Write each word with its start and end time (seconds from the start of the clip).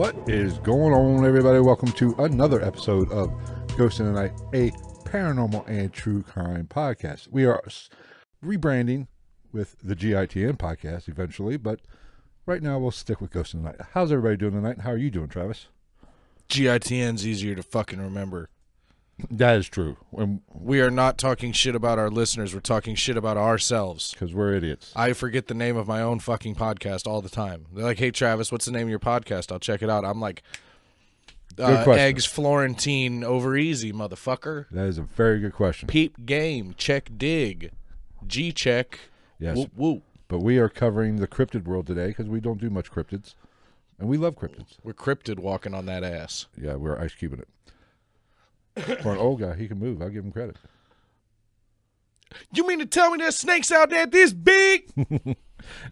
What 0.00 0.30
is 0.30 0.56
going 0.60 0.94
on, 0.94 1.26
everybody? 1.26 1.60
Welcome 1.60 1.92
to 1.92 2.14
another 2.20 2.64
episode 2.64 3.12
of 3.12 3.30
Ghost 3.76 4.00
in 4.00 4.06
the 4.06 4.12
Night, 4.12 4.32
a 4.54 4.70
paranormal 5.06 5.68
and 5.68 5.92
true 5.92 6.22
crime 6.22 6.66
podcast. 6.66 7.28
We 7.30 7.44
are 7.44 7.62
rebranding 8.42 9.08
with 9.52 9.76
the 9.82 9.94
GITN 9.94 10.56
podcast 10.56 11.06
eventually, 11.06 11.58
but 11.58 11.80
right 12.46 12.62
now 12.62 12.78
we'll 12.78 12.92
stick 12.92 13.20
with 13.20 13.30
Ghost 13.30 13.52
in 13.52 13.62
the 13.62 13.68
Night. 13.68 13.80
How's 13.92 14.10
everybody 14.10 14.38
doing 14.38 14.54
tonight? 14.54 14.80
How 14.80 14.92
are 14.92 14.96
you 14.96 15.10
doing, 15.10 15.28
Travis? 15.28 15.66
GITN's 16.48 17.26
easier 17.26 17.54
to 17.54 17.62
fucking 17.62 18.00
remember. 18.00 18.48
That 19.30 19.56
is 19.56 19.68
true, 19.68 19.96
because 20.10 20.38
We 20.52 20.80
are 20.80 20.90
not 20.90 21.18
talking 21.18 21.52
shit 21.52 21.74
about 21.74 21.98
our 21.98 22.10
listeners. 22.10 22.54
We're 22.54 22.60
talking 22.60 22.94
shit 22.94 23.16
about 23.16 23.36
ourselves. 23.36 24.12
Because 24.12 24.34
we're 24.34 24.54
idiots. 24.54 24.92
I 24.94 25.12
forget 25.12 25.46
the 25.48 25.54
name 25.54 25.76
of 25.76 25.86
my 25.88 26.00
own 26.00 26.20
fucking 26.20 26.54
podcast 26.54 27.06
all 27.06 27.20
the 27.20 27.28
time. 27.28 27.66
They're 27.72 27.84
like, 27.84 27.98
"Hey 27.98 28.10
Travis, 28.10 28.50
what's 28.52 28.64
the 28.64 28.72
name 28.72 28.82
of 28.84 28.90
your 28.90 28.98
podcast?" 28.98 29.50
I'll 29.52 29.58
check 29.58 29.82
it 29.82 29.90
out. 29.90 30.04
I'm 30.04 30.20
like, 30.20 30.42
uh, 31.58 31.84
"Eggs 31.88 32.24
Florentine 32.26 33.24
over 33.24 33.56
easy, 33.56 33.92
motherfucker." 33.92 34.66
That 34.70 34.86
is 34.86 34.98
a 34.98 35.02
very 35.02 35.40
good 35.40 35.54
question. 35.54 35.88
Peep 35.88 36.24
game, 36.26 36.74
check 36.76 37.10
dig, 37.16 37.70
G 38.26 38.52
check. 38.52 38.98
Yes, 39.38 39.56
Whoop 39.56 39.70
whoop. 39.74 40.02
but 40.28 40.40
we 40.40 40.58
are 40.58 40.68
covering 40.68 41.16
the 41.16 41.26
cryptid 41.28 41.64
world 41.64 41.86
today 41.86 42.08
because 42.08 42.28
we 42.28 42.40
don't 42.40 42.60
do 42.60 42.68
much 42.70 42.90
cryptids, 42.90 43.34
and 43.98 44.08
we 44.08 44.18
love 44.18 44.36
cryptids. 44.36 44.76
We're 44.82 44.92
cryptid 44.92 45.38
walking 45.38 45.74
on 45.74 45.86
that 45.86 46.04
ass. 46.04 46.46
Yeah, 46.60 46.74
we're 46.74 46.98
ice 46.98 47.14
cubing 47.14 47.40
it. 47.40 47.48
For 49.02 49.12
an 49.12 49.18
old 49.18 49.40
guy, 49.40 49.54
he 49.56 49.68
can 49.68 49.78
move. 49.78 50.00
I'll 50.02 50.08
give 50.10 50.24
him 50.24 50.32
credit. 50.32 50.56
You 52.54 52.66
mean 52.66 52.78
to 52.78 52.86
tell 52.86 53.10
me 53.10 53.18
there's 53.18 53.36
snakes 53.36 53.72
out 53.72 53.90
there 53.90 54.06
this 54.06 54.32
big? 54.32 54.90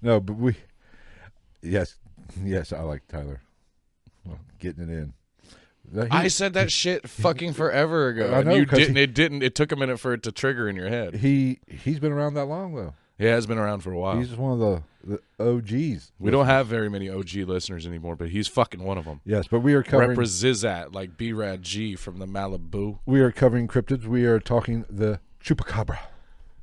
No, 0.01 0.19
but 0.19 0.35
we. 0.37 0.57
Yes, 1.61 1.97
yes, 2.43 2.73
I 2.73 2.81
like 2.81 3.07
Tyler. 3.07 3.43
Well, 4.25 4.39
getting 4.59 4.85
it 4.85 4.89
in. 4.91 5.13
He- 5.93 6.09
I 6.11 6.29
said 6.29 6.55
that 6.55 6.73
shit 6.73 7.07
fucking 7.09 7.53
forever 7.53 8.09
ago. 8.09 8.33
I 8.33 8.39
and 8.39 8.49
know, 8.49 8.55
you 8.55 8.65
'cause 8.67 8.79
didn't. 8.79 8.97
he- 8.97 9.03
it 9.03 9.13
didn't. 9.15 9.43
It 9.43 9.55
took 9.55 9.71
a 9.71 9.77
minute 9.77 10.01
for 10.01 10.15
it 10.15 10.23
to 10.23 10.33
trigger 10.33 10.71
in 10.71 10.75
your 10.77 10.89
head. 10.89 11.17
he 11.17 11.59
he's 11.69 12.01
been 12.01 12.13
around 12.13 12.33
that 12.35 12.47
long 12.47 12.75
though. 12.77 12.95
He 13.19 13.25
has 13.25 13.47
been 13.47 13.59
around 13.59 13.81
for 13.81 13.91
a 13.93 13.99
while. 13.99 14.17
He's 14.17 14.35
one 14.37 14.53
of 14.53 14.83
the, 15.05 15.19
the 15.39 15.45
OGs. 15.45 16.13
we 16.21 16.31
don't 16.31 16.47
have 16.47 16.69
very 16.69 16.89
many 16.89 17.11
OG 17.11 17.35
listeners 17.47 17.85
anymore, 17.87 18.15
but 18.15 18.29
he's 18.31 18.47
fucking 18.47 18.83
one 18.83 18.97
of 18.97 19.05
them. 19.05 19.21
Yes, 19.25 19.49
but 19.49 19.61
we 19.61 19.75
are 19.75 19.83
covering 19.83 20.17
Represizat 20.17 20.95
like 20.95 21.17
B 21.17 21.33
Rad 21.33 21.63
G 21.63 21.97
from 21.97 22.19
the 22.19 22.27
Malibu. 22.27 23.01
we 23.07 23.21
are 23.21 23.33
covering 23.33 23.67
cryptids. 23.67 24.05
We 24.05 24.25
are 24.25 24.39
talking 24.39 24.85
the 24.89 25.21
chupacabra. 25.43 25.99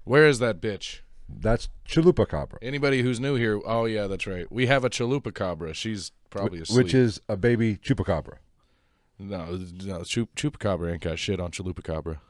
Where 0.06 0.28
is 0.28 0.40
that 0.40 0.62
bitch? 0.62 1.02
That's 1.28 1.70
chupacabra, 1.88 2.58
Anybody 2.62 3.02
who's 3.02 3.20
new 3.20 3.36
here? 3.36 3.60
Oh 3.66 3.86
yeah, 3.86 4.08
that's 4.08 4.28
right. 4.28 4.50
We 4.52 4.68
have 4.68 4.86
a 4.86 4.90
chalupa 4.90 5.34
cabra. 5.34 5.74
She's 5.74 6.12
probably 6.30 6.62
asleep. 6.62 6.86
which 6.86 6.94
is 6.94 7.20
a 7.28 7.36
baby 7.36 7.78
chupacabra. 7.78 8.36
no, 9.20 9.58
no. 9.84 10.04
Chup, 10.04 10.30
chupacabra 10.36 10.94
ain't 10.94 11.02
got 11.02 11.20
shit 11.20 11.40
on 11.40 11.52
chalupa 11.52 11.84
cabra. 11.84 12.22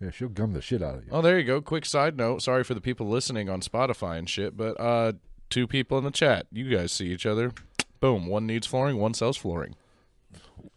Yeah, 0.00 0.10
she'll 0.10 0.28
gum 0.28 0.54
the 0.54 0.62
shit 0.62 0.82
out 0.82 0.94
of 0.94 1.04
you. 1.04 1.10
Oh, 1.12 1.20
there 1.20 1.38
you 1.38 1.44
go. 1.44 1.60
Quick 1.60 1.84
side 1.84 2.16
note. 2.16 2.42
Sorry 2.42 2.64
for 2.64 2.72
the 2.74 2.80
people 2.80 3.06
listening 3.08 3.50
on 3.50 3.60
Spotify 3.60 4.18
and 4.18 4.28
shit, 4.28 4.56
but 4.56 4.80
uh, 4.80 5.12
two 5.50 5.66
people 5.66 5.98
in 5.98 6.04
the 6.04 6.10
chat. 6.10 6.46
You 6.50 6.74
guys 6.74 6.90
see 6.90 7.08
each 7.08 7.26
other. 7.26 7.52
Boom. 8.00 8.26
One 8.26 8.46
needs 8.46 8.66
flooring. 8.66 8.96
One 8.96 9.12
sells 9.12 9.36
flooring. 9.36 9.74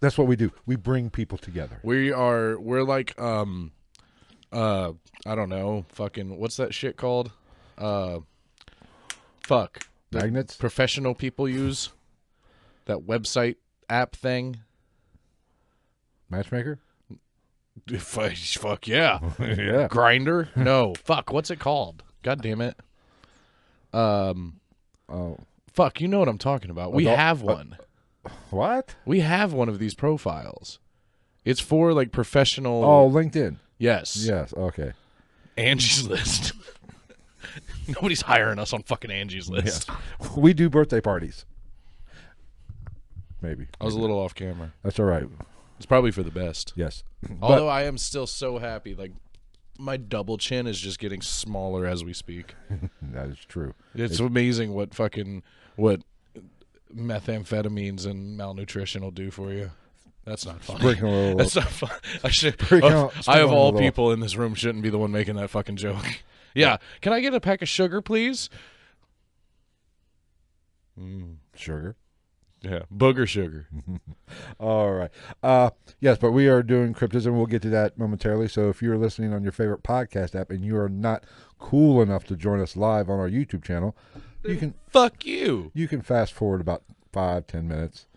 That's 0.01 0.17
what 0.17 0.27
we 0.27 0.35
do. 0.35 0.51
We 0.65 0.75
bring 0.75 1.09
people 1.09 1.37
together. 1.37 1.79
We 1.83 2.11
are 2.11 2.59
we're 2.59 2.83
like 2.83 3.19
um 3.19 3.71
uh 4.51 4.91
I 5.25 5.35
don't 5.35 5.49
know, 5.49 5.85
fucking 5.89 6.37
what's 6.37 6.57
that 6.57 6.73
shit 6.73 6.97
called? 6.97 7.31
Uh 7.77 8.19
fuck. 9.41 9.87
Magnets. 10.11 10.55
professional 10.55 11.15
people 11.15 11.49
use 11.49 11.89
that 12.85 12.99
website 12.99 13.55
app 13.89 14.15
thing. 14.15 14.59
Matchmaker. 16.29 16.79
Fuck, 17.97 18.35
fuck 18.35 18.87
yeah. 18.87 19.19
yeah. 19.39 19.87
Grindr? 19.89 20.55
No. 20.55 20.93
fuck, 21.03 21.31
what's 21.31 21.49
it 21.51 21.59
called? 21.59 22.03
God 22.23 22.41
damn 22.41 22.61
it. 22.61 22.77
Um 23.93 24.59
Oh, 25.09 25.37
fuck, 25.71 25.99
you 25.99 26.07
know 26.07 26.19
what 26.19 26.27
I'm 26.29 26.37
talking 26.37 26.71
about. 26.71 26.93
We 26.93 27.03
Adult- 27.05 27.17
have 27.19 27.41
uh, 27.43 27.45
one. 27.45 27.77
what? 28.51 28.95
we 29.05 29.19
have 29.19 29.51
one 29.53 29.67
of 29.69 29.79
these 29.79 29.93
profiles. 29.93 30.79
It's 31.43 31.59
for 31.59 31.93
like 31.93 32.11
professional 32.11 32.83
Oh, 32.85 33.09
LinkedIn. 33.09 33.57
Yes. 33.77 34.25
Yes. 34.25 34.53
Okay. 34.55 34.93
Angie's 35.57 36.07
List. 36.07 36.53
Nobody's 37.87 38.21
hiring 38.21 38.59
us 38.59 38.71
on 38.71 38.83
fucking 38.83 39.11
Angie's 39.11 39.49
List. 39.49 39.89
We 40.37 40.53
do 40.53 40.69
birthday 40.69 41.01
parties. 41.01 41.45
Maybe. 43.41 43.67
I 43.81 43.83
was 43.83 43.93
a 43.93 43.99
little 43.99 44.17
off 44.19 44.33
camera. 44.33 44.71
That's 44.83 44.99
all 44.99 45.05
right. 45.05 45.27
It's 45.83 45.87
probably 45.89 46.11
for 46.11 46.23
the 46.23 46.31
best. 46.31 46.71
Yes. 46.77 47.03
Although 47.41 47.67
I 47.67 47.83
am 47.83 47.97
still 47.97 48.25
so 48.25 48.57
happy. 48.57 48.95
Like 48.95 49.11
my 49.77 49.97
double 49.97 50.37
chin 50.37 50.65
is 50.65 50.79
just 50.79 50.97
getting 50.97 51.21
smaller 51.21 51.85
as 51.85 52.05
we 52.05 52.13
speak. 52.13 52.55
That 53.01 53.27
is 53.27 53.39
true. 53.49 53.73
It's 53.93 54.17
amazing 54.21 54.73
what 54.73 54.93
fucking 54.95 55.43
what 55.75 56.01
methamphetamines 56.95 58.05
and 58.05 58.37
malnutrition 58.37 59.03
will 59.03 59.11
do 59.11 59.29
for 59.29 59.51
you. 59.51 59.71
That's 60.23 60.45
not 60.45 60.63
fun. 60.63 60.79
Little- 60.79 61.35
That's 61.37 61.57
not 61.57 61.67
fun. 61.67 61.91
I 62.23 62.29
should. 62.29 62.53
Sprinkle- 62.61 62.89
uh, 62.89 62.93
oh, 62.93 63.11
I 63.17 63.21
sprinkle 63.21 63.43
of 63.43 63.51
all 63.51 63.65
little- 63.65 63.79
people 63.81 64.11
in 64.13 64.21
this 64.21 64.37
room 64.37 64.55
shouldn't 64.55 64.83
be 64.83 64.89
the 64.89 64.97
one 64.97 65.11
making 65.11 65.35
that 65.35 65.49
fucking 65.49 65.75
joke. 65.75 66.05
Yeah. 66.55 66.77
Can 67.01 67.13
I 67.13 67.19
get 67.19 67.33
a 67.33 67.39
pack 67.41 67.63
of 67.63 67.67
sugar, 67.67 67.99
please? 67.99 68.47
Mm, 70.99 71.37
sugar. 71.55 71.95
Yeah. 72.63 72.83
Booger 72.95 73.27
sugar. 73.27 73.67
All 74.59 74.91
right. 74.93 75.11
Uh, 75.41 75.71
yes, 75.99 76.17
but 76.17 76.31
we 76.31 76.47
are 76.47 76.63
doing 76.63 76.93
cryptids, 76.93 77.25
and 77.25 77.35
we'll 77.35 77.45
get 77.45 77.61
to 77.63 77.69
that 77.71 77.97
momentarily. 77.97 78.47
So 78.47 78.69
if 78.69 78.81
you're 78.81 78.97
listening 78.97 79.33
on 79.33 79.43
your 79.43 79.51
favorite 79.51 79.83
podcast 79.83 80.33
app 80.39 80.49
and 80.49 80.63
you 80.63 80.77
are 80.77 80.89
not 80.89 81.25
cool 81.59 82.01
enough 82.01 82.23
to 82.25 82.35
join 82.35 82.59
us 82.61 82.75
live 82.77 83.09
on 83.09 83.19
our 83.19 83.29
YouTube 83.29 83.63
channel, 83.63 83.95
you 84.45 84.55
can 84.55 84.73
Fuck 84.89 85.25
you. 85.25 85.71
you 85.73 85.87
can 85.87 86.01
fast 86.01 86.33
forward 86.33 86.61
about 86.61 86.83
five 87.11 87.47
ten 87.47 87.67
minutes, 87.67 88.07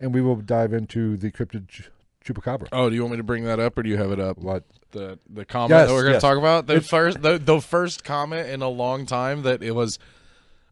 and 0.00 0.14
we 0.14 0.20
will 0.20 0.36
dive 0.36 0.72
into 0.72 1.16
the 1.16 1.30
cryptid 1.30 1.68
ch- 1.68 1.90
chupacabra. 2.24 2.68
Oh, 2.72 2.88
do 2.88 2.94
you 2.94 3.02
want 3.02 3.12
me 3.12 3.16
to 3.18 3.22
bring 3.24 3.44
that 3.44 3.58
up, 3.60 3.76
or 3.78 3.82
do 3.82 3.88
you 3.88 3.96
have 3.96 4.10
it 4.12 4.20
up? 4.20 4.38
What? 4.38 4.64
The 4.92 5.18
the 5.28 5.44
comment 5.44 5.70
Yes, 5.70 5.88
that 5.88 5.94
we're 5.94 6.02
going 6.02 6.12
to 6.12 6.16
yes. 6.16 6.22
talk 6.22 6.38
about 6.38 6.66
the 6.66 6.74
It's- 6.76 6.88
first 6.88 7.22
the, 7.22 7.38
the 7.38 7.60
first 7.60 8.04
comment 8.04 8.48
in 8.48 8.62
a 8.62 8.68
long 8.68 9.04
time 9.06 9.42
that 9.42 9.62
it 9.62 9.72
was 9.72 9.98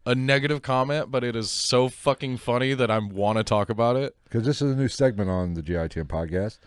a 0.06 0.14
negative 0.14 0.62
comment, 0.62 1.10
but 1.10 1.24
it 1.24 1.34
is 1.34 1.50
so 1.50 1.88
fucking 1.88 2.36
funny 2.36 2.74
that 2.74 2.90
I 2.90 2.98
want 2.98 3.38
to 3.38 3.44
talk 3.44 3.70
about 3.70 3.96
it. 3.96 4.16
Because 4.24 4.44
this 4.44 4.60
is 4.60 4.72
a 4.72 4.76
new 4.76 4.88
segment 4.88 5.30
on 5.30 5.54
the 5.54 5.62
GITN 5.62 6.04
podcast. 6.04 6.58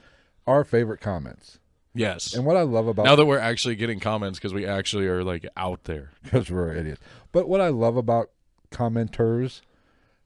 Our 0.46 0.64
favorite 0.64 1.02
comments, 1.02 1.59
Yes. 1.94 2.34
and 2.34 2.46
what 2.46 2.56
I 2.56 2.62
love 2.62 2.88
about 2.88 3.06
now 3.06 3.16
that 3.16 3.25
we're 3.25 3.38
actually 3.38 3.75
getting 3.75 4.00
comments 4.00 4.40
because 4.40 4.53
we 4.53 4.66
actually 4.66 5.08
are 5.08 5.24
like 5.24 5.46
out 5.58 5.84
there. 5.84 6.12
because 6.24 6.50
we're 6.50 6.74
idiots. 6.74 7.02
But 7.31 7.50
what 7.50 7.59
I 7.59 7.68
love 7.68 7.98
about 7.98 8.30
commenters, 8.72 9.62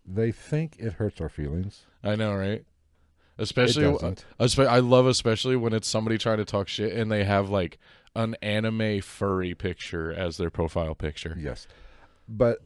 they 0.05 0.31
think 0.31 0.75
it 0.77 0.93
hurts 0.93 1.19
our 1.19 1.29
feelings. 1.29 1.85
I 2.03 2.15
know, 2.15 2.35
right? 2.35 2.65
Especially, 3.37 3.85
uh, 3.85 4.13
I 4.39 4.79
love 4.79 5.07
especially 5.07 5.55
when 5.55 5.73
it's 5.73 5.87
somebody 5.87 6.19
trying 6.19 6.37
to 6.37 6.45
talk 6.45 6.67
shit 6.67 6.93
and 6.93 7.11
they 7.11 7.23
have 7.23 7.49
like 7.49 7.79
an 8.15 8.35
anime 8.41 9.01
furry 9.01 9.55
picture 9.55 10.11
as 10.11 10.37
their 10.37 10.51
profile 10.51 10.93
picture. 10.93 11.35
Yes. 11.39 11.65
But 12.27 12.59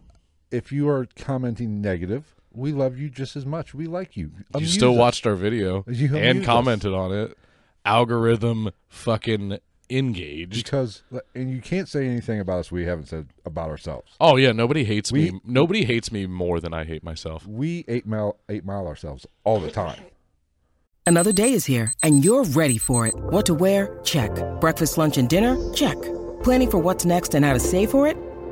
if 0.52 0.72
you 0.72 0.88
are 0.90 1.08
commenting 1.16 1.82
negative, 1.82 2.36
we 2.54 2.72
love 2.72 2.98
you 2.98 3.10
just 3.10 3.36
as 3.36 3.46
much. 3.46 3.74
We 3.74 3.88
like 3.88 4.16
you. 4.16 4.28
You 4.38 4.44
Amuse 4.56 4.74
still 4.74 4.92
us. 4.94 4.98
watched 4.98 5.28
our 5.28 5.36
video 5.36 5.84
You 5.88 6.08
and 6.16 6.26
amuse 6.30 6.42
us. 6.42 6.46
commented 6.46 6.94
on 6.94 7.12
it. 7.12 7.38
Algorithm 7.84 8.72
fucking 8.88 9.60
engaged. 9.90 10.64
because, 10.64 11.04
and 11.36 11.52
you 11.52 11.62
can't 11.62 11.88
say 11.88 12.08
anything 12.08 12.40
about 12.40 12.60
us 12.60 12.72
we 12.72 12.86
haven't 12.86 13.06
said 13.08 13.28
about 13.46 13.70
ourselves. 13.70 14.14
Oh 14.20 14.36
yeah, 14.38 14.52
nobody 14.52 14.84
hates 14.84 15.12
We- 15.12 15.32
me. 15.32 15.42
Nobody 15.46 15.86
hates 15.86 16.12
me 16.12 16.26
more 16.26 16.60
than 16.60 16.74
I 16.74 16.84
hate 16.86 17.04
myself. 17.04 17.46
We 17.46 17.86
eight 17.88 18.08
mile 18.08 18.38
eight 18.50 18.66
mile 18.66 18.88
ourselves 18.88 19.28
all 19.44 19.60
the 19.60 19.70
time. 19.70 20.00
Another 21.06 21.32
day 21.32 21.54
is 21.54 21.66
here, 21.66 21.92
and 22.02 22.26
you're 22.26 22.46
ready 22.46 22.80
for 22.80 23.06
it. 23.06 23.14
What 23.16 23.46
to 23.46 23.54
wear? 23.54 24.00
Check. 24.04 24.32
Breakfast, 24.60 24.98
lunch, 24.98 25.18
and 25.20 25.30
dinner? 25.30 25.56
Check. 25.74 25.98
Planning 26.42 26.72
for 26.72 26.80
what's 26.80 27.06
next 27.06 27.36
and 27.36 27.46
how 27.46 27.54
to 27.54 27.60
save 27.60 27.92
for 27.92 28.08
it? 28.08 28.18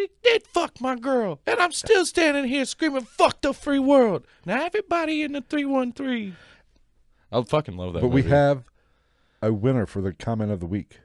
They 0.00 0.08
did 0.32 0.46
fuck 0.46 0.80
my 0.80 0.96
girl, 0.96 1.40
and 1.46 1.60
I'm 1.60 1.72
still 1.72 2.06
standing 2.06 2.44
here 2.44 2.64
screaming 2.64 3.02
"fuck 3.04 3.40
the 3.42 3.52
free 3.52 3.78
world." 3.78 4.26
Now 4.46 4.64
everybody 4.64 5.22
in 5.22 5.32
the 5.32 5.42
three 5.42 5.64
one 5.64 5.92
three. 5.92 6.34
I 7.32 7.42
fucking 7.42 7.76
love 7.76 7.92
that. 7.94 8.00
but 8.00 8.08
we 8.08 8.22
have 8.24 8.64
a 9.42 9.52
winner 9.52 9.86
for 9.86 10.00
the 10.02 10.12
comment 10.12 10.50
of 10.52 10.60
the 10.60 10.66
week. 10.66 11.00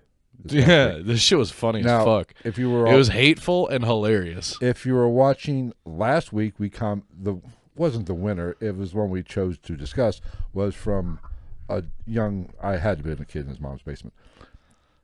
yeah, 0.46 0.98
this 1.02 1.22
shit 1.22 1.38
was 1.38 1.52
funny 1.52 1.82
Now, 1.82 2.00
as 2.00 2.06
fuck. 2.06 2.34
if 2.44 2.58
you 2.58 2.70
were 2.70 2.88
it 2.88 2.96
was 2.96 3.10
hateful 3.10 3.68
and 3.68 3.84
hilarious. 3.86 4.58
If 4.62 4.86
you 4.86 4.94
were 4.94 5.08
watching 5.10 5.74
last 5.86 6.34
week, 6.34 6.54
we 6.58 6.70
com 6.70 7.04
the 7.18 7.36
wasn't 7.76 8.06
the 8.06 8.14
winner. 8.14 8.56
It 8.62 8.76
was 8.78 8.94
one 8.94 9.10
we 9.10 9.24
chose 9.24 9.58
to 9.60 9.76
discuss. 9.76 10.22
Was 10.54 10.74
from 10.76 11.20
a 11.70 11.84
young. 12.06 12.50
I 12.62 12.78
had 12.78 12.98
to 13.00 13.04
be 13.04 13.12
a 13.12 13.26
kid 13.26 13.42
in 13.44 13.48
his 13.48 13.60
mom's 13.60 13.82
basement, 13.82 14.14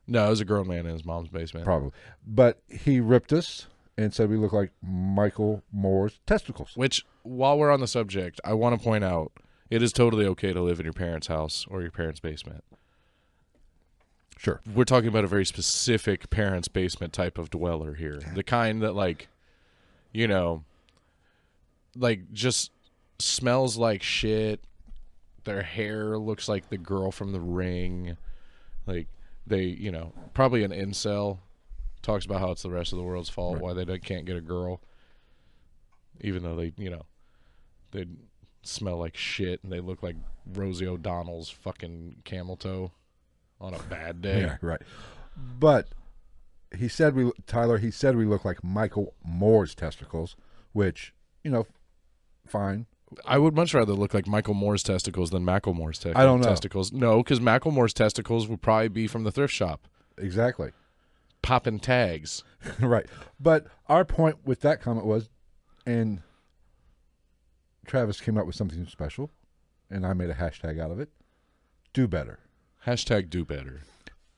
No, 0.06 0.26
it 0.26 0.30
was 0.30 0.40
a 0.40 0.44
grown 0.44 0.68
man 0.68 0.86
in 0.86 0.92
his 0.92 1.04
mom's 1.04 1.28
basement. 1.28 1.64
probably. 1.66 1.90
But 2.26 2.60
he 2.68 3.00
ripped 3.00 3.32
us 3.32 3.66
and 4.02 4.12
said 4.12 4.28
we 4.28 4.36
look 4.36 4.52
like 4.52 4.70
Michael 4.82 5.62
Moore's 5.72 6.20
testicles. 6.26 6.72
Which, 6.74 7.04
while 7.22 7.58
we're 7.58 7.70
on 7.70 7.80
the 7.80 7.86
subject, 7.86 8.40
I 8.44 8.54
want 8.54 8.78
to 8.78 8.82
point 8.82 9.04
out 9.04 9.32
it 9.70 9.82
is 9.82 9.92
totally 9.92 10.26
okay 10.26 10.52
to 10.52 10.60
live 10.60 10.80
in 10.80 10.84
your 10.84 10.92
parents' 10.92 11.28
house 11.28 11.64
or 11.68 11.80
your 11.80 11.90
parents' 11.90 12.20
basement. 12.20 12.64
Sure. 14.36 14.60
We're 14.74 14.84
talking 14.84 15.08
about 15.08 15.24
a 15.24 15.28
very 15.28 15.46
specific 15.46 16.28
parents' 16.28 16.68
basement 16.68 17.12
type 17.12 17.38
of 17.38 17.48
dweller 17.48 17.94
here. 17.94 18.20
The 18.34 18.42
kind 18.42 18.82
that, 18.82 18.94
like, 18.94 19.28
you 20.12 20.26
know, 20.26 20.64
like 21.96 22.32
just 22.32 22.72
smells 23.18 23.76
like 23.76 24.02
shit. 24.02 24.60
Their 25.44 25.62
hair 25.62 26.18
looks 26.18 26.48
like 26.48 26.70
the 26.70 26.78
girl 26.78 27.12
from 27.12 27.32
the 27.32 27.40
ring. 27.40 28.16
Like, 28.86 29.06
they, 29.46 29.62
you 29.62 29.92
know, 29.92 30.12
probably 30.34 30.64
an 30.64 30.72
incel. 30.72 31.38
Talks 32.02 32.24
about 32.24 32.40
how 32.40 32.50
it's 32.50 32.62
the 32.62 32.70
rest 32.70 32.92
of 32.92 32.98
the 32.98 33.04
world's 33.04 33.28
fault 33.28 33.60
why 33.60 33.72
they 33.72 33.98
can't 33.98 34.24
get 34.26 34.36
a 34.36 34.40
girl. 34.40 34.80
Even 36.20 36.42
though 36.42 36.56
they, 36.56 36.72
you 36.76 36.90
know, 36.90 37.02
they 37.92 38.06
smell 38.62 38.96
like 38.98 39.16
shit 39.16 39.62
and 39.62 39.72
they 39.72 39.80
look 39.80 40.02
like 40.02 40.16
Rosie 40.52 40.86
O'Donnell's 40.86 41.50
fucking 41.50 42.16
camel 42.24 42.56
toe 42.56 42.90
on 43.60 43.74
a 43.74 43.78
bad 43.78 44.20
day. 44.20 44.40
Yeah, 44.42 44.56
right. 44.60 44.82
But 45.36 45.88
he 46.76 46.88
said 46.88 47.14
we 47.14 47.30
Tyler. 47.46 47.78
He 47.78 47.90
said 47.90 48.16
we 48.16 48.24
look 48.24 48.44
like 48.44 48.62
Michael 48.64 49.14
Moore's 49.24 49.74
testicles, 49.74 50.36
which 50.72 51.14
you 51.44 51.50
know, 51.50 51.66
fine. 52.46 52.86
I 53.26 53.38
would 53.38 53.54
much 53.54 53.74
rather 53.74 53.92
look 53.92 54.14
like 54.14 54.26
Michael 54.26 54.54
Moore's 54.54 54.82
testicles 54.82 55.30
than 55.30 55.44
Macklemore's 55.44 55.98
te- 55.98 56.14
I 56.14 56.24
don't 56.24 56.40
know. 56.40 56.48
testicles. 56.48 56.92
No, 56.92 57.18
because 57.18 57.40
Macklemore's 57.40 57.92
testicles 57.92 58.48
would 58.48 58.62
probably 58.62 58.88
be 58.88 59.06
from 59.06 59.24
the 59.24 59.30
thrift 59.30 59.52
shop, 59.52 59.86
Exactly. 60.16 60.70
Popping 61.42 61.78
tags. 61.80 62.44
right. 62.80 63.06
But 63.40 63.66
our 63.88 64.04
point 64.04 64.38
with 64.44 64.60
that 64.60 64.80
comment 64.80 65.06
was, 65.06 65.28
and 65.84 66.22
Travis 67.86 68.20
came 68.20 68.38
up 68.38 68.46
with 68.46 68.54
something 68.54 68.86
special, 68.86 69.30
and 69.90 70.06
I 70.06 70.12
made 70.12 70.30
a 70.30 70.34
hashtag 70.34 70.80
out 70.80 70.90
of 70.90 71.00
it. 71.00 71.10
Do 71.92 72.06
better. 72.08 72.38
Hashtag 72.86 73.28
do 73.30 73.44
better. 73.44 73.82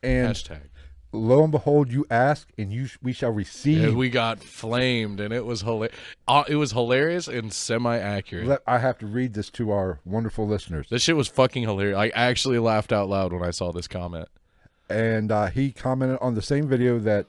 And 0.02 0.34
Hashtag. 0.34 0.60
lo 1.12 1.42
and 1.42 1.52
behold, 1.52 1.90
you 1.92 2.04
ask, 2.10 2.48
and 2.58 2.72
you 2.72 2.86
sh- 2.86 2.98
we 3.02 3.12
shall 3.12 3.30
receive. 3.30 3.84
And 3.84 3.96
we 3.96 4.10
got 4.10 4.40
flamed, 4.40 5.20
and 5.20 5.32
it 5.32 5.44
was 5.46 5.62
hilarious. 5.62 5.96
Uh, 6.26 6.44
it 6.48 6.56
was 6.56 6.72
hilarious 6.72 7.28
and 7.28 7.52
semi-accurate. 7.52 8.46
Let- 8.46 8.62
I 8.66 8.78
have 8.78 8.98
to 8.98 9.06
read 9.06 9.34
this 9.34 9.50
to 9.50 9.70
our 9.70 10.00
wonderful 10.04 10.46
listeners. 10.46 10.88
this 10.90 11.02
shit 11.02 11.16
was 11.16 11.28
fucking 11.28 11.62
hilarious. 11.62 11.96
I 11.96 12.08
actually 12.08 12.58
laughed 12.58 12.92
out 12.92 13.08
loud 13.08 13.32
when 13.32 13.42
I 13.42 13.50
saw 13.50 13.72
this 13.72 13.88
comment. 13.88 14.28
And 14.88 15.30
uh, 15.32 15.46
he 15.46 15.72
commented 15.72 16.18
on 16.20 16.34
the 16.34 16.42
same 16.42 16.68
video 16.68 16.98
that 16.98 17.26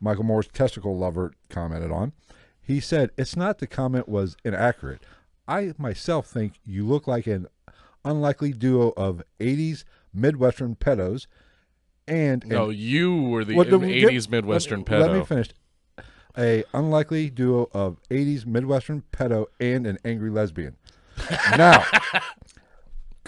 Michael 0.00 0.24
Moore's 0.24 0.48
testicle 0.48 0.96
lover 0.96 1.32
commented 1.48 1.90
on. 1.90 2.12
He 2.60 2.80
said, 2.80 3.10
It's 3.16 3.36
not 3.36 3.58
the 3.58 3.66
comment 3.66 4.08
was 4.08 4.36
inaccurate. 4.44 5.02
I 5.46 5.72
myself 5.78 6.26
think 6.26 6.54
you 6.64 6.86
look 6.86 7.06
like 7.06 7.26
an 7.26 7.46
unlikely 8.04 8.52
duo 8.52 8.92
of 8.96 9.22
80s 9.40 9.84
Midwestern 10.12 10.76
pedos 10.76 11.26
and. 12.06 12.46
No, 12.46 12.68
an- 12.70 12.76
you 12.76 13.22
were 13.22 13.44
the 13.44 13.54
an 13.58 13.80
the- 13.80 14.04
80s 14.04 14.28
Midwestern 14.28 14.80
let, 14.80 14.86
pedo. 14.86 15.00
Let 15.00 15.12
me 15.12 15.24
finish. 15.24 15.48
A 16.36 16.62
unlikely 16.72 17.30
duo 17.30 17.68
of 17.72 17.96
80s 18.10 18.46
Midwestern 18.46 19.02
pedo 19.12 19.46
and 19.58 19.86
an 19.86 19.98
angry 20.04 20.30
lesbian. 20.30 20.76
Now, 21.56 21.84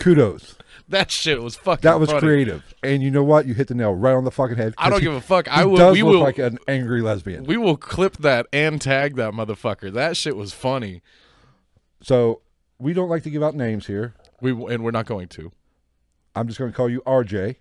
kudos. 0.01 0.57
That 0.89 1.13
shit 1.13 1.41
was 1.41 1.55
fucking 1.55 1.83
That 1.83 2.01
was 2.01 2.09
funny. 2.11 2.21
creative. 2.21 2.75
And 2.83 3.01
you 3.01 3.13
know 3.13 3.23
what? 3.23 3.47
You 3.47 3.55
hit 3.55 3.69
the 3.69 3.75
nail 3.75 3.95
right 3.95 4.15
on 4.15 4.25
the 4.25 4.33
fucking 4.33 4.57
head. 4.57 4.75
I 4.77 4.91
don't 4.91 4.99
he- 4.99 5.05
give 5.05 5.15
a 5.15 5.21
fuck. 5.21 5.47
I 5.47 5.65
will- 5.65 5.77
does 5.77 5.95
we 5.95 6.03
look 6.03 6.15
will- 6.15 6.21
like 6.21 6.39
an 6.39 6.59
angry 6.67 7.01
lesbian. 7.01 7.45
We 7.45 7.57
will 7.57 7.77
clip 7.77 8.17
that 8.19 8.49
and 8.53 8.81
tag 8.81 9.15
that 9.15 9.33
motherfucker. 9.33 9.93
That 9.93 10.17
shit 10.17 10.37
was 10.37 10.53
funny. 10.53 11.03
So 12.03 12.41
we 12.79 12.93
don't 12.93 13.09
like 13.09 13.23
to 13.23 13.31
give 13.31 13.43
out 13.43 13.55
names 13.55 13.87
here. 13.87 14.15
We 14.41 14.51
and 14.51 14.83
we're 14.83 14.91
not 14.91 15.07
going 15.07 15.29
to. 15.29 15.53
I'm 16.35 16.49
just 16.49 16.59
going 16.59 16.73
to 16.73 16.77
call 16.77 16.89
you 16.89 17.03
RJ. 17.03 17.57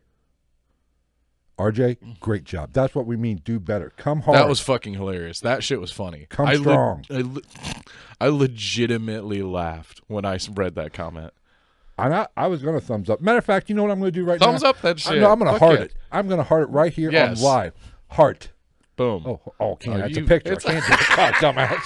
RJ, 1.60 1.98
mm. 2.00 2.20
great 2.22 2.46
job. 2.46 2.70
That's 2.72 2.96
what 2.96 3.06
we 3.06 3.18
mean. 3.18 3.42
Do 3.44 3.60
better. 3.60 3.92
Come 3.98 4.22
hard. 4.22 4.38
That 4.38 4.48
was 4.48 4.62
fucking 4.62 4.94
hilarious. 4.94 5.42
That 5.42 5.62
shit 5.62 5.82
was 5.82 5.92
funny. 5.92 6.26
Come 6.30 6.48
I 6.48 6.56
strong. 6.56 7.06
I, 7.12 7.22
le- 7.22 7.42
I 8.22 8.28
legitimately 8.30 9.42
laughed 9.42 10.02
when 10.08 10.24
I 10.24 10.40
read 10.54 10.76
that 10.76 10.94
comment. 10.94 11.34
And 12.06 12.14
I, 12.14 12.28
I 12.38 12.48
was 12.48 12.62
going 12.62 12.80
to 12.80 12.86
thumbs 12.86 13.10
up. 13.10 13.22
Matter 13.22 13.38
of 13.40 13.46
fact, 13.46 13.70
you 13.70 13.76
know 13.76 13.84
what 13.84 13.92
I'm 13.92 14.00
going 14.00 14.12
to 14.12 14.20
do 14.20 14.26
right 14.26 14.40
Thumbs 14.40 14.62
now? 14.62 14.72
Thumbs 14.72 14.78
up 14.78 14.82
that 14.82 14.96
I- 15.08 15.14
shit. 15.14 15.22
No, 15.22 15.32
I'm 15.32 15.40
going 15.40 15.52
to 15.54 15.60
heart 15.60 15.80
it. 15.80 15.82
it. 15.92 15.94
I'm 16.12 16.28
going 16.28 16.38
to 16.40 16.44
heart 16.44 16.64
it 16.64 16.70
right 16.72 16.92
here 16.94 17.12
Yes. 17.12 17.40
on 17.40 17.44
live. 17.44 17.74
Heart. 18.10 18.52
Boom. 18.96 19.24
Oh, 19.26 19.42
oh, 19.60 19.76
can't. 19.76 19.98
Oh, 19.98 20.00
That's 20.00 20.18
you- 20.18 20.24
a 20.24 20.28
picture. 20.28 20.54
it's- 20.54 20.66
I 20.66 20.80
can't 20.80 20.86
do 20.88 20.94
it. 20.94 21.16
God, 21.16 21.34
dumbass. 21.56 21.82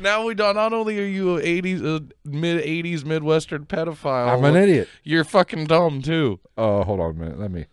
Now 0.00 0.24
we 0.26 0.34
don't. 0.34 0.56
Not 0.56 0.72
only 0.72 0.98
are 0.98 1.06
you 1.06 1.36
a 1.38 1.40
'80s, 1.40 1.84
uh, 1.84 2.00
mid 2.24 2.64
'80s 2.64 3.04
Midwestern 3.04 3.64
pedophile, 3.64 4.36
I'm 4.36 4.44
an 4.44 4.56
idiot. 4.56 4.88
You're 5.04 5.22
fucking 5.24 5.66
dumb 5.66 6.02
too. 6.02 6.40
Oh, 6.58 6.82
hold 6.82 6.98
on 6.98 7.10
a 7.10 7.14
minute. 7.14 7.38
Let 7.38 7.52
me, 7.52 7.66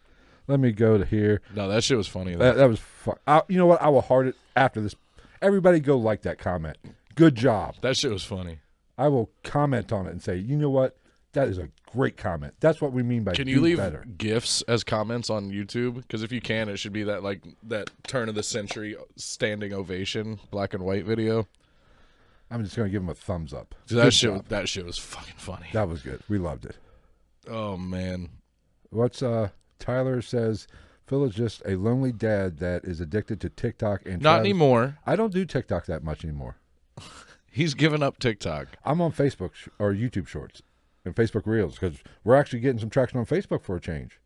let 0.47 0.59
me 0.59 0.71
go 0.71 0.99
to 0.99 1.05
here. 1.05 1.41
No, 1.55 1.67
that 1.67 1.83
shit 1.83 1.97
was 1.97 2.07
funny. 2.07 2.35
That, 2.35 2.57
that 2.57 2.69
was 2.69 2.79
fun. 2.79 3.15
I, 3.25 3.41
you 3.47 3.57
know 3.57 3.65
what? 3.65 3.81
I 3.81 3.89
will 3.89 4.01
heart 4.01 4.27
it 4.27 4.35
after 4.55 4.79
this. 4.81 4.93
Everybody 5.41 5.79
go 5.79 5.97
like 5.97 6.21
that 6.21 6.37
comment. 6.37 6.77
Good 7.15 7.33
job. 7.33 7.75
that 7.81 7.97
shit 7.97 8.11
was 8.11 8.23
funny. 8.23 8.59
I 8.99 9.07
will 9.07 9.31
comment 9.43 9.91
on 9.91 10.05
it 10.05 10.11
and 10.11 10.21
say, 10.21 10.35
you 10.37 10.55
know 10.55 10.69
what? 10.69 10.95
That 11.33 11.47
is 11.47 11.57
a 11.57 11.69
great 11.93 12.17
comment. 12.17 12.55
That's 12.59 12.81
what 12.81 12.91
we 12.91 13.03
mean 13.03 13.23
by 13.23 13.31
better. 13.31 13.43
Can 13.43 13.47
you 13.47 13.61
leave 13.61 13.77
better. 13.77 14.05
gifs 14.17 14.61
as 14.63 14.83
comments 14.83 15.29
on 15.29 15.49
YouTube? 15.49 15.95
Because 15.95 16.23
if 16.23 16.31
you 16.31 16.41
can, 16.41 16.67
it 16.67 16.77
should 16.77 16.91
be 16.93 17.03
that 17.03 17.23
like 17.23 17.41
that 17.63 17.89
turn 18.03 18.27
of 18.29 18.35
the 18.35 18.43
century 18.43 18.95
standing 19.15 19.73
ovation 19.73 20.39
black 20.51 20.73
and 20.73 20.83
white 20.83 21.05
video. 21.05 21.47
I'm 22.49 22.63
just 22.65 22.75
going 22.75 22.89
to 22.89 22.91
give 22.91 23.01
him 23.01 23.07
a 23.09 23.13
thumbs 23.15 23.53
up. 23.53 23.73
So 23.85 23.95
that 23.95 24.03
Good 24.03 24.13
shit, 24.13 24.29
job. 24.33 24.47
that 24.49 24.67
shit 24.67 24.85
was 24.85 24.97
fucking 24.97 25.35
funny. 25.37 25.67
That 25.71 25.87
was 25.87 26.01
good. 26.01 26.19
We 26.27 26.37
loved 26.37 26.65
it. 26.65 26.75
Oh 27.47 27.77
man, 27.77 28.29
What's 28.89 29.23
uh 29.23 29.49
Tyler 29.79 30.21
says 30.21 30.67
Phil 31.07 31.23
is 31.23 31.33
just 31.33 31.61
a 31.65 31.75
lonely 31.75 32.11
dad 32.11 32.57
that 32.59 32.83
is 32.83 32.99
addicted 32.99 33.39
to 33.41 33.49
TikTok 33.49 34.01
and 34.05 34.21
not 34.21 34.35
Travis- 34.35 34.45
anymore. 34.49 34.97
I 35.05 35.15
don't 35.15 35.33
do 35.33 35.45
TikTok 35.45 35.85
that 35.85 36.03
much 36.03 36.25
anymore. 36.25 36.57
He's 37.51 37.73
given 37.73 38.03
up 38.03 38.19
TikTok. 38.19 38.67
I'm 38.85 38.99
on 39.01 39.11
Facebook 39.13 39.53
sh- 39.55 39.69
or 39.79 39.93
YouTube 39.93 40.27
Shorts 40.27 40.61
and 41.05 41.15
Facebook 41.15 41.45
Reels 41.45 41.75
because 41.77 41.99
we're 42.23 42.35
actually 42.35 42.59
getting 42.59 42.79
some 42.79 42.89
traction 42.89 43.19
on 43.19 43.25
Facebook 43.25 43.63
for 43.63 43.75
a 43.75 43.81
change. 43.81 44.19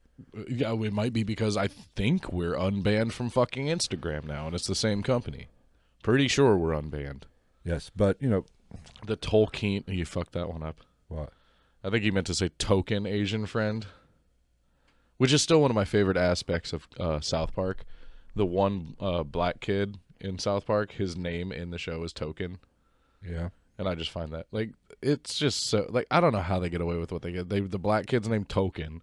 Yeah, 0.47 0.73
it 0.73 0.93
might 0.93 1.11
be 1.13 1.23
because 1.23 1.57
I 1.57 1.67
think 1.67 2.31
we're 2.31 2.53
unbanned 2.55 3.11
from 3.11 3.29
fucking 3.29 3.67
Instagram 3.67 4.25
now, 4.25 4.45
and 4.47 4.55
it's 4.55 4.67
the 4.67 4.75
same 4.75 5.03
company. 5.03 5.47
Pretty 6.03 6.27
sure 6.27 6.55
we're 6.57 6.79
unbanned. 6.79 7.23
Yes, 7.63 7.91
but 7.95 8.21
you 8.21 8.29
know 8.29 8.45
The 9.05 9.17
Tolkien, 9.17 9.83
you 9.87 10.05
fucked 10.05 10.31
that 10.33 10.49
one 10.49 10.63
up. 10.63 10.81
what? 11.09 11.31
I 11.83 11.89
think 11.89 12.03
he 12.03 12.11
meant 12.11 12.27
to 12.27 12.33
say 12.33 12.49
token 12.57 13.05
Asian 13.05 13.45
friend, 13.45 13.85
which 15.17 15.31
is 15.33 15.41
still 15.41 15.61
one 15.61 15.69
of 15.71 15.75
my 15.75 15.85
favorite 15.85 16.17
aspects 16.17 16.73
of 16.73 16.87
uh, 16.99 17.19
South 17.19 17.53
Park. 17.53 17.83
The 18.35 18.45
one 18.45 18.95
uh, 18.99 19.23
black 19.23 19.59
kid 19.59 19.97
in 20.19 20.39
South 20.39 20.65
Park, 20.65 20.93
his 20.93 21.15
name 21.15 21.51
in 21.51 21.69
the 21.71 21.77
show 21.77 22.03
is 22.03 22.11
Token, 22.13 22.57
Yeah. 23.23 23.49
And 23.77 23.87
I 23.87 23.95
just 23.95 24.11
find 24.11 24.31
that 24.33 24.47
like 24.51 24.71
it's 25.01 25.37
just 25.37 25.67
so 25.67 25.85
like 25.89 26.07
I 26.11 26.19
don't 26.19 26.33
know 26.33 26.41
how 26.41 26.59
they 26.59 26.69
get 26.69 26.81
away 26.81 26.97
with 26.97 27.11
what 27.11 27.21
they 27.21 27.31
get. 27.31 27.49
They 27.49 27.59
the 27.59 27.79
black 27.79 28.07
kid's 28.07 28.27
name 28.27 28.45
Token, 28.45 29.01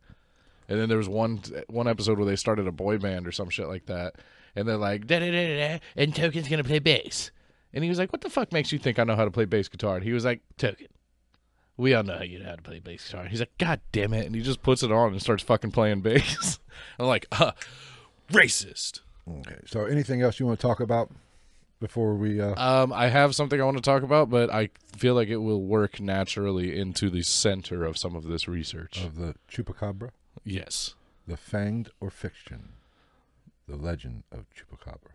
and 0.69 0.81
then 0.81 0.89
there 0.89 0.99
was 0.99 1.09
one 1.09 1.43
one 1.69 1.89
episode 1.89 2.19
where 2.19 2.27
they 2.27 2.37
started 2.37 2.67
a 2.67 2.73
boy 2.73 2.99
band 2.99 3.27
or 3.27 3.33
some 3.33 3.51
shit 3.51 3.69
like 3.69 3.87
that, 3.87 4.17
and 4.57 4.69
they're 4.69 4.77
like 4.77 5.07
da 5.07 5.21
da 5.21 5.31
da 5.31 5.47
da, 5.47 5.69
da 5.77 5.81
and 5.97 6.15
Token's 6.15 6.49
gonna 6.49 6.65
play 6.65 6.79
bass, 6.79 7.31
and 7.73 7.85
he 7.85 7.91
was 7.91 7.99
like, 7.99 8.13
"What 8.13 8.23
the 8.23 8.31
fuck 8.31 8.53
makes 8.53 8.73
you 8.73 8.79
think 8.79 8.99
I 8.99 9.05
know 9.05 9.17
how 9.17 9.25
to 9.25 9.31
play 9.31 9.45
bass 9.45 9.69
guitar?" 9.69 9.97
And 9.97 10.05
he 10.05 10.13
was 10.13 10.25
like, 10.25 10.41
"Token." 10.57 10.89
We 11.79 11.95
all 11.95 12.03
know 12.03 12.19
how 12.19 12.23
you 12.23 12.39
know 12.39 12.51
how 12.51 12.57
to 12.57 12.63
play 12.63 12.81
bass 12.81 13.07
guitar. 13.07 13.25
He's 13.25 13.41
like, 13.41 13.57
God 13.59 13.81
damn 13.93 14.13
it. 14.13 14.27
And 14.27 14.35
he 14.35 14.43
just 14.43 14.63
puts 14.63 14.83
it 14.83 14.93
on 14.93 15.13
and 15.13 15.23
starts 15.23 15.43
fucking 15.43 15.71
playing 15.71 16.01
bass. 16.03 16.59
I'm 16.99 17.07
like, 17.07 17.27
uh, 17.33 17.53
racist. 18.31 19.01
Okay. 19.29 19.59
So, 19.67 19.87
anything 19.87 20.21
else 20.21 20.39
you 20.39 20.47
want 20.47 20.61
to 20.61 20.67
talk 20.67 20.81
about 20.81 21.11
before 21.83 22.15
we? 22.15 22.41
Uh, 22.41 22.55
Um, 22.57 22.93
I 22.93 23.09
have 23.09 23.35
something 23.35 23.61
I 23.61 23.65
want 23.65 23.77
to 23.77 23.83
talk 23.83 24.03
about, 24.03 24.31
but 24.31 24.49
I 24.51 24.71
feel 24.97 25.15
like 25.15 25.29
it 25.29 25.39
will 25.39 25.63
work 25.63 26.01
naturally 26.01 26.79
into 26.79 27.11
the 27.11 27.23
center 27.23 27.85
of 27.85 27.99
some 27.99 28.15
of 28.17 28.25
this 28.25 28.49
research. 28.49 29.05
of 29.05 29.17
the 29.17 29.35
chupacabra, 29.51 30.11
yes. 30.45 30.95
the 31.27 31.37
fanged 31.37 31.89
or 32.01 32.09
fiction, 32.11 32.75
the 33.69 33.77
legend 33.77 34.23
of 34.33 34.47
chupacabra. 34.55 35.13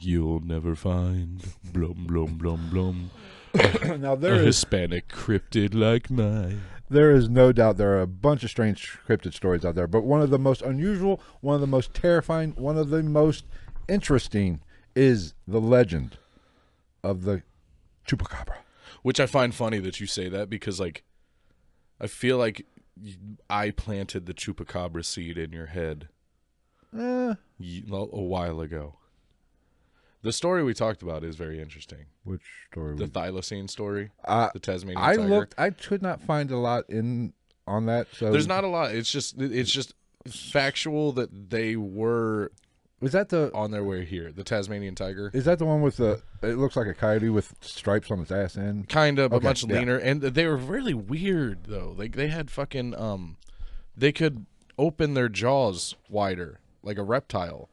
You'll 0.00 0.40
never 0.40 0.76
find 0.76 1.44
blum 1.64 2.06
blum 2.06 2.38
blum 2.38 2.70
blum 2.70 3.10
now 4.00 4.12
a 4.12 4.16
there 4.16 4.36
is 4.36 4.44
Hispanic 4.44 5.08
cryptid 5.08 5.74
like 5.74 6.08
mine. 6.08 6.60
There 6.88 7.10
is 7.10 7.28
no 7.28 7.52
doubt 7.52 7.76
there 7.76 7.96
are 7.96 8.02
a 8.02 8.06
bunch 8.06 8.44
of 8.44 8.50
strange 8.50 8.98
cryptid 9.06 9.34
stories 9.34 9.64
out 9.64 9.74
there, 9.74 9.86
but 9.86 10.04
one 10.04 10.20
of 10.20 10.30
the 10.30 10.38
most 10.38 10.62
unusual, 10.62 11.20
one 11.40 11.54
of 11.54 11.60
the 11.60 11.66
most 11.66 11.94
terrifying, 11.94 12.52
one 12.52 12.76
of 12.76 12.90
the 12.90 13.02
most 13.02 13.44
interesting 13.88 14.60
is 14.94 15.34
the 15.46 15.60
legend 15.60 16.18
of 17.02 17.22
the 17.22 17.42
chupacabra. 18.06 18.56
Which 19.02 19.20
I 19.20 19.26
find 19.26 19.54
funny 19.54 19.78
that 19.78 20.00
you 20.00 20.06
say 20.06 20.28
that 20.28 20.50
because, 20.50 20.80
like, 20.80 21.04
I 22.00 22.06
feel 22.06 22.36
like 22.36 22.66
I 23.48 23.70
planted 23.70 24.26
the 24.26 24.34
chupacabra 24.34 25.04
seed 25.04 25.38
in 25.38 25.52
your 25.52 25.66
head 25.66 26.08
Eh, 26.96 27.34
a 27.90 28.22
while 28.22 28.60
ago. 28.60 28.96
The 30.22 30.32
story 30.32 30.62
we 30.64 30.74
talked 30.74 31.02
about 31.02 31.22
is 31.24 31.36
very 31.36 31.60
interesting. 31.60 32.06
which 32.24 32.42
story? 32.70 32.96
The 32.96 33.06
thylacine 33.06 33.70
story, 33.70 34.10
Uh, 34.24 34.48
the 34.52 34.58
Tasmanian 34.58 35.02
I 35.02 35.16
tiger. 35.16 35.28
looked. 35.28 35.54
I 35.58 35.70
could 35.70 36.02
not 36.02 36.20
find 36.20 36.50
a 36.50 36.56
lot 36.58 36.84
in 36.90 37.32
on 37.66 37.86
that. 37.86 38.08
So 38.14 38.32
There's 38.32 38.46
not 38.46 38.64
a 38.64 38.68
lot. 38.68 38.94
It's 38.94 39.10
just 39.10 39.40
it's 39.40 39.70
just 39.70 39.94
factual 40.26 41.12
that 41.12 41.50
they 41.50 41.76
were 41.76 42.50
Was 43.00 43.12
that 43.12 43.28
the? 43.28 43.50
on 43.54 43.70
their 43.70 43.84
way 43.84 44.04
here. 44.04 44.32
The 44.32 44.42
Tasmanian 44.44 44.94
tiger, 44.94 45.30
Is 45.32 45.44
that 45.44 45.58
the 45.58 45.64
one 45.66 45.82
with 45.82 45.98
the? 45.98 46.20
It 46.42 46.56
looks 46.58 46.76
like 46.76 46.86
a 46.88 46.94
coyote 46.94 47.28
with 47.28 47.54
stripes 47.60 48.10
on 48.10 48.20
its 48.20 48.30
ass 48.32 48.56
end. 48.56 48.88
kind 48.88 49.18
of, 49.18 49.30
but 49.30 49.36
Okay, 49.38 49.46
much 49.48 49.64
yeah. 49.64 49.78
leaner, 49.78 49.96
and 49.96 50.20
they 50.20 50.46
were 50.46 50.56
really 50.56 50.94
weird 50.94 51.64
though. 51.64 51.94
Like 51.96 52.16
they 52.16 52.28
had 52.28 52.50
fucking 52.50 52.94
um, 52.96 53.36
they 53.96 54.12
could 54.12 54.46
open 54.78 55.14
their 55.14 55.28
jaws 55.28 55.94
wider 56.08 56.60
like 56.82 56.98
a 56.98 57.02
reptile. 57.04 57.68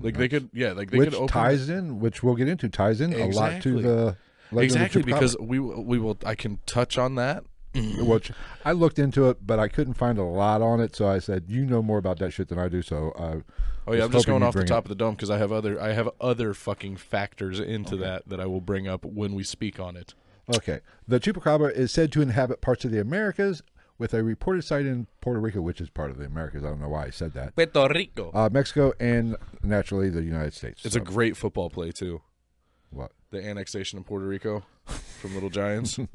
Like 0.00 0.16
they 0.16 0.28
could, 0.28 0.50
yeah, 0.52 0.72
like 0.72 0.90
they 0.90 0.98
which 0.98 1.10
could 1.10 1.16
open 1.16 1.28
ties 1.28 1.68
in, 1.68 2.00
which 2.00 2.22
we'll 2.22 2.34
get 2.34 2.48
into, 2.48 2.68
ties 2.68 3.00
in 3.00 3.12
a 3.12 3.18
lot 3.18 3.26
Exactly. 3.26 3.72
to 3.72 3.82
the 3.82 4.16
legend 4.50 4.52
of 4.52 4.62
exactly 4.62 5.02
chupacabra. 5.02 5.06
because 5.06 5.36
we 5.38 5.58
we 5.58 5.98
will. 5.98 6.18
I 6.24 6.34
can 6.34 6.58
touch 6.66 6.98
on 6.98 7.14
that. 7.16 7.44
which 7.74 8.32
I 8.64 8.72
looked 8.72 8.98
into 8.98 9.28
it, 9.30 9.46
but 9.46 9.60
I 9.60 9.68
couldn't 9.68 9.94
find 9.94 10.18
a 10.18 10.24
lot 10.24 10.60
on 10.60 10.80
it. 10.80 10.96
So 10.96 11.06
I 11.06 11.20
said, 11.20 11.44
"You 11.46 11.64
know 11.64 11.82
more 11.82 11.98
about 11.98 12.18
that 12.18 12.32
shit 12.32 12.48
than 12.48 12.58
I 12.58 12.68
do." 12.68 12.82
So 12.82 13.12
uh, 13.12 13.40
Oh 13.86 13.92
yeah, 13.92 13.98
was 13.98 14.04
I'm 14.06 14.12
just 14.12 14.26
hoping 14.26 14.32
going 14.32 14.42
you'd 14.42 14.46
off 14.48 14.54
the 14.54 14.58
bring 14.58 14.66
top 14.66 14.84
of 14.84 14.88
the 14.88 14.94
dome 14.96 15.14
because 15.14 15.30
I 15.30 15.38
have 15.38 15.52
other 15.52 15.80
I 15.80 15.92
have 15.92 16.08
other 16.20 16.52
fucking 16.52 16.96
factors 16.96 17.60
into 17.60 17.96
that 17.98 18.28
that 18.28 18.40
I 18.40 18.46
will 18.46 18.60
bring 18.60 18.88
up 18.88 19.04
when 19.04 19.34
we 19.34 19.44
speak 19.44 19.78
on 19.78 19.96
it. 19.96 20.14
Okay. 20.52 20.80
The 21.06 21.20
chupacabra 21.20 21.72
is 21.72 21.92
said 21.92 22.10
to 22.12 22.22
inhabit 22.22 22.60
parts 22.60 22.84
of 22.84 22.90
the 22.90 23.00
Americas 23.00 23.62
with 24.00 24.14
a 24.14 24.24
reported 24.24 24.62
site 24.62 24.86
in 24.86 25.06
Puerto 25.20 25.38
Rico, 25.38 25.60
which 25.60 25.80
is 25.80 25.90
part 25.90 26.10
of 26.10 26.16
the 26.18 26.24
Americas. 26.24 26.64
I 26.64 26.68
don't 26.70 26.80
know 26.80 26.88
why 26.88 27.04
I 27.04 27.10
said 27.10 27.34
that. 27.34 27.54
Puerto 27.54 27.94
Rico. 27.94 28.32
Uh, 28.34 28.48
Mexico 28.50 28.92
and 28.98 29.36
naturally 29.62 30.08
the 30.10 30.22
United 30.22 30.54
States. 30.54 30.84
It's 30.84 30.94
So, 30.94 31.00
a 31.00 31.04
great 31.04 31.36
football 31.36 31.70
play 31.70 31.92
too. 31.92 32.22
what? 32.90 33.12
The 33.30 33.46
annexation 33.46 33.98
of 34.00 34.06
Puerto 34.06 34.26
Rico 34.26 34.64
from 35.20 35.34
Little 35.34 35.50
Giants. 35.50 35.98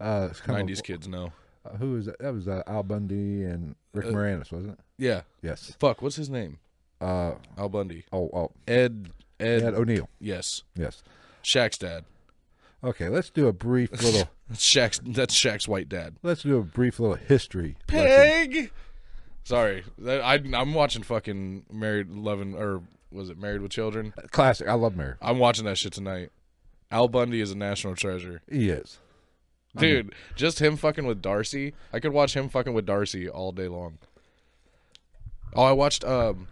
Uh, 0.00 0.28
it's 0.30 0.40
kind 0.40 0.50
of- 0.50 0.56
Nineties 0.58 0.82
kids 0.82 1.08
know. 1.08 1.32
uh, 1.64 1.76
who 1.78 1.96
is 1.96 2.04
that? 2.06 2.18
That 2.18 2.34
was 2.34 2.46
uh, 2.48 2.62
Al 2.66 2.82
Bundy 2.82 3.44
and 3.44 3.74
Rick 3.94 4.06
Uh, 4.06 4.10
Moranis, 4.10 4.52
wasn't 4.52 4.72
it? 4.74 4.78
Yeah. 4.98 5.22
Yes. 5.40 5.74
Fuck. 5.80 6.02
What's 6.02 6.16
his 6.16 6.28
name? 6.28 6.58
Uh, 7.00 7.32
Al 7.56 7.70
Bundy. 7.70 8.04
oh, 8.12 8.28
oh, 8.34 8.50
Ed. 8.68 9.10
Ed. 9.40 9.62
Ed 9.62 9.74
O'Neill. 9.74 10.08
yes. 10.20 10.62
Yes. 10.76 11.02
Shaq's 11.42 11.78
dad. 11.78 12.04
Okay, 12.84 13.08
let's 13.08 13.30
do 13.30 13.46
a 13.48 13.52
brief 13.52 13.90
little. 14.02 14.28
That's 14.48 14.62
Shaq's. 14.64 15.00
That's 15.04 15.34
Shaq's 15.34 15.66
white 15.66 15.88
dad. 15.88 16.16
let's 16.22 16.42
do 16.42 16.58
a 16.58 16.62
brief 16.62 17.00
little 17.00 17.16
history. 17.16 17.76
lesson. 17.90 18.06
Pig. 18.52 18.70
Sorry, 19.44 19.84
That- 19.98 20.22
I, 20.22 20.34
I'm 20.58 20.72
watching 20.74 21.02
fucking 21.02 21.64
Married 21.70 22.10
Loving 22.10 22.54
or 22.54 22.82
was 23.10 23.28
it 23.30 23.38
Married 23.38 23.60
with 23.62 23.70
Children? 23.72 24.12
Classic. 24.30 24.66
I 24.68 24.72
love 24.74 24.96
Mary. 24.96 25.14
I'm 25.22 25.38
watching 25.38 25.64
that 25.66 25.76
shit 25.78 25.92
tonight. 25.92 26.30
Al 26.90 27.08
Bundy 27.08 27.40
is 27.40 27.50
a 27.50 27.56
national 27.56 27.94
treasure. 27.94 28.42
He 28.50 28.70
is. 28.70 28.98
Dude, 29.76 30.14
just 30.36 30.60
him 30.60 30.76
fucking 30.76 31.04
with 31.06 31.20
Darcy. 31.20 31.74
I 31.92 31.98
could 32.00 32.12
watch 32.12 32.34
him 32.36 32.48
fucking 32.48 32.72
with 32.74 32.86
Darcy 32.86 33.28
all 33.28 33.50
day 33.52 33.66
long. 33.68 33.98
Oh, 35.54 35.64
I 35.64 35.72
watched 35.72 36.04
um 36.04 36.46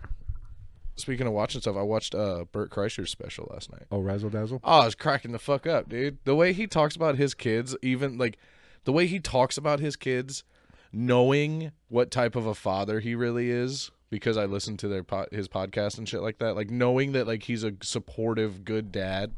speaking 0.97 1.27
of 1.27 1.33
watching 1.33 1.61
stuff, 1.61 1.77
I 1.77 1.83
watched 1.83 2.15
uh 2.15 2.45
Bert 2.53 2.71
Kreischer's 2.71 3.11
special 3.11 3.49
last 3.53 3.71
night. 3.73 3.85
Oh, 3.91 4.01
razzle 4.01 4.31
dazzle. 4.31 4.61
Oh, 4.65 4.81
I 4.81 4.85
was 4.85 4.95
cracking 4.95 5.33
the 5.33 5.39
fuck 5.39 5.67
up, 5.67 5.89
dude. 5.89 6.19
The 6.25 6.35
way 6.35 6.53
he 6.53 6.67
talks 6.67 6.97
about 6.97 7.17
his 7.17 7.35
kids, 7.35 7.77
even 7.83 8.19
like 8.19 8.39
the 8.85 8.93
way 8.93 9.07
he 9.07 9.21
talks 9.21 9.57
about 9.57 9.81
his 9.81 9.97
kids, 9.97 10.45
knowing 10.93 11.73
what 11.89 12.11
type 12.11 12.37
of 12.37 12.47
a 12.47 12.55
father 12.55 13.01
he 13.01 13.15
really 13.15 13.51
is, 13.51 13.91
because 14.11 14.37
I 14.37 14.45
listened 14.45 14.79
to 14.81 14.89
their 14.89 15.03
po- 15.05 15.27
his 15.33 15.49
podcast 15.49 15.99
and 15.99 16.09
shit 16.09 16.23
like 16.23 16.39
that. 16.39 16.55
Like 16.55 16.71
knowing 16.71 17.13
that 17.13 17.27
like 17.27 17.45
he's 17.45 17.65
a 17.65 17.73
supportive, 17.83 18.65
good 18.65 18.93
dad, 18.93 19.33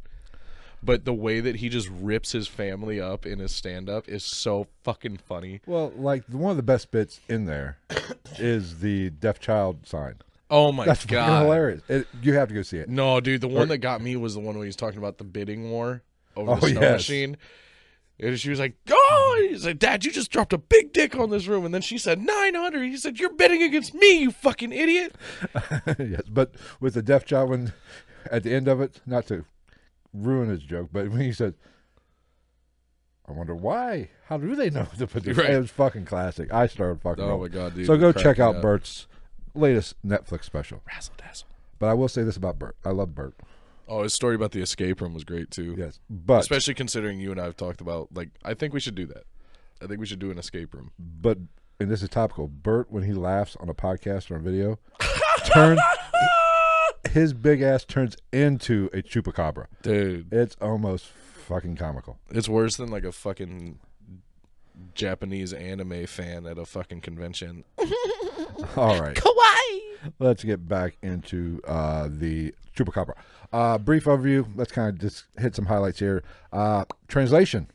but 0.82 1.04
the 1.04 1.14
way 1.14 1.40
that 1.40 1.56
he 1.56 1.68
just 1.68 1.88
rips 1.88 2.32
his 2.32 2.48
family 2.48 3.00
up 3.00 3.24
in 3.24 3.38
his 3.38 3.52
stand 3.52 3.88
up 3.88 4.08
is 4.08 4.24
so 4.24 4.66
fucking 4.82 5.18
funny. 5.18 5.60
Well, 5.66 5.92
like 5.96 6.24
one 6.26 6.50
of 6.50 6.56
the 6.56 6.62
best 6.62 6.90
bits 6.90 7.20
in 7.28 7.46
there 7.46 7.78
is 8.38 8.80
the 8.80 9.10
deaf 9.10 9.38
child 9.38 9.86
sign. 9.86 10.16
Oh 10.50 10.72
my 10.72 10.84
That's 10.84 11.04
god, 11.06 11.26
fucking 11.26 11.44
hilarious. 11.46 11.82
It, 11.88 12.06
you 12.22 12.34
have 12.34 12.48
to 12.48 12.54
go 12.54 12.62
see 12.62 12.76
it. 12.78 12.88
No, 12.88 13.20
dude, 13.20 13.40
the 13.40 13.48
one 13.48 13.68
that 13.68 13.78
got 13.78 14.00
me 14.00 14.14
was 14.16 14.34
the 14.34 14.40
one 14.40 14.56
where 14.56 14.64
he's 14.64 14.76
talking 14.76 14.98
about 14.98 15.18
the 15.18 15.24
bidding 15.24 15.70
war 15.70 16.02
over 16.36 16.52
oh, 16.52 16.56
the 16.56 16.66
Oh, 16.66 16.68
snow 16.70 16.80
yes. 16.80 16.92
machine. 16.92 17.36
And 18.20 18.38
she 18.38 18.50
was 18.50 18.60
like, 18.60 18.76
"Oh!" 18.88 19.46
He's 19.48 19.66
like, 19.66 19.80
"Dad, 19.80 20.04
you 20.04 20.12
just 20.12 20.30
dropped 20.30 20.52
a 20.52 20.58
big 20.58 20.92
dick 20.92 21.16
on 21.16 21.30
this 21.30 21.48
room." 21.48 21.64
And 21.64 21.74
then 21.74 21.82
she 21.82 21.98
said, 21.98 22.20
900 22.20 22.84
He 22.84 22.96
said, 22.96 23.18
"You're 23.18 23.32
bidding 23.32 23.62
against 23.62 23.92
me, 23.92 24.20
you 24.20 24.30
fucking 24.30 24.70
idiot." 24.70 25.16
yes, 25.98 26.22
but 26.30 26.54
with 26.78 26.94
the 26.94 27.02
deaf 27.02 27.24
child 27.24 27.50
one 27.50 27.72
at 28.30 28.44
the 28.44 28.54
end 28.54 28.68
of 28.68 28.80
it, 28.80 29.00
not 29.04 29.26
to 29.28 29.44
ruin 30.12 30.48
his 30.48 30.62
joke, 30.62 30.90
but 30.92 31.10
when 31.10 31.22
he 31.22 31.32
said, 31.32 31.54
"I 33.26 33.32
wonder 33.32 33.54
why? 33.54 34.10
How 34.26 34.38
do 34.38 34.54
they 34.54 34.70
know 34.70 34.86
to 34.98 35.06
put 35.08 35.24
this?" 35.24 35.36
Right. 35.36 35.50
It 35.50 35.58
was 35.58 35.70
fucking 35.72 36.04
classic. 36.04 36.52
I 36.52 36.68
started 36.68 37.00
fucking. 37.02 37.24
Oh 37.24 37.28
rolling. 37.30 37.52
my 37.52 37.58
God, 37.58 37.74
dude, 37.74 37.86
So 37.86 37.96
go 37.96 38.12
check 38.12 38.38
out 38.38 38.56
up. 38.56 38.62
Bert's 38.62 39.08
latest 39.54 39.94
Netflix 40.06 40.44
special. 40.44 40.82
Razzle 40.86 41.14
dazzle. 41.18 41.48
But 41.78 41.86
I 41.88 41.94
will 41.94 42.08
say 42.08 42.22
this 42.22 42.36
about 42.36 42.58
Bert. 42.58 42.76
I 42.84 42.90
love 42.90 43.14
Bert. 43.14 43.34
Oh, 43.88 44.02
his 44.02 44.14
story 44.14 44.34
about 44.34 44.52
the 44.52 44.62
escape 44.62 45.00
room 45.00 45.12
was 45.14 45.24
great 45.24 45.50
too. 45.50 45.74
Yes, 45.76 46.00
but 46.08 46.40
Especially 46.40 46.72
considering 46.74 47.20
you 47.20 47.30
and 47.32 47.40
I 47.40 47.44
have 47.44 47.56
talked 47.56 47.80
about 47.80 48.08
like 48.14 48.30
I 48.44 48.54
think 48.54 48.72
we 48.72 48.80
should 48.80 48.94
do 48.94 49.06
that. 49.06 49.24
I 49.82 49.86
think 49.86 50.00
we 50.00 50.06
should 50.06 50.18
do 50.20 50.30
an 50.30 50.38
escape 50.38 50.72
room. 50.74 50.90
but 50.98 51.38
and 51.80 51.90
this 51.90 52.02
is 52.02 52.08
topical. 52.08 52.46
Bert, 52.46 52.90
when 52.90 53.02
he 53.02 53.12
laughs 53.12 53.56
on 53.60 53.68
a 53.68 53.74
podcast 53.74 54.30
or 54.30 54.36
a 54.36 54.40
video, 54.40 54.78
turns 55.44 55.80
his 57.10 57.32
big 57.34 57.60
ass 57.62 57.84
turns 57.84 58.16
into 58.32 58.88
a 58.94 59.02
chupacabra. 59.02 59.66
Dude, 59.82 60.32
It's 60.32 60.56
almost 60.60 61.06
fucking 61.06 61.76
comical. 61.76 62.18
it's 62.30 62.48
worse 62.48 62.76
than 62.76 62.90
like 62.90 63.04
a 63.04 63.12
fucking 63.12 63.78
Japanese 64.94 65.52
anime 65.52 66.06
fan 66.06 66.46
at 66.46 66.58
a 66.58 66.64
fucking 66.64 67.00
convention. 67.00 67.64
All 68.76 69.00
right. 69.00 69.16
Kawaii. 69.16 70.12
let's 70.18 70.44
get 70.44 70.68
back 70.68 70.96
into 71.02 71.60
uh, 71.66 72.08
the 72.10 72.54
chupacabra. 72.76 73.14
Uh, 73.52 73.78
brief 73.78 74.04
overview. 74.04 74.46
Let's 74.56 74.72
kind 74.72 74.88
of 74.88 74.98
just 74.98 75.24
hit 75.38 75.54
some 75.54 75.66
highlights 75.66 75.98
here. 75.98 76.22
Uh, 76.52 76.84
translation, 77.08 77.70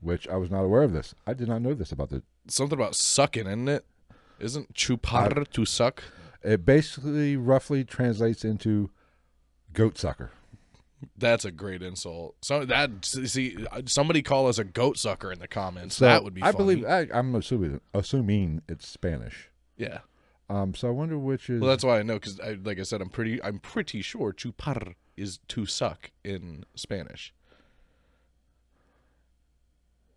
which 0.00 0.28
I 0.28 0.36
was 0.36 0.50
not 0.50 0.62
aware 0.62 0.82
of 0.82 0.92
this. 0.92 1.14
I 1.26 1.34
did 1.34 1.48
not 1.48 1.62
know 1.62 1.74
this 1.74 1.92
about 1.92 2.10
the. 2.10 2.22
Something 2.48 2.78
about 2.78 2.94
sucking, 2.94 3.46
isn't 3.46 3.68
it? 3.68 3.84
Isn't 4.38 4.74
chupar 4.74 5.48
to 5.50 5.64
suck? 5.64 6.02
It 6.42 6.64
basically 6.66 7.36
roughly 7.36 7.84
translates 7.84 8.44
into 8.44 8.90
goat 9.72 9.98
sucker. 9.98 10.30
That's 11.16 11.44
a 11.44 11.50
great 11.50 11.82
insult. 11.82 12.36
So 12.42 12.64
that 12.64 13.04
see 13.04 13.56
somebody 13.86 14.22
call 14.22 14.48
us 14.48 14.58
a 14.58 14.64
goat 14.64 14.98
sucker 14.98 15.32
in 15.32 15.38
the 15.38 15.48
comments. 15.48 15.96
So 15.96 16.06
that 16.06 16.24
would 16.24 16.34
be. 16.34 16.42
I 16.42 16.52
funny. 16.52 16.56
believe 16.56 16.84
I, 16.86 17.08
I'm 17.12 17.34
assuming 17.34 17.80
assuming 17.92 18.62
it's 18.68 18.86
Spanish. 18.88 19.50
Yeah. 19.76 19.98
Um, 20.50 20.74
so 20.74 20.88
I 20.88 20.90
wonder 20.90 21.18
which 21.18 21.48
is. 21.48 21.60
Well, 21.60 21.70
that's 21.70 21.84
why 21.84 21.98
I 21.98 22.02
know 22.02 22.14
because, 22.14 22.38
I, 22.40 22.58
like 22.62 22.78
I 22.78 22.82
said, 22.82 23.00
I'm 23.00 23.08
pretty. 23.08 23.42
I'm 23.42 23.58
pretty 23.58 24.02
sure 24.02 24.32
chupar 24.32 24.94
is 25.16 25.38
to 25.48 25.64
suck 25.66 26.10
in 26.22 26.64
Spanish. 26.74 27.32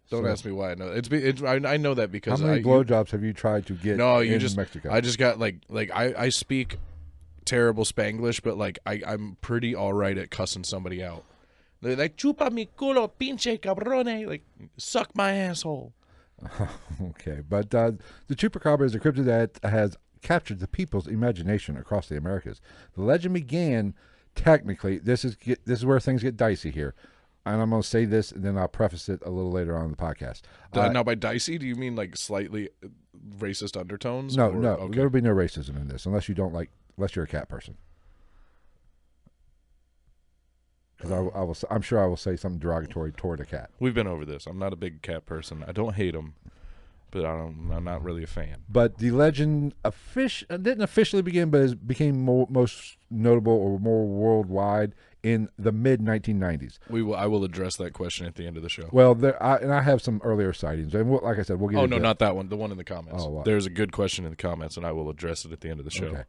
Don't 0.09 0.23
So- 0.23 0.29
ask 0.29 0.45
me 0.45 0.51
why 0.51 0.71
I 0.71 0.75
know. 0.75 0.87
It's, 0.89 1.09
it's 1.09 1.41
I, 1.43 1.55
I 1.55 1.77
know 1.77 1.93
that 1.93 2.11
because 2.11 2.39
how 2.39 2.47
many 2.47 2.63
blowjobs 2.63 3.11
have 3.11 3.23
you 3.23 3.33
tried 3.33 3.65
to 3.67 3.73
get? 3.73 3.97
No, 3.97 4.19
you 4.19 4.37
just 4.37 4.55
Mexico. 4.57 4.91
I 4.91 5.01
just 5.01 5.17
got 5.17 5.37
like 5.39 5.57
like 5.69 5.91
I 5.93 6.13
I 6.17 6.29
speak 6.29 6.77
terrible 7.45 7.83
Spanglish, 7.83 8.41
but 8.41 8.57
like 8.57 8.79
I 8.85 9.01
I'm 9.05 9.37
pretty 9.41 9.75
all 9.75 9.93
right 9.93 10.17
at 10.17 10.31
cussing 10.31 10.63
somebody 10.63 11.03
out. 11.03 11.23
They're 11.81 11.95
like 11.95 12.15
chupa 12.17 12.51
mi 12.51 12.69
culo, 12.77 13.11
pinche 13.19 13.59
cabrone, 13.61 14.25
like 14.27 14.43
suck 14.77 15.15
my 15.15 15.33
asshole. 15.33 15.93
Okay, 17.01 17.41
but 17.47 17.73
uh, 17.75 17.91
the 18.27 18.35
chupacabra 18.35 18.83
is 18.85 18.95
a 18.95 18.99
cryptid 18.99 19.25
that 19.25 19.59
has 19.63 19.97
captured 20.27 20.59
the 20.59 20.67
people's 20.67 21.07
imagination 21.07 21.77
across 21.77 22.09
the 22.09 22.17
Americas. 22.17 22.59
The 22.95 23.01
legend 23.01 23.33
began, 23.33 23.93
technically, 24.35 24.97
this 24.97 25.23
is 25.23 25.35
get, 25.35 25.65
this 25.65 25.79
is 25.79 25.85
where 25.85 25.99
things 26.01 26.21
get 26.21 26.35
dicey 26.35 26.69
here, 26.69 26.93
and 27.45 27.61
I'm 27.61 27.69
going 27.69 27.81
to 27.81 27.87
say 27.87 28.03
this, 28.03 28.31
and 28.33 28.43
then 28.43 28.57
I'll 28.57 28.67
preface 28.67 29.07
it 29.07 29.21
a 29.25 29.29
little 29.29 29.51
later 29.51 29.77
on 29.77 29.85
in 29.85 29.91
the 29.91 29.97
podcast. 29.97 30.41
Uh, 30.75 30.81
Uh, 30.81 30.89
now 30.89 31.03
by 31.03 31.15
dicey, 31.15 31.57
do 31.57 31.65
you 31.65 31.75
mean 31.75 31.95
like 31.95 32.17
slightly 32.17 32.69
racist 33.39 33.79
undertones? 33.79 34.35
no, 34.35 34.49
or- 34.49 34.55
no, 34.55 34.69
okay. 34.73 34.95
there 34.95 35.05
will 35.05 35.09
be 35.11 35.21
no 35.21 35.33
racism 35.33 35.77
in 35.77 35.87
this 35.87 36.05
unless 36.05 36.27
you 36.27 36.35
don't 36.35 36.53
like, 36.53 36.71
unless 36.97 37.15
you're 37.15 37.25
a 37.25 37.27
cat 37.27 37.47
person. 37.47 37.77
Because 40.97 41.11
I, 41.11 41.19
will- 41.19 41.31
I 41.35 41.41
will, 41.43 41.57
I'm 41.69 41.81
sure 41.81 42.03
I 42.03 42.07
will 42.07 42.17
say 42.17 42.35
something 42.35 42.59
derogatory 42.59 43.11
toward 43.11 43.39
a 43.39 43.45
cat. 43.45 43.69
We've 43.79 43.93
been 43.93 44.07
over 44.07 44.25
this. 44.25 44.45
I'm 44.47 44.57
not 44.59 44.73
a 44.73 44.75
big 44.77 45.01
cat 45.01 45.25
person. 45.25 45.63
I 45.67 45.71
don't 45.71 45.93
hate 45.95 46.13
them, 46.15 46.33
but 47.11 47.25
I 47.25 47.35
don't, 47.37 47.71
I'm 47.73 47.83
not 47.83 48.03
really 48.03 48.23
a 48.23 48.27
fan. 48.27 48.63
But 48.69 48.97
the 48.97 49.11
legend 49.11 49.73
offic- 49.83 50.43
uh, 50.49 50.57
didn't 50.57 50.83
officially 50.83 51.21
begin, 51.21 51.49
but 51.49 51.61
it 51.61 51.87
became 51.87 52.19
more, 52.19 52.47
most 52.49 52.97
notable 53.09 53.53
or 53.53 53.79
more 53.79 54.05
worldwide 54.05 54.93
in 55.23 55.49
the 55.57 55.71
mid 55.71 56.01
1990s. 56.01 56.79
We 56.89 57.01
will. 57.01 57.15
I 57.15 57.25
will 57.25 57.43
address 57.43 57.75
that 57.77 57.93
question 57.93 58.25
at 58.25 58.35
the 58.35 58.45
end 58.45 58.57
of 58.57 58.63
the 58.63 58.69
show. 58.69 58.89
Well, 58.91 59.15
there, 59.15 59.41
I, 59.41 59.57
and 59.57 59.73
I 59.73 59.81
have 59.81 60.01
some 60.01 60.21
earlier 60.23 60.53
sightings, 60.53 60.93
and 60.93 61.09
we'll, 61.09 61.21
like 61.23 61.39
I 61.39 61.43
said, 61.43 61.59
we'll 61.59 61.69
get. 61.69 61.79
Oh 61.79 61.85
no, 61.85 61.97
not 61.97 62.19
that 62.19 62.35
one. 62.35 62.49
The 62.49 62.57
one 62.57 62.71
in 62.71 62.77
the 62.77 62.83
comments. 62.83 63.23
Oh, 63.25 63.29
what? 63.29 63.45
There's 63.45 63.65
a 63.65 63.69
good 63.71 63.91
question 63.91 64.25
in 64.25 64.31
the 64.31 64.37
comments, 64.37 64.77
and 64.77 64.85
I 64.85 64.91
will 64.91 65.09
address 65.09 65.45
it 65.45 65.51
at 65.51 65.61
the 65.61 65.69
end 65.69 65.79
of 65.79 65.85
the 65.85 65.91
show. 65.91 66.05
Okay. 66.05 66.23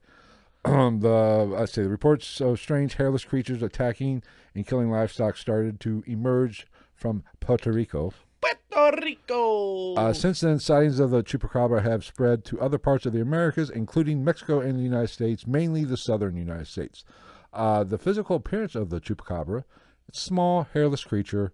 Um, 0.64 1.00
the 1.00 1.44
let's 1.48 1.72
see, 1.72 1.82
the 1.82 1.88
reports 1.88 2.40
of 2.40 2.58
strange 2.58 2.94
hairless 2.94 3.24
creatures 3.24 3.62
attacking 3.62 4.22
and 4.54 4.66
killing 4.66 4.90
livestock 4.90 5.36
started 5.36 5.80
to 5.80 6.02
emerge 6.06 6.66
from 6.94 7.22
Puerto 7.40 7.70
Rico. 7.70 8.12
Puerto 8.40 9.00
Rico. 9.02 9.94
Uh, 9.94 10.12
since 10.12 10.40
then, 10.40 10.58
sightings 10.58 11.00
of 11.00 11.10
the 11.10 11.22
chupacabra 11.22 11.82
have 11.82 12.04
spread 12.04 12.44
to 12.46 12.60
other 12.60 12.78
parts 12.78 13.06
of 13.06 13.12
the 13.12 13.20
Americas, 13.20 13.70
including 13.70 14.24
Mexico 14.24 14.60
and 14.60 14.78
the 14.78 14.82
United 14.82 15.08
States, 15.08 15.46
mainly 15.46 15.84
the 15.84 15.96
southern 15.96 16.36
United 16.36 16.66
States. 16.66 17.04
Uh, 17.52 17.82
the 17.82 17.98
physical 17.98 18.36
appearance 18.36 18.74
of 18.74 18.90
the 18.90 19.00
chupacabra, 19.00 19.64
it's 20.08 20.20
small, 20.20 20.68
hairless 20.74 21.04
creature. 21.04 21.52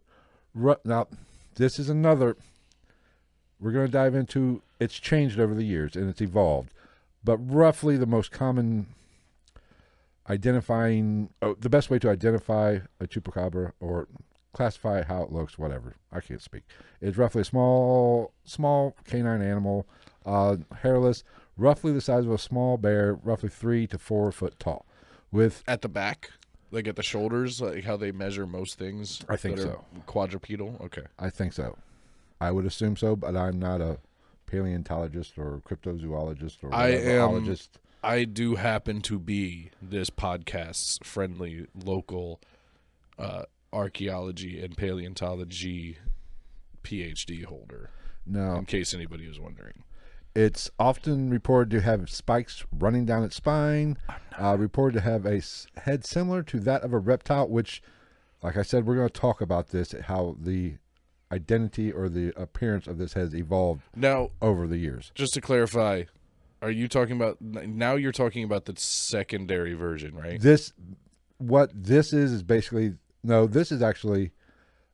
Now, 0.84 1.06
this 1.56 1.78
is 1.78 1.88
another. 1.88 2.36
We're 3.60 3.72
going 3.72 3.86
to 3.86 3.92
dive 3.92 4.14
into. 4.14 4.62
It's 4.80 4.98
changed 4.98 5.38
over 5.38 5.54
the 5.54 5.64
years 5.64 5.96
and 5.96 6.10
it's 6.10 6.20
evolved, 6.20 6.72
but 7.22 7.38
roughly 7.38 7.96
the 7.96 8.06
most 8.06 8.30
common 8.30 8.86
identifying, 10.28 11.30
oh, 11.42 11.54
the 11.54 11.70
best 11.70 11.90
way 11.90 11.98
to 11.98 12.10
identify 12.10 12.78
a 13.00 13.06
chupacabra 13.06 13.72
or 13.80 14.08
classify 14.54 15.02
how 15.02 15.22
it 15.24 15.32
looks, 15.32 15.58
whatever. 15.58 15.96
I 16.10 16.20
can't 16.20 16.40
speak. 16.40 16.62
It's 17.00 17.18
roughly 17.18 17.42
a 17.42 17.44
small, 17.44 18.32
small 18.44 18.96
canine 19.04 19.42
animal, 19.42 19.86
uh, 20.24 20.56
hairless, 20.82 21.24
roughly 21.58 21.92
the 21.92 22.00
size 22.00 22.24
of 22.24 22.30
a 22.32 22.38
small 22.38 22.78
bear, 22.78 23.14
roughly 23.22 23.50
three 23.50 23.86
to 23.88 23.98
four 23.98 24.32
foot 24.32 24.58
tall, 24.58 24.86
with 25.30 25.62
at 25.68 25.82
the 25.82 25.88
back, 25.88 26.30
like 26.70 26.88
at 26.88 26.96
the 26.96 27.02
shoulders, 27.02 27.60
like 27.60 27.84
how 27.84 27.96
they 27.96 28.12
measure 28.12 28.46
most 28.46 28.78
things. 28.78 29.20
I 29.28 29.36
think 29.36 29.58
so. 29.58 29.84
Quadrupedal. 30.06 30.80
Okay. 30.84 31.04
I 31.18 31.28
think 31.30 31.52
so. 31.52 31.76
I 32.40 32.50
would 32.50 32.64
assume 32.66 32.96
so, 32.96 33.14
but 33.16 33.36
I'm 33.36 33.58
not 33.58 33.80
a 33.80 33.98
paleontologist 34.46 35.38
or 35.38 35.60
cryptozoologist 35.68 36.62
or 36.62 36.74
I 36.74 36.88
am- 36.90 37.56
I 38.02 38.24
do 38.24 38.56
happen 38.56 39.00
to 39.02 39.18
be 39.18 39.70
this 39.80 40.10
podcast's 40.10 40.98
friendly 41.02 41.66
local 41.74 42.38
uh, 43.18 43.44
archaeology 43.74 44.62
and 44.62 44.76
paleontology 44.76 45.98
PhD 46.82 47.44
holder. 47.44 47.90
No, 48.26 48.54
In 48.56 48.64
case 48.64 48.94
anybody 48.94 49.28
was 49.28 49.38
wondering. 49.38 49.84
It's 50.34 50.70
often 50.78 51.30
reported 51.30 51.70
to 51.70 51.80
have 51.82 52.10
spikes 52.10 52.64
running 52.72 53.04
down 53.04 53.22
its 53.22 53.36
spine, 53.36 53.98
uh, 54.40 54.56
reported 54.58 54.94
to 54.98 55.00
have 55.02 55.26
a 55.26 55.40
head 55.80 56.04
similar 56.04 56.42
to 56.44 56.58
that 56.60 56.82
of 56.82 56.92
a 56.92 56.98
reptile, 56.98 57.48
which, 57.48 57.82
like 58.42 58.56
I 58.56 58.62
said, 58.62 58.86
we're 58.86 58.96
going 58.96 59.08
to 59.08 59.20
talk 59.20 59.40
about 59.40 59.68
this, 59.68 59.94
how 60.06 60.36
the 60.40 60.74
identity 61.30 61.92
or 61.92 62.08
the 62.08 62.32
appearance 62.40 62.86
of 62.86 62.98
this 62.98 63.12
has 63.12 63.34
evolved 63.34 63.82
Now, 63.94 64.30
over 64.42 64.66
the 64.66 64.78
years. 64.78 65.12
just 65.14 65.34
to 65.34 65.40
clarify, 65.40 66.04
are 66.62 66.70
you 66.70 66.88
talking 66.88 67.14
about 67.16 67.40
now? 67.40 67.94
You're 67.94 68.10
talking 68.12 68.42
about 68.42 68.64
the 68.64 68.74
secondary 68.76 69.74
version, 69.74 70.16
right? 70.16 70.40
This, 70.40 70.72
what 71.38 71.70
this 71.74 72.12
is, 72.12 72.32
is 72.32 72.42
basically, 72.42 72.94
no, 73.24 73.46
this 73.48 73.72
is 73.72 73.82
actually 73.82 74.30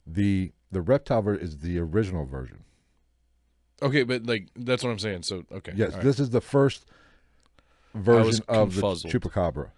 the, 0.07 0.53
the 0.73 0.81
reptile 0.81 1.21
ver- 1.23 1.35
is 1.35 1.59
the 1.59 1.79
original 1.79 2.25
version. 2.25 2.65
Okay, 3.83 4.03
but 4.05 4.25
like 4.27 4.49
that's 4.57 4.83
what 4.85 4.91
I'm 4.91 4.99
saying. 4.99 5.23
So 5.25 5.45
okay, 5.53 5.73
Yes, 5.75 5.91
all 5.91 5.97
right. 5.97 6.05
this 6.05 6.19
is 6.21 6.31
the 6.31 6.41
first 6.41 6.87
version 7.95 8.45
of 8.49 8.75
the 8.75 8.81
chupacabra. 8.83 9.71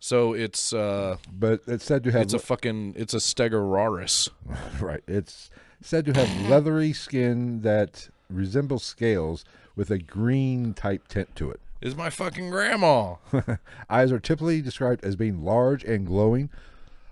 so 0.00 0.32
it's 0.32 0.72
uh, 0.72 1.16
But 1.32 1.60
it's 1.66 1.84
said 1.84 2.04
to 2.04 2.10
have 2.12 2.22
it's 2.22 2.34
a 2.34 2.38
fucking 2.38 2.94
it's 2.96 3.14
a 3.14 3.18
Stegosaurus. 3.18 4.28
Right. 4.80 5.02
It's 5.06 5.50
said 5.80 6.04
to 6.06 6.12
have 6.14 6.28
leathery 6.50 6.92
skin 6.92 7.60
that 7.60 8.08
resembles 8.30 8.82
scales 8.82 9.44
with 9.76 9.90
a 9.90 9.98
green 9.98 10.72
type 10.74 11.06
tint 11.08 11.34
to 11.36 11.50
it. 11.50 11.60
Is 11.82 11.94
my 11.94 12.08
fucking 12.08 12.48
grandma? 12.48 13.16
Eyes 13.90 14.10
are 14.10 14.18
typically 14.18 14.62
described 14.62 15.04
as 15.04 15.16
being 15.16 15.44
large 15.44 15.84
and 15.84 16.06
glowing. 16.06 16.48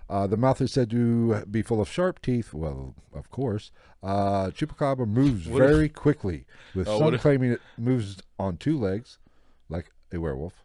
Uh, 0.09 0.27
the 0.27 0.37
mouth 0.37 0.61
is 0.61 0.71
said 0.71 0.89
to 0.91 1.45
be 1.45 1.61
full 1.61 1.81
of 1.81 1.89
sharp 1.89 2.21
teeth. 2.21 2.53
Well, 2.53 2.93
of 3.13 3.29
course. 3.31 3.71
Uh, 4.03 4.47
Chupacabra 4.51 5.07
moves 5.07 5.47
What 5.47 5.61
if- 5.63 5.69
very 5.69 5.89
quickly, 5.89 6.45
with 6.75 6.87
Oh, 6.87 6.97
some 6.97 7.05
what 7.05 7.13
if- 7.13 7.21
claiming 7.21 7.51
it 7.53 7.61
moves 7.77 8.21
on 8.37 8.57
two 8.57 8.77
legs, 8.77 9.17
like 9.69 9.89
a 10.11 10.19
werewolf. 10.19 10.63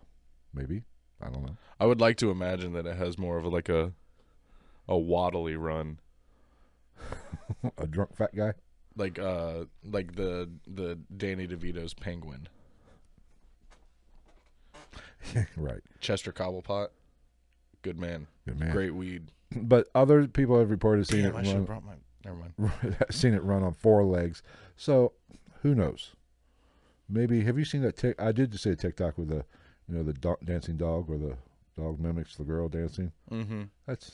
Maybe. 0.52 0.82
I 1.20 1.30
don't 1.30 1.44
know. 1.46 1.56
I 1.80 1.86
would 1.86 2.00
like 2.00 2.16
to 2.18 2.30
imagine 2.30 2.72
that 2.72 2.86
it 2.86 2.96
has 2.96 3.16
more 3.18 3.38
of 3.38 3.44
a, 3.44 3.48
like 3.48 3.68
a 3.68 3.92
a 4.88 4.96
waddly 4.98 5.54
run, 5.56 6.00
a 7.78 7.86
drunk 7.86 8.16
fat 8.16 8.34
guy. 8.34 8.54
like 8.96 9.18
uh 9.18 9.64
like 9.84 10.16
the 10.16 10.48
the 10.66 10.98
Danny 11.16 11.46
DeVito's 11.46 11.94
penguin, 11.94 12.48
right. 15.56 15.80
Chester 16.00 16.32
Cobblepot. 16.32 16.88
Good 17.82 17.98
man. 17.98 18.26
Good 18.46 18.58
man. 18.58 18.70
Great 18.72 18.94
weed. 18.94 19.30
But 19.54 19.88
other 19.94 20.26
people 20.26 20.58
have 20.58 20.70
reported 20.70 21.06
seeing 21.06 21.24
Damn, 21.24 21.36
I 21.36 21.40
it 21.40 21.44
should 21.46 21.52
run, 21.52 21.56
have 21.60 21.66
brought 21.66 21.84
my. 21.84 21.92
Never 22.24 22.36
mind. 22.36 22.96
seen 23.10 23.34
it 23.34 23.42
run 23.42 23.62
on 23.62 23.72
four 23.72 24.04
legs. 24.04 24.42
So 24.76 25.12
who 25.62 25.74
knows? 25.74 26.12
Maybe 27.08 27.44
have 27.44 27.58
you 27.58 27.64
seen 27.64 27.82
that? 27.82 27.96
Tic- 27.96 28.20
I 28.20 28.32
did 28.32 28.50
just 28.52 28.64
see 28.64 28.70
a 28.70 28.76
TikTok 28.76 29.16
with 29.16 29.28
the, 29.28 29.44
you 29.88 29.94
know, 29.96 30.02
the 30.02 30.12
do- 30.12 30.36
dancing 30.44 30.76
dog 30.76 31.08
where 31.08 31.18
the 31.18 31.36
dog 31.76 31.98
mimics 32.00 32.36
the 32.36 32.44
girl 32.44 32.68
dancing. 32.68 33.12
Mm-hmm. 33.30 33.62
That's 33.86 34.12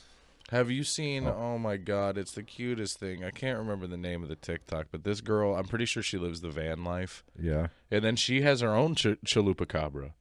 Have 0.51 0.71
you 0.71 0.83
seen? 0.85 1.27
Oh. 1.27 1.57
my 1.57 1.75
god, 1.77 2.17
it's 2.17 2.31
the 2.33 2.43
cutest 2.43 2.99
thing. 2.99 3.23
I 3.25 3.31
can't 3.31 3.57
remember 3.57 3.87
the 3.87 3.97
name 3.97 4.23
of 4.23 4.29
the 4.29 4.35
TikTok, 4.37 4.87
but 4.91 5.03
this 5.03 5.19
girl, 5.19 5.55
I'm 5.55 5.65
pretty 5.65 5.85
sure 5.85 6.03
she 6.03 6.17
lives 6.17 6.39
the 6.41 6.49
van 6.51 6.83
life, 6.85 7.25
yeah. 7.37 7.67
and 7.91 8.05
then 8.05 8.15
she 8.15 8.41
has 8.43 8.61
her 8.61 8.73
own 8.73 8.95
ch- 8.95 9.17
chalupa 9.25 9.67
cabra. 9.67 10.13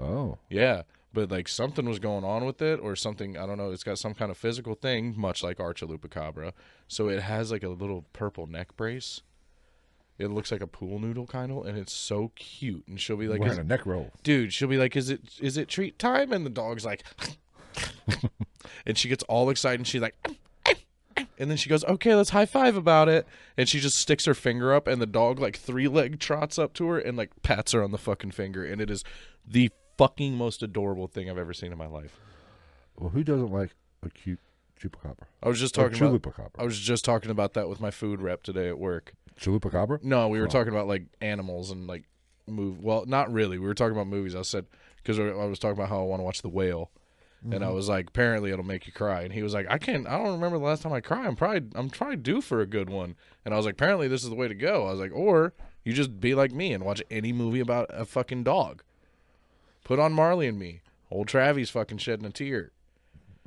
Oh, 0.00 0.38
Yeah, 0.48 0.82
but 1.12 1.30
like 1.30 1.48
something 1.48 1.88
was 1.88 1.98
going 1.98 2.24
on 2.24 2.44
with 2.44 2.62
it, 2.62 2.80
or 2.80 2.96
something. 2.96 3.36
I 3.36 3.46
don't 3.46 3.58
know. 3.58 3.70
It's 3.70 3.84
got 3.84 3.98
some 3.98 4.14
kind 4.14 4.30
of 4.30 4.36
physical 4.36 4.74
thing, 4.74 5.14
much 5.16 5.42
like 5.42 5.60
our 5.60 5.74
chalupa 5.74 6.10
cabra. 6.10 6.52
So 6.88 7.08
it 7.08 7.22
has 7.22 7.50
like 7.52 7.62
a 7.62 7.68
little 7.68 8.04
purple 8.12 8.46
neck 8.46 8.76
brace. 8.76 9.22
It 10.18 10.28
looks 10.28 10.52
like 10.52 10.60
a 10.60 10.66
pool 10.66 10.98
noodle 10.98 11.26
kind 11.26 11.50
of, 11.50 11.66
and 11.66 11.76
it's 11.76 11.92
so 11.92 12.32
cute. 12.36 12.84
And 12.86 13.00
she'll 13.00 13.16
be 13.16 13.28
like, 13.28 13.40
wearing 13.40 13.58
a 13.58 13.64
neck 13.64 13.86
roll. 13.86 14.10
"Dude," 14.22 14.52
she'll 14.52 14.68
be 14.68 14.76
like, 14.78 14.96
"Is 14.96 15.10
it 15.10 15.20
is 15.40 15.56
it 15.56 15.68
treat 15.68 15.98
time?" 15.98 16.32
And 16.32 16.46
the 16.46 16.50
dog's 16.50 16.84
like, 16.84 17.02
and 18.86 18.96
she 18.96 19.08
gets 19.08 19.22
all 19.24 19.50
excited. 19.50 19.80
and 19.80 19.86
She's 19.86 20.02
like. 20.02 20.14
And 21.38 21.50
then 21.50 21.56
she 21.58 21.68
goes, 21.68 21.84
"Okay, 21.84 22.14
let's 22.14 22.30
high 22.30 22.46
five 22.46 22.76
about 22.76 23.08
it." 23.08 23.26
And 23.56 23.68
she 23.68 23.80
just 23.80 23.98
sticks 23.98 24.24
her 24.26 24.34
finger 24.34 24.72
up, 24.72 24.86
and 24.86 25.00
the 25.00 25.06
dog 25.06 25.38
like 25.40 25.56
three 25.56 25.88
leg 25.88 26.20
trots 26.20 26.58
up 26.58 26.72
to 26.74 26.86
her 26.88 26.98
and 26.98 27.18
like 27.18 27.30
pats 27.42 27.72
her 27.72 27.82
on 27.82 27.90
the 27.90 27.98
fucking 27.98 28.30
finger, 28.30 28.64
and 28.64 28.80
it 28.80 28.90
is 28.90 29.02
the 29.46 29.70
fucking 29.96 30.36
most 30.36 30.62
adorable 30.62 31.06
thing 31.06 31.30
I've 31.30 31.38
ever 31.38 31.52
seen 31.52 31.72
in 31.72 31.78
my 31.78 31.86
life. 31.86 32.18
Well, 32.96 33.10
who 33.10 33.24
doesn't 33.24 33.52
like 33.52 33.74
a 34.02 34.10
cute 34.10 34.40
chupacabra? 34.80 35.24
I 35.42 35.48
was 35.48 35.60
just 35.60 35.74
talking 35.74 35.96
about. 35.96 36.22
chulupacabra. 36.22 36.50
I 36.58 36.64
was 36.64 36.78
just 36.78 37.04
talking 37.04 37.30
about 37.30 37.54
that 37.54 37.68
with 37.68 37.80
my 37.80 37.90
food 37.90 38.20
rep 38.20 38.42
today 38.42 38.68
at 38.68 38.78
work. 38.78 39.14
Chupacabra? 39.40 40.02
No, 40.02 40.28
we 40.28 40.38
were 40.38 40.46
Oh. 40.46 40.50
talking 40.50 40.72
about 40.72 40.88
like 40.88 41.04
animals 41.20 41.70
and 41.70 41.86
like 41.86 42.04
move. 42.46 42.80
Well, 42.80 43.04
not 43.06 43.32
really. 43.32 43.58
We 43.58 43.66
were 43.66 43.74
talking 43.74 43.92
about 43.96 44.06
movies. 44.08 44.34
I 44.34 44.42
said 44.42 44.66
because 44.96 45.18
I 45.18 45.32
was 45.46 45.58
talking 45.58 45.76
about 45.76 45.88
how 45.88 46.00
I 46.00 46.04
want 46.04 46.20
to 46.20 46.24
watch 46.24 46.42
The 46.42 46.48
Whale, 46.48 46.90
and 47.44 47.54
I 47.54 47.66
mm-hmm. 47.66 47.74
was 47.74 47.88
like, 47.88 48.08
apparently 48.08 48.52
it'll 48.52 48.64
make 48.64 48.86
you 48.86 48.92
cry. 48.92 49.22
And 49.22 49.32
he 49.32 49.42
was 49.42 49.52
like, 49.52 49.66
I 49.68 49.78
can't. 49.78 50.06
I 50.06 50.16
don't 50.18 50.32
remember 50.32 50.58
the 50.58 50.64
last 50.64 50.82
time 50.82 50.92
I 50.92 51.00
cried. 51.00 51.26
I'm 51.26 51.36
probably 51.36 51.62
I'm 51.74 51.90
probably 51.90 52.16
due 52.16 52.40
for 52.40 52.60
a 52.60 52.66
good 52.66 52.88
one. 52.88 53.16
And 53.44 53.52
I 53.52 53.56
was 53.56 53.66
like, 53.66 53.74
apparently 53.74 54.06
this 54.06 54.22
is 54.22 54.28
the 54.28 54.36
way 54.36 54.48
to 54.48 54.54
go. 54.54 54.86
I 54.86 54.90
was 54.90 55.00
like, 55.00 55.12
or 55.12 55.54
you 55.84 55.92
just 55.92 56.20
be 56.20 56.34
like 56.34 56.52
me 56.52 56.72
and 56.72 56.84
watch 56.84 57.02
any 57.10 57.32
movie 57.32 57.60
about 57.60 57.86
a 57.90 58.04
fucking 58.04 58.44
dog. 58.44 58.82
Put 59.84 59.98
on 59.98 60.12
Marley 60.12 60.46
and 60.46 60.58
Me. 60.58 60.80
Old 61.10 61.28
Travy's 61.28 61.70
fucking 61.70 61.98
shedding 61.98 62.24
a 62.24 62.30
tear. 62.30 62.70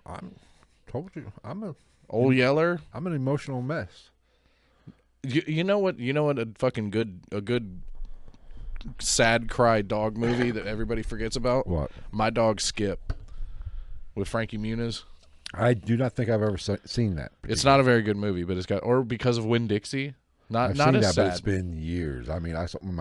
I'm 0.06 0.36
told 0.88 1.12
you. 1.16 1.32
I'm 1.44 1.64
a 1.64 1.76
Old 2.10 2.36
Yeller. 2.36 2.80
I'm 2.94 3.08
an 3.08 3.14
emotional 3.14 3.62
mess. 3.62 4.10
You, 5.24 5.44
you 5.48 5.64
know 5.64 5.80
what? 5.80 6.00
You 6.00 6.14
know 6.14 6.26
what? 6.26 6.38
A 6.38 6.48
fucking 6.56 6.92
good, 6.92 7.22
a 7.32 7.42
good, 7.42 7.82
sad 9.00 9.50
cry 9.50 9.82
dog 9.82 10.16
movie 10.18 10.52
that 10.52 10.68
everybody 10.68 11.02
forgets 11.02 11.36
about. 11.36 11.66
What? 11.66 11.92
My 12.12 12.30
dog 12.30 12.62
Skip, 12.62 13.14
with 14.14 14.28
Frankie 14.28 14.58
Muniz. 14.58 15.04
I 15.54 15.74
do 15.74 15.96
not 15.96 16.14
think 16.14 16.30
I've 16.30 16.42
ever 16.42 16.58
se- 16.58 16.80
seen 16.86 17.16
that. 17.16 17.32
It's 17.48 17.64
not 17.64 17.80
a 17.80 17.84
very 17.84 18.02
good 18.02 18.18
movie, 18.18 18.44
but 18.44 18.58
it's 18.58 18.66
got 18.66 18.84
or 18.84 19.04
because 19.04 19.38
of 19.38 19.46
Winn-Dixie. 19.46 20.14
Not 20.50 20.72
I've 20.72 20.78
not 20.78 20.94
seen 20.94 20.96
as 20.98 21.16
that, 21.16 21.22
but 21.22 21.32
it's 21.32 21.42
been 21.42 21.78
years. 21.78 22.30
I 22.30 22.40
mean, 22.40 22.56
I 22.56 22.66
saw 22.68 22.78
when 22.82 22.96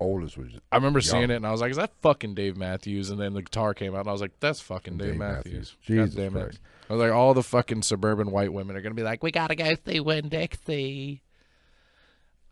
my 0.00 0.06
oldest 0.06 0.36
was. 0.36 0.52
I 0.72 0.76
remember 0.76 1.00
seeing 1.00 1.30
it 1.30 1.36
and 1.36 1.46
I 1.46 1.52
was 1.52 1.60
like, 1.60 1.70
"Is 1.70 1.76
that 1.76 1.92
fucking 2.02 2.34
Dave 2.34 2.56
Matthews?" 2.56 3.10
And 3.10 3.20
then 3.20 3.34
the 3.34 3.42
guitar 3.42 3.74
came 3.74 3.94
out 3.94 4.00
and 4.00 4.08
I 4.08 4.12
was 4.12 4.20
like, 4.20 4.38
"That's 4.40 4.60
fucking 4.60 4.98
Dave, 4.98 5.10
Dave 5.12 5.18
Matthews." 5.18 5.44
Matthews. 5.44 5.76
God 5.80 5.86
Jesus 5.86 6.14
damn 6.14 6.36
it! 6.36 6.42
Christ. 6.42 6.60
I 6.88 6.92
was 6.92 7.00
like, 7.00 7.12
all 7.12 7.34
the 7.34 7.42
fucking 7.42 7.82
suburban 7.82 8.30
white 8.30 8.52
women 8.52 8.76
are 8.76 8.80
gonna 8.80 8.94
be 8.94 9.02
like, 9.02 9.22
"We 9.22 9.30
gotta 9.30 9.54
go 9.54 9.74
see 9.86 10.00
Winn-Dixie." 10.00 11.22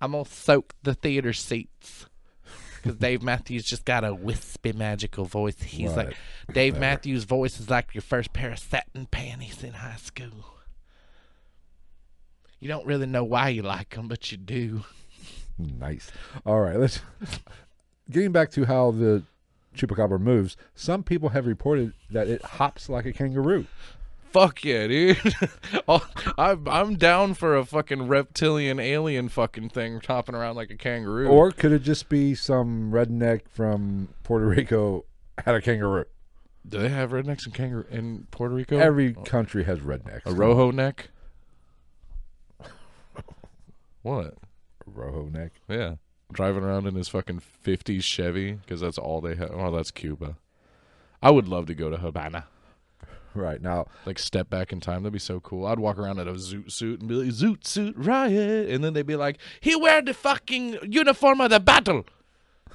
I'm 0.00 0.12
gonna 0.12 0.24
soak 0.24 0.74
the 0.82 0.94
theater 0.94 1.32
seats 1.32 2.06
because 2.82 2.98
Dave 2.98 3.22
Matthews 3.22 3.64
just 3.64 3.84
got 3.84 4.04
a 4.04 4.12
wispy 4.12 4.72
magical 4.72 5.24
voice. 5.24 5.60
He's 5.62 5.94
like, 5.96 6.08
Right. 6.08 6.16
Dave 6.52 6.78
Matthews' 6.78 7.22
voice 7.24 7.60
is 7.60 7.70
like 7.70 7.94
your 7.94 8.02
first 8.02 8.32
pair 8.32 8.50
of 8.50 8.58
satin 8.58 9.06
panties 9.06 9.62
in 9.62 9.74
high 9.74 9.96
school. 9.96 10.56
You 12.58 12.68
don't 12.68 12.86
really 12.86 13.06
know 13.06 13.24
why 13.24 13.50
you 13.50 13.62
like 13.62 13.90
them, 13.90 14.08
but 14.08 14.30
you 14.32 14.38
do. 14.38 14.84
Nice. 15.58 16.10
All 16.44 16.60
right, 16.60 16.76
let's 16.76 17.00
getting 18.10 18.32
back 18.32 18.50
to 18.52 18.64
how 18.64 18.90
the 18.90 19.22
chupacabra 19.76 20.20
moves. 20.20 20.56
Some 20.74 21.02
people 21.02 21.30
have 21.30 21.46
reported 21.46 21.92
that 22.10 22.28
it 22.28 22.42
hops 22.42 22.88
like 22.88 23.06
a 23.06 23.12
kangaroo. 23.12 23.66
Fuck 24.32 24.64
yeah, 24.64 24.86
dude. 24.86 25.18
I'm 26.38 26.66
I'm 26.66 26.96
down 26.96 27.34
for 27.34 27.56
a 27.56 27.64
fucking 27.64 28.08
reptilian 28.08 28.80
alien 28.80 29.28
fucking 29.28 29.68
thing 29.70 30.00
hopping 30.06 30.34
around 30.34 30.56
like 30.56 30.70
a 30.70 30.76
kangaroo. 30.76 31.28
Or 31.28 31.50
could 31.50 31.72
it 31.72 31.82
just 31.82 32.08
be 32.08 32.34
some 32.34 32.90
redneck 32.92 33.42
from 33.48 34.08
Puerto 34.22 34.46
Rico 34.46 35.04
had 35.38 35.54
a 35.54 35.60
kangaroo? 35.60 36.06
do 36.66 36.78
they 36.78 36.88
have 36.88 37.10
rednecks 37.10 37.46
in 37.46 37.52
kangaroo 37.52 37.86
in 37.90 38.26
Puerto 38.30 38.54
Rico? 38.54 38.78
Every 38.78 39.14
country 39.14 39.64
has 39.64 39.80
rednecks. 39.80 40.22
a 40.24 40.32
rojo 40.32 40.70
neck. 40.70 41.10
what? 44.02 44.34
Rojo 44.86 45.28
neck. 45.28 45.52
Yeah, 45.68 45.94
driving 46.32 46.62
around 46.64 46.86
in 46.86 46.94
his 46.94 47.08
fucking 47.08 47.42
'50s 47.64 48.02
Chevy 48.02 48.52
because 48.52 48.80
that's 48.80 48.98
all 48.98 49.20
they 49.20 49.34
have. 49.36 49.50
Oh, 49.52 49.70
that's 49.70 49.90
Cuba. 49.90 50.36
I 51.22 51.30
would 51.30 51.48
love 51.48 51.66
to 51.66 51.74
go 51.74 51.88
to 51.90 51.98
Havana. 51.98 52.46
Right 53.34 53.62
now, 53.62 53.86
Like 54.04 54.18
step 54.18 54.50
back 54.50 54.72
in 54.74 54.80
time, 54.80 55.04
that'd 55.04 55.12
be 55.14 55.18
so 55.18 55.40
cool. 55.40 55.64
I'd 55.66 55.78
walk 55.78 55.96
around 55.96 56.18
in 56.18 56.28
a 56.28 56.32
zoot 56.34 56.70
suit 56.70 57.00
and 57.00 57.08
be 57.08 57.14
like, 57.14 57.28
"Zoot 57.30 57.66
suit 57.66 57.94
riot," 57.96 58.68
and 58.68 58.84
then 58.84 58.92
they'd 58.92 59.06
be 59.06 59.16
like, 59.16 59.38
"He 59.60 59.74
wear 59.74 60.02
the 60.02 60.12
fucking 60.12 60.78
uniform 60.92 61.40
of 61.40 61.48
the 61.50 61.58
battle." 61.60 62.04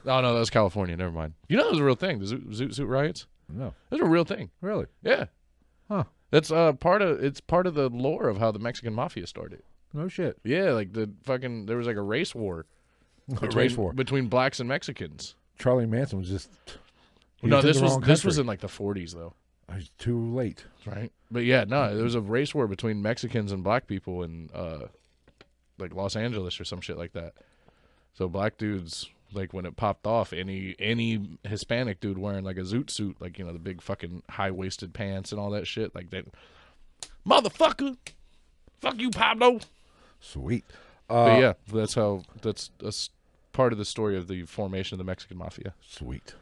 Oh 0.03 0.21
no, 0.21 0.33
that 0.33 0.39
was 0.39 0.49
California. 0.49 0.97
Never 0.97 1.11
mind. 1.11 1.33
You 1.47 1.57
know 1.57 1.63
that 1.65 1.71
was 1.73 1.79
a 1.79 1.83
real 1.83 1.93
thing. 1.95 2.17
The 2.19 2.25
zoot, 2.25 2.47
zoot 2.55 2.73
suit 2.73 2.87
riots. 2.87 3.27
no, 3.47 3.75
That's 3.91 4.01
a 4.01 4.05
real 4.05 4.23
thing. 4.23 4.49
really, 4.61 4.87
Yeah, 5.03 5.25
huh? 5.89 6.05
that's 6.31 6.49
uh 6.51 6.73
part 6.73 7.03
of 7.03 7.23
it's 7.23 7.39
part 7.39 7.67
of 7.67 7.75
the 7.75 7.89
lore 7.89 8.27
of 8.27 8.39
how 8.39 8.51
the 8.51 8.57
Mexican 8.59 8.95
mafia 8.95 9.27
started. 9.27 9.61
No 9.97 10.07
shit. 10.07 10.38
Yeah, 10.43 10.71
like 10.73 10.93
the 10.93 11.10
fucking 11.23 11.65
there 11.65 11.75
was 11.77 11.88
like 11.88 11.97
a 11.97 12.01
race 12.01 12.36
war. 12.36 12.65
A 13.41 13.47
race 13.47 13.75
war. 13.75 13.91
between 13.91 14.27
blacks 14.27 14.60
and 14.62 14.69
Mexicans. 14.69 15.36
Charlie 15.60 15.86
Manson 15.88 16.19
was 16.19 16.29
just. 16.29 16.49
he 17.41 17.47
no, 17.47 17.60
in 17.60 17.65
this 17.65 17.77
the 17.77 17.83
was 17.83 17.91
wrong 17.93 18.01
this 18.01 18.23
was 18.23 18.36
country. 18.36 18.41
in 18.41 18.47
like 18.47 18.60
the 18.62 18.67
40s 18.67 19.13
though. 19.13 19.33
He's 19.75 19.89
too 19.97 20.33
late. 20.33 20.63
right? 20.86 21.12
But 21.29 21.43
yeah, 21.43 21.65
no, 21.67 21.93
there 21.93 22.03
was 22.05 22.15
a 22.15 22.21
race 22.21 22.55
war 22.55 22.67
between 22.67 23.01
Mexicans 23.01 23.51
and 23.51 23.63
black 23.63 23.88
people 23.88 24.23
in 24.23 24.49
uh 24.53 24.88
like 25.79 25.93
Los 25.93 26.15
Angeles 26.15 26.60
or 26.60 26.63
some 26.63 26.79
shit 26.79 26.97
like 26.97 27.13
that. 27.13 27.33
So 28.13 28.29
black 28.29 28.57
dudes 28.57 29.10
like 29.33 29.53
when 29.53 29.65
it 29.65 29.75
popped 29.75 30.07
off, 30.07 30.31
any 30.31 30.75
any 30.79 31.38
Hispanic 31.43 31.99
dude 31.99 32.17
wearing 32.17 32.45
like 32.45 32.57
a 32.57 32.62
zoot 32.62 32.89
suit, 32.89 33.17
like 33.19 33.38
you 33.39 33.45
know 33.45 33.51
the 33.51 33.60
big 33.60 33.81
fucking 33.81 34.23
high 34.29 34.51
waisted 34.51 34.93
pants 34.93 35.31
and 35.31 35.41
all 35.41 35.49
that 35.49 35.67
shit, 35.67 35.93
like 35.95 36.12
that, 36.12 36.25
motherfucker, 37.27 37.97
fuck 38.79 38.99
you, 38.99 39.10
Pablo. 39.10 39.60
Sweet. 40.19 40.65
but 41.08 41.15
Uh, 41.15 41.39
yeah, 41.39 41.53
that's 41.71 41.93
how 41.95 42.23
that's 42.41 42.71
that's 42.80 43.10
part 43.53 43.71
of 43.71 43.80
the 43.80 43.86
story 43.86 44.17
of 44.17 44.27
the 44.27 44.43
formation 44.43 44.95
of 44.95 44.97
the 44.99 45.03
Mexican 45.03 45.38
mafia. 45.38 45.73
Sweet. 45.82 46.36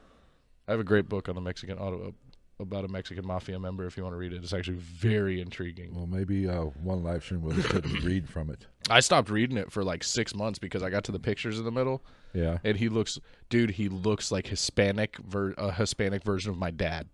I 0.68 0.72
have 0.72 0.80
a 0.80 0.84
great 0.84 1.08
book 1.08 1.30
on 1.30 1.36
the 1.36 1.42
Mexican 1.42 1.78
auto 1.78 2.14
about 2.60 2.86
a 2.86 2.88
Mexican 2.88 3.26
mafia 3.28 3.60
member. 3.60 3.86
If 3.86 3.98
you 3.98 4.04
want 4.04 4.14
to 4.14 4.18
read 4.18 4.34
it, 4.34 4.42
it's 4.44 4.54
actually 4.54 4.78
very 4.78 5.40
intriguing. 5.42 5.94
Well, 5.94 6.08
maybe 6.08 6.48
uh, 6.48 6.64
one 6.82 7.04
live 7.04 7.24
stream 7.24 7.42
will 7.44 7.52
just 7.54 7.70
read 8.04 8.28
from 8.30 8.50
it. 8.50 8.66
I 8.90 9.02
stopped 9.02 9.30
reading 9.30 9.58
it 9.58 9.72
for 9.72 9.84
like 9.84 10.04
six 10.04 10.34
months 10.34 10.58
because 10.58 10.82
I 10.82 10.90
got 10.90 11.04
to 11.06 11.12
the 11.12 11.20
pictures 11.20 11.60
in 11.60 11.66
the 11.66 11.72
middle, 11.72 12.02
Yeah. 12.34 12.60
and 12.64 12.78
he 12.78 12.88
looks, 12.90 13.20
dude, 13.50 13.72
he 13.72 13.90
looks 13.90 14.32
like 14.32 14.48
Hispanic, 14.48 15.18
ver- 15.18 15.54
a 15.58 15.72
Hispanic 15.74 16.24
version 16.24 16.50
of 16.50 16.58
my 16.58 16.72
dad. 16.72 17.08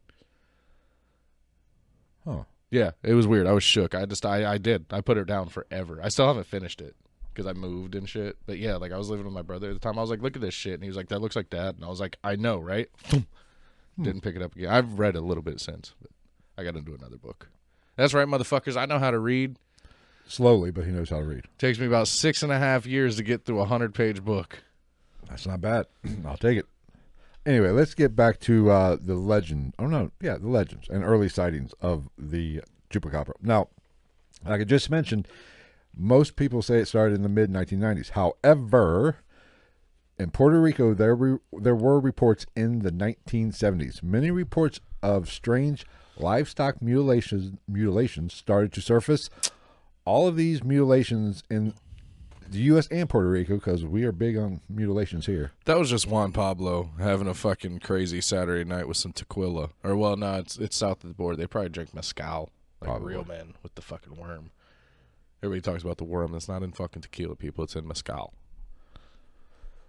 Huh. 2.26 2.44
Yeah, 2.72 2.92
it 3.04 3.14
was 3.14 3.28
weird. 3.28 3.48
I 3.48 3.52
was 3.52 3.64
shook. 3.64 3.94
I 3.94 4.06
just, 4.06 4.26
I, 4.26 4.54
I 4.54 4.58
did. 4.58 4.86
I 4.92 5.02
put 5.02 5.18
it 5.18 5.28
down 5.28 5.50
forever. 5.50 6.00
I 6.02 6.10
still 6.10 6.28
haven't 6.28 6.48
finished 6.48 6.82
it 6.82 6.96
because 7.34 7.46
I 7.46 7.54
moved 7.54 7.96
and 7.96 8.08
shit. 8.08 8.38
But 8.46 8.58
yeah, 8.58 8.78
like 8.78 8.92
I 8.92 8.98
was 8.98 9.10
living 9.10 9.26
with 9.26 9.34
my 9.34 9.42
brother 9.42 9.70
at 9.70 9.74
the 9.74 9.80
time. 9.80 9.98
I 9.98 10.02
was 10.02 10.10
like, 10.10 10.22
look 10.22 10.36
at 10.36 10.42
this 10.42 10.54
shit, 10.54 10.74
and 10.76 10.84
he 10.84 10.90
was 10.90 10.98
like, 10.98 11.10
that 11.10 11.20
looks 11.20 11.36
like 11.36 11.50
dad, 11.50 11.76
and 11.76 11.84
I 11.84 11.90
was 11.90 12.00
like, 12.00 12.18
I 12.24 12.36
know, 12.36 12.58
right? 12.60 12.90
Hmm. 13.06 13.20
Didn't 14.04 14.22
pick 14.22 14.36
it 14.36 14.42
up 14.42 14.56
again. 14.56 14.70
I've 14.70 15.00
read 15.00 15.16
a 15.16 15.22
little 15.22 15.44
bit 15.44 15.60
since, 15.60 15.94
but 16.02 16.12
I 16.58 16.64
got 16.64 16.78
into 16.78 16.94
another 16.96 17.18
book. 17.18 17.50
That's 17.98 18.14
right, 18.14 18.28
motherfuckers. 18.28 18.78
I 18.78 18.86
know 18.86 19.00
how 19.00 19.12
to 19.12 19.20
read. 19.20 19.58
Slowly, 20.28 20.72
but 20.72 20.86
he 20.86 20.92
knows 20.92 21.10
how 21.10 21.18
to 21.18 21.26
read. 21.26 21.46
Takes 21.58 21.78
me 21.78 21.88
about 21.88 22.08
six 22.08 22.42
and 22.42 22.52
a 22.52 22.58
half 22.58 22.86
years 22.86 23.18
to 23.18 23.24
get 23.24 23.44
through 23.44 23.60
a 23.60 23.66
hundred 23.66 23.94
page 23.94 24.24
book. 24.24 24.64
That's 25.30 25.46
not 25.46 25.60
bad. 25.60 25.88
I'll 26.26 26.38
take 26.38 26.58
it. 26.58 26.66
Anyway, 27.46 27.70
let's 27.70 27.96
get 27.96 28.16
back 28.16 28.40
to 28.42 28.70
uh, 28.70 28.98
the 29.02 29.16
legend. 29.16 29.74
Oh 29.80 29.88
no, 29.88 30.12
yeah, 30.22 30.38
the 30.38 30.48
legends 30.48 30.88
and 30.90 31.04
early 31.04 31.28
sightings 31.28 31.74
of 31.82 32.08
the 32.18 32.62
chupacabra. 32.92 33.34
Now, 33.42 33.70
like 34.46 34.62
I 34.62 34.64
just 34.64 34.90
mentioned, 34.92 35.28
most 35.96 36.36
people 36.36 36.62
say 36.62 36.80
it 36.80 36.88
started 36.88 37.16
in 37.16 37.24
the 37.24 37.30
mid 37.30 37.50
1990s. 37.50 38.12
However, 38.12 39.18
in 40.20 40.30
Puerto 40.30 40.62
Rico, 40.62 40.94
there 40.94 41.16
re- 41.16 41.40
there 41.52 41.76
were 41.76 42.00
reports 42.00 42.46
in 42.56 42.80
the 42.80 42.92
1970s. 42.92 44.04
Many 44.04 44.30
reports 44.30 44.80
of 45.02 45.30
strange 45.30 45.86
livestock 46.18 46.80
mutilations 46.80 47.58
mutilations 47.68 48.34
started 48.34 48.72
to 48.74 48.82
surface. 48.82 49.30
All 50.06 50.28
of 50.28 50.36
these 50.36 50.64
mutilations 50.64 51.44
in 51.50 51.74
the 52.52 52.60
U.S. 52.60 52.88
and 52.92 53.10
Puerto 53.10 53.30
Rico, 53.30 53.56
because 53.56 53.86
we 53.86 54.04
are 54.04 54.12
big 54.12 54.38
on 54.38 54.60
mutilations 54.70 55.26
here. 55.26 55.54
That 55.66 55.80
was 55.80 55.90
just 55.90 56.06
Juan 56.06 56.34
Pablo 56.34 56.90
having 57.00 57.28
a 57.28 57.34
fucking 57.34 57.80
crazy 57.80 58.20
Saturday 58.20 58.68
night 58.68 58.88
with 58.90 58.98
some 58.98 59.14
tequila. 59.14 59.70
Or 59.84 59.96
well, 59.96 60.18
no, 60.18 60.36
it's 60.40 60.58
it's 60.58 60.76
south 60.76 61.04
of 61.04 61.10
the 61.10 61.14
border. 61.16 61.38
They 61.38 61.48
probably 61.48 61.70
drink 61.70 61.94
mezcal, 61.94 62.50
like 62.82 62.90
Probably. 62.90 63.14
real 63.14 63.24
men 63.24 63.56
with 63.64 63.76
the 63.76 63.82
fucking 63.82 64.18
worm. 64.18 64.52
Everybody 65.42 65.62
talks 65.62 65.82
about 65.82 65.98
the 65.98 66.04
worm. 66.04 66.34
That's 66.34 66.50
not 66.50 66.62
in 66.62 66.74
fucking 66.74 67.02
tequila, 67.02 67.36
people. 67.36 67.64
It's 67.64 67.76
in 67.76 67.88
mezcal. 67.88 68.34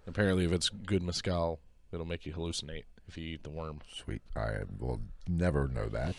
Apparently, 0.07 0.45
if 0.45 0.51
it's 0.51 0.69
good 0.69 1.03
mezcal, 1.03 1.59
it'll 1.91 2.05
make 2.05 2.25
you 2.25 2.33
hallucinate 2.33 2.83
if 3.07 3.17
you 3.17 3.25
eat 3.35 3.43
the 3.43 3.49
worm. 3.49 3.81
Sweet. 3.93 4.21
I 4.35 4.59
will 4.79 5.01
never 5.27 5.67
know 5.67 5.89
that. 5.89 6.15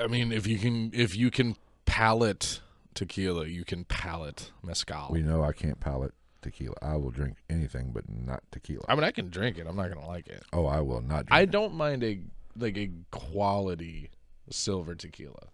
I 0.00 0.06
mean, 0.06 0.32
if 0.32 0.46
you 0.46 0.58
can, 0.58 0.90
if 0.94 1.16
you 1.16 1.30
can 1.30 1.56
palate 1.86 2.60
tequila, 2.94 3.46
you 3.46 3.64
can 3.64 3.84
palate 3.84 4.50
mezcal. 4.62 5.08
We 5.10 5.22
know 5.22 5.42
I 5.42 5.52
can't 5.52 5.80
palate 5.80 6.12
tequila. 6.42 6.74
I 6.82 6.96
will 6.96 7.10
drink 7.10 7.36
anything, 7.50 7.90
but 7.92 8.04
not 8.08 8.42
tequila. 8.52 8.84
I 8.88 8.94
mean, 8.94 9.04
I 9.04 9.10
can 9.10 9.28
drink 9.30 9.58
it. 9.58 9.66
I'm 9.66 9.76
not 9.76 9.88
gonna 9.92 10.06
like 10.06 10.28
it. 10.28 10.42
oh, 10.52 10.66
I 10.66 10.80
will 10.80 11.00
not. 11.00 11.26
Drink 11.26 11.32
I 11.32 11.40
it. 11.42 11.50
don't 11.50 11.74
mind 11.74 12.02
a 12.04 12.20
like 12.56 12.76
a 12.76 12.90
quality 13.10 14.10
silver 14.50 14.94
tequila, 14.94 15.48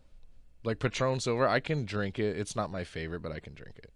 like 0.64 0.78
Patron 0.78 1.20
Silver. 1.20 1.48
I 1.48 1.60
can 1.60 1.84
drink 1.84 2.18
it. 2.18 2.36
It's 2.38 2.54
not 2.56 2.70
my 2.70 2.84
favorite, 2.84 3.20
but 3.20 3.32
I 3.32 3.40
can 3.40 3.54
drink 3.54 3.78
it, 3.78 3.90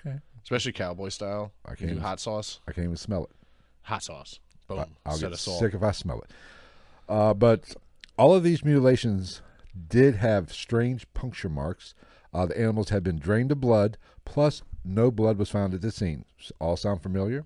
Okay. 0.00 0.18
especially 0.42 0.72
cowboy 0.72 1.08
style. 1.10 1.52
I 1.64 1.70
can't 1.70 1.80
do 1.80 1.86
even- 1.90 2.02
hot 2.02 2.20
sauce, 2.20 2.60
I 2.66 2.72
can't 2.72 2.84
even 2.84 2.96
smell 2.96 3.24
it. 3.24 3.30
hot 3.82 4.02
sauce. 4.02 4.38
Boom. 4.68 4.78
I- 4.78 4.82
I'll 5.04 5.12
Instead 5.12 5.26
get 5.26 5.32
of 5.32 5.40
salt. 5.40 5.60
sick 5.60 5.74
if 5.74 5.82
I 5.82 5.90
smell 5.90 6.20
it. 6.22 6.30
Uh, 7.08 7.34
but 7.34 7.74
all 8.16 8.32
of 8.34 8.42
these 8.44 8.64
mutilations 8.64 9.42
did 9.88 10.16
have 10.16 10.52
strange 10.52 11.12
puncture 11.14 11.48
marks. 11.48 11.94
Uh, 12.32 12.46
the 12.46 12.58
animals 12.58 12.88
had 12.88 13.02
been 13.02 13.18
drained 13.18 13.52
of 13.52 13.60
blood, 13.60 13.98
plus 14.24 14.62
no 14.84 15.10
blood 15.10 15.38
was 15.38 15.50
found 15.50 15.74
at 15.74 15.82
the 15.82 15.90
scene. 15.90 16.24
All 16.58 16.76
sound 16.76 17.02
familiar? 17.02 17.44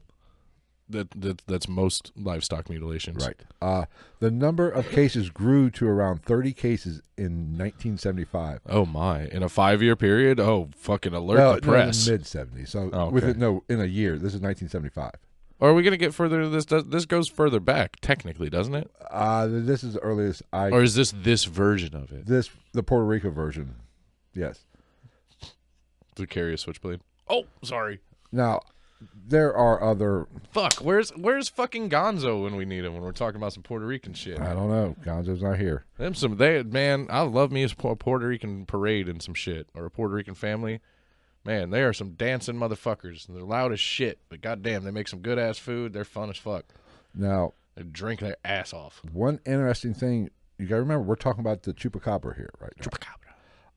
That, 0.89 1.11
that 1.21 1.43
that's 1.49 1.69
most 1.69 2.13
livestock 2.15 2.71
mutilations. 2.71 3.27
Right. 3.27 3.43
Uh, 3.61 3.87
the 4.21 4.31
number 4.31 4.71
of 4.71 4.89
cases 4.89 5.31
grew 5.31 5.69
to 5.71 5.89
around 5.89 6.23
30 6.23 6.53
cases 6.53 7.03
in 7.19 7.59
1975. 7.59 8.61
Oh 8.69 8.87
my! 8.87 9.25
In 9.27 9.43
a 9.43 9.49
five-year 9.49 9.97
period, 9.97 10.39
oh 10.39 10.69
fucking 10.77 11.13
alert 11.13 11.37
the 11.39 11.43
no, 11.43 11.53
in 11.55 11.61
press. 11.63 12.05
the 12.05 12.13
mid 12.13 12.23
70s. 12.23 12.69
So 12.69 12.91
Oh, 12.93 13.11
with 13.11 13.25
okay. 13.25 13.33
it, 13.33 13.37
no, 13.37 13.65
in 13.69 13.81
a 13.81 13.85
year. 13.87 14.13
This 14.13 14.33
is 14.35 14.41
1975. 14.41 15.11
Or 15.59 15.71
are 15.71 15.75
we 15.75 15.83
gonna 15.83 15.97
get 15.97 16.15
further? 16.15 16.49
This 16.49 16.65
does, 16.67 16.85
this 16.85 17.05
goes 17.05 17.29
further 17.29 17.59
back, 17.59 17.97
technically, 18.01 18.49
doesn't 18.49 18.75
it? 18.77 18.89
Uh, 19.11 19.49
this 19.49 19.83
is 19.83 19.95
the 19.95 20.01
earliest 20.01 20.43
I 20.53 20.71
Or 20.71 20.83
is 20.83 20.95
this 20.95 21.13
this 21.17 21.47
version 21.47 21.97
of 21.97 22.13
it? 22.13 22.27
this 22.27 22.49
the 22.73 22.85
Puerto 22.85 23.05
Rico 23.05 23.31
version 23.31 23.75
Yes. 24.35 24.61
To 26.17 26.27
carry 26.27 26.55
a 26.55 26.59
switchblade. 26.59 27.01
Oh, 27.29 27.45
sorry. 27.63 28.01
Now, 28.33 28.61
there 29.29 29.55
are 29.55 29.83
other. 29.83 30.27
Fuck. 30.53 30.75
Where's 30.75 31.11
Where's 31.11 31.49
fucking 31.49 31.91
Gonzo 31.91 32.43
when 32.43 32.57
we 32.57 32.65
need 32.65 32.85
him? 32.85 32.95
When 32.95 33.03
we're 33.03 33.13
talking 33.13 33.37
about 33.37 33.53
some 33.53 33.63
Puerto 33.63 33.85
Rican 33.87 34.15
shit. 34.15 34.41
I 34.41 34.55
don't 34.55 34.71
know. 34.71 34.97
Gonzo's 35.05 35.43
not 35.43 35.59
here. 35.59 35.85
Them 35.99 36.15
some 36.15 36.37
they 36.37 36.63
man. 36.63 37.07
I 37.11 37.21
love 37.23 37.53
me 37.53 37.63
a 37.65 37.69
Puerto 37.69 38.27
Rican 38.27 38.65
parade 38.67 39.09
and 39.09 39.21
some 39.23 39.35
shit 39.35 39.69
or 39.75 39.85
a 39.85 39.91
Puerto 39.91 40.15
Rican 40.15 40.35
family. 40.35 40.81
Man, 41.45 41.71
they 41.71 41.83
are 41.83 41.93
some 41.93 42.11
dancing 42.13 42.57
motherfuckers. 42.57 43.27
They're 43.29 43.43
loud 43.43 43.73
as 43.73 43.79
shit, 43.79 44.19
but 44.29 44.41
goddamn, 44.41 44.83
they 44.85 44.91
make 44.91 45.07
some 45.07 45.21
good 45.21 45.39
ass 45.39 45.59
food. 45.59 45.93
They're 45.93 46.05
fun 46.05 46.29
as 46.31 46.37
fuck. 46.39 46.65
Now, 47.15 47.53
They 47.77 47.85
drink 47.85 48.19
their 48.21 48.37
ass 48.45 48.73
off. 48.73 49.01
one 49.13 49.39
interesting 49.47 49.95
thing 49.95 50.31
you 50.59 50.67
got 50.67 50.77
to 50.77 50.81
remember, 50.81 51.05
we're 51.05 51.15
talking 51.17 51.41
about 51.41 51.63
the 51.63 51.73
chupacabra 51.75 52.35
here, 52.35 52.51
right? 52.61 52.73
Now. 52.81 53.26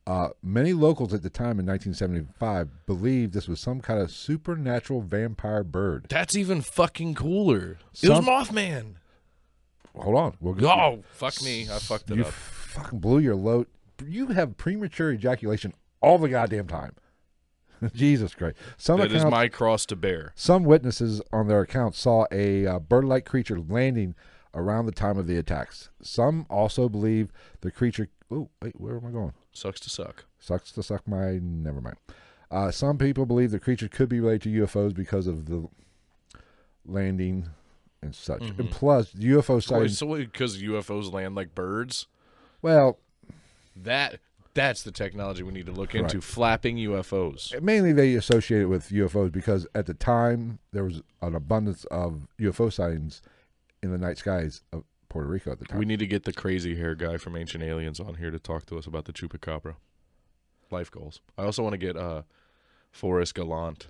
Uh, 0.09 0.29
many 0.41 0.73
locals 0.73 1.13
at 1.13 1.21
the 1.21 1.29
time 1.29 1.59
in 1.59 1.67
1975 1.67 2.85
believed 2.87 3.31
this 3.31 3.47
was 3.47 3.59
some 3.59 3.79
kind 3.79 4.01
of 4.01 4.09
supernatural 4.09 5.01
vampire 5.01 5.63
bird. 5.63 6.07
That's 6.09 6.35
even 6.35 6.61
fucking 6.61 7.13
cooler. 7.13 7.77
it 8.01 8.09
was 8.09 8.19
Mothman. 8.25 8.95
Hold 9.95 10.15
on, 10.17 10.33
we'll 10.39 10.55
get 10.55 10.65
Oh, 10.65 11.03
fuck 11.11 11.39
me. 11.43 11.63
I 11.71 11.77
fucked 11.77 12.09
it 12.09 12.17
you 12.17 12.23
up. 12.23 12.31
fucking 12.31 12.99
blew 12.99 13.19
your 13.19 13.35
load. 13.35 13.67
You 14.03 14.27
have 14.27 14.57
premature 14.57 15.11
ejaculation 15.11 15.73
all 16.01 16.17
the 16.17 16.29
goddamn 16.29 16.67
time. 16.67 16.93
Jesus 17.93 18.33
Christ! 18.33 18.57
Some 18.77 18.99
That 18.99 19.11
is 19.11 19.17
accounts, 19.21 19.31
my 19.31 19.47
cross 19.47 19.85
to 19.87 19.95
bear. 19.95 20.33
some 20.35 20.63
witnesses 20.63 21.21
on 21.31 21.47
their 21.47 21.61
accounts 21.61 21.99
saw 21.99 22.25
a 22.31 22.65
uh, 22.65 22.79
bird-like 22.79 23.25
creature 23.25 23.59
landing 23.59 24.15
around 24.55 24.85
the 24.87 24.91
time 24.91 25.17
of 25.19 25.27
the 25.27 25.37
attacks. 25.37 25.89
Some 26.01 26.45
also 26.49 26.89
believe 26.89 27.31
the 27.61 27.69
creature. 27.71 28.09
Oh, 28.31 28.49
wait, 28.61 28.79
where 28.79 28.97
am 28.97 29.05
I 29.05 29.11
going? 29.11 29.33
Sucks 29.59 29.79
to 29.81 29.89
suck. 29.89 30.25
Sucks 30.39 30.71
to 30.71 30.83
suck 30.83 31.07
my. 31.07 31.39
Never 31.41 31.81
mind. 31.81 31.97
Uh, 32.49 32.71
some 32.71 32.97
people 32.97 33.25
believe 33.25 33.51
the 33.51 33.59
creature 33.59 33.87
could 33.87 34.09
be 34.09 34.19
related 34.19 34.41
to 34.43 34.65
UFOs 34.65 34.93
because 34.93 35.27
of 35.27 35.45
the 35.45 35.67
landing 36.85 37.49
and 38.01 38.15
such. 38.15 38.41
And 38.41 38.71
plus, 38.71 39.11
UFO 39.13 39.61
sightings. 39.61 39.97
so 39.97 40.15
because 40.15 40.61
UFOs 40.61 41.11
land 41.11 41.35
like 41.35 41.53
birds, 41.53 42.07
Well, 42.61 42.99
that 43.75 44.19
that's 44.53 44.83
the 44.83 44.91
technology 44.91 45.43
we 45.43 45.51
need 45.53 45.67
to 45.67 45.71
look 45.71 45.93
into. 45.93 46.17
Right. 46.17 46.23
Flapping 46.23 46.77
UFOs. 46.77 47.61
mainly 47.61 47.93
they 47.93 48.15
associate 48.15 48.61
it 48.61 48.65
with 48.65 48.89
UFOs 48.89 49.31
because 49.31 49.67
at 49.75 49.85
the 49.85 49.93
time 49.93 50.59
there 50.71 50.83
was 50.83 51.01
an 51.21 51.35
abundance 51.35 51.85
of 51.85 52.27
UFO 52.39 52.71
sightings 52.71 53.21
in 53.83 53.91
the 53.91 53.97
night 53.97 54.17
skies 54.17 54.61
of 54.73 54.83
Puerto 55.09 55.29
Rico 55.29 55.51
at 55.51 55.59
the 55.59 55.65
time. 55.65 55.79
We 55.79 55.85
need 55.85 55.99
to 55.99 56.07
get 56.07 56.23
the 56.23 56.33
crazy 56.33 56.75
hair 56.75 56.95
guy 56.95 57.17
from 57.17 57.35
Ancient 57.35 57.63
Aliens 57.63 57.99
on 57.99 58.15
here 58.15 58.31
to 58.31 58.39
talk 58.39 58.65
to 58.67 58.77
us 58.77 58.85
about 58.85 59.05
the 59.05 59.13
Chupacabra. 59.13 59.75
Life 60.71 60.91
goals. 60.91 61.19
I 61.37 61.43
also 61.43 61.63
want 61.63 61.73
to 61.73 61.77
get 61.77 61.97
uh, 61.97 62.21
Forrest 62.91 63.33
Galante 63.33 63.87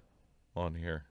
on 0.55 0.75
here. 0.75 1.03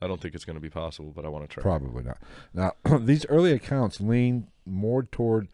I 0.00 0.08
don't 0.08 0.20
think 0.20 0.34
it's 0.34 0.44
going 0.44 0.56
to 0.56 0.60
be 0.60 0.68
possible, 0.68 1.12
but 1.14 1.24
I 1.24 1.28
want 1.28 1.48
to 1.48 1.54
try. 1.54 1.62
Probably 1.62 2.02
not. 2.02 2.18
Now, 2.52 2.72
these 2.98 3.24
early 3.26 3.52
accounts 3.52 4.00
lean 4.00 4.48
more 4.66 5.04
toward 5.04 5.48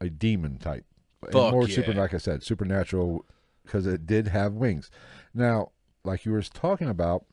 a 0.00 0.08
demon 0.08 0.58
type, 0.58 0.84
more 1.32 1.66
yeah. 1.66 1.74
super, 1.74 1.92
like 1.92 2.14
I 2.14 2.18
said, 2.18 2.42
supernatural, 2.42 3.24
because 3.64 3.86
it 3.86 4.06
did 4.06 4.28
have 4.28 4.52
wings. 4.52 4.90
Now, 5.34 5.72
like 6.04 6.24
you 6.24 6.32
were 6.32 6.42
talking 6.42 6.88
about, 6.88 7.24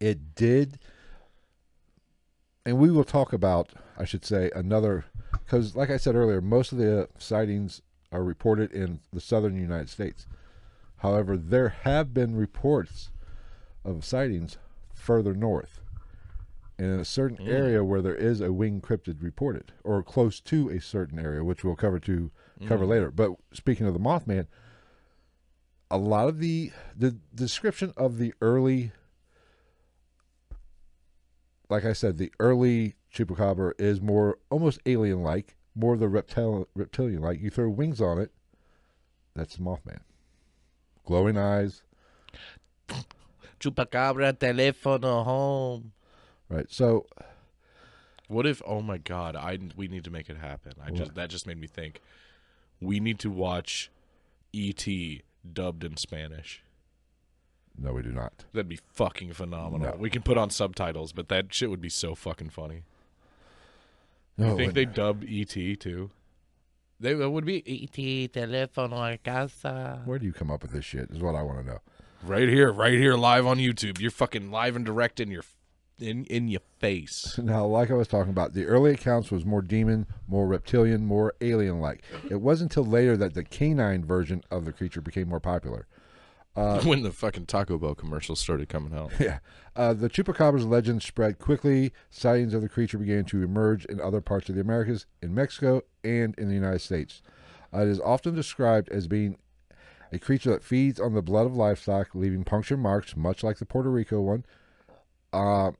it 0.00 0.34
did, 0.34 0.78
and 2.64 2.78
we 2.78 2.90
will 2.90 3.04
talk 3.04 3.32
about, 3.32 3.70
I 3.98 4.04
should 4.04 4.24
say, 4.24 4.50
another, 4.54 5.04
because 5.32 5.74
like 5.74 5.90
I 5.90 5.96
said 5.96 6.14
earlier, 6.14 6.40
most 6.40 6.72
of 6.72 6.78
the 6.78 7.08
sightings 7.18 7.82
are 8.10 8.22
reported 8.22 8.72
in 8.72 9.00
the 9.12 9.20
southern 9.20 9.56
United 9.56 9.88
States. 9.88 10.26
However, 10.98 11.36
there 11.36 11.70
have 11.70 12.14
been 12.14 12.36
reports 12.36 13.10
of 13.84 14.04
sightings 14.04 14.58
further 14.94 15.34
north 15.34 15.80
in 16.78 16.90
a 16.90 17.04
certain 17.04 17.38
mm. 17.38 17.48
area 17.48 17.84
where 17.84 18.02
there 18.02 18.14
is 18.14 18.40
a 18.40 18.52
winged 18.52 18.82
cryptid 18.82 19.22
reported, 19.22 19.72
or 19.84 20.02
close 20.02 20.40
to 20.40 20.68
a 20.68 20.80
certain 20.80 21.18
area, 21.18 21.44
which 21.44 21.64
we'll 21.64 21.76
cover 21.76 21.98
to 22.00 22.30
cover 22.66 22.84
mm. 22.84 22.88
later. 22.88 23.10
But 23.10 23.32
speaking 23.52 23.86
of 23.86 23.94
the 23.94 24.00
Mothman, 24.00 24.46
a 25.90 25.98
lot 25.98 26.28
of 26.28 26.38
the 26.38 26.72
the 26.96 27.16
description 27.34 27.92
of 27.96 28.18
the 28.18 28.32
early, 28.40 28.92
like 31.68 31.84
I 31.84 31.92
said, 31.92 32.18
the 32.18 32.32
early 32.40 32.94
chupacabra 33.14 33.72
is 33.78 34.00
more 34.00 34.38
almost 34.50 34.80
alien-like, 34.86 35.56
more 35.74 35.94
of 35.94 36.00
the 36.00 36.08
reptile 36.08 36.68
reptilian-like. 36.74 37.40
You 37.40 37.50
throw 37.50 37.68
wings 37.68 38.00
on 38.00 38.18
it, 38.18 38.32
that's 39.34 39.56
the 39.56 39.62
Mothman. 39.62 40.00
Glowing 41.04 41.36
eyes, 41.36 41.82
Chupacabra 43.60 44.32
telefono 44.34 45.24
home. 45.24 45.92
right? 46.48 46.70
So 46.70 47.06
What 48.28 48.46
if? 48.46 48.62
Oh 48.66 48.82
my 48.82 48.98
God! 48.98 49.36
I 49.36 49.58
we 49.76 49.88
need 49.88 50.04
to 50.04 50.10
make 50.10 50.28
it 50.28 50.36
happen. 50.36 50.72
I 50.84 50.90
just 50.90 51.14
that 51.14 51.30
just 51.30 51.46
made 51.46 51.58
me 51.60 51.66
think. 51.66 52.00
We 52.80 52.98
need 52.98 53.18
to 53.20 53.30
watch 53.30 53.90
E.T. 54.52 55.22
dubbed 55.52 55.84
in 55.84 55.96
Spanish. 55.96 56.62
No, 57.78 57.92
we 57.92 58.02
do 58.02 58.12
not. 58.12 58.44
That'd 58.52 58.68
be 58.68 58.80
fucking 58.92 59.32
phenomenal. 59.32 59.92
No. 59.92 59.96
We 59.96 60.10
can 60.10 60.22
put 60.22 60.38
on 60.38 60.50
subtitles, 60.50 61.12
but 61.12 61.28
that 61.28 61.52
shit 61.52 61.70
would 61.70 61.80
be 61.80 61.88
so 61.88 62.14
fucking 62.14 62.50
funny. 62.50 62.82
No, 64.36 64.50
you 64.50 64.56
think 64.56 64.74
they 64.74 64.82
wouldn't. 64.82 64.96
dubbed 64.96 65.24
E.T. 65.24 65.76
too? 65.76 66.10
They 67.00 67.10
it 67.12 67.30
would 67.30 67.44
be 67.44 67.62
E.T. 67.70 68.30
telefono 68.32 69.14
a 69.14 69.18
casa. 69.18 70.02
Where 70.04 70.18
do 70.18 70.26
you 70.26 70.32
come 70.32 70.50
up 70.50 70.62
with 70.62 70.72
this 70.72 70.84
shit? 70.84 71.10
Is 71.10 71.20
what 71.20 71.34
I 71.34 71.42
want 71.42 71.60
to 71.60 71.66
know. 71.66 71.78
Right 72.22 72.48
here, 72.48 72.70
right 72.72 72.92
here, 72.92 73.14
live 73.14 73.46
on 73.46 73.58
YouTube. 73.58 74.00
You're 74.00 74.12
fucking 74.12 74.50
live 74.52 74.76
and 74.76 74.86
direct 74.86 75.18
in 75.18 75.30
your 75.30 75.42
in 75.98 76.24
in 76.26 76.48
your 76.48 76.60
face. 76.78 77.38
Now, 77.42 77.66
like 77.66 77.90
I 77.90 77.94
was 77.94 78.06
talking 78.08 78.30
about, 78.30 78.52
the 78.54 78.66
early 78.66 78.92
accounts 78.92 79.30
was 79.32 79.44
more 79.44 79.62
demon, 79.62 80.06
more 80.28 80.46
reptilian, 80.46 81.04
more 81.04 81.32
alien-like. 81.40 82.02
It 82.30 82.40
wasn't 82.40 82.70
until 82.70 82.88
later 82.90 83.16
that 83.16 83.34
the 83.34 83.42
canine 83.42 84.04
version 84.04 84.42
of 84.50 84.64
the 84.64 84.72
creature 84.72 85.00
became 85.00 85.28
more 85.28 85.40
popular. 85.40 85.86
when 86.84 87.02
the 87.02 87.10
fucking 87.10 87.46
Taco 87.46 87.78
Bell 87.78 87.94
commercials 87.94 88.38
started 88.40 88.68
coming 88.68 88.96
out. 88.96 89.12
Yeah, 89.20 89.38
uh, 89.74 89.94
the 89.94 90.10
chupacabra's 90.10 90.66
legend 90.66 91.02
spread 91.02 91.38
quickly. 91.38 91.92
Sightings 92.10 92.52
of 92.54 92.62
the 92.62 92.68
creature 92.68 92.98
began 92.98 93.24
to 93.26 93.42
emerge 93.42 93.84
in 93.86 94.00
other 94.00 94.20
parts 94.20 94.48
of 94.48 94.56
the 94.56 94.60
Americas, 94.60 95.06
in 95.22 95.34
Mexico, 95.34 95.82
and 96.04 96.34
in 96.38 96.48
the 96.48 96.54
United 96.54 96.80
States. 96.80 97.22
Uh, 97.72 97.82
it 97.82 97.88
is 97.88 98.00
often 98.00 98.34
described 98.34 98.88
as 98.90 99.06
being 99.06 99.38
a 100.12 100.18
creature 100.18 100.50
that 100.50 100.62
feeds 100.62 101.00
on 101.00 101.14
the 101.14 101.22
blood 101.22 101.46
of 101.46 101.56
livestock, 101.56 102.14
leaving 102.14 102.44
puncture 102.44 102.76
marks, 102.76 103.16
much 103.16 103.42
like 103.42 103.58
the 103.58 103.64
Puerto 103.64 103.90
Rico 103.90 104.20
one, 104.20 104.44
uh, 105.32 105.70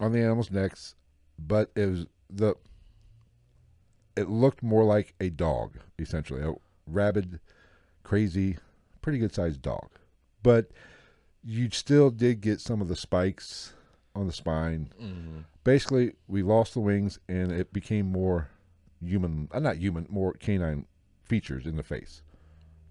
on 0.00 0.12
the 0.12 0.20
animals' 0.20 0.50
necks. 0.50 0.96
But 1.38 1.70
it 1.76 1.86
was 1.86 2.06
the. 2.28 2.54
It 4.16 4.28
looked 4.28 4.64
more 4.64 4.82
like 4.82 5.14
a 5.20 5.30
dog, 5.30 5.78
essentially, 5.96 6.42
a 6.42 6.54
rabid, 6.88 7.38
crazy, 8.02 8.56
pretty 9.00 9.20
good 9.20 9.32
sized 9.32 9.62
dog. 9.62 9.90
But 10.42 10.70
you 11.42 11.70
still 11.70 12.10
did 12.10 12.40
get 12.40 12.60
some 12.60 12.80
of 12.80 12.88
the 12.88 12.96
spikes 12.96 13.74
on 14.14 14.26
the 14.26 14.32
spine. 14.32 15.44
Basically, 15.64 16.12
we 16.26 16.42
lost 16.42 16.74
the 16.74 16.80
wings 16.80 17.18
and 17.28 17.52
it 17.52 17.72
became 17.72 18.06
more 18.06 18.48
human, 19.04 19.48
uh, 19.52 19.60
not 19.60 19.76
human, 19.76 20.06
more 20.08 20.32
canine 20.32 20.86
features 21.24 21.66
in 21.66 21.76
the 21.76 21.82
face 21.82 22.22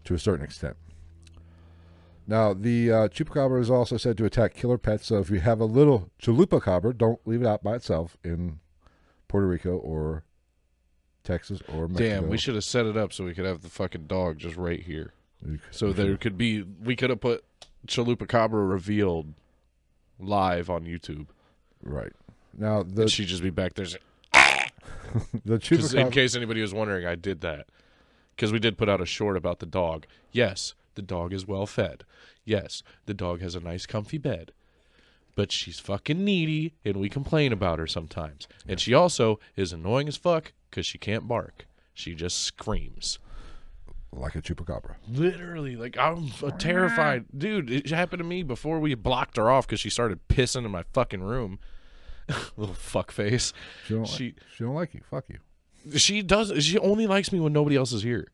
to 0.05 0.13
a 0.13 0.19
certain 0.19 0.45
extent. 0.45 0.77
Now, 2.29 2.53
the 2.53 2.91
uh, 2.91 3.07
chupacabra 3.07 3.61
is 3.61 3.69
also 3.69 3.95
said 3.97 4.17
to 4.17 4.25
attack 4.25 4.53
killer 4.53 4.77
pets. 4.77 5.07
So 5.07 5.19
if 5.19 5.29
you 5.29 5.39
have 5.39 5.59
a 5.61 5.65
little 5.65 6.11
chupacabra, 6.21 6.97
don't 6.97 7.19
leave 7.25 7.41
it 7.41 7.47
out 7.47 7.63
by 7.63 7.75
itself 7.75 8.17
in 8.23 8.59
Puerto 9.27 9.47
Rico 9.47 9.77
or 9.77 10.23
Texas 11.23 11.61
or 11.73 11.87
Mexico. 11.87 12.09
Damn, 12.09 12.29
we 12.29 12.37
should 12.37 12.55
have 12.55 12.63
set 12.63 12.85
it 12.85 12.97
up 12.97 13.13
so 13.13 13.23
we 13.23 13.33
could 13.33 13.45
have 13.45 13.61
the 13.61 13.69
fucking 13.69 14.07
dog 14.07 14.37
just 14.37 14.55
right 14.55 14.81
here. 14.81 15.13
So 15.71 15.93
there 15.93 16.17
could 16.17 16.37
be 16.37 16.63
we 16.63 16.95
could 16.95 17.09
have 17.09 17.21
put 17.21 17.43
Chalupa 17.87 18.27
Cabra 18.27 18.63
revealed 18.65 19.33
live 20.19 20.69
on 20.69 20.83
YouTube. 20.83 21.27
Right. 21.81 22.11
Now, 22.57 22.83
the, 22.83 23.03
And 23.03 23.11
she'd 23.11 23.27
just 23.27 23.43
be 23.43 23.49
back 23.51 23.75
there. 23.75 23.85
saying- 23.85 24.01
the 24.33 24.39
ah! 24.39 25.53
in 25.53 25.59
chupacabra. 25.59 26.11
case 26.11 26.35
anybody 26.35 26.61
was 26.61 26.73
wondering, 26.73 27.05
I 27.05 27.15
did 27.15 27.41
that 27.41 27.67
because 28.35 28.51
we 28.51 28.59
did 28.59 28.77
put 28.77 28.89
out 28.89 29.01
a 29.01 29.05
short 29.05 29.37
about 29.37 29.59
the 29.59 29.65
dog. 29.65 30.05
Yes, 30.31 30.73
the 30.95 31.01
dog 31.01 31.33
is 31.33 31.47
well 31.47 31.65
fed. 31.65 32.03
Yes, 32.45 32.81
the 33.05 33.13
dog 33.13 33.41
has 33.41 33.55
a 33.55 33.59
nice, 33.59 33.85
comfy 33.85 34.17
bed. 34.17 34.51
But 35.35 35.51
she's 35.51 35.79
fucking 35.79 36.23
needy, 36.25 36.73
and 36.83 36.97
we 36.97 37.09
complain 37.09 37.53
about 37.53 37.77
her 37.77 37.85
sometimes. 37.85 38.47
And 38.67 38.79
she 38.79 38.93
also 38.93 39.39
is 39.55 39.71
annoying 39.71 40.07
as 40.07 40.17
fuck 40.17 40.51
because 40.69 40.85
she 40.87 40.97
can't 40.97 41.27
bark. 41.27 41.67
She 41.93 42.15
just 42.15 42.41
screams. 42.41 43.19
Like 44.11 44.35
a 44.35 44.41
chupacabra. 44.41 44.95
Literally, 45.09 45.75
like 45.75 45.97
I'm 45.97 46.29
terrified, 46.57 47.25
dude. 47.37 47.69
It 47.69 47.89
happened 47.89 48.19
to 48.19 48.23
me 48.25 48.43
before 48.43 48.79
we 48.79 48.95
blocked 48.95 49.37
her 49.37 49.49
off 49.49 49.67
because 49.67 49.79
she 49.79 49.89
started 49.89 50.27
pissing 50.27 50.65
in 50.65 50.71
my 50.71 50.83
fucking 50.93 51.21
room. 51.21 51.59
Little 52.57 52.75
fuck 52.75 53.11
face. 53.11 53.53
She 53.85 53.93
don't, 53.93 54.05
She 54.07 54.25
like, 54.25 54.35
she 54.55 54.63
don't 54.63 54.75
like 54.75 54.93
you. 54.93 55.01
Fuck 55.09 55.25
you. 55.29 55.97
she 55.97 56.21
does. 56.21 56.51
She 56.63 56.77
only 56.79 57.07
likes 57.07 57.31
me 57.31 57.39
when 57.39 57.53
nobody 57.53 57.75
else 57.75 57.93
is 57.93 58.03
here. 58.03 58.27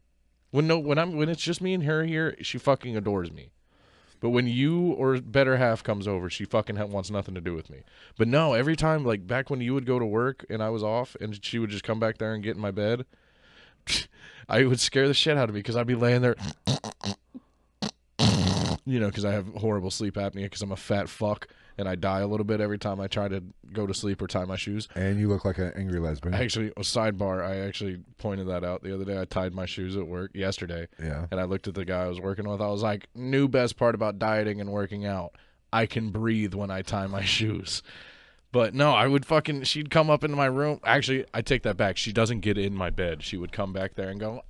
When 0.51 0.67
no, 0.67 0.79
when 0.79 0.97
I'm 0.97 1.15
when 1.15 1.29
it's 1.29 1.41
just 1.41 1.61
me 1.61 1.73
and 1.73 1.83
her 1.83 2.03
here, 2.03 2.35
she 2.41 2.57
fucking 2.57 2.95
adores 2.95 3.31
me. 3.31 3.49
But 4.19 4.29
when 4.29 4.47
you 4.47 4.93
or 4.93 5.19
better 5.19 5.57
half 5.57 5.83
comes 5.83 6.07
over, 6.07 6.29
she 6.29 6.45
fucking 6.45 6.77
ha- 6.77 6.85
wants 6.85 7.11
nothing 7.11 7.35
to 7.35 7.41
do 7.41 7.53
with 7.55 7.69
me. 7.69 7.81
But 8.17 8.29
no, 8.29 8.53
every 8.53 8.75
time, 8.77 9.03
like 9.03 9.27
back 9.27 9.49
when 9.49 9.59
you 9.59 9.73
would 9.73 9.85
go 9.85 9.99
to 9.99 10.05
work 10.05 10.45
and 10.49 10.63
I 10.63 10.69
was 10.69 10.81
off, 10.81 11.17
and 11.19 11.43
she 11.43 11.59
would 11.59 11.71
just 11.71 11.83
come 11.83 11.99
back 11.99 12.19
there 12.19 12.33
and 12.33 12.41
get 12.41 12.55
in 12.55 12.61
my 12.61 12.71
bed, 12.71 13.05
I 14.49 14.65
would 14.65 14.79
scare 14.79 15.07
the 15.07 15.13
shit 15.13 15.37
out 15.37 15.49
of 15.49 15.55
me 15.55 15.59
because 15.59 15.75
I'd 15.75 15.87
be 15.87 15.95
laying 15.95 16.21
there, 16.21 16.35
you 18.85 18.99
know, 18.99 19.07
because 19.07 19.25
I 19.25 19.31
have 19.31 19.47
horrible 19.55 19.91
sleep 19.91 20.15
apnea 20.15 20.43
because 20.43 20.61
I'm 20.61 20.71
a 20.71 20.77
fat 20.77 21.09
fuck 21.09 21.47
and 21.77 21.87
I 21.87 21.95
die 21.95 22.19
a 22.19 22.27
little 22.27 22.43
bit 22.43 22.61
every 22.61 22.77
time 22.77 22.99
I 22.99 23.07
try 23.07 23.27
to 23.27 23.41
go 23.71 23.87
to 23.87 23.93
sleep 23.93 24.21
or 24.21 24.27
tie 24.27 24.45
my 24.45 24.55
shoes. 24.55 24.87
And 24.95 25.19
you 25.19 25.27
look 25.27 25.45
like 25.45 25.57
an 25.57 25.71
angry 25.75 25.99
lesbian. 25.99 26.35
Actually, 26.35 26.67
a 26.77 26.81
sidebar, 26.81 27.43
I 27.43 27.59
actually 27.59 27.99
pointed 28.17 28.47
that 28.47 28.63
out 28.63 28.83
the 28.83 28.93
other 28.93 29.05
day. 29.05 29.19
I 29.19 29.25
tied 29.25 29.53
my 29.53 29.65
shoes 29.65 29.95
at 29.97 30.05
work 30.05 30.31
yesterday. 30.35 30.87
Yeah. 31.01 31.25
And 31.31 31.39
I 31.39 31.45
looked 31.45 31.67
at 31.67 31.73
the 31.73 31.85
guy 31.85 32.03
I 32.03 32.07
was 32.07 32.19
working 32.19 32.47
with. 32.47 32.61
I 32.61 32.67
was 32.67 32.83
like, 32.83 33.07
new 33.15 33.47
best 33.47 33.77
part 33.77 33.95
about 33.95 34.19
dieting 34.19 34.61
and 34.61 34.71
working 34.71 35.05
out. 35.05 35.35
I 35.71 35.87
can 35.87 36.11
breathe 36.11 36.53
when 36.53 36.69
I 36.69 36.83
tie 36.83 37.07
my 37.07 37.23
shoes. 37.23 37.81
But 38.53 38.75
no, 38.75 38.91
I 38.91 39.07
would 39.07 39.25
fucking 39.25 39.63
she'd 39.63 39.89
come 39.89 40.11
up 40.11 40.23
into 40.23 40.37
my 40.37 40.45
room. 40.45 40.79
Actually, 40.85 41.25
I 41.33 41.41
take 41.41 41.63
that 41.63 41.75
back. 41.75 41.97
She 41.97 42.13
doesn't 42.13 42.41
get 42.41 42.55
in 42.55 42.75
my 42.75 42.91
bed. 42.91 43.23
She 43.23 43.35
would 43.35 43.51
come 43.51 43.73
back 43.73 43.95
there 43.95 44.09
and 44.09 44.19
go 44.19 44.43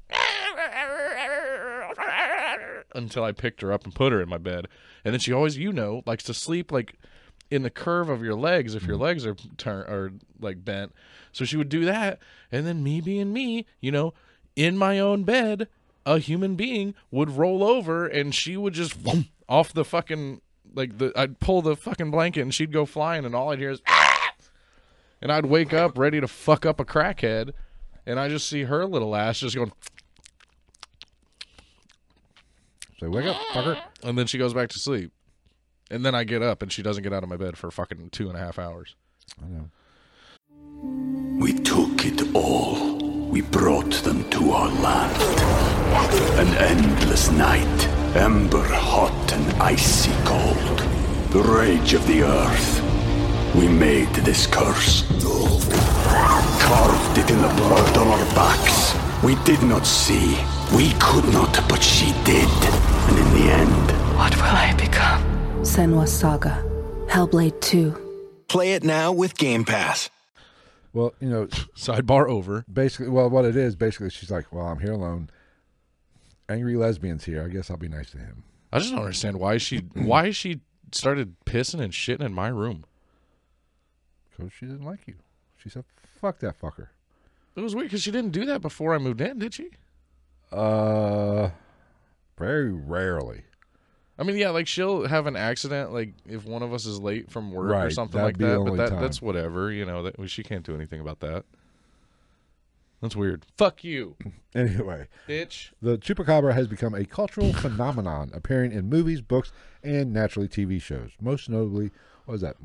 until 2.94 3.24
I 3.24 3.32
picked 3.32 3.62
her 3.62 3.72
up 3.72 3.86
and 3.86 3.96
put 3.96 4.12
her 4.12 4.22
in 4.22 4.28
my 4.28 4.38
bed. 4.38 4.68
And 5.06 5.14
then 5.14 5.22
she 5.22 5.32
always, 5.32 5.58
you 5.58 5.72
know, 5.72 6.04
likes 6.06 6.26
to 6.26 6.34
sleep 6.34 6.70
like 6.70 6.96
in 7.50 7.64
the 7.64 7.70
curve 7.70 8.10
of 8.10 8.22
your 8.22 8.36
legs 8.36 8.76
if 8.76 8.84
your 8.84 8.96
mm-hmm. 8.96 9.04
legs 9.04 9.26
are 9.26 9.36
turn 9.56 9.90
or 9.90 10.12
like 10.38 10.66
bent. 10.66 10.94
So 11.32 11.46
she 11.46 11.56
would 11.56 11.70
do 11.70 11.86
that, 11.86 12.20
and 12.52 12.68
then 12.68 12.84
me 12.84 13.00
being 13.00 13.32
me, 13.32 13.66
you 13.80 13.92
know, 13.92 14.14
in 14.56 14.78
my 14.78 15.00
own 15.00 15.24
bed, 15.24 15.70
a 16.06 16.20
human 16.20 16.56
being 16.56 16.94
would 17.10 17.32
roll 17.32 17.64
over 17.64 18.06
and 18.06 18.36
she 18.36 18.58
would 18.58 18.74
just 18.74 18.98
off 19.50 19.72
the 19.72 19.86
fucking 19.86 20.42
like 20.74 20.98
the 20.98 21.12
I'd 21.16 21.40
pull 21.40 21.62
the 21.62 21.76
fucking 21.76 22.12
blanket 22.12 22.42
and 22.42 22.54
she'd 22.54 22.72
go 22.72 22.86
flying 22.86 23.26
and 23.26 23.36
all 23.36 23.52
I'd 23.52 23.60
hear 23.60 23.72
is 23.72 23.82
ah! 23.88 24.34
and 25.22 25.32
I'd 25.32 25.46
wake 25.46 25.74
up 25.74 25.98
ready 25.98 26.20
to 26.20 26.28
fuck 26.28 26.66
up 26.66 26.80
a 26.80 26.86
crackhead 26.86 27.52
and 28.06 28.20
I 28.20 28.30
just 28.30 28.48
see 28.48 28.64
her 28.64 28.86
little 28.86 29.16
ass 29.16 29.40
just 29.40 29.56
going 29.56 29.72
So 33.00 33.10
wake 33.10 33.26
up, 33.26 33.36
fucker. 33.52 33.82
and 34.04 34.18
then 34.18 34.28
she 34.28 34.38
goes 34.38 34.54
back 34.54 34.70
to 34.70 34.80
sleep. 34.80 35.12
And 35.92 36.06
then 36.06 36.16
I 36.16 36.24
get 36.24 36.42
up 36.42 36.62
and 36.62 36.72
she 36.72 36.82
doesn't 36.82 37.04
get 37.04 37.12
out 37.12 37.22
of 37.22 37.28
my 37.28 37.36
bed 37.36 37.58
for 37.58 37.70
fucking 37.70 38.12
two 38.12 38.30
and 38.30 38.38
a 38.38 38.40
half 38.40 38.58
hours. 38.58 38.96
I 39.44 39.48
know. 39.48 39.70
We 41.44 41.54
took 41.54 42.06
it 42.06 42.34
all. 42.34 42.98
We 43.30 43.42
brought 43.42 43.92
them 43.92 44.30
to 44.30 44.52
our 44.52 44.70
land. 44.70 45.22
An 46.40 46.48
endless 46.56 47.30
night, 47.32 47.88
ember 48.16 48.64
hot 48.64 49.34
and 49.34 49.62
icy 49.62 50.12
cold. 50.26 50.80
The 51.32 51.42
rage 51.42 51.94
of 51.94 52.06
the 52.08 52.24
earth. 52.24 52.82
We 53.56 53.68
made 53.68 54.10
this 54.16 54.48
curse. 54.48 55.04
Carved 56.62 57.18
it 57.18 57.30
in 57.30 57.42
the 57.42 57.54
blood 57.56 57.98
on 57.98 58.08
our 58.08 58.26
backs. 58.36 58.94
We 59.24 59.36
did 59.44 59.62
not 59.64 59.86
see. 59.86 60.38
We 60.76 60.92
could 61.00 61.26
not, 61.34 61.58
but 61.70 61.82
she 61.82 62.12
did. 62.24 62.50
And 63.10 63.18
in 63.18 63.34
the 63.34 63.52
end, 63.52 63.92
What 64.18 64.36
will 64.36 64.44
I 64.44 64.74
become? 64.78 65.22
Senua's 65.64 66.12
Saga. 66.12 66.64
Hellblade 67.08 67.60
2. 67.62 67.96
Play 68.48 68.74
it 68.74 68.84
now 68.84 69.12
with 69.12 69.38
Game 69.38 69.66
Pass. 69.66 70.10
Well, 70.94 71.14
you 71.20 71.30
know, 71.30 71.48
Sidebar 71.76 72.28
over. 72.30 72.66
basically, 72.72 73.10
well, 73.10 73.30
what 73.30 73.46
it 73.46 73.56
is, 73.56 73.76
basically, 73.76 74.10
she's 74.12 74.30
like, 74.30 74.52
well, 74.54 74.66
I'm 74.68 74.80
here 74.80 74.92
alone. 74.94 75.30
Angry 76.50 76.76
lesbian's 76.76 77.26
here. 77.26 77.44
I 77.44 77.48
guess 77.48 77.72
I'll 77.72 77.78
be 77.78 77.88
nice 77.88 78.12
to 78.12 78.18
him. 78.18 78.44
I 78.72 78.80
just 78.80 78.92
don't 78.92 79.02
understand 79.02 79.40
why 79.40 79.58
she 79.58 79.78
why 79.94 80.32
she 80.32 80.62
started 80.92 81.36
pissing 81.46 81.80
and 81.80 81.94
shitting 81.94 82.26
in 82.26 82.34
my 82.34 82.48
room. 82.48 82.86
Because 84.30 84.52
she 84.54 84.66
didn't 84.66 84.86
like 84.86 85.08
you. 85.08 85.16
She 85.58 85.70
said, 85.70 85.86
fuck 86.20 86.40
that 86.40 86.60
fucker. 86.60 86.88
It 87.56 87.62
was 87.62 87.76
weird 87.76 87.88
because 87.88 88.02
she 88.02 88.12
didn't 88.12 88.32
do 88.32 88.46
that 88.46 88.62
before 88.62 88.96
I 88.96 88.98
moved 88.98 89.22
in, 89.22 89.40
did 89.40 89.54
she? 89.54 89.70
Uh, 90.52 91.50
very 92.38 92.72
rarely. 92.72 93.44
I 94.18 94.24
mean, 94.24 94.38
yeah, 94.38 94.50
like 94.50 94.68
she'll 94.68 95.08
have 95.08 95.28
an 95.28 95.36
accident, 95.36 95.92
like 95.92 96.14
if 96.28 96.46
one 96.46 96.62
of 96.62 96.74
us 96.74 96.86
is 96.86 97.00
late 97.00 97.32
from 97.32 97.52
work 97.52 97.72
or 97.72 97.90
something 97.90 98.22
like 98.22 98.38
that. 98.38 98.64
But 98.64 98.78
that 98.78 98.90
time. 98.90 99.02
that's 99.02 99.22
whatever, 99.22 99.72
you 99.72 99.86
know. 99.86 100.04
That 100.04 100.30
she 100.30 100.44
can't 100.44 100.64
do 100.64 100.76
anything 100.76 101.00
about 101.00 101.20
that. 101.22 101.46
That's 103.04 103.18
weird. 103.18 103.46
Fuck 103.58 103.84
you, 103.84 104.16
Anyway, 104.56 105.08
bitch. 105.28 105.72
the 105.82 105.98
chupacabra 105.98 106.54
has 106.54 106.70
become 106.70 106.96
a 106.96 107.04
cultural 107.04 107.52
phenomenon, 107.66 108.32
appearing 108.34 108.72
in 108.72 108.88
movies, 108.88 109.20
books, 109.20 109.52
and 109.84 110.14
naturally 110.14 110.48
TV 110.48 110.82
shows. 110.82 111.12
Most 111.20 111.50
notably, 111.50 111.92
what 112.24 112.32
was 112.36 112.42
that? 112.42 112.56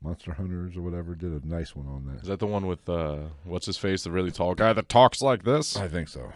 Monster 0.00 0.34
Hunters 0.34 0.76
or 0.76 0.82
whatever 0.82 1.16
did 1.16 1.32
a 1.32 1.44
nice 1.44 1.74
one 1.74 1.88
on 1.88 2.06
that. 2.06 2.22
Is 2.22 2.28
that. 2.28 2.38
the 2.38 2.46
one 2.46 2.68
with 2.68 2.88
uh, 2.88 3.16
what's 3.42 3.66
his 3.66 3.76
face, 3.76 4.04
the 4.04 4.12
really 4.12 4.30
tall 4.30 4.54
guy 4.54 4.72
that 4.72 4.88
talks 4.88 5.20
like 5.20 5.42
this? 5.42 5.76
I 5.76 5.88
think 5.88 6.06
so. 6.08 6.32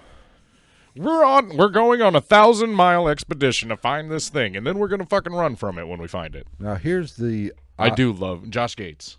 We're 0.96 1.24
on. 1.24 1.56
We're 1.56 1.68
going 1.68 2.02
on 2.02 2.16
a 2.16 2.20
thousand 2.20 2.72
mile 2.74 3.06
expedition 3.06 3.68
to 3.68 3.76
find 3.76 4.10
this 4.10 4.28
thing, 4.28 4.56
and 4.56 4.66
then 4.66 4.78
we're 4.78 4.88
gonna 4.88 5.06
fucking 5.06 5.32
run 5.34 5.54
from 5.54 5.78
it 5.78 5.86
when 5.86 6.00
we 6.00 6.08
find 6.08 6.34
it. 6.34 6.48
Now 6.58 6.74
here's 6.74 7.14
the. 7.16 7.52
I 7.78 7.90
do 7.90 8.12
love 8.12 8.50
Josh 8.50 8.74
Gates. 8.74 9.18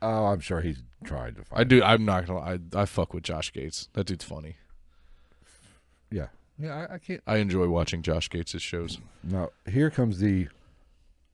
Oh, 0.00 0.26
I'm 0.26 0.40
sure 0.40 0.62
he's 0.62 0.82
tried 1.06 1.36
to 1.36 1.44
find. 1.44 1.60
I 1.60 1.64
do. 1.64 1.82
I'm 1.82 2.04
not 2.04 2.26
gonna. 2.26 2.40
I 2.40 2.58
I 2.74 2.84
fuck 2.84 3.14
with 3.14 3.22
Josh 3.22 3.52
Gates. 3.52 3.88
That 3.94 4.06
dude's 4.06 4.24
funny. 4.24 4.56
Yeah, 6.10 6.28
yeah. 6.58 6.86
I, 6.90 6.94
I 6.94 6.98
can't. 6.98 7.22
I 7.26 7.36
enjoy 7.36 7.68
watching 7.68 8.02
Josh 8.02 8.28
Gates' 8.28 8.60
shows. 8.60 8.98
Now 9.22 9.50
here 9.66 9.90
comes 9.90 10.18
the 10.18 10.48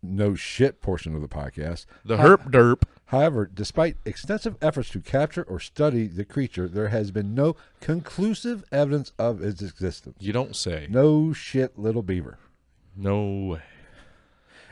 no 0.03 0.35
shit 0.35 0.81
portion 0.81 1.15
of 1.15 1.21
the 1.21 1.29
podcast. 1.29 1.87
The 2.05 2.17
herp 2.17 2.51
derp. 2.51 2.83
However, 3.07 3.49
despite 3.53 3.97
extensive 4.07 4.57
efforts 4.63 4.89
to 4.91 5.01
capture 5.01 5.43
or 5.43 5.61
study 5.61 6.07
the 6.07 6.25
creature, 6.25 6.67
there 6.67 6.89
has 6.89 7.11
been 7.11 7.35
no 7.35 7.57
conclusive 7.81 8.65
evidence 8.73 9.13
of 9.19 9.43
its 9.43 9.61
existence. 9.61 10.17
You 10.19 10.33
don't 10.33 10.57
say. 10.57 10.87
No 10.89 11.33
shit, 11.35 11.79
little 11.79 12.03
beaver. 12.03 12.39
No 12.97 13.23
way. 13.23 13.63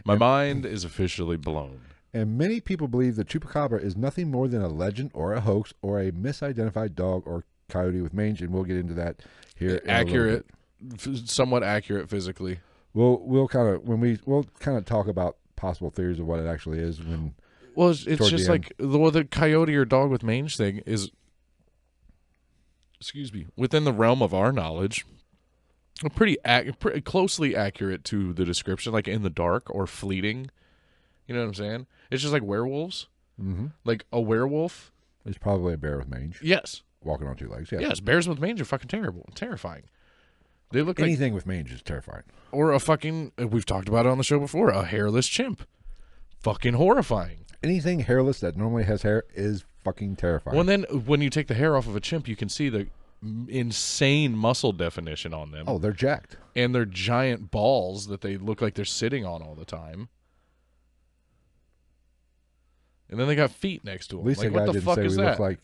My 0.04 0.16
mind 0.16 0.64
is 0.64 0.84
officially 0.84 1.36
blown. 1.36 1.82
And 2.12 2.36
many 2.36 2.60
people 2.60 2.88
believe 2.88 3.16
the 3.16 3.24
chupacabra 3.24 3.82
is 3.82 3.96
nothing 3.96 4.30
more 4.30 4.48
than 4.48 4.62
a 4.62 4.68
legend 4.68 5.12
or 5.14 5.32
a 5.32 5.40
hoax 5.40 5.72
or 5.80 6.00
a 6.00 6.10
misidentified 6.10 6.94
dog 6.94 7.22
or 7.24 7.44
coyote 7.68 8.00
with 8.00 8.12
mange, 8.12 8.42
and 8.42 8.50
we'll 8.52 8.64
get 8.64 8.76
into 8.76 8.94
that 8.94 9.20
here. 9.56 9.76
in 9.76 9.90
a 9.90 10.04
little 10.04 10.08
accurate, 10.08 10.46
somewhat 11.28 11.62
accurate 11.62 12.10
physically. 12.10 12.58
We'll 12.94 13.20
we'll 13.20 13.46
kind 13.46 13.68
of 13.68 13.86
when 13.86 14.00
we 14.00 14.18
we'll 14.26 14.44
kind 14.58 14.76
of 14.76 14.84
talk 14.84 15.06
about 15.06 15.36
possible 15.54 15.90
theories 15.90 16.18
of 16.18 16.26
what 16.26 16.40
it 16.40 16.46
actually 16.46 16.80
is 16.80 16.98
when 16.98 17.34
Well, 17.76 17.90
it's, 17.90 18.06
it's 18.06 18.28
just 18.28 18.46
the 18.46 18.50
like 18.50 18.72
the, 18.78 18.98
well, 18.98 19.12
the 19.12 19.24
coyote 19.24 19.76
or 19.76 19.84
dog 19.84 20.10
with 20.10 20.24
mange 20.24 20.56
thing 20.56 20.78
is, 20.86 21.10
excuse 23.00 23.32
me, 23.32 23.46
within 23.56 23.84
the 23.84 23.92
realm 23.92 24.22
of 24.22 24.34
our 24.34 24.50
knowledge, 24.50 25.06
pretty 26.16 26.36
ac- 26.44 26.72
pretty 26.80 27.00
closely 27.02 27.54
accurate 27.54 28.02
to 28.04 28.32
the 28.32 28.44
description, 28.44 28.92
like 28.92 29.06
in 29.06 29.22
the 29.22 29.30
dark 29.30 29.64
or 29.70 29.86
fleeting. 29.86 30.50
You 31.30 31.36
know 31.36 31.42
what 31.42 31.48
I'm 31.48 31.54
saying? 31.54 31.86
It's 32.10 32.22
just 32.22 32.32
like 32.32 32.42
werewolves. 32.42 33.06
Mm-hmm. 33.40 33.66
Like 33.84 34.04
a 34.12 34.20
werewolf. 34.20 34.90
it's 35.24 35.38
probably 35.38 35.74
a 35.74 35.76
bear 35.76 35.96
with 35.96 36.08
mange 36.08 36.40
Yes. 36.42 36.82
walking 37.04 37.28
on 37.28 37.36
two 37.36 37.48
legs. 37.48 37.70
Yeah, 37.70 37.78
Yes. 37.78 38.00
Bears 38.00 38.28
with 38.28 38.40
mange 38.40 38.60
are 38.60 38.64
fucking 38.64 38.88
terrible, 38.88 39.28
terrifying. 39.36 39.84
They 40.72 40.82
look 40.82 40.98
like 40.98 41.06
anything 41.06 41.32
with 41.32 41.46
mange 41.46 41.72
is 41.72 41.82
terrifying. 41.82 42.24
or 42.50 42.72
a 42.72 42.80
fucking. 42.80 43.30
We've 43.38 43.64
talked 43.64 43.88
about 43.88 44.06
it 44.06 44.08
on 44.08 44.18
the 44.18 44.24
show 44.24 44.40
before. 44.40 44.70
A 44.70 44.84
hairless 44.84 45.28
chimp. 45.28 45.64
Fucking 46.40 46.74
horrifying. 46.74 47.44
Anything 47.62 48.00
hairless 48.00 48.40
that 48.40 48.56
normally 48.56 48.84
has 48.84 49.02
hair 49.02 49.22
is 49.32 49.64
fucking 49.84 50.16
terrifying. 50.16 50.56
Well, 50.56 50.68
and 50.68 50.84
then 50.84 51.04
when 51.04 51.20
you 51.20 51.30
take 51.30 51.46
the 51.46 51.54
hair 51.54 51.76
off 51.76 51.86
of 51.86 51.94
a 51.94 52.00
chimp, 52.00 52.26
you 52.26 52.34
can 52.34 52.48
see 52.48 52.68
the 52.68 52.88
insane 53.48 54.36
muscle 54.36 54.72
definition 54.72 55.34
on 55.34 55.50
them, 55.50 55.64
oh, 55.68 55.78
they're 55.78 55.92
jacked. 55.92 56.36
and 56.56 56.74
their 56.74 56.84
giant 56.86 57.50
balls 57.50 58.06
that 58.06 58.20
they 58.22 58.36
look 58.36 58.60
like 58.62 58.74
they're 58.74 58.84
sitting 58.84 59.24
on 59.26 59.42
all 59.42 59.54
the 59.54 59.64
time. 59.64 60.08
And 63.10 63.18
then 63.18 63.26
they 63.26 63.34
got 63.34 63.50
feet 63.50 63.84
next 63.84 64.06
to 64.08 64.16
them. 64.16 64.24
At 64.24 64.28
least 64.28 64.40
like, 64.40 64.52
that 64.52 64.54
guy 64.54 64.60
what 64.60 64.66
the 64.66 64.72
didn't 64.74 64.84
fuck 64.86 64.94
say 64.96 65.04
is 65.06 65.16
we 65.16 65.22
that? 65.24 65.30
look 65.30 65.38
like 65.40 65.58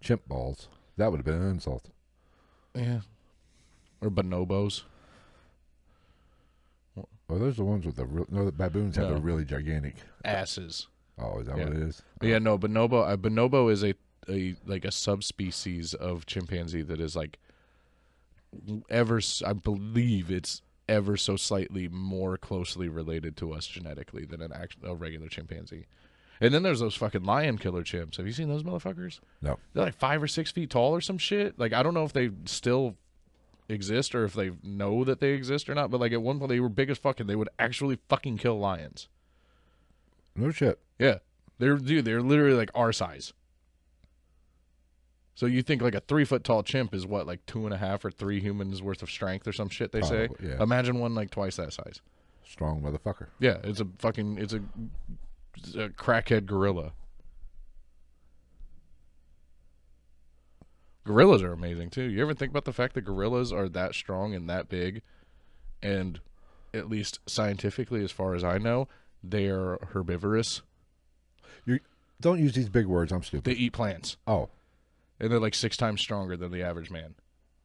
chimp 0.00 0.26
balls. 0.26 0.68
That 0.96 1.10
would 1.10 1.18
have 1.18 1.24
been 1.24 1.40
an 1.40 1.48
insult. 1.50 1.88
yeah, 2.74 3.00
or 4.00 4.10
bonobos. 4.10 4.82
Oh, 6.98 7.38
those 7.38 7.54
are 7.54 7.62
the 7.62 7.64
ones 7.64 7.86
with 7.86 7.96
the 7.96 8.04
real, 8.06 8.26
no. 8.30 8.44
The 8.44 8.52
baboons 8.52 8.96
have 8.96 9.08
No. 9.08 9.14
the 9.14 9.20
really 9.20 9.44
gigantic. 9.44 9.94
asses. 10.24 10.88
Oh, 11.18 11.38
is 11.40 11.46
that 11.46 11.56
Yeah. 11.56 11.64
what 11.64 11.72
it 11.74 11.82
is? 11.82 12.02
Yeah, 12.22 12.38
no, 12.38 12.58
bonobo. 12.58 13.08
A 13.10 13.16
bonobo 13.16 13.70
is 13.70 13.84
a, 13.84 13.94
a 14.28 14.56
like 14.66 14.84
a 14.84 14.90
subspecies 14.90 15.94
of 15.94 16.26
chimpanzee 16.26 16.82
that 16.82 17.00
is 17.00 17.14
like 17.14 17.38
ever. 18.88 19.20
I 19.46 19.52
believe 19.52 20.30
it's 20.30 20.62
ever 20.88 21.16
so 21.16 21.36
slightly 21.36 21.88
more 21.88 22.36
closely 22.36 22.88
related 22.88 23.36
to 23.36 23.52
us 23.52 23.66
genetically 23.66 24.24
than 24.24 24.42
an 24.42 24.52
act, 24.52 24.76
a 24.82 24.94
regular 24.96 25.28
chimpanzee. 25.28 25.86
And 26.40 26.54
then 26.54 26.62
there's 26.62 26.80
those 26.80 26.94
fucking 26.94 27.24
lion 27.24 27.58
killer 27.58 27.82
chimps. 27.82 28.16
Have 28.16 28.26
you 28.26 28.32
seen 28.32 28.48
those 28.48 28.62
motherfuckers? 28.62 29.20
No. 29.42 29.58
They're 29.74 29.84
like 29.84 29.94
five 29.94 30.22
or 30.22 30.26
six 30.26 30.50
feet 30.50 30.70
tall 30.70 30.94
or 30.94 31.00
some 31.00 31.18
shit. 31.18 31.58
Like 31.58 31.72
I 31.72 31.82
don't 31.82 31.94
know 31.94 32.04
if 32.04 32.12
they 32.12 32.30
still 32.46 32.96
exist 33.68 34.14
or 34.14 34.24
if 34.24 34.34
they 34.34 34.52
know 34.62 35.04
that 35.04 35.20
they 35.20 35.30
exist 35.30 35.68
or 35.68 35.74
not. 35.74 35.90
But 35.90 36.00
like 36.00 36.12
at 36.12 36.22
one 36.22 36.38
point 36.38 36.48
they 36.48 36.60
were 36.60 36.68
big 36.68 36.90
as 36.90 36.98
fucking. 36.98 37.26
They 37.26 37.36
would 37.36 37.50
actually 37.58 37.98
fucking 38.08 38.38
kill 38.38 38.58
lions. 38.58 39.08
No 40.34 40.50
shit. 40.50 40.78
Yeah, 40.98 41.18
they're 41.58 41.76
dude. 41.76 42.04
They're 42.04 42.22
literally 42.22 42.56
like 42.56 42.70
our 42.74 42.92
size. 42.92 43.32
So 45.34 45.46
you 45.46 45.62
think 45.62 45.80
like 45.80 45.94
a 45.94 46.00
three 46.00 46.24
foot 46.24 46.44
tall 46.44 46.62
chimp 46.62 46.94
is 46.94 47.06
what 47.06 47.26
like 47.26 47.44
two 47.46 47.64
and 47.64 47.74
a 47.74 47.78
half 47.78 48.04
or 48.04 48.10
three 48.10 48.40
humans 48.40 48.82
worth 48.82 49.02
of 49.02 49.10
strength 49.10 49.46
or 49.46 49.52
some 49.52 49.68
shit 49.68 49.92
they 49.92 50.02
say. 50.02 50.28
Yeah. 50.42 50.62
Imagine 50.62 50.98
one 50.98 51.14
like 51.14 51.30
twice 51.30 51.56
that 51.56 51.72
size. 51.72 52.00
Strong 52.44 52.82
motherfucker. 52.82 53.28
Yeah, 53.38 53.58
it's 53.64 53.80
a 53.80 53.86
fucking 53.98 54.38
it's 54.38 54.52
a 54.52 54.60
crackhead 55.56 56.46
gorilla. 56.46 56.92
Gorillas 61.04 61.42
are 61.42 61.52
amazing 61.52 61.90
too. 61.90 62.02
You 62.02 62.22
ever 62.22 62.34
think 62.34 62.50
about 62.50 62.64
the 62.64 62.72
fact 62.72 62.94
that 62.94 63.02
gorillas 63.02 63.52
are 63.52 63.68
that 63.70 63.94
strong 63.94 64.34
and 64.34 64.48
that 64.48 64.68
big, 64.68 65.02
and 65.82 66.20
at 66.72 66.88
least 66.88 67.18
scientifically, 67.26 68.04
as 68.04 68.12
far 68.12 68.34
as 68.34 68.44
I 68.44 68.58
know, 68.58 68.86
they 69.22 69.46
are 69.48 69.78
herbivorous. 69.92 70.62
You 71.64 71.80
don't 72.20 72.38
use 72.38 72.54
these 72.54 72.68
big 72.68 72.86
words. 72.86 73.12
I'm 73.12 73.22
stupid. 73.22 73.44
They 73.44 73.58
eat 73.58 73.72
plants, 73.72 74.18
oh, 74.26 74.50
and 75.18 75.32
they're 75.32 75.40
like 75.40 75.54
six 75.54 75.76
times 75.76 76.00
stronger 76.00 76.36
than 76.36 76.52
the 76.52 76.62
average 76.62 76.90
man. 76.90 77.14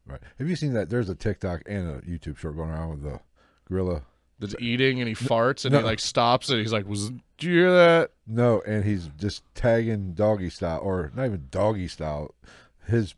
right. 0.07 0.21
Have 0.39 0.49
you 0.49 0.55
seen 0.55 0.73
that? 0.73 0.89
There's 0.89 1.09
a 1.09 1.15
TikTok 1.15 1.61
and 1.67 1.89
a 1.89 2.01
YouTube 2.01 2.38
short 2.38 2.55
going 2.55 2.71
around 2.71 2.89
with 2.89 3.03
the 3.03 3.19
gorilla. 3.67 4.03
That's 4.39 4.55
eating 4.59 4.99
and 4.99 5.07
he 5.07 5.15
farts 5.15 5.65
and 5.65 5.73
no. 5.73 5.79
he 5.79 5.86
like 5.86 5.99
stops 5.99 6.49
and 6.49 6.59
he's 6.59 6.73
like, 6.73 6.88
"Was 6.88 7.11
do 7.38 7.47
you 7.47 7.53
hear 7.53 7.71
that?" 7.71 8.11
No, 8.27 8.61
and 8.67 8.83
he's 8.83 9.09
just 9.17 9.43
tagging 9.55 10.13
doggy 10.13 10.49
style, 10.49 10.79
or 10.81 11.11
not 11.15 11.25
even 11.25 11.47
doggy 11.51 11.88
style. 11.88 12.33
His 12.88 13.15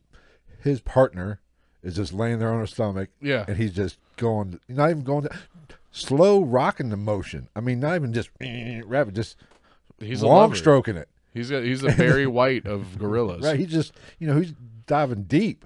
his 0.61 0.79
partner 0.81 1.39
is 1.83 1.95
just 1.95 2.13
laying 2.13 2.39
there 2.39 2.51
on 2.51 2.59
her 2.59 2.67
stomach. 2.67 3.09
Yeah. 3.21 3.45
and 3.47 3.57
he's 3.57 3.73
just 3.73 3.97
going, 4.17 4.59
not 4.67 4.89
even 4.89 5.03
going, 5.03 5.27
slow 5.91 6.43
rocking 6.43 6.89
the 6.89 6.97
motion. 6.97 7.49
I 7.55 7.61
mean, 7.61 7.79
not 7.79 7.95
even 7.95 8.13
just 8.13 8.29
rapid, 8.85 9.15
just 9.15 9.37
He's 9.99 10.21
long 10.21 10.53
stroking 10.53 10.95
it. 10.95 11.09
He's 11.33 11.51
a, 11.51 11.61
he's 11.61 11.81
the 11.81 11.91
Barry 11.91 12.27
White 12.27 12.65
of 12.65 12.97
gorillas. 12.97 13.43
Right, 13.43 13.59
he's 13.59 13.71
just 13.71 13.93
you 14.19 14.27
know 14.27 14.39
he's 14.39 14.53
diving 14.85 15.23
deep, 15.23 15.65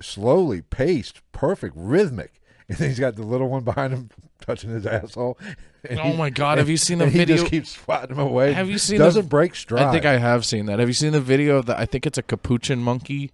slowly 0.00 0.62
paced, 0.62 1.20
perfect, 1.32 1.74
rhythmic, 1.76 2.40
and 2.68 2.78
then 2.78 2.88
he's 2.88 2.98
got 2.98 3.16
the 3.16 3.22
little 3.22 3.48
one 3.48 3.62
behind 3.64 3.92
him 3.92 4.10
touching 4.40 4.70
his 4.70 4.86
asshole. 4.86 5.38
and 5.88 5.98
Oh 6.00 6.10
he- 6.12 6.16
my 6.16 6.30
God, 6.30 6.58
have 6.58 6.68
you 6.68 6.76
seen 6.76 6.98
the 6.98 7.06
video- 7.06 7.36
He 7.36 7.40
just 7.40 7.50
keeps 7.50 7.70
swatting 7.76 8.16
him 8.16 8.18
away. 8.20 8.52
Have 8.52 8.68
you 8.68 8.78
seen 8.78 8.98
the- 8.98 9.04
Doesn't 9.04 9.28
break 9.28 9.54
stride. 9.54 9.82
I 9.86 9.92
think 9.92 10.04
I 10.04 10.18
have 10.18 10.44
seen 10.44 10.66
that. 10.66 10.78
Have 10.78 10.88
you 10.88 10.94
seen 10.94 11.12
the 11.12 11.20
video 11.20 11.56
of 11.56 11.66
the? 11.66 11.78
I 11.78 11.86
think 11.86 12.06
it's 12.06 12.18
a 12.18 12.22
capuchin 12.22 12.80
monkey. 12.80 13.32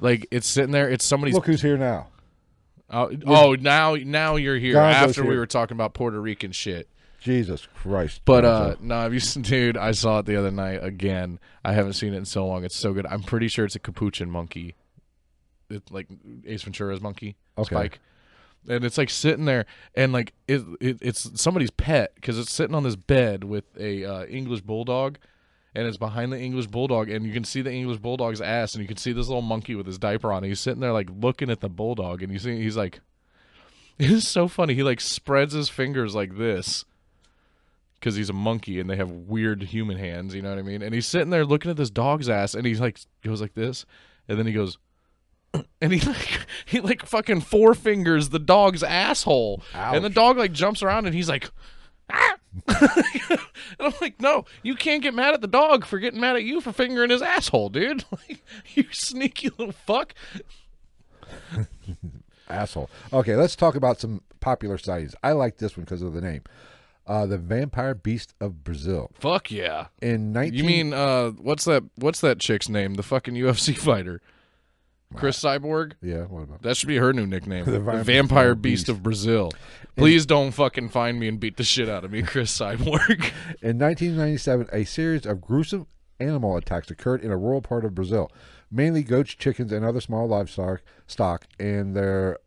Like 0.00 0.26
it's 0.30 0.46
sitting 0.46 0.70
there. 0.72 0.88
It's 0.88 1.04
somebody's. 1.04 1.34
look 1.34 1.46
who's 1.46 1.62
here 1.62 1.76
now. 1.76 2.08
oh, 2.90 3.12
oh, 3.26 3.54
now 3.54 3.94
now 3.94 4.36
you're 4.36 4.56
here 4.56 4.74
Gonzo's 4.74 5.10
after 5.10 5.24
we 5.24 5.36
were 5.36 5.46
talking 5.46 5.76
about 5.76 5.94
Puerto 5.94 6.20
Rican 6.20 6.52
shit. 6.52 6.88
Jesus 7.20 7.68
Christ! 7.74 8.22
But 8.24 8.46
uh 8.46 8.76
no, 8.80 9.00
have 9.02 9.12
you 9.12 9.20
seen, 9.20 9.42
dude? 9.44 9.76
I 9.76 9.90
saw 9.92 10.20
it 10.20 10.26
the 10.26 10.36
other 10.36 10.50
night 10.50 10.82
again. 10.82 11.38
I 11.62 11.74
haven't 11.74 11.92
seen 11.92 12.14
it 12.14 12.16
in 12.16 12.24
so 12.24 12.46
long. 12.46 12.64
It's 12.64 12.74
so 12.76 12.94
good. 12.94 13.04
I'm 13.06 13.22
pretty 13.22 13.48
sure 13.48 13.66
it's 13.66 13.76
a 13.76 13.78
capuchin 13.78 14.30
monkey. 14.30 14.74
It's 15.68 15.92
like 15.92 16.08
Ace 16.46 16.62
Ventura's 16.62 17.00
monkey, 17.02 17.36
Okay. 17.58 17.74
Spike. 17.74 18.00
And 18.68 18.84
it's 18.84 18.98
like 18.98 19.10
sitting 19.10 19.46
there, 19.46 19.66
and 19.94 20.12
like 20.12 20.32
it, 20.46 20.62
it 20.80 20.98
it's 21.00 21.40
somebody's 21.40 21.70
pet 21.70 22.14
because 22.14 22.38
it's 22.38 22.52
sitting 22.52 22.74
on 22.74 22.82
this 22.82 22.96
bed 22.96 23.44
with 23.44 23.64
a 23.78 24.04
uh, 24.04 24.24
English 24.26 24.60
bulldog, 24.60 25.18
and 25.74 25.86
it's 25.86 25.96
behind 25.96 26.32
the 26.32 26.38
English 26.38 26.66
bulldog, 26.66 27.08
and 27.08 27.24
you 27.26 27.32
can 27.32 27.44
see 27.44 27.62
the 27.62 27.72
English 27.72 27.98
bulldog's 27.98 28.40
ass, 28.40 28.74
and 28.74 28.82
you 28.82 28.88
can 28.88 28.96
see 28.96 29.12
this 29.12 29.28
little 29.28 29.42
monkey 29.42 29.74
with 29.74 29.86
his 29.86 29.98
diaper 29.98 30.32
on. 30.32 30.42
He's 30.42 30.60
sitting 30.60 30.80
there 30.80 30.92
like 30.92 31.08
looking 31.10 31.50
at 31.50 31.60
the 31.60 31.68
bulldog, 31.68 32.22
and 32.22 32.32
you 32.32 32.38
see 32.38 32.60
he's 32.60 32.76
like, 32.76 33.00
it 33.98 34.10
is 34.10 34.28
so 34.28 34.48
funny. 34.48 34.74
He 34.74 34.82
like 34.82 35.00
spreads 35.00 35.54
his 35.54 35.68
fingers 35.68 36.14
like 36.14 36.36
this 36.36 36.84
because 37.94 38.16
he's 38.16 38.30
a 38.30 38.34
monkey 38.34 38.80
and 38.80 38.88
they 38.88 38.96
have 38.96 39.10
weird 39.10 39.62
human 39.62 39.98
hands. 39.98 40.34
You 40.34 40.42
know 40.42 40.50
what 40.50 40.58
I 40.58 40.62
mean? 40.62 40.82
And 40.82 40.94
he's 40.94 41.06
sitting 41.06 41.30
there 41.30 41.44
looking 41.44 41.70
at 41.70 41.76
this 41.76 41.90
dog's 41.90 42.28
ass, 42.28 42.54
and 42.54 42.66
he's 42.66 42.80
like 42.80 42.98
goes 43.22 43.40
like 43.40 43.54
this, 43.54 43.86
and 44.28 44.38
then 44.38 44.46
he 44.46 44.52
goes, 44.52 44.78
and 45.80 45.92
he 45.92 46.00
like 46.00 46.46
he 46.64 46.80
like 46.80 47.04
fucking 47.04 47.40
four 47.40 47.74
fingers 47.74 48.28
the 48.28 48.38
dog's 48.38 48.82
asshole, 48.82 49.62
and 49.74 50.04
the 50.04 50.10
dog 50.10 50.36
like 50.38 50.52
jumps 50.52 50.82
around, 50.82 51.06
and 51.06 51.14
he's 51.14 51.28
like. 51.28 51.50
"Ah!" 52.12 52.36
and 52.66 53.38
I'm 53.78 53.92
like, 54.00 54.20
no, 54.20 54.44
you 54.64 54.74
can't 54.74 55.02
get 55.04 55.14
mad 55.14 55.34
at 55.34 55.40
the 55.40 55.46
dog 55.46 55.84
for 55.84 56.00
getting 56.00 56.20
mad 56.20 56.34
at 56.34 56.42
you 56.42 56.60
for 56.60 56.72
fingering 56.72 57.10
his 57.10 57.22
asshole, 57.22 57.68
dude. 57.68 58.04
Like, 58.28 58.44
you 58.74 58.84
sneaky 58.90 59.50
little 59.50 59.70
fuck. 59.70 60.14
asshole. 62.48 62.90
Okay, 63.12 63.36
let's 63.36 63.54
talk 63.54 63.76
about 63.76 64.00
some 64.00 64.22
popular 64.40 64.78
sightings. 64.78 65.14
I 65.22 65.32
like 65.32 65.58
this 65.58 65.76
one 65.76 65.84
because 65.84 66.02
of 66.02 66.12
the 66.12 66.20
name. 66.20 66.42
Uh, 67.06 67.26
the 67.26 67.38
vampire 67.38 67.94
beast 67.94 68.34
of 68.40 68.62
Brazil 68.62 69.10
Fuck 69.14 69.50
yeah. 69.50 69.86
in 70.00 70.32
19 70.32 70.54
You 70.58 70.64
mean 70.64 70.92
uh 70.92 71.30
what's 71.30 71.64
that 71.64 71.82
what's 71.96 72.20
that 72.20 72.38
chick's 72.38 72.68
name? 72.68 72.94
The 72.94 73.02
fucking 73.02 73.34
UFC 73.34 73.76
fighter. 73.76 74.20
Cris 75.14 75.42
Cyborg? 75.42 75.92
yeah 76.02 76.22
what 76.24 76.42
about 76.42 76.62
That 76.62 76.76
should 76.76 76.88
be 76.88 76.96
her 76.98 77.12
new 77.12 77.26
nickname. 77.26 77.64
The 77.70 77.80
Vampire 77.80 78.04
Vampire 78.04 78.54
Beast, 78.54 78.82
Beast. 78.86 78.88
of 78.88 79.02
Brazil. 79.02 79.50
Please 79.96 80.24
don't 80.24 80.52
fucking 80.52 80.88
find 80.90 81.18
me 81.18 81.28
and 81.28 81.38
beat 81.40 81.56
the 81.56 81.64
shit 81.64 81.88
out 81.88 82.04
of 82.04 82.12
me, 82.12 82.22
Cris 82.22 82.56
Cyborg. 82.56 83.18
In 83.62 83.78
1997, 83.78 84.68
a 84.72 84.84
series 84.84 85.26
of 85.26 85.40
gruesome 85.40 85.86
animal 86.20 86.56
attacks 86.56 86.90
occurred 86.90 87.22
in 87.22 87.30
a 87.30 87.36
rural 87.36 87.60
part 87.62 87.84
of 87.84 87.94
Brazil, 87.94 88.30
mainly 88.70 89.02
goats, 89.02 89.34
chickens, 89.34 89.72
and 89.72 89.84
other 89.84 90.00
small 90.00 90.28
livestock. 90.28 90.82
Stock 91.06 91.46
and 91.58 91.96
their, 91.96 92.38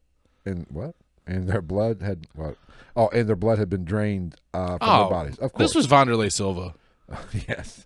and 0.45 0.65
what? 0.69 0.95
And 1.27 1.47
their 1.49 1.61
blood 1.61 2.01
had 2.01 2.27
what? 2.35 2.55
Oh, 2.95 3.09
and 3.09 3.27
their 3.27 3.35
blood 3.35 3.57
had 3.59 3.69
been 3.69 3.83
drained 3.83 4.35
uh, 4.53 4.77
from 4.77 4.99
their 5.01 5.09
bodies. 5.09 5.33
Of 5.39 5.51
course, 5.53 5.55
Oh, 5.55 5.57
This 5.63 5.75
was 5.75 5.87
Wanderlei 5.87 6.31
Silva. 6.31 6.75
yes. 7.47 7.85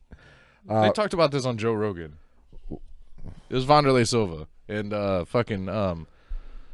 they 0.68 0.92
talked 0.92 1.14
about 1.14 1.32
this 1.32 1.46
on 1.46 1.58
Joe 1.58 1.74
Rogan. 1.74 2.18
It 2.70 3.54
was 3.56 3.66
Wanderlei 3.66 4.08
Silva 4.08 4.48
and 4.68 4.94
uh 4.94 5.26
fucking 5.26 5.70
um 5.70 6.08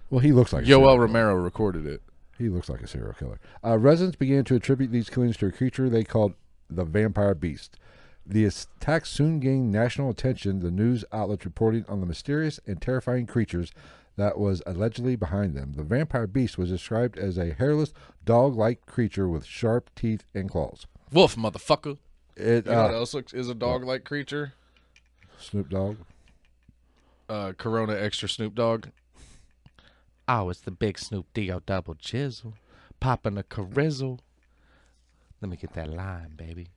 Well, 0.09 0.19
he 0.19 0.31
looks 0.31 0.53
like 0.53 0.63
a 0.63 0.67
Yoel 0.67 0.99
Romero 0.99 1.35
recorded 1.35 1.85
it. 1.85 2.01
He 2.37 2.49
looks 2.49 2.69
like 2.69 2.81
a 2.81 2.87
serial 2.87 3.13
killer. 3.13 3.39
Uh, 3.63 3.77
residents 3.77 4.17
began 4.17 4.43
to 4.45 4.55
attribute 4.55 4.91
these 4.91 5.09
killings 5.09 5.37
to 5.37 5.45
a 5.47 5.51
creature 5.51 5.89
they 5.89 6.03
called 6.03 6.33
the 6.69 6.83
vampire 6.83 7.35
beast. 7.35 7.77
The 8.25 8.45
attacks 8.45 9.09
soon 9.09 9.39
gained 9.39 9.71
national 9.71 10.09
attention, 10.09 10.59
the 10.59 10.71
news 10.71 11.03
outlets 11.11 11.45
reporting 11.45 11.85
on 11.87 11.99
the 11.99 12.05
mysterious 12.05 12.59
and 12.65 12.81
terrifying 12.81 13.27
creatures 13.27 13.71
that 14.15 14.37
was 14.37 14.61
allegedly 14.65 15.15
behind 15.15 15.55
them. 15.55 15.73
The 15.73 15.83
vampire 15.83 16.27
beast 16.27 16.57
was 16.57 16.69
described 16.69 17.17
as 17.17 17.37
a 17.37 17.53
hairless, 17.53 17.93
dog 18.23 18.55
like 18.55 18.85
creature 18.85 19.27
with 19.27 19.45
sharp 19.45 19.89
teeth 19.95 20.23
and 20.33 20.49
claws. 20.49 20.87
Wolf 21.11 21.35
motherfucker. 21.35 21.97
It, 22.35 22.65
You 22.65 22.71
know 22.71 22.83
what 22.83 22.93
uh, 22.93 22.97
else 22.97 23.13
looks 23.13 23.33
is 23.33 23.49
a 23.49 23.55
dog 23.55 23.83
like 23.83 24.03
creature? 24.03 24.53
Snoop 25.37 25.69
Dogg. 25.69 25.97
Uh, 27.29 27.53
Corona 27.57 27.95
Extra 27.95 28.27
Snoop 28.29 28.55
Dogg. 28.55 28.87
Oh, 30.27 30.49
it's 30.49 30.61
the 30.61 30.71
big 30.71 30.97
Snoop 30.99 31.25
D-O 31.33 31.59
double 31.65 31.95
chisel. 31.95 32.53
Popping 32.99 33.37
a 33.37 33.43
carizzle. 33.43 34.19
Let 35.41 35.49
me 35.49 35.57
get 35.57 35.73
that 35.73 35.89
line, 35.89 36.33
baby. 36.37 36.67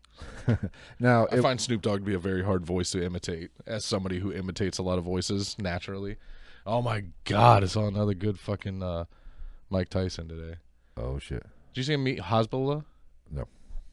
Now, 0.98 1.26
I 1.30 1.36
it, 1.36 1.42
find 1.42 1.60
Snoop 1.60 1.82
Dogg 1.82 2.00
to 2.00 2.04
be 2.06 2.14
a 2.14 2.18
very 2.18 2.42
hard 2.42 2.64
voice 2.64 2.90
to 2.92 3.04
imitate 3.04 3.50
as 3.66 3.84
somebody 3.84 4.18
who 4.18 4.32
imitates 4.32 4.78
a 4.78 4.82
lot 4.82 4.98
of 4.98 5.04
voices 5.04 5.56
naturally. 5.58 6.16
Oh 6.64 6.80
my 6.82 7.04
God, 7.24 7.62
I 7.62 7.66
saw 7.66 7.86
another 7.86 8.14
good 8.14 8.38
fucking 8.40 8.82
uh, 8.82 9.04
Mike 9.70 9.88
Tyson 9.90 10.26
today. 10.28 10.56
oh 10.96 11.18
shit, 11.18 11.42
Did 11.74 11.80
you 11.80 11.82
see 11.82 11.92
him 11.94 12.04
meet 12.04 12.18
Hasbulla? 12.20 12.84
no, 13.30 13.44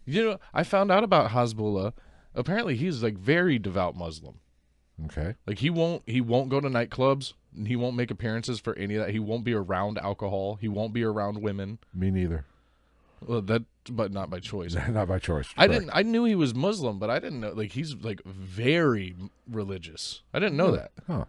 You 0.06 0.24
know, 0.24 0.39
I 0.54 0.64
found 0.64 0.91
out 0.91 1.04
about 1.04 1.32
Hasbulla. 1.32 1.93
Apparently, 2.34 2.76
he's 2.78 3.04
like 3.04 3.18
very 3.18 3.60
devout 3.60 3.95
Muslim. 3.95 4.36
Okay, 5.06 5.36
Like 5.47 5.60
he 5.60 5.70
won't 5.70 6.04
he 6.06 6.22
won't 6.22 6.49
go 6.49 6.60
to 6.60 6.68
nightclubs. 6.70 7.34
He 7.66 7.76
won't 7.76 7.95
make 7.95 8.10
appearances 8.12 8.60
for 8.60 8.76
any 8.78 8.95
of 8.95 9.06
that. 9.06 9.12
He 9.12 9.20
won't 9.20 9.43
be 9.43 9.54
around 9.54 9.97
alcohol. 9.99 10.56
He 10.60 10.68
won't 10.68 10.91
be 10.93 11.04
around 11.04 11.41
women. 11.41 11.78
me 11.93 12.10
neither. 12.12 12.45
Well, 13.26 13.41
that, 13.43 13.64
but 13.89 14.12
not 14.12 14.30
by 14.30 14.39
choice. 14.41 14.76
Not 14.89 15.08
by 15.08 15.18
choice. 15.20 15.47
I 15.56 15.68
correct. 15.68 15.80
didn't. 15.82 15.95
I 15.95 16.01
knew 16.01 16.26
he 16.26 16.36
was 16.36 16.54
Muslim, 16.54 16.99
but 16.99 17.10
I 17.10 17.20
didn't 17.20 17.39
know. 17.39 17.51
Like 17.54 17.72
he's 17.72 17.95
like 17.95 18.22
very 18.26 19.16
religious. 19.49 20.22
I 20.34 20.39
didn't 20.39 20.58
know 20.58 20.72
that. 20.72 20.91
Huh. 21.08 21.26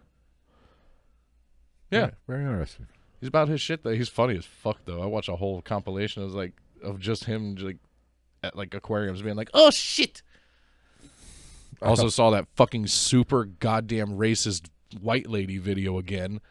Yeah, 1.91 2.11
Very 2.27 2.43
interesting. 2.43 2.87
he's 3.21 3.29
about 3.29 3.47
his 3.47 3.61
shit. 3.61 3.83
Though 3.83 3.93
he's 3.93 4.09
funny 4.09 4.35
as 4.37 4.45
fuck. 4.45 4.79
Though 4.85 5.01
I 5.01 5.05
watch 5.05 5.29
a 5.29 5.35
whole 5.37 5.61
compilation 5.61 6.23
of 6.23 6.33
like 6.33 6.53
of 6.83 6.99
just 6.99 7.25
him 7.25 7.55
like 7.55 7.77
at 8.43 8.57
like 8.57 8.73
aquariums 8.73 9.21
being 9.21 9.35
like, 9.37 9.49
"Oh 9.53 9.69
shit." 9.71 10.21
Also 11.85 12.09
saw 12.09 12.29
that 12.31 12.47
fucking 12.55 12.87
super 12.87 13.45
goddamn 13.45 14.11
racist 14.11 14.69
white 14.99 15.29
lady 15.29 15.57
video 15.57 15.97
again. 15.97 16.41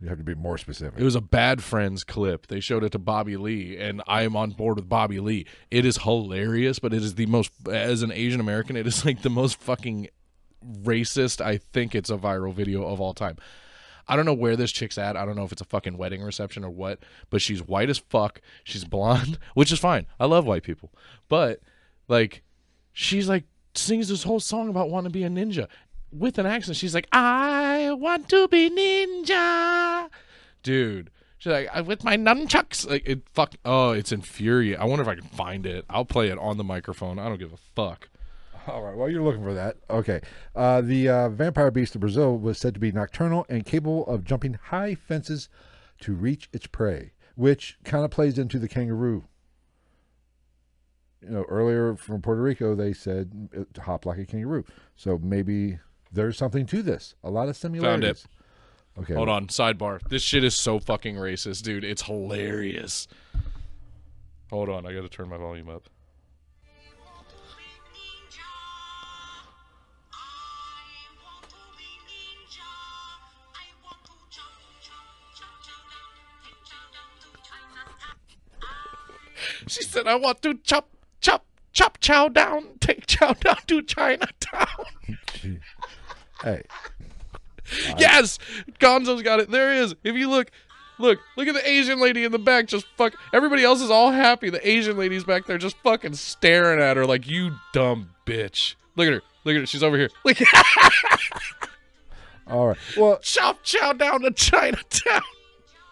You 0.00 0.08
have 0.08 0.18
to 0.18 0.24
be 0.24 0.34
more 0.34 0.58
specific. 0.58 1.00
It 1.00 1.04
was 1.04 1.16
a 1.16 1.20
Bad 1.20 1.62
Friends 1.62 2.04
clip. 2.04 2.46
They 2.46 2.60
showed 2.60 2.84
it 2.84 2.92
to 2.92 3.00
Bobby 3.00 3.36
Lee, 3.36 3.76
and 3.76 4.00
I 4.06 4.22
am 4.22 4.36
on 4.36 4.50
board 4.50 4.76
with 4.76 4.88
Bobby 4.88 5.18
Lee. 5.18 5.44
It 5.72 5.84
is 5.84 5.98
hilarious, 5.98 6.78
but 6.78 6.94
it 6.94 7.02
is 7.02 7.16
the 7.16 7.26
most, 7.26 7.50
as 7.68 8.02
an 8.02 8.12
Asian 8.12 8.40
American, 8.40 8.76
it 8.76 8.86
is 8.86 9.04
like 9.04 9.22
the 9.22 9.30
most 9.30 9.58
fucking 9.60 10.08
racist. 10.82 11.44
I 11.44 11.58
think 11.58 11.96
it's 11.96 12.10
a 12.10 12.16
viral 12.16 12.54
video 12.54 12.86
of 12.86 13.00
all 13.00 13.12
time. 13.12 13.38
I 14.06 14.16
don't 14.16 14.24
know 14.24 14.34
where 14.34 14.56
this 14.56 14.72
chick's 14.72 14.98
at. 14.98 15.16
I 15.16 15.26
don't 15.26 15.36
know 15.36 15.44
if 15.44 15.52
it's 15.52 15.60
a 15.60 15.66
fucking 15.66 15.98
wedding 15.98 16.22
reception 16.22 16.64
or 16.64 16.70
what, 16.70 17.00
but 17.28 17.42
she's 17.42 17.62
white 17.62 17.90
as 17.90 17.98
fuck. 17.98 18.40
She's 18.64 18.84
blonde, 18.84 19.38
which 19.54 19.70
is 19.72 19.78
fine. 19.78 20.06
I 20.18 20.26
love 20.26 20.46
white 20.46 20.62
people. 20.62 20.92
But 21.28 21.60
like 22.06 22.42
she's 22.92 23.28
like 23.28 23.44
sings 23.78 24.08
this 24.08 24.22
whole 24.24 24.40
song 24.40 24.68
about 24.68 24.90
wanting 24.90 25.10
to 25.12 25.18
be 25.18 25.24
a 25.24 25.28
ninja 25.30 25.68
with 26.12 26.38
an 26.38 26.46
accent. 26.46 26.76
She's 26.76 26.94
like, 26.94 27.08
"I 27.12 27.92
want 27.92 28.28
to 28.30 28.48
be 28.48 28.70
ninja." 28.70 30.08
Dude, 30.62 31.10
she's 31.38 31.52
like, 31.52 31.68
"I- 31.72 31.80
"With 31.80 32.04
my 32.04 32.16
nunchucks." 32.16 32.88
Like 32.88 33.02
it 33.06 33.22
fuck 33.32 33.54
Oh, 33.64 33.90
it's 33.92 34.12
infuriating. 34.12 34.80
I 34.80 34.84
wonder 34.84 35.02
if 35.02 35.08
I 35.08 35.14
can 35.14 35.24
find 35.28 35.66
it. 35.66 35.84
I'll 35.88 36.04
play 36.04 36.28
it 36.28 36.38
on 36.38 36.56
the 36.56 36.64
microphone. 36.64 37.18
I 37.18 37.28
don't 37.28 37.38
give 37.38 37.52
a 37.52 37.56
fuck. 37.76 38.08
All 38.66 38.82
right. 38.82 38.94
While 38.96 39.08
you're 39.08 39.22
looking 39.22 39.42
for 39.44 39.54
that, 39.54 39.76
okay. 39.88 40.20
Uh, 40.54 40.82
the 40.82 41.08
uh, 41.08 41.28
vampire 41.30 41.70
beast 41.70 41.94
of 41.94 42.02
Brazil 42.02 42.36
was 42.36 42.58
said 42.58 42.74
to 42.74 42.80
be 42.80 42.92
nocturnal 42.92 43.46
and 43.48 43.64
capable 43.64 44.06
of 44.06 44.24
jumping 44.24 44.54
high 44.54 44.94
fences 44.94 45.48
to 46.00 46.12
reach 46.12 46.50
its 46.52 46.66
prey, 46.66 47.12
which 47.34 47.78
kind 47.84 48.04
of 48.04 48.10
plays 48.10 48.38
into 48.38 48.58
the 48.58 48.68
kangaroo. 48.68 49.24
You 51.20 51.30
know, 51.30 51.42
earlier 51.48 51.96
from 51.96 52.22
Puerto 52.22 52.40
Rico, 52.40 52.74
they 52.74 52.92
said 52.92 53.48
uh, 53.56 53.64
to 53.74 53.80
hop 53.80 54.06
like 54.06 54.18
a 54.18 54.24
kangaroo. 54.24 54.64
So 54.96 55.18
maybe 55.18 55.78
there's 56.12 56.38
something 56.38 56.64
to 56.66 56.82
this. 56.82 57.14
A 57.24 57.30
lot 57.30 57.48
of 57.48 57.56
similarities. 57.56 57.90
Found 57.90 58.04
it. 58.04 58.26
Okay. 59.02 59.14
Hold 59.14 59.28
on, 59.28 59.46
sidebar. 59.46 60.00
This 60.08 60.22
shit 60.22 60.44
is 60.44 60.54
so 60.54 60.78
fucking 60.78 61.16
racist, 61.16 61.62
dude. 61.62 61.84
It's 61.84 62.02
hilarious. 62.02 63.06
Hold 64.50 64.68
on, 64.68 64.86
I 64.86 64.92
gotta 64.92 65.08
turn 65.08 65.28
my 65.28 65.36
volume 65.36 65.68
up. 65.68 65.88
She 79.66 79.82
said, 79.82 80.06
I 80.06 80.14
want 80.14 80.40
to 80.42 80.54
chop, 80.54 80.88
chop, 81.72 81.98
chow 82.00 82.28
down, 82.28 82.64
take 82.80 83.06
chow 83.06 83.32
down 83.32 83.58
to 83.66 83.82
Chinatown. 83.82 84.84
Hey, 86.42 86.62
yes! 87.98 88.38
Gonzo's 88.78 89.22
got 89.22 89.40
it. 89.40 89.50
There 89.50 89.74
he 89.74 89.80
is. 89.80 89.94
If 90.04 90.14
you 90.14 90.30
look, 90.30 90.50
look, 90.98 91.18
look 91.36 91.48
at 91.48 91.54
the 91.54 91.68
Asian 91.68 92.00
lady 92.00 92.24
in 92.24 92.32
the 92.32 92.38
back 92.38 92.66
just 92.66 92.86
fuck. 92.96 93.14
Everybody 93.32 93.64
else 93.64 93.80
is 93.80 93.90
all 93.90 94.10
happy. 94.10 94.50
The 94.50 94.66
Asian 94.68 94.96
lady's 94.96 95.24
back 95.24 95.46
there 95.46 95.58
just 95.58 95.76
fucking 95.78 96.14
staring 96.14 96.80
at 96.80 96.96
her 96.96 97.06
like, 97.06 97.26
you 97.26 97.52
dumb 97.72 98.10
bitch. 98.26 98.74
Look 98.96 99.08
at 99.08 99.14
her. 99.14 99.22
Look 99.44 99.56
at 99.56 99.60
her. 99.60 99.66
She's 99.66 99.82
over 99.82 99.96
here. 99.96 100.10
Look 100.24 100.38
all 102.46 102.68
right. 102.68 102.78
Well, 102.96 103.18
chop 103.18 103.62
chow 103.62 103.92
down 103.92 104.22
to 104.22 104.30
Chinatown. 104.30 105.22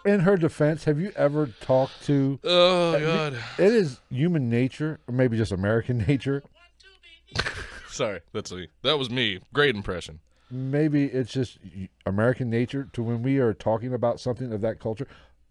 In 0.07 0.21
her 0.21 0.37
defense, 0.37 0.85
have 0.85 0.99
you 0.99 1.11
ever 1.15 1.47
talked 1.61 2.03
to? 2.05 2.39
Oh, 2.43 2.99
God. 2.99 3.33
It 3.57 3.73
is 3.73 3.99
human 4.09 4.49
nature, 4.49 4.99
or 5.07 5.13
maybe 5.13 5.37
just 5.37 5.51
American 5.51 5.97
nature. 6.07 6.43
Sorry. 7.89 8.21
That's 8.33 8.51
me. 8.51 8.67
That 8.83 8.97
was 8.97 9.09
me. 9.09 9.39
Great 9.53 9.75
impression. 9.75 10.19
maybe 10.49 11.05
it's 11.05 11.31
just 11.31 11.57
American 12.05 12.49
nature 12.49 12.87
to 12.93 13.03
when 13.03 13.21
we 13.23 13.37
are 13.39 13.53
talking 13.53 13.93
about 13.93 14.19
something 14.19 14.53
of 14.53 14.61
that 14.61 14.79
culture, 14.79 15.07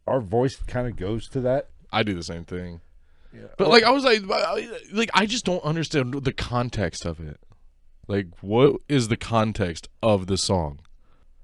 our 0.06 0.20
voice 0.20 0.56
kind 0.66 0.86
of 0.86 0.96
goes 0.96 1.28
to 1.28 1.40
that. 1.40 1.68
I 1.92 2.02
do 2.02 2.14
the 2.14 2.22
same 2.22 2.44
thing. 2.44 2.80
Yeah. 3.34 3.48
But 3.58 3.68
like 3.68 3.82
I 3.82 3.90
was 3.90 4.04
like, 4.04 4.22
like 4.92 5.10
I 5.12 5.26
just 5.26 5.44
don't 5.44 5.62
understand 5.64 6.14
the 6.14 6.32
context 6.32 7.04
of 7.04 7.20
it. 7.20 7.38
Like, 8.08 8.28
what 8.40 8.76
is 8.88 9.08
the 9.08 9.16
context 9.16 9.88
of 10.02 10.26
the 10.28 10.38
song? 10.38 10.78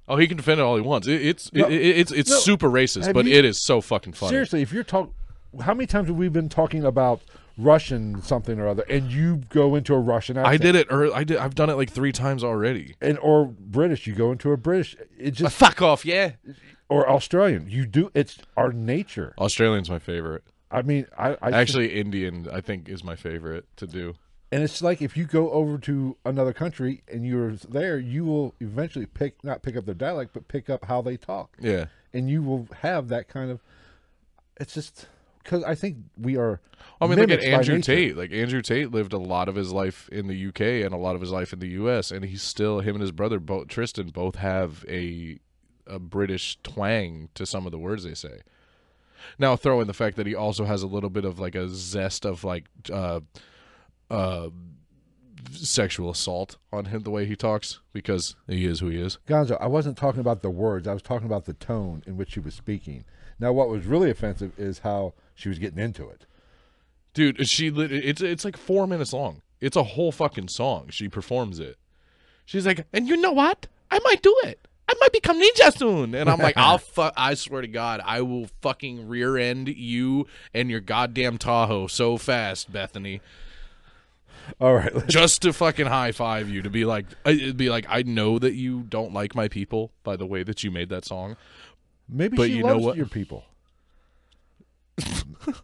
Oh, 0.09 0.16
he 0.16 0.26
can 0.26 0.36
defend 0.36 0.61
it 0.61 0.62
all 0.64 0.76
he 0.76 0.82
wants. 0.82 1.07
It, 1.07 1.22
it's 1.24 1.53
No. 1.53 1.66
it, 1.68 1.74
it's 1.74 2.12
it's 2.12 2.30
No. 2.30 2.38
super 2.38 2.68
racist, 2.68 3.12
but 3.14 3.24
you- 3.26 3.34
it 3.36 3.44
is 3.44 3.61
so 3.61 3.80
fucking 3.80 4.12
funny. 4.14 4.30
Seriously, 4.30 4.62
if 4.62 4.72
you're 4.72 4.82
talking, 4.84 5.12
how 5.61 5.74
many 5.74 5.86
times 5.86 6.09
have 6.09 6.16
we 6.16 6.28
been 6.28 6.48
talking 6.48 6.84
about 6.84 7.20
Russian 7.59 8.22
something 8.22 8.59
or 8.59 8.66
other, 8.66 8.82
and 8.88 9.11
you 9.12 9.36
go 9.50 9.74
into 9.74 9.94
a 9.94 9.98
Russian 9.98 10.36
accent? 10.38 10.55
I 10.55 10.57
did 10.57 10.74
it. 10.74 10.88
Or 10.90 11.14
I 11.14 11.22
did. 11.24 11.36
I've 11.36 11.55
done 11.55 11.70
it 11.70 11.74
like 11.76 11.90
three 11.90 12.12
times 12.12 12.42
already. 12.42 12.94
and 13.00 13.18
or 13.20 13.46
British, 13.46 14.07
you 14.07 14.14
go 14.14 14.32
into 14.32 14.53
a 14.53 14.57
British. 14.57 14.96
It 15.18 15.28
Uh, 15.28 15.30
just 15.30 15.57
fuck 15.57 15.80
off, 15.82 16.05
yeah. 16.05 16.32
or 16.88 17.09
Australian, 17.09 17.68
you 17.68 17.86
do. 17.86 18.11
It's 18.14 18.38
our 18.57 18.72
nature. 18.72 19.34
Australian's 19.38 19.88
my 19.90 19.98
favorite. 19.98 20.42
I 20.70 20.80
mean, 20.82 21.07
I, 21.18 21.36
I 21.42 21.50
Actually, 21.50 21.94
Indian 22.00 22.48
I 22.50 22.62
think 22.62 22.88
is 22.88 23.05
my 23.05 23.14
favorite 23.14 23.66
to 23.76 23.86
do. 23.86 24.14
And 24.53 24.62
it's 24.62 24.82
like 24.82 25.00
if 25.00 25.16
you 25.16 25.24
go 25.24 25.50
over 25.50 25.78
to 25.78 26.16
another 26.26 26.53
country 26.53 27.03
and 27.09 27.26
you're 27.26 27.53
there, 27.53 27.98
you 27.98 28.26
will 28.26 28.55
eventually 28.61 29.07
pick 29.07 29.42
not 29.42 29.62
pick 29.62 29.76
up 29.76 29.86
their 29.86 29.94
dialect, 29.94 30.34
but 30.34 30.46
pick 30.46 30.68
up 30.68 30.84
how 30.84 31.00
they 31.00 31.16
talk. 31.16 31.57
Yeah. 31.59 31.86
And 32.12 32.28
you 32.28 32.42
will 32.42 32.68
have 32.80 33.09
that 33.09 33.28
kind 33.28 33.50
of. 33.50 33.61
It's 34.61 34.74
just 34.74 35.07
because 35.42 35.64
I 35.64 35.74
think 35.74 35.96
we 36.20 36.36
are. 36.36 36.61
I 37.00 37.07
mean, 37.07 37.18
look 37.18 37.30
at 37.30 37.42
Andrew. 37.42 37.80
Tate. 37.80 38.14
Like 38.14 38.30
Andrew 38.30 38.61
Tate 38.61 38.92
lived 38.92 39.14
a 39.14 39.18
lot 39.18 39.48
of 39.48 39.55
his 39.55 39.72
life 39.72 40.07
in 40.11 40.26
the 40.26 40.48
UK 40.48 40.84
and 40.84 40.92
a 40.92 40.98
lot 40.98 41.14
of 41.14 41.22
his 41.22 41.30
life 41.30 41.55
in 41.55 41.59
the 41.59 41.68
US, 41.68 42.11
and 42.11 42.22
he's 42.22 42.42
still 42.42 42.80
him 42.80 42.96
and 42.96 43.00
his 43.00 43.12
brother, 43.12 43.40
both 43.40 43.68
Tristan, 43.68 44.11
both 44.11 44.36
have 44.36 44.84
a 44.86 45.38
a 45.86 45.98
British 45.98 46.59
twang 46.62 47.30
to 47.34 47.46
some 47.46 47.64
of 47.64 47.72
the 47.72 47.78
words 47.78 48.05
they 48.05 48.14
say. 48.14 48.40
Now, 49.38 49.57
throw 49.57 49.80
in 49.80 49.86
the 49.86 49.94
fact 49.94 50.16
that 50.16 50.26
he 50.26 50.34
also 50.34 50.66
has 50.66 50.82
a 50.82 50.86
little 50.86 51.11
bit 51.11 51.24
of 51.24 51.38
like 51.38 51.55
a 51.55 51.68
zest 51.68 52.26
of 52.26 52.44
like 52.44 52.64
uh, 52.92 53.20
uh, 54.12 54.50
sexual 55.50 56.10
assault 56.10 56.56
on 56.72 56.86
him 56.86 57.02
the 57.02 57.10
way 57.10 57.26
he 57.26 57.36
talks 57.36 57.80
because 57.92 58.36
he 58.46 58.66
is 58.66 58.80
who 58.80 58.88
he 58.88 59.00
is. 59.00 59.18
Gonzo, 59.26 59.56
I 59.60 59.66
wasn't 59.66 59.96
talking 59.96 60.20
about 60.20 60.42
the 60.42 60.50
words. 60.50 60.86
I 60.86 60.92
was 60.92 61.02
talking 61.02 61.26
about 61.26 61.46
the 61.46 61.54
tone 61.54 62.02
in 62.06 62.16
which 62.16 62.32
she 62.32 62.40
was 62.40 62.54
speaking. 62.54 63.04
Now, 63.38 63.52
what 63.52 63.68
was 63.68 63.86
really 63.86 64.10
offensive 64.10 64.52
is 64.58 64.80
how 64.80 65.14
she 65.34 65.48
was 65.48 65.58
getting 65.58 65.78
into 65.78 66.08
it. 66.08 66.26
Dude, 67.14 67.46
she 67.48 67.68
it's 67.68 68.22
it's 68.22 68.44
like 68.44 68.56
four 68.56 68.86
minutes 68.86 69.12
long. 69.12 69.42
It's 69.60 69.76
a 69.76 69.82
whole 69.82 70.12
fucking 70.12 70.48
song. 70.48 70.88
She 70.90 71.08
performs 71.08 71.58
it. 71.58 71.76
She's 72.44 72.66
like, 72.66 72.86
and 72.92 73.06
you 73.06 73.16
know 73.16 73.32
what? 73.32 73.66
I 73.90 73.98
might 74.00 74.22
do 74.22 74.34
it. 74.44 74.66
I 74.88 74.94
might 75.00 75.12
become 75.12 75.40
ninja 75.40 75.76
soon. 75.76 76.14
And 76.14 76.28
I'm 76.28 76.38
like, 76.38 76.56
I'll 76.56 76.78
fuck. 76.96 77.14
I 77.16 77.34
swear 77.34 77.62
to 77.62 77.68
God, 77.68 78.00
I 78.04 78.22
will 78.22 78.48
fucking 78.60 79.08
rear 79.08 79.36
end 79.36 79.68
you 79.68 80.26
and 80.52 80.70
your 80.70 80.80
goddamn 80.80 81.38
Tahoe 81.38 81.86
so 81.86 82.18
fast, 82.18 82.72
Bethany, 82.72 83.20
All 84.61 84.74
right, 84.74 84.93
just 85.09 85.43
to 85.43 85.53
fucking 85.53 85.86
high 85.86 86.12
five 86.12 86.49
you 86.49 86.62
to 86.62 86.70
be 86.70 86.84
like, 86.84 87.07
it'd 87.24 87.57
be 87.57 87.70
like, 87.70 87.86
I 87.88 88.03
know 88.03 88.38
that 88.38 88.55
you 88.55 88.82
don't 88.82 89.12
like 89.12 89.34
my 89.34 89.49
people 89.49 89.93
by 90.03 90.16
the 90.16 90.26
way 90.26 90.43
that 90.43 90.62
you 90.62 90.70
made 90.70 90.88
that 90.90 91.05
song. 91.05 91.36
maybe 92.09 92.36
But 92.36 92.49
she 92.49 92.57
you 92.57 92.62
know 92.62 92.78
what? 92.78 92.97
your 92.97 93.07
people. 93.07 93.45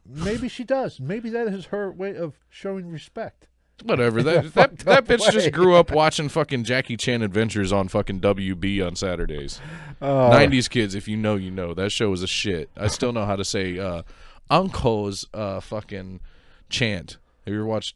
maybe 0.07 0.49
she 0.49 0.65
does. 0.65 1.01
Maybe 1.01 1.31
that 1.31 1.49
is 1.49 1.67
her 1.67 1.91
way 1.93 2.17
of 2.17 2.35
showing 2.49 2.91
respect. 2.91 3.47
Whatever. 3.85 4.23
That 4.23 4.55
that, 4.55 4.79
that 4.81 5.05
bitch 5.05 5.21
way. 5.21 5.31
just 5.31 5.53
grew 5.53 5.77
up 5.77 5.91
watching 5.93 6.29
fucking 6.29 6.65
Jackie 6.65 6.97
Chan 6.97 7.23
Adventures 7.23 7.73
on 7.73 7.89
fucking 7.89 8.21
WB 8.21 8.85
on 8.85 8.97
Saturdays. 8.97 9.61
Uh, 10.01 10.31
90s 10.31 10.69
kids, 10.69 10.95
if 10.95 11.07
you 11.07 11.17
know, 11.17 11.37
you 11.37 11.51
know. 11.51 11.75
That 11.75 11.91
show 11.91 12.11
was 12.11 12.23
a 12.23 12.27
shit. 12.27 12.71
I 12.77 12.89
still 12.89 13.13
know 13.13 13.25
how 13.25 13.37
to 13.37 13.45
say 13.45 13.79
uh, 13.79 14.03
Uncle's 14.51 15.27
uh, 15.33 15.61
fucking 15.61 16.21
chant. 16.69 17.19
Have 17.45 17.55
you 17.55 17.61
ever 17.61 17.67
watched 17.69 17.95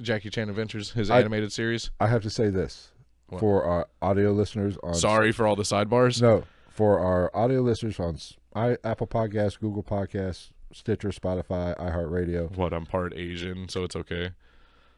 Jackie 0.00 0.30
Chan 0.30 0.48
Adventures, 0.48 0.90
his 0.92 1.10
I- 1.10 1.20
animated 1.20 1.52
series? 1.52 1.90
I 2.00 2.06
have 2.08 2.22
to 2.22 2.30
say 2.30 2.50
this 2.50 2.90
for 3.38 3.64
our 3.64 3.88
audio 4.02 4.32
listeners 4.32 4.76
on 4.82 4.94
Sorry 4.94 5.32
for 5.32 5.46
all 5.46 5.56
the 5.56 5.62
sidebars. 5.64 6.20
No, 6.22 6.44
for 6.68 6.98
our 7.00 7.34
audio 7.34 7.60
listeners 7.62 7.98
on 7.98 8.18
I, 8.54 8.76
Apple 8.84 9.06
Podcasts, 9.06 9.58
Google 9.58 9.82
Podcasts, 9.82 10.50
Stitcher, 10.72 11.08
Spotify, 11.10 11.76
iHeartRadio. 11.78 12.56
What, 12.56 12.72
I'm 12.72 12.86
part 12.86 13.12
Asian, 13.16 13.68
so 13.68 13.82
it's 13.84 13.96
okay. 13.96 14.30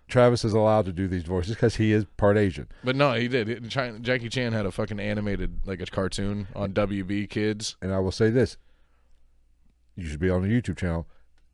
Travis 0.09 0.45
is 0.45 0.53
allowed 0.53 0.85
to 0.85 0.93
do 0.93 1.09
these 1.09 1.25
voices 1.25 1.55
because 1.57 1.77
he 1.77 1.93
is 1.93 2.05
part 2.17 2.37
Asian. 2.39 2.69
But 2.85 2.95
no, 2.97 3.15
he 3.15 3.27
did. 3.29 3.49
It- 3.49 3.71
Chi- 3.71 3.99
Jackie 4.01 4.29
Chan 4.29 4.53
had 4.53 4.65
a 4.67 4.71
fucking 4.71 5.01
animated, 5.01 5.61
like 5.67 5.81
a 5.81 5.87
cartoon 5.87 6.49
on 6.55 6.73
WB 6.73 7.29
Kids. 7.29 7.77
And 7.83 7.93
I 7.93 7.99
will 7.99 8.13
say 8.13 8.31
this: 8.31 8.57
you 9.97 10.07
should 10.07 10.21
be 10.21 10.31
on 10.31 10.43
the 10.43 10.49
YouTube 10.49 10.77
channel 10.77 11.07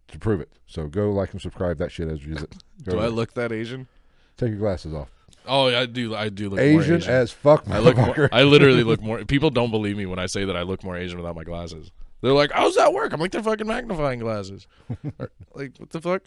to 0.09 0.19
prove 0.19 0.41
it. 0.41 0.51
So 0.67 0.87
go 0.89 1.11
like 1.13 1.33
and 1.33 1.41
subscribe 1.41 1.79
that 1.79 1.93
shit 1.93 2.09
as 2.09 2.25
you 2.25 2.33
use 2.33 2.43
it. 2.43 2.57
Do 2.83 2.99
I 2.99 3.07
look 3.07 3.35
that 3.35 3.53
Asian? 3.53 3.89
Take 4.37 4.51
your 4.51 4.59
glasses 4.59 4.95
off. 4.95 5.09
Oh, 5.47 5.67
I 5.69 5.87
do. 5.87 6.15
I 6.15 6.29
do 6.29 6.51
look 6.51 6.59
more 6.59 6.81
Asian, 6.83 6.97
Asian 6.97 7.13
as 7.13 7.33
fuck. 7.33 7.65
I 7.69 7.79
look. 7.79 7.97
More. 7.97 8.29
I 8.33 8.45
literally 8.45 8.85
look 8.85 9.03
more. 9.03 9.25
People 9.25 9.51
don't 9.51 9.71
believe 9.71 9.97
me 9.97 10.07
when 10.07 10.19
I 10.19 10.27
say 10.27 10.45
that 10.45 10.57
I 10.57 10.63
look 10.63 10.85
more 10.85 10.97
Asian 10.97 11.19
without 11.19 11.35
my 11.35 11.45
glasses. 11.45 11.91
They're 12.21 12.33
like, 12.33 12.53
"How's 12.53 12.77
that 12.77 12.93
work?" 12.93 13.13
I'm 13.13 13.21
like, 13.21 13.33
"They're 13.33 13.43
fucking 13.43 13.67
magnifying 13.67 14.21
glasses." 14.21 14.67
Like, 15.55 15.73
what 15.77 15.91
the 15.91 16.01
fuck? 16.01 16.23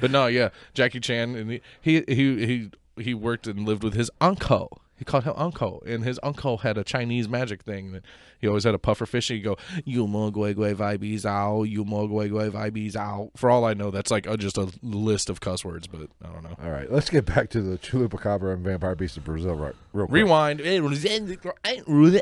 But 0.00 0.12
no, 0.12 0.26
yeah, 0.28 0.50
Jackie 0.72 1.00
Chan, 1.00 1.34
and 1.34 1.50
he 1.50 1.60
he 1.80 2.04
he 2.06 2.46
he, 2.46 2.70
he 3.02 3.14
worked 3.14 3.48
and 3.48 3.66
lived 3.66 3.82
with 3.82 3.94
his 3.94 4.08
uncle. 4.20 4.80
He 4.98 5.04
called 5.04 5.24
him 5.24 5.34
uncle, 5.36 5.82
and 5.86 6.04
his 6.04 6.18
uncle 6.22 6.58
had 6.58 6.76
a 6.76 6.84
Chinese 6.84 7.28
magic 7.28 7.62
thing. 7.62 7.92
That 7.92 8.04
he 8.40 8.48
always 8.48 8.64
had 8.64 8.74
a 8.74 8.78
puffer 8.78 9.06
fish. 9.06 9.30
And 9.30 9.38
he'd 9.38 9.44
go, 9.44 9.56
"You 9.84 10.06
mo 10.06 10.30
gui 10.30 10.54
gui 10.54 10.74
vibes 10.74 11.24
out, 11.24 11.62
you 11.64 11.84
mo 11.84 12.06
gui 12.08 12.28
gui 12.28 12.50
vibes 12.50 12.96
out." 12.96 13.30
For 13.36 13.48
all 13.48 13.64
I 13.64 13.74
know, 13.74 13.90
that's 13.90 14.10
like 14.10 14.26
a, 14.26 14.36
just 14.36 14.58
a 14.58 14.70
list 14.82 15.30
of 15.30 15.40
cuss 15.40 15.64
words, 15.64 15.86
but 15.86 16.08
I 16.22 16.32
don't 16.32 16.42
know. 16.42 16.56
All 16.62 16.70
right, 16.70 16.90
let's 16.90 17.10
get 17.10 17.24
back 17.24 17.48
to 17.50 17.62
the 17.62 17.78
Chulupacabra 17.78 18.52
and 18.54 18.64
Vampire 18.64 18.94
Beast 18.94 19.16
of 19.16 19.24
Brazil 19.24 19.54
right, 19.54 19.74
real 19.92 20.06
quick. 20.06 20.14
Rewind. 20.14 20.60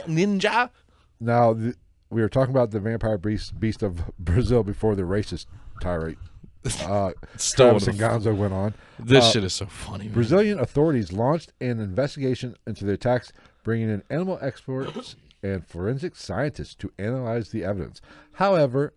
Ninja. 0.07 0.71
Now, 1.19 1.55
the, 1.55 1.75
we 2.11 2.21
were 2.21 2.29
talking 2.29 2.55
about 2.55 2.71
the 2.71 2.81
vampire 2.81 3.19
beast, 3.19 3.59
beast 3.59 3.83
of 3.83 4.17
Brazil 4.19 4.63
before 4.63 4.95
the 4.95 5.03
racist 5.03 5.47
tirade. 5.81 6.19
Uh, 6.87 7.13
Travis 7.39 7.87
and 7.87 7.99
Gonzo 7.99 8.35
went 8.37 8.53
on. 8.53 8.75
This 8.99 9.25
Uh, 9.25 9.31
shit 9.31 9.45
is 9.45 9.55
so 9.55 9.67
funny. 9.67 10.05
Man. 10.05 10.15
Brazilian 10.15 10.59
authorities 10.59 11.13
launched 11.13 11.53
an 11.61 11.81
investigation 11.81 12.57
into 12.67 12.85
the 12.85 12.93
attacks, 12.93 13.33
bringing 13.63 13.89
in 13.91 14.03
animal 14.11 14.39
experts 14.43 15.17
and 15.43 15.67
forensic 15.67 16.17
scientists 16.17 16.75
to 16.77 16.93
analyze 16.99 17.51
the 17.51 17.63
evidence. 17.65 18.01
However, 18.33 18.95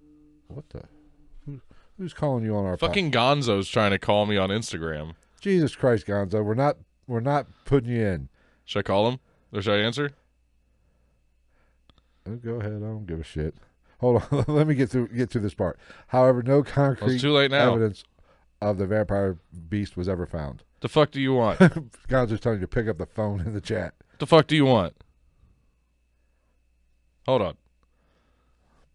what 0.47 0.69
the? 0.69 0.83
Who, 1.45 1.61
who's 1.97 2.13
calling 2.13 2.43
you 2.43 2.55
on 2.55 2.65
our 2.65 2.77
Fucking 2.77 3.11
Gonzo's 3.11 3.69
trying 3.69 3.91
to 3.91 3.99
call 3.99 4.25
me 4.25 4.37
on 4.37 4.49
Instagram. 4.49 5.13
Jesus 5.41 5.75
Christ, 5.75 6.07
Gonzo? 6.07 6.43
We're 6.43 6.53
not 6.55 6.77
we're 7.07 7.19
not 7.19 7.47
putting 7.65 7.91
you 7.91 8.05
in. 8.05 8.29
Should 8.65 8.79
I 8.79 8.83
call 8.83 9.09
him? 9.09 9.19
Or 9.53 9.61
should 9.61 9.73
I 9.79 9.83
answer? 9.83 10.11
Oh, 12.27 12.35
go 12.35 12.55
ahead. 12.55 12.73
I 12.73 12.79
don't 12.79 13.05
give 13.07 13.19
a 13.19 13.23
shit. 13.23 13.55
Hold 13.99 14.23
on. 14.31 14.45
Let 14.47 14.67
me 14.67 14.75
get 14.75 14.89
through 14.89 15.09
get 15.09 15.29
to 15.31 15.39
this 15.39 15.53
part. 15.53 15.79
However, 16.07 16.41
no 16.41 16.63
concrete 16.63 17.19
too 17.19 17.31
late 17.31 17.51
now. 17.51 17.71
evidence 17.73 18.03
of 18.61 18.77
the 18.77 18.85
vampire 18.87 19.37
beast 19.69 19.95
was 19.95 20.09
ever 20.09 20.25
found. 20.25 20.63
The 20.81 20.89
fuck 20.89 21.11
do 21.11 21.21
you 21.21 21.33
want? 21.33 21.59
God's 22.07 22.31
just 22.31 22.43
telling 22.43 22.59
you 22.59 22.65
to 22.65 22.67
pick 22.67 22.87
up 22.87 22.97
the 22.97 23.05
phone 23.05 23.41
in 23.41 23.53
the 23.53 23.61
chat. 23.61 23.93
the 24.19 24.27
fuck 24.27 24.47
do 24.47 24.55
you 24.55 24.65
want? 24.65 24.95
Hold 27.25 27.41
on. 27.41 27.57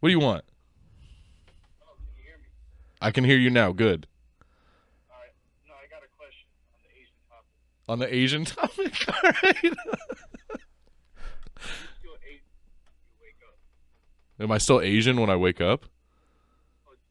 What 0.00 0.09
do 0.09 0.12
you 0.12 0.20
want? 0.20 0.44
I 3.00 3.11
can 3.11 3.24
hear 3.24 3.36
you 3.36 3.50
now. 3.50 3.72
Good. 3.72 4.07
On 7.86 7.98
the 7.98 8.12
Asian 8.14 8.46
topic? 8.46 8.94
All 9.09 9.30
right. 9.42 9.72
Am 14.41 14.51
I 14.51 14.59
still 14.59 14.80
Asian 14.80 15.20
when 15.20 15.30
I 15.30 15.37
wake 15.37 15.61
up? 15.61 15.85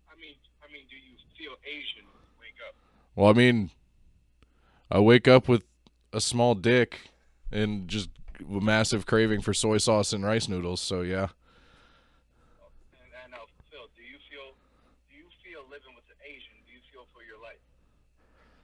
I 0.10 0.16
mean, 0.20 0.36
I 0.62 0.72
mean, 0.72 0.84
do 0.90 0.96
you 0.96 1.16
feel 1.38 1.54
Asian 1.66 2.04
when 2.06 2.22
you 2.22 2.36
wake 2.40 2.60
up? 2.68 2.76
Well, 3.16 3.30
I 3.30 3.34
mean, 3.34 3.70
I 4.92 5.00
wake 5.00 5.28
up 5.28 5.48
with 5.48 5.64
a 6.12 6.20
small 6.22 6.54
dick 6.56 7.00
and 7.52 7.88
just 7.88 8.10
a 8.42 8.60
massive 8.60 9.06
craving 9.06 9.42
for 9.42 9.54
soy 9.54 9.78
sauce 9.78 10.12
and 10.14 10.26
rice 10.26 10.48
noodles. 10.50 10.82
So 10.82 11.02
yeah, 11.02 11.28
And, 12.92 13.10
and 13.24 13.34
uh, 13.34 13.38
Phil, 13.72 13.88
do 13.96 14.02
you 14.04 14.18
feel, 14.30 14.54
do 15.10 15.16
you 15.16 15.26
feel 15.44 15.62
living 15.70 15.96
with 15.96 16.04
an 16.10 16.18
Asian? 16.26 16.54
Do 16.68 16.74
you 16.74 16.80
feel 16.92 17.06
for 17.14 17.24
your 17.24 17.42
life? 17.42 17.60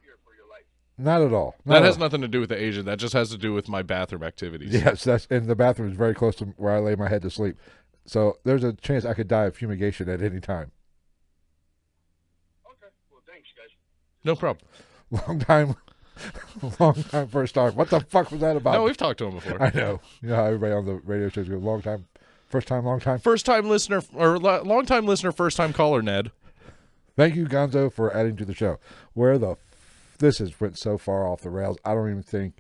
Fear 0.03 0.17
for 0.25 0.35
your 0.35 0.49
life? 0.49 0.65
Not 0.97 1.21
at 1.21 1.33
all. 1.33 1.55
Not 1.65 1.75
that 1.75 1.83
at 1.83 1.85
has 1.85 1.95
all. 1.95 2.01
nothing 2.01 2.21
to 2.21 2.27
do 2.27 2.39
with 2.41 2.49
the 2.49 2.61
Asian. 2.61 2.85
That 2.85 2.99
just 2.99 3.13
has 3.13 3.29
to 3.29 3.37
do 3.37 3.53
with 3.53 3.69
my 3.69 3.81
bathroom 3.83 4.23
activities. 4.23 4.73
Yes, 4.73 5.03
that's 5.03 5.27
and 5.29 5.47
the 5.47 5.55
bathroom 5.55 5.89
is 5.91 5.97
very 5.97 6.13
close 6.13 6.35
to 6.37 6.45
where 6.57 6.73
I 6.73 6.79
lay 6.79 6.95
my 6.95 7.07
head 7.09 7.21
to 7.23 7.29
sleep. 7.29 7.57
So 8.09 8.39
there's 8.43 8.63
a 8.63 8.73
chance 8.73 9.05
I 9.05 9.13
could 9.13 9.27
die 9.27 9.45
of 9.45 9.55
fumigation 9.55 10.09
at 10.09 10.23
any 10.23 10.39
time. 10.39 10.71
Okay. 12.65 12.91
Well, 13.11 13.21
thanks, 13.27 13.49
guys. 13.55 13.69
No 14.23 14.35
problem. 14.35 14.65
Long 15.11 15.39
time, 15.39 15.75
long 16.79 16.93
time 16.93 17.27
first 17.27 17.55
time. 17.55 17.73
What 17.75 17.89
the 17.89 17.99
fuck 18.01 18.29
was 18.31 18.41
that 18.41 18.55
about? 18.55 18.73
No, 18.73 18.83
we've 18.83 18.97
talked 18.97 19.19
to 19.19 19.25
him 19.25 19.35
before. 19.35 19.61
I 19.63 19.71
know. 19.73 19.99
You 20.21 20.29
know 20.29 20.35
how 20.35 20.45
everybody 20.45 20.73
on 20.73 20.85
the 20.85 20.95
radio 20.95 21.29
shows 21.29 21.49
go 21.49 21.57
long 21.57 21.81
time, 21.81 22.05
first 22.47 22.67
time, 22.67 22.85
long 22.85 22.99
time. 22.99 23.17
First 23.17 23.45
time 23.47 23.67
listener 23.69 24.03
or 24.13 24.37
long 24.37 24.85
time 24.85 25.07
listener, 25.07 25.31
first 25.31 25.57
time 25.57 25.73
caller, 25.73 26.03
Ned. 26.03 26.31
Thank 27.15 27.35
you, 27.35 27.45
Gonzo, 27.45 27.91
for 27.91 28.15
adding 28.15 28.35
to 28.37 28.45
the 28.45 28.53
show. 28.53 28.77
Where 29.13 29.39
the 29.39 29.51
f- 29.51 29.57
this 30.19 30.37
has 30.37 30.59
went 30.59 30.77
so 30.77 30.97
far 30.99 31.27
off 31.27 31.41
the 31.41 31.49
rails. 31.49 31.77
I 31.83 31.95
don't 31.95 32.09
even 32.09 32.21
think 32.23 32.55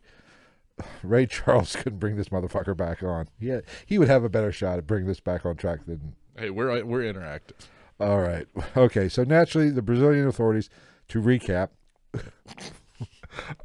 Ray 1.03 1.25
Charles 1.25 1.75
couldn't 1.75 1.99
bring 1.99 2.15
this 2.15 2.29
motherfucker 2.29 2.75
back 2.75 3.03
on. 3.03 3.27
Yeah, 3.39 3.61
he 3.85 3.97
would 3.97 4.07
have 4.09 4.23
a 4.23 4.29
better 4.29 4.51
shot 4.51 4.77
at 4.77 4.87
bringing 4.87 5.07
this 5.07 5.19
back 5.19 5.45
on 5.45 5.55
track 5.55 5.85
than 5.85 6.15
Hey, 6.37 6.49
we're 6.49 6.83
we're 6.85 7.01
interactive. 7.01 7.67
All 7.99 8.19
right. 8.19 8.47
Okay. 8.77 9.09
So 9.09 9.23
naturally, 9.23 9.69
the 9.69 9.81
Brazilian 9.81 10.27
authorities, 10.27 10.69
to 11.09 11.21
recap, 11.21 11.69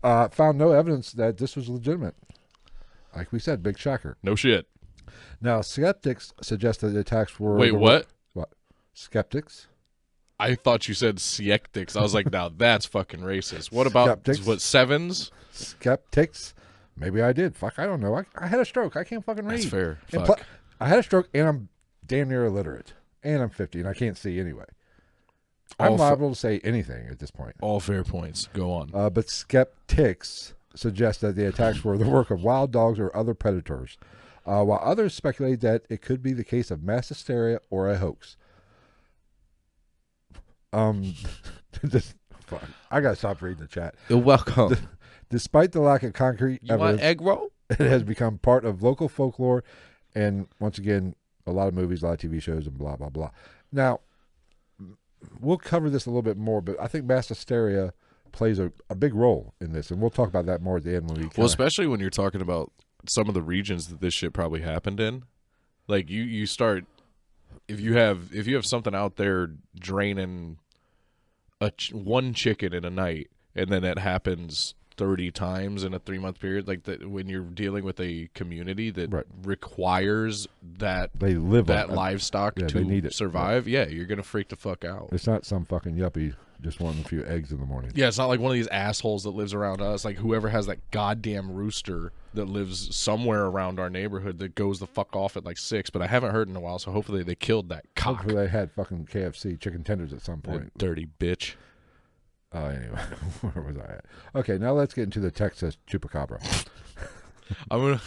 uh, 0.03 0.29
found 0.29 0.59
no 0.59 0.73
evidence 0.73 1.13
that 1.13 1.39
this 1.39 1.55
was 1.57 1.69
legitimate. 1.69 2.17
Like 3.15 3.31
we 3.31 3.39
said, 3.39 3.63
big 3.63 3.79
shocker. 3.79 4.17
No 4.23 4.35
shit. 4.35 4.67
Now, 5.41 5.61
skeptics 5.61 6.33
suggest 6.41 6.81
that 6.81 6.89
the 6.89 7.01
attacks 7.01 7.39
were. 7.39 7.57
Wait, 7.57 7.73
what? 7.73 8.07
What? 8.33 8.51
Skeptics? 8.93 9.69
I 10.41 10.57
thought 10.57 10.89
you 10.89 10.95
said 10.95 11.17
Siectics. 11.17 11.97
I 11.97 12.03
was 12.03 12.13
like, 12.13 12.31
now 12.33 12.49
that's 12.49 12.87
fucking 12.87 13.21
racist. 13.21 13.71
What 13.71 13.87
about 13.87 14.07
Skeptics? 14.07 14.47
what 14.47 14.61
sevens? 14.61 15.31
Skeptics? 15.53 16.55
Maybe 16.97 17.21
I 17.23 17.33
did. 17.33 17.57
Fuck, 17.57 17.79
I 17.79 17.87
don't 17.87 18.01
know. 18.01 18.17
I, 18.17 18.25
I 18.37 18.47
had 18.47 18.61
a 18.61 18.65
stroke. 18.65 18.97
I 18.97 19.05
can't 19.05 19.25
fucking 19.25 19.45
read. 19.45 19.59
That's 19.59 19.71
fair. 19.71 19.99
And 20.13 20.27
Fuck. 20.27 20.39
pl- 20.39 20.47
I 20.81 20.89
had 20.89 20.99
a 20.99 21.03
stroke, 21.03 21.29
and 21.35 21.49
I'm 21.49 21.69
damn 22.07 22.29
near 22.29 22.45
illiterate, 22.45 22.95
and 23.23 23.43
I'm 23.43 23.51
50, 23.51 23.81
and 23.81 23.89
I 23.89 23.95
can't 23.95 24.17
see 24.17 24.39
anyway. 24.39 24.65
I'm 25.79 25.93
All 25.93 25.97
fa- 25.97 26.03
liable 26.05 26.31
to 26.31 26.37
say 26.37 26.61
anything 26.63 27.09
at 27.09 27.19
this 27.19 27.31
point. 27.33 27.57
All 27.61 27.81
fair 27.81 28.05
points. 28.05 28.49
Go 28.53 28.73
on. 28.73 28.91
Uh, 28.95 29.11
but 29.11 29.29
skeptics 29.29 30.55
suggest 30.77 31.21
that 31.23 31.35
the 31.37 31.47
attacks 31.49 31.83
were 31.85 31.97
the 31.99 32.09
work 32.09 32.31
of 32.31 32.43
wild 32.45 32.71
dogs 32.71 32.99
or 33.01 33.15
other 33.17 33.35
predators, 33.35 33.97
uh, 34.47 34.63
while 34.63 34.81
others 34.83 35.15
speculate 35.15 35.61
that 35.63 35.83
it 35.89 36.01
could 36.03 36.23
be 36.23 36.33
the 36.33 36.45
case 36.45 36.71
of 36.71 36.83
mass 36.83 37.09
hysteria 37.09 37.59
or 37.71 37.91
a 37.91 37.97
hoax. 37.99 38.37
Um, 40.73 41.15
this, 41.83 42.15
fuck, 42.47 42.63
I 42.91 43.01
gotta 43.01 43.17
stop 43.17 43.41
reading 43.43 43.63
the 43.63 43.69
chat. 43.69 43.95
You're 44.09 44.19
welcome. 44.19 44.77
Despite 45.35 45.73
the 45.73 45.81
lack 45.81 46.05
of 46.05 46.13
concrete 46.13 46.61
You 46.63 46.77
want 46.77 47.01
evidence, 47.01 47.03
egg 47.03 47.21
roll? 47.21 47.51
it 47.71 47.81
has 47.81 48.05
become 48.05 48.39
part 48.39 48.65
of 48.65 48.85
local 48.85 49.09
folklore, 49.09 49.65
and 50.15 50.47
once 50.61 50.79
again, 50.79 51.17
a 51.45 51.51
lot 51.51 51.67
of 51.67 51.75
movies, 51.75 52.05
a 52.05 52.07
lot 52.07 52.25
of 52.25 52.31
TV 52.31 52.41
shows, 52.41 52.69
and 52.69 52.79
blah 52.79 52.95
blah 52.95 53.09
blah. 53.09 53.31
Now, 53.73 53.99
we'll 55.41 55.59
cover 55.59 55.91
this 55.91 56.07
a 56.07 56.09
little 56.11 56.23
bit 56.23 56.37
more, 56.37 56.61
but 56.61 56.81
I 56.81 56.87
think 56.87 57.05
mass 57.07 57.27
hysteria 57.27 57.95
plays 58.31 58.61
a, 58.61 58.71
a 58.89 58.95
big 58.95 59.13
role 59.13 59.55
in 59.61 59.73
this, 59.73 59.91
and 59.91 60.01
we'll 60.01 60.11
talk 60.11 60.29
about 60.29 60.47
that 60.47 60.63
more 60.63 60.77
at 60.77 60.85
the 60.85 60.95
end 60.95 61.09
when 61.09 61.17
we. 61.17 61.23
Well, 61.25 61.31
kinda- 61.31 61.47
especially 61.47 61.89
when 61.89 61.99
you're 61.99 62.11
talking 62.11 62.41
about 62.41 62.71
some 63.09 63.27
of 63.27 63.35
the 63.35 63.43
regions 63.43 63.89
that 63.89 64.01
this 64.01 64.15
shit 64.15 64.33
probably 64.33 64.61
happened 64.61 65.01
in. 65.01 65.25
Like 65.89 66.09
you, 66.11 66.23
you 66.23 66.47
start 66.47 66.85
if 67.67 67.81
you 67.81 67.95
have 67.97 68.33
if 68.33 68.47
you 68.47 68.55
have 68.55 68.67
something 68.67 68.95
out 68.95 69.17
there 69.17 69.51
draining 69.77 70.59
a 71.61 71.73
ch- 71.73 71.93
one 71.93 72.35
chicken 72.35 72.73
in 72.73 72.85
a 72.85 72.91
night, 72.91 73.33
and 73.57 73.69
then 73.69 73.83
it 73.83 73.99
happens 73.99 74.77
thirty 74.97 75.31
times 75.31 75.85
in 75.85 75.95
a 75.95 75.99
three 75.99 76.19
month 76.19 76.39
period. 76.41 76.67
Like 76.69 76.85
that, 76.85 77.09
when 77.09 77.29
you're 77.29 77.43
dealing 77.43 77.85
with 77.85 77.99
a 78.01 78.29
community 78.35 78.91
that 78.91 79.13
Right. 79.13 79.25
requires 79.43 80.47
that 80.79 81.11
they 81.19 81.35
live 81.35 81.67
that 81.67 81.91
on, 81.91 81.97
livestock 81.97 82.59
yeah, 82.59 82.67
to 82.69 82.81
need 82.85 83.05
it. 83.05 83.13
survive, 83.15 83.67
yeah, 83.69 83.87
you're 83.87 84.07
gonna 84.07 84.23
freak 84.23 84.49
the 84.49 84.57
fuck 84.57 84.85
out. 84.85 85.09
It's 85.13 85.27
not 85.27 85.45
some 85.45 85.65
fucking 85.65 85.97
yuppie 85.97 86.35
just 86.63 86.81
wanting 86.81 87.03
a 87.05 87.09
few 87.09 87.25
eggs 87.27 87.53
in 87.53 87.59
the 87.61 87.67
morning. 87.67 87.93
Yeah, 87.95 88.09
it's 88.09 88.17
not 88.17 88.27
like 88.27 88.41
one 88.41 88.51
of 88.51 88.55
these 88.55 88.69
assholes 88.69 89.25
that 89.25 89.31
lives 89.31 89.53
around 89.53 89.83
us. 89.83 90.05
Like 90.05 90.17
whoever 90.17 90.49
has 90.49 90.67
that 90.67 90.79
goddamn 90.91 91.51
rooster 91.53 92.13
that 92.33 92.47
lives 92.47 92.95
somewhere 92.97 93.45
around 93.47 93.79
our 93.79 93.91
neighborhood 93.91 94.39
that 94.39 94.55
goes 94.55 94.81
the 94.81 94.87
fuck 94.87 95.15
off 95.15 95.37
at 95.37 95.45
like 95.45 95.59
six. 95.59 95.91
But 95.91 96.01
I 96.03 96.07
haven't 96.07 96.31
heard 96.33 96.49
in 96.49 96.57
a 96.57 96.61
while, 96.61 96.79
so 96.79 96.91
hopefully 96.91 97.23
they 97.23 97.35
killed 97.35 97.69
that 97.69 97.85
cock. 97.95 98.17
Hopefully 98.19 98.35
they 98.37 98.49
had 98.49 98.71
fucking 98.73 99.07
KFC 99.07 99.59
chicken 99.61 99.85
tenders 99.85 100.13
at 100.13 100.23
some 100.23 100.41
That 100.43 100.51
point. 100.51 100.79
dirty 100.79 101.07
bitch. 101.21 101.55
Uh, 102.55 102.59
anyway, 102.69 103.01
where 103.41 103.65
was 103.65 103.77
I 103.77 103.95
at? 103.95 104.05
Okay, 104.35 104.59
now 104.59 104.73
let's 104.73 104.95
get 104.95 105.05
into 105.05 105.21
the 105.21 105.31
Texas 105.31 105.77
chupacabra. 105.89 106.67
I'm 107.71 107.81
gonna. 107.81 108.01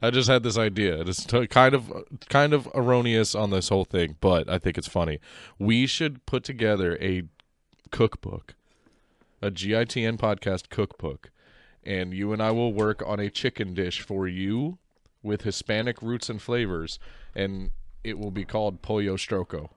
I 0.00 0.10
just 0.10 0.28
had 0.28 0.42
this 0.42 0.58
idea. 0.58 1.00
It's 1.02 1.24
t- 1.24 1.46
kind 1.46 1.74
of 1.74 1.92
kind 2.28 2.52
of 2.52 2.68
erroneous 2.74 3.34
on 3.34 3.50
this 3.50 3.68
whole 3.68 3.84
thing, 3.84 4.16
but 4.20 4.48
I 4.48 4.58
think 4.58 4.76
it's 4.76 4.88
funny. 4.88 5.20
We 5.58 5.86
should 5.86 6.24
put 6.26 6.42
together 6.42 6.98
a 7.00 7.22
cookbook, 7.90 8.54
a 9.40 9.50
GITN 9.50 10.18
podcast 10.18 10.68
cookbook, 10.68 11.30
and 11.84 12.12
you 12.12 12.32
and 12.32 12.42
I 12.42 12.50
will 12.50 12.72
work 12.72 13.02
on 13.06 13.20
a 13.20 13.30
chicken 13.30 13.74
dish 13.74 14.00
for 14.00 14.26
you 14.26 14.78
with 15.22 15.42
Hispanic 15.42 16.02
roots 16.02 16.28
and 16.28 16.42
flavors, 16.42 16.98
and 17.34 17.70
it 18.02 18.18
will 18.18 18.32
be 18.32 18.44
called 18.44 18.82
Pollo 18.82 19.16
Stroco. 19.16 19.70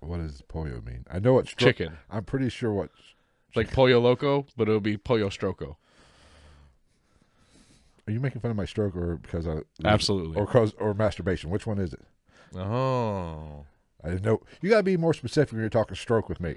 What 0.00 0.18
does 0.18 0.42
pollo 0.48 0.80
mean? 0.84 1.04
I 1.10 1.18
know 1.18 1.32
what 1.34 1.46
stro- 1.46 1.56
Chicken. 1.58 1.98
I'm 2.10 2.24
pretty 2.24 2.48
sure 2.48 2.72
what. 2.72 2.90
Like 3.56 3.72
Pollo 3.72 3.98
Loco, 3.98 4.46
but 4.56 4.68
it'll 4.68 4.78
be 4.80 4.96
Pollo 4.96 5.28
Stroco. 5.30 5.76
Are 8.06 8.12
you 8.12 8.20
making 8.20 8.40
fun 8.40 8.50
of 8.50 8.56
my 8.56 8.64
stroke 8.64 8.94
or 8.96 9.16
because 9.16 9.46
I 9.46 9.58
Absolutely. 9.84 10.36
or 10.36 10.46
cause 10.46 10.72
or 10.78 10.94
masturbation? 10.94 11.50
Which 11.50 11.66
one 11.66 11.78
is 11.78 11.92
it? 11.92 12.04
Oh. 12.56 13.64
I 14.02 14.08
didn't 14.10 14.24
know. 14.24 14.40
You 14.62 14.70
gotta 14.70 14.82
be 14.82 14.96
more 14.96 15.12
specific 15.12 15.52
when 15.52 15.60
you're 15.60 15.68
talking 15.68 15.96
stroke 15.96 16.28
with 16.28 16.40
me. 16.40 16.56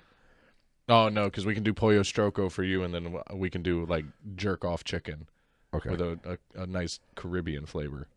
Oh 0.88 1.10
no, 1.10 1.26
because 1.26 1.46
we 1.46 1.54
can 1.54 1.64
do 1.64 1.74
pollo 1.74 2.02
stroco 2.02 2.52
for 2.52 2.64
you, 2.64 2.84
and 2.84 2.94
then 2.94 3.18
we 3.34 3.50
can 3.50 3.64
do 3.64 3.86
like 3.86 4.06
jerk 4.36 4.64
off 4.64 4.84
chicken 4.84 5.28
Okay. 5.74 5.90
with 5.90 6.02
a, 6.02 6.38
a, 6.56 6.62
a 6.64 6.68
nice 6.68 7.00
Caribbean 7.16 7.66
flavor. 7.66 8.08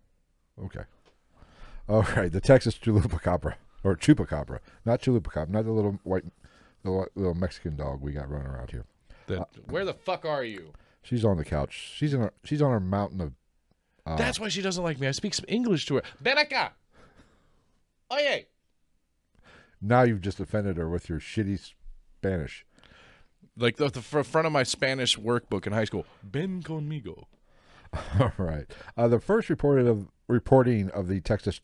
Okay. 0.63 0.83
All 1.89 2.03
right. 2.17 2.31
The 2.31 2.41
Texas 2.41 2.77
chupacabra 2.79 3.55
or 3.85 3.95
chupacabra, 3.95 4.59
not 4.85 5.01
chupacabra, 5.01 5.51
not 5.51 5.65
the 5.65 5.73
little 5.73 6.01
white, 6.03 6.25
the 6.83 7.07
little 7.15 7.35
Mexican 7.35 7.77
dog 7.77 8.01
we 8.01 8.13
got 8.13 8.29
running 8.29 8.49
around 8.49 8.71
here. 8.71 8.87
Then 9.27 9.45
where 9.69 9.85
the 9.85 9.95
fuck 9.95 10.25
are 10.25 10.45
you? 10.45 10.73
She's 11.03 11.25
on 11.25 11.37
the 11.37 11.45
couch. 11.45 11.93
She's 11.95 12.15
in. 12.15 12.21
Her, 12.23 12.33
she's 12.43 12.63
on 12.63 12.71
her 12.71 12.81
mountain 12.81 13.21
of 13.21 14.19
That's 14.19 14.41
why 14.41 14.49
she 14.49 14.63
doesn't 14.63 14.83
like 14.83 14.99
me. 14.99 15.07
I 15.07 15.13
speak 15.13 15.35
some 15.35 15.45
English 15.49 15.87
to 15.87 15.97
her. 15.97 16.03
Ven 16.21 16.37
acá. 16.37 16.71
Oye. 18.13 18.47
Now 19.81 20.03
you've 20.03 20.23
just 20.23 20.41
offended 20.41 20.79
her 20.79 20.89
with 20.89 21.09
your 21.09 21.21
shitty 21.21 21.73
Spanish. 22.19 22.65
Like 23.57 23.77
the, 23.77 23.89
the 23.89 24.01
front 24.01 24.47
of 24.47 24.53
my 24.53 24.63
Spanish 24.63 25.19
workbook 25.19 25.67
in 25.67 25.73
high 25.73 25.85
school. 25.85 26.07
Ben 26.23 26.63
conmigo. 26.63 27.25
All 28.21 28.33
right. 28.39 28.67
Uh, 28.97 29.09
the 29.09 29.21
first 29.21 29.49
reported 29.51 29.87
of 29.87 30.09
reporting 30.27 30.91
of 30.91 31.07
the 31.09 31.21
Texas 31.21 31.59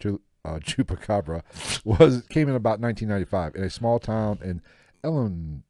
uh, 0.45 0.59
chupacabra 0.61 1.43
was 1.85 2.23
came 2.29 2.49
in 2.49 2.55
about 2.55 2.81
1995 2.81 3.55
in 3.57 3.65
a 3.65 3.71
small 3.71 3.99
town 3.99 4.39
in 4.43 4.63
Ellen 5.05 5.63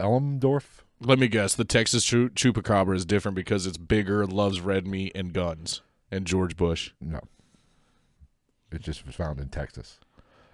Elmendorf. 0.00 0.82
Let 1.00 1.18
me 1.18 1.28
guess. 1.28 1.54
The 1.54 1.64
Texas 1.64 2.04
chu- 2.04 2.30
chupacabra 2.30 2.96
is 2.96 3.04
different 3.04 3.34
because 3.34 3.66
it's 3.66 3.76
bigger, 3.76 4.26
loves 4.26 4.60
red 4.60 4.86
meat 4.86 5.12
and 5.14 5.32
guns, 5.32 5.82
and 6.10 6.26
George 6.26 6.56
Bush. 6.56 6.92
No, 7.00 7.20
it 8.72 8.80
just 8.80 9.04
was 9.06 9.14
found 9.14 9.38
in 9.40 9.48
Texas. 9.48 10.00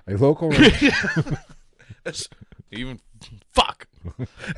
A 0.08 0.16
local 0.16 0.50
rancher, 0.50 1.38
Even 2.72 2.98
fuck. 3.52 3.86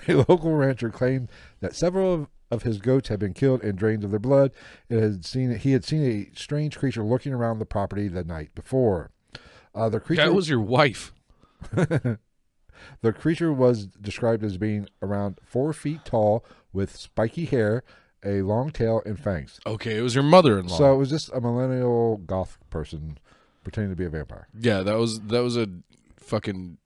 a 0.08 0.14
local 0.14 0.52
rancher 0.52 0.88
claimed 0.88 1.28
that 1.60 1.74
several 1.76 2.14
of, 2.14 2.28
of 2.50 2.62
his 2.62 2.78
goats 2.78 3.08
had 3.08 3.18
been 3.18 3.34
killed 3.34 3.62
and 3.62 3.76
drained 3.78 4.04
of 4.04 4.10
their 4.10 4.20
blood. 4.20 4.52
It 4.88 5.00
had 5.00 5.24
seen 5.24 5.56
he 5.56 5.72
had 5.72 5.84
seen 5.84 6.02
a 6.04 6.38
strange 6.38 6.78
creature 6.78 7.02
looking 7.02 7.32
around 7.32 7.58
the 7.58 7.66
property 7.66 8.08
the 8.08 8.24
night 8.24 8.54
before. 8.54 9.10
Uh, 9.74 9.88
the 9.88 10.00
creature 10.00 10.24
That 10.26 10.34
was 10.34 10.48
your 10.48 10.60
wife. 10.60 11.12
The 13.00 13.12
creature 13.12 13.52
was 13.52 13.86
described 13.86 14.44
as 14.44 14.58
being 14.58 14.88
around 15.00 15.38
four 15.42 15.72
feet 15.72 16.04
tall 16.04 16.44
with 16.72 16.94
spiky 16.96 17.46
hair, 17.46 17.82
a 18.24 18.42
long 18.42 18.70
tail, 18.70 19.00
and 19.06 19.18
fangs. 19.18 19.58
Okay, 19.66 19.96
it 19.96 20.02
was 20.02 20.14
your 20.14 20.24
mother-in-law. 20.24 20.76
So 20.76 20.94
it 20.94 20.98
was 20.98 21.08
just 21.10 21.30
a 21.32 21.40
millennial 21.40 22.18
goth 22.18 22.58
person 22.70 23.18
pretending 23.62 23.90
to 23.90 23.96
be 23.96 24.04
a 24.04 24.10
vampire. 24.10 24.48
yeah, 24.58 24.82
that 24.82 24.98
was 24.98 25.20
that 25.22 25.42
was 25.42 25.56
a 25.56 25.68
fucking. 26.18 26.78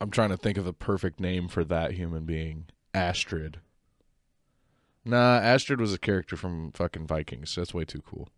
I'm 0.00 0.10
trying 0.10 0.30
to 0.30 0.36
think 0.36 0.58
of 0.58 0.64
the 0.64 0.72
perfect 0.72 1.20
name 1.20 1.46
for 1.48 1.62
that 1.64 1.92
human 1.92 2.24
being. 2.24 2.66
Astrid. 2.92 3.60
Nah, 5.06 5.38
Astrid 5.38 5.80
was 5.80 5.94
a 5.94 5.98
character 5.98 6.36
from 6.36 6.72
fucking 6.72 7.06
Vikings. 7.06 7.54
That's 7.54 7.72
way 7.72 7.84
too 7.84 8.02
cool. 8.04 8.28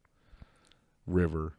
River. 1.07 1.55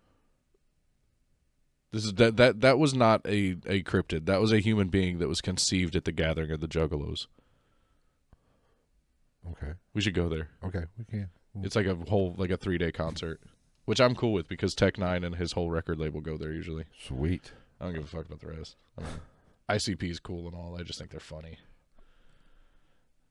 This 1.91 2.05
is 2.05 2.14
that 2.14 2.38
that 2.38 2.62
that 2.62 2.78
was 2.78 2.93
not 2.93 3.26
a 3.26 3.57
a 3.66 3.82
cryptid. 3.82 4.28
That 4.28 4.39
was 4.39 4.51
a 4.51 4.60
human 4.60 4.89
being 4.89 5.18
that 5.18 5.28
was 5.28 5.41
conceived 5.41 5.95
at 5.95 6.05
the 6.05 6.12
gathering 6.12 6.51
of 6.51 6.60
the 6.60 6.68
Juggalos. 6.68 7.26
Okay. 9.51 9.74
We 9.95 10.01
should 10.01 10.14
go 10.14 10.30
there. 10.30 10.49
Okay. 10.64 10.84
We 10.99 11.05
can. 11.05 11.30
It's 11.64 11.76
like 11.76 11.88
a 11.88 11.95
whole 11.95 12.36
like 12.38 12.51
a 12.51 12.57
three 12.57 12.78
day 12.78 12.91
concert, 12.91 13.41
which 13.86 13.99
I'm 13.99 14.14
cool 14.14 14.34
with 14.34 14.47
because 14.47 14.76
Tech 14.76 14.97
N9ne 14.97 15.26
and 15.26 15.36
his 15.38 15.53
whole 15.53 15.72
record 15.72 15.99
label 15.99 16.22
go 16.22 16.38
there 16.38 16.53
usually. 16.53 16.86
Sweet. 17.03 17.51
I 17.82 17.86
don't 17.86 17.95
give 17.95 18.03
a 18.03 18.07
fuck 18.07 18.28
about 18.28 18.41
the 18.41 18.47
rest. 18.49 18.76
I 18.95 19.01
mean, 19.01 19.12
ICP 19.70 20.03
is 20.03 20.20
cool 20.20 20.45
and 20.45 20.55
all. 20.55 20.78
I 20.80 20.84
just 20.84 20.99
think 20.99 21.10
they're 21.10 21.20
funny. 21.20 21.57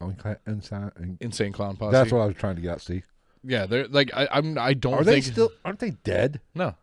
Unca- 0.02 0.38
inside- 0.46 0.92
in- 0.98 1.18
Insane 1.20 1.52
Clown 1.52 1.76
Posse. 1.76 1.92
That's 1.92 2.12
what 2.12 2.20
I 2.20 2.26
was 2.26 2.36
trying 2.36 2.56
to 2.56 2.62
get. 2.62 2.80
See, 2.80 3.02
Yeah, 3.42 3.66
they're 3.66 3.88
like 3.88 4.10
I, 4.14 4.28
I'm. 4.30 4.56
I 4.58 4.74
don't 4.74 4.94
are 4.94 5.04
they 5.04 5.20
think 5.20 5.32
still? 5.34 5.50
Aren't 5.64 5.80
they 5.80 5.90
dead? 5.90 6.40
no 6.54 6.74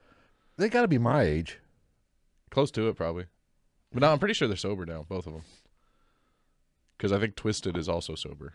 They 0.57 0.69
got 0.69 0.81
to 0.81 0.87
be 0.87 0.97
my 0.97 1.23
age. 1.23 1.59
close 2.51 2.71
to 2.71 2.87
it 2.89 2.95
probably, 2.95 3.25
but 3.93 4.01
no, 4.01 4.11
I'm 4.11 4.19
pretty 4.19 4.33
sure 4.33 4.47
they're 4.47 4.57
sober 4.57 4.85
now, 4.85 5.05
both 5.07 5.27
of 5.27 5.33
them. 5.33 5.43
Because 6.97 7.11
I 7.11 7.19
think 7.19 7.35
Twiztid 7.35 7.77
is 7.77 7.89
also 7.89 8.15
sober. 8.15 8.53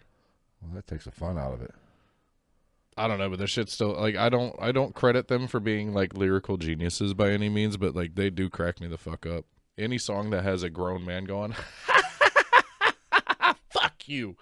Well, 0.62 0.72
that 0.74 0.86
takes 0.86 1.04
the 1.04 1.10
fun 1.10 1.38
out 1.38 1.52
of 1.54 1.62
it. 1.62 1.74
I 2.96 3.06
don't 3.08 3.18
know, 3.18 3.30
but 3.30 3.38
their 3.38 3.46
shit's 3.48 3.72
still 3.72 3.94
like 3.98 4.16
I 4.16 4.28
don't 4.28 4.54
I 4.60 4.72
don't 4.72 4.94
credit 4.94 5.28
them 5.28 5.46
for 5.46 5.58
being 5.60 5.94
like 5.94 6.14
lyrical 6.14 6.58
geniuses 6.58 7.14
by 7.14 7.30
any 7.30 7.48
means, 7.48 7.76
but 7.78 7.94
like 7.94 8.14
they 8.14 8.28
do 8.28 8.50
crack 8.50 8.78
me 8.80 8.88
the 8.88 8.98
fuck 8.98 9.24
up. 9.24 9.46
Any 9.78 9.96
song 9.96 10.28
that 10.30 10.42
has 10.44 10.62
a 10.62 10.68
grown 10.68 11.06
man 11.06 11.24
going, 11.24 11.54
fuck 14.00 14.08
you, 14.08 14.36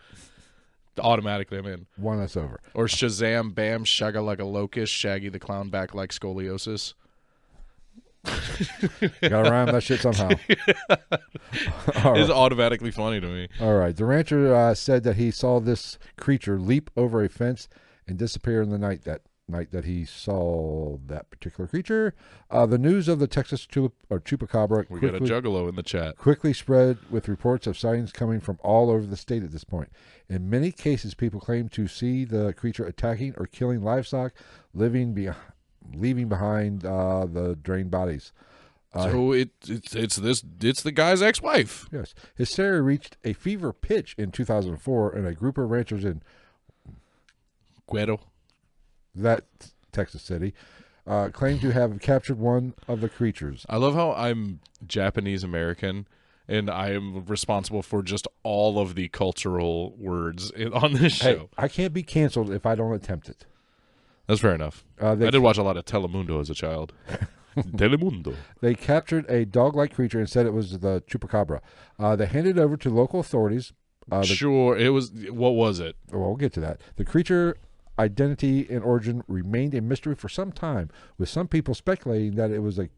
automatically 1.00 1.58
I'm 1.58 1.66
in. 1.66 1.86
One 1.96 2.18
that's 2.18 2.36
over. 2.36 2.60
Or 2.74 2.86
Shazam, 2.86 3.54
Bam, 3.54 3.84
Shagga 3.84 4.24
like 4.24 4.38
a 4.40 4.44
locust, 4.44 4.92
Shaggy 4.92 5.28
the 5.28 5.38
clown 5.38 5.68
back 5.70 5.94
like 5.94 6.10
scoliosis. 6.10 6.94
Got 8.24 9.44
to 9.44 9.50
rhyme 9.50 9.66
that 9.66 9.82
shit 9.82 10.00
somehow. 10.00 10.28
All 12.04 12.16
It's 12.18 12.28
right. 12.28 12.30
automatically 12.30 12.90
funny 12.90 13.20
to 13.20 13.26
me. 13.26 13.48
All 13.60 13.74
right. 13.74 13.96
The 13.96 14.04
rancher 14.04 14.54
uh, 14.54 14.74
said 14.74 15.04
that 15.04 15.16
he 15.16 15.30
saw 15.30 15.60
this 15.60 15.98
creature 16.16 16.58
leap 16.58 16.90
over 16.96 17.22
a 17.24 17.28
fence 17.28 17.68
and 18.06 18.18
disappear 18.18 18.60
in 18.60 18.70
the 18.70 18.78
night 18.78 19.04
that 19.04 19.22
night 19.48 19.70
that 19.72 19.84
he 19.84 20.04
saw 20.04 20.98
that 21.06 21.30
particular 21.30 21.66
creature. 21.66 22.14
Uh, 22.50 22.66
the 22.66 22.78
news 22.78 23.08
of 23.08 23.18
the 23.18 23.26
Texas 23.26 23.66
tulip, 23.66 23.94
or 24.10 24.20
chupacabra 24.20 24.88
We 24.88 25.00
got 25.00 25.14
a 25.14 25.18
quickly, 25.18 25.28
juggalo 25.28 25.68
in 25.68 25.74
the 25.74 25.82
chat. 25.82 26.16
quickly 26.16 26.52
spread 26.52 26.98
with 27.10 27.28
reports 27.28 27.66
of 27.66 27.78
sightings 27.78 28.12
coming 28.12 28.40
from 28.40 28.58
all 28.62 28.90
over 28.90 29.06
the 29.06 29.16
state 29.16 29.42
at 29.42 29.50
this 29.52 29.64
point. 29.64 29.90
In 30.28 30.50
many 30.50 30.70
cases, 30.72 31.14
people 31.14 31.40
claim 31.40 31.68
to 31.70 31.88
see 31.88 32.24
the 32.24 32.52
creature 32.52 32.84
attacking 32.84 33.34
or 33.36 33.46
killing 33.46 33.82
livestock, 33.82 34.32
living 34.74 35.14
be- 35.14 35.30
leaving 35.94 36.28
behind 36.28 36.84
uh, 36.84 37.24
the 37.26 37.56
drained 37.56 37.90
bodies. 37.90 38.32
Uh, 38.94 39.10
so 39.10 39.32
it, 39.32 39.50
it's 39.66 39.94
it's 39.94 40.16
this 40.16 40.42
it's 40.62 40.82
the 40.82 40.90
guy's 40.92 41.20
ex-wife. 41.20 41.86
Yes. 41.92 42.14
Hysteria 42.36 42.80
reached 42.80 43.18
a 43.22 43.34
fever 43.34 43.72
pitch 43.72 44.14
in 44.16 44.30
2004, 44.30 45.12
and 45.12 45.26
a 45.26 45.34
group 45.34 45.58
of 45.58 45.68
ranchers 45.70 46.04
in 46.06 46.22
Cuero. 47.88 48.20
That 49.22 49.44
Texas 49.92 50.22
city 50.22 50.54
uh, 51.06 51.28
claimed 51.28 51.60
to 51.62 51.72
have 51.72 51.98
captured 52.00 52.38
one 52.38 52.74
of 52.86 53.00
the 53.00 53.08
creatures. 53.08 53.64
I 53.68 53.76
love 53.76 53.94
how 53.94 54.12
I'm 54.12 54.60
Japanese 54.86 55.42
American 55.42 56.06
and 56.48 56.70
I 56.70 56.92
am 56.92 57.24
responsible 57.26 57.82
for 57.82 58.02
just 58.02 58.26
all 58.42 58.78
of 58.78 58.94
the 58.94 59.08
cultural 59.08 59.94
words 59.98 60.50
in, 60.56 60.72
on 60.72 60.94
this 60.94 61.14
show. 61.14 61.36
Hey, 61.36 61.48
I 61.58 61.68
can't 61.68 61.92
be 61.92 62.02
canceled 62.02 62.50
if 62.50 62.64
I 62.66 62.74
don't 62.74 62.92
attempt 62.94 63.28
it. 63.28 63.44
That's 64.26 64.40
fair 64.40 64.54
enough. 64.54 64.84
Uh, 65.00 65.12
I 65.12 65.30
did 65.30 65.38
watch 65.38 65.58
a 65.58 65.62
lot 65.62 65.76
of 65.76 65.84
Telemundo 65.84 66.40
as 66.40 66.50
a 66.50 66.54
child. 66.54 66.92
Telemundo. 67.56 68.34
they 68.60 68.74
captured 68.74 69.28
a 69.28 69.44
dog-like 69.44 69.94
creature 69.94 70.18
and 70.18 70.28
said 70.28 70.46
it 70.46 70.52
was 70.52 70.78
the 70.78 71.02
chupacabra. 71.10 71.60
Uh, 71.98 72.14
they 72.14 72.26
handed 72.26 72.58
it 72.58 72.60
over 72.60 72.76
to 72.76 72.90
local 72.90 73.20
authorities. 73.20 73.72
Uh, 74.12 74.20
the, 74.20 74.26
sure, 74.26 74.76
it 74.76 74.90
was. 74.90 75.10
What 75.30 75.54
was 75.54 75.80
it? 75.80 75.96
well, 76.12 76.28
we'll 76.28 76.36
get 76.36 76.52
to 76.54 76.60
that. 76.60 76.80
The 76.96 77.04
creature 77.04 77.56
identity 77.98 78.66
and 78.70 78.82
origin 78.82 79.22
remained 79.28 79.74
a 79.74 79.80
mystery 79.80 80.14
for 80.14 80.28
some 80.28 80.52
time, 80.52 80.90
with 81.16 81.28
some 81.28 81.48
people 81.48 81.74
speculating 81.74 82.36
that 82.36 82.50
it 82.50 82.60
was 82.60 82.78
a 82.78 82.88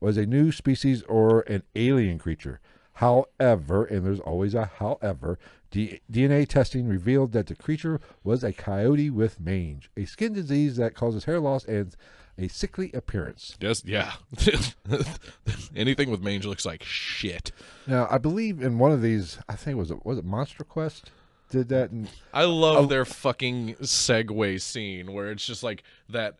was 0.00 0.16
a 0.16 0.26
new 0.26 0.50
species 0.50 1.02
or 1.02 1.42
an 1.42 1.62
alien 1.76 2.18
creature. 2.18 2.60
However, 2.94 3.84
and 3.84 4.04
there's 4.04 4.20
always 4.20 4.54
a 4.54 4.66
however, 4.66 5.38
D- 5.70 6.00
DNA 6.10 6.46
testing 6.48 6.88
revealed 6.88 7.32
that 7.32 7.46
the 7.46 7.54
creature 7.54 8.00
was 8.24 8.42
a 8.42 8.52
coyote 8.52 9.10
with 9.10 9.40
mange, 9.40 9.90
a 9.96 10.04
skin 10.04 10.32
disease 10.32 10.76
that 10.76 10.94
causes 10.94 11.24
hair 11.24 11.40
loss 11.40 11.64
and 11.64 11.94
a 12.36 12.48
sickly 12.48 12.90
appearance. 12.92 13.56
Yes, 13.60 13.82
yeah. 13.84 14.12
Anything 15.76 16.10
with 16.10 16.22
mange 16.22 16.46
looks 16.46 16.64
like 16.64 16.82
shit. 16.82 17.52
Now, 17.86 18.08
I 18.10 18.18
believe 18.18 18.62
in 18.62 18.78
one 18.78 18.92
of 18.92 19.02
these, 19.02 19.38
I 19.48 19.54
think 19.54 19.76
it 19.76 19.78
was 19.78 19.90
it 19.90 20.04
was 20.04 20.18
it 20.18 20.24
Monster 20.24 20.64
Quest 20.64 21.10
did 21.50 21.68
that, 21.68 21.90
and 21.90 22.08
I 22.32 22.44
love 22.44 22.88
their 22.88 23.04
fucking 23.04 23.74
segue 23.82 24.60
scene 24.60 25.12
where 25.12 25.30
it's 25.30 25.44
just 25.44 25.62
like 25.62 25.82
that 26.08 26.36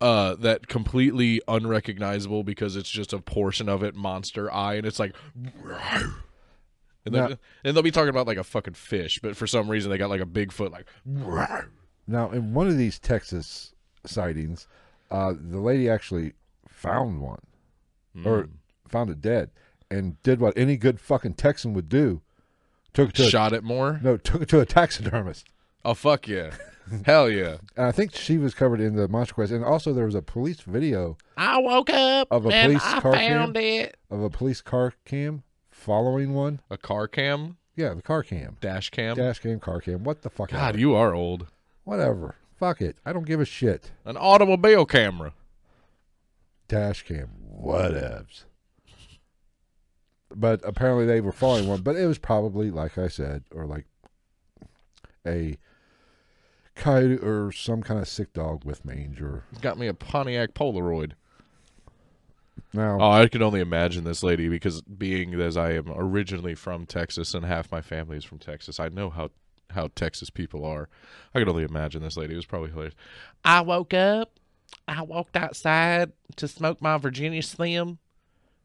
uh 0.00 0.34
that 0.36 0.66
completely 0.66 1.40
unrecognizable 1.46 2.42
because 2.42 2.74
it's 2.76 2.90
just 2.90 3.12
a 3.12 3.18
portion 3.20 3.68
of 3.68 3.82
it 3.82 3.94
monster 3.94 4.52
eye 4.52 4.74
and 4.74 4.86
it's 4.86 4.98
like 4.98 5.14
and, 7.04 7.14
Now- 7.14 7.28
then 7.28 7.38
and 7.64 7.76
they'll 7.76 7.82
be 7.82 7.90
talking 7.90 8.08
about 8.08 8.26
like 8.26 8.36
a 8.38 8.44
fucking 8.44 8.74
fish 8.74 9.20
but 9.22 9.36
for 9.36 9.46
some 9.46 9.68
reason 9.68 9.90
they 9.90 9.98
got 9.98 10.10
like 10.10 10.20
a 10.20 10.26
bigfoot 10.26 10.72
like 10.72 10.86
Now, 12.06 12.30
in 12.32 12.52
one 12.52 12.66
of 12.68 12.76
these 12.76 12.98
Texas 12.98 13.72
sightings, 14.04 14.66
uh, 15.10 15.32
the 15.38 15.58
lady 15.60 15.88
actually 15.88 16.34
found 16.68 17.20
one, 17.22 17.40
or 18.26 18.48
found 18.88 19.08
it 19.10 19.22
dead, 19.22 19.50
and 19.90 20.22
did 20.22 20.38
what 20.38 20.52
any 20.58 20.76
good 20.76 21.00
fucking 21.00 21.32
Texan 21.34 21.72
would 21.72 21.88
do: 21.88 22.20
took 22.94 23.12
to 23.12 23.24
shot 23.28 23.52
it 23.52 23.62
more 23.62 24.00
no, 24.02 24.16
took 24.16 24.42
it 24.42 24.48
to 24.48 24.60
a 24.60 24.66
taxidermist. 24.66 25.46
oh 25.84 25.92
fuck 25.94 26.26
yeah 26.26 26.52
hell 27.06 27.28
yeah 27.30 27.56
And 27.76 27.86
I 27.86 27.92
think 27.92 28.14
she 28.14 28.38
was 28.38 28.54
covered 28.54 28.80
in 28.80 28.94
the 28.96 29.08
Monster 29.08 29.34
Quest, 29.34 29.52
and 29.52 29.64
also 29.64 29.92
there 29.92 30.04
was 30.06 30.14
a 30.14 30.22
police 30.22 30.60
video 30.60 31.16
I 31.36 31.58
woke 31.58 31.90
up 31.90 32.28
Of 32.30 32.46
a 32.46 32.50
and 32.50 32.72
police 32.72 32.84
I 32.84 33.00
car 33.00 33.12
found 33.14 33.54
cam? 33.54 33.62
it 33.64 33.96
of 34.10 34.22
a 34.22 34.30
police 34.30 34.60
car 34.62 34.92
cam 35.04 35.42
following 35.70 36.32
one. 36.34 36.60
a 36.70 36.76
car 36.78 37.08
cam 37.08 37.56
Yeah, 37.76 37.94
the 37.94 38.02
car 38.02 38.22
cam, 38.22 38.56
dash 38.60 38.90
cam 38.90 39.16
dash 39.16 39.40
cam, 39.40 39.60
car 39.60 39.80
cam. 39.80 40.04
What 40.04 40.22
the 40.22 40.30
fuck? 40.30 40.50
god 40.50 40.78
you 40.78 40.94
are 40.94 41.14
old 41.14 41.46
whatever. 41.84 42.36
Fuck 42.58 42.80
it. 42.80 42.96
I 43.04 43.12
don't 43.12 43.26
give 43.26 43.40
a 43.40 43.44
shit. 43.44 43.90
an 44.04 44.16
automobile 44.16 44.86
camera 44.86 45.32
dash 46.68 47.02
cam, 47.02 47.28
whatevs. 47.60 48.44
But 50.36 50.60
apparently 50.64 51.06
they 51.06 51.20
were 51.20 51.32
following 51.32 51.68
one, 51.68 51.82
but 51.82 51.96
it 51.96 52.06
was 52.06 52.18
probably 52.18 52.70
like 52.70 52.98
I 52.98 53.08
said, 53.08 53.44
or 53.54 53.66
like 53.66 53.86
a 55.26 55.56
coyote 56.74 57.18
or 57.18 57.52
some 57.52 57.82
kind 57.82 58.00
of 58.00 58.08
sick 58.08 58.32
dog 58.32 58.64
with 58.64 58.84
mange 58.84 59.20
or 59.22 59.44
Got 59.60 59.78
me 59.78 59.86
a 59.86 59.94
Pontiac 59.94 60.54
Polaroid. 60.54 61.12
now. 62.72 62.98
Oh, 63.00 63.10
I 63.10 63.28
can 63.28 63.42
only 63.42 63.60
imagine 63.60 64.04
this 64.04 64.22
lady 64.22 64.48
because 64.48 64.82
being 64.82 65.34
as 65.40 65.56
I 65.56 65.72
am 65.74 65.90
originally 65.94 66.54
from 66.54 66.84
Texas 66.86 67.32
and 67.34 67.44
half 67.44 67.70
my 67.70 67.80
family 67.80 68.16
is 68.16 68.24
from 68.24 68.38
Texas, 68.38 68.80
I 68.80 68.88
know 68.88 69.10
how 69.10 69.30
how 69.70 69.88
Texas 69.96 70.30
people 70.30 70.64
are. 70.64 70.88
I 71.34 71.40
can 71.40 71.48
only 71.48 71.64
imagine 71.64 72.02
this 72.02 72.16
lady. 72.16 72.34
It 72.34 72.36
was 72.36 72.46
probably 72.46 72.70
hilarious. 72.70 72.94
I 73.44 73.60
woke 73.62 73.94
up, 73.94 74.38
I 74.86 75.02
walked 75.02 75.36
outside 75.36 76.12
to 76.36 76.46
smoke 76.48 76.80
my 76.82 76.98
Virginia 76.98 77.42
Slim 77.42 77.98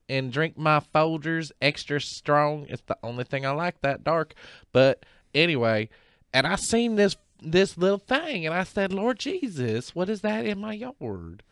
and 0.10 0.34
drink 0.34 0.58
my 0.58 0.82
Folgers 0.94 1.52
extra 1.62 2.02
strong. 2.02 2.66
It's 2.68 2.84
the 2.88 2.98
only 3.04 3.24
thing 3.24 3.46
I 3.46 3.52
like 3.52 3.82
that 3.82 4.04
dark. 4.04 4.34
But 4.74 5.06
anyway, 5.34 5.90
and 6.34 6.46
I 6.48 6.56
seen 6.56 6.96
this 6.96 7.16
this 7.42 7.78
little 7.78 8.00
thing 8.00 8.46
and 8.46 8.54
I 8.54 8.64
said, 8.64 8.92
Lord 8.92 9.18
Jesus, 9.18 9.96
what 9.96 10.10
is 10.10 10.22
that 10.22 10.46
in 10.46 10.60
my 10.60 10.74
yard? 10.74 11.44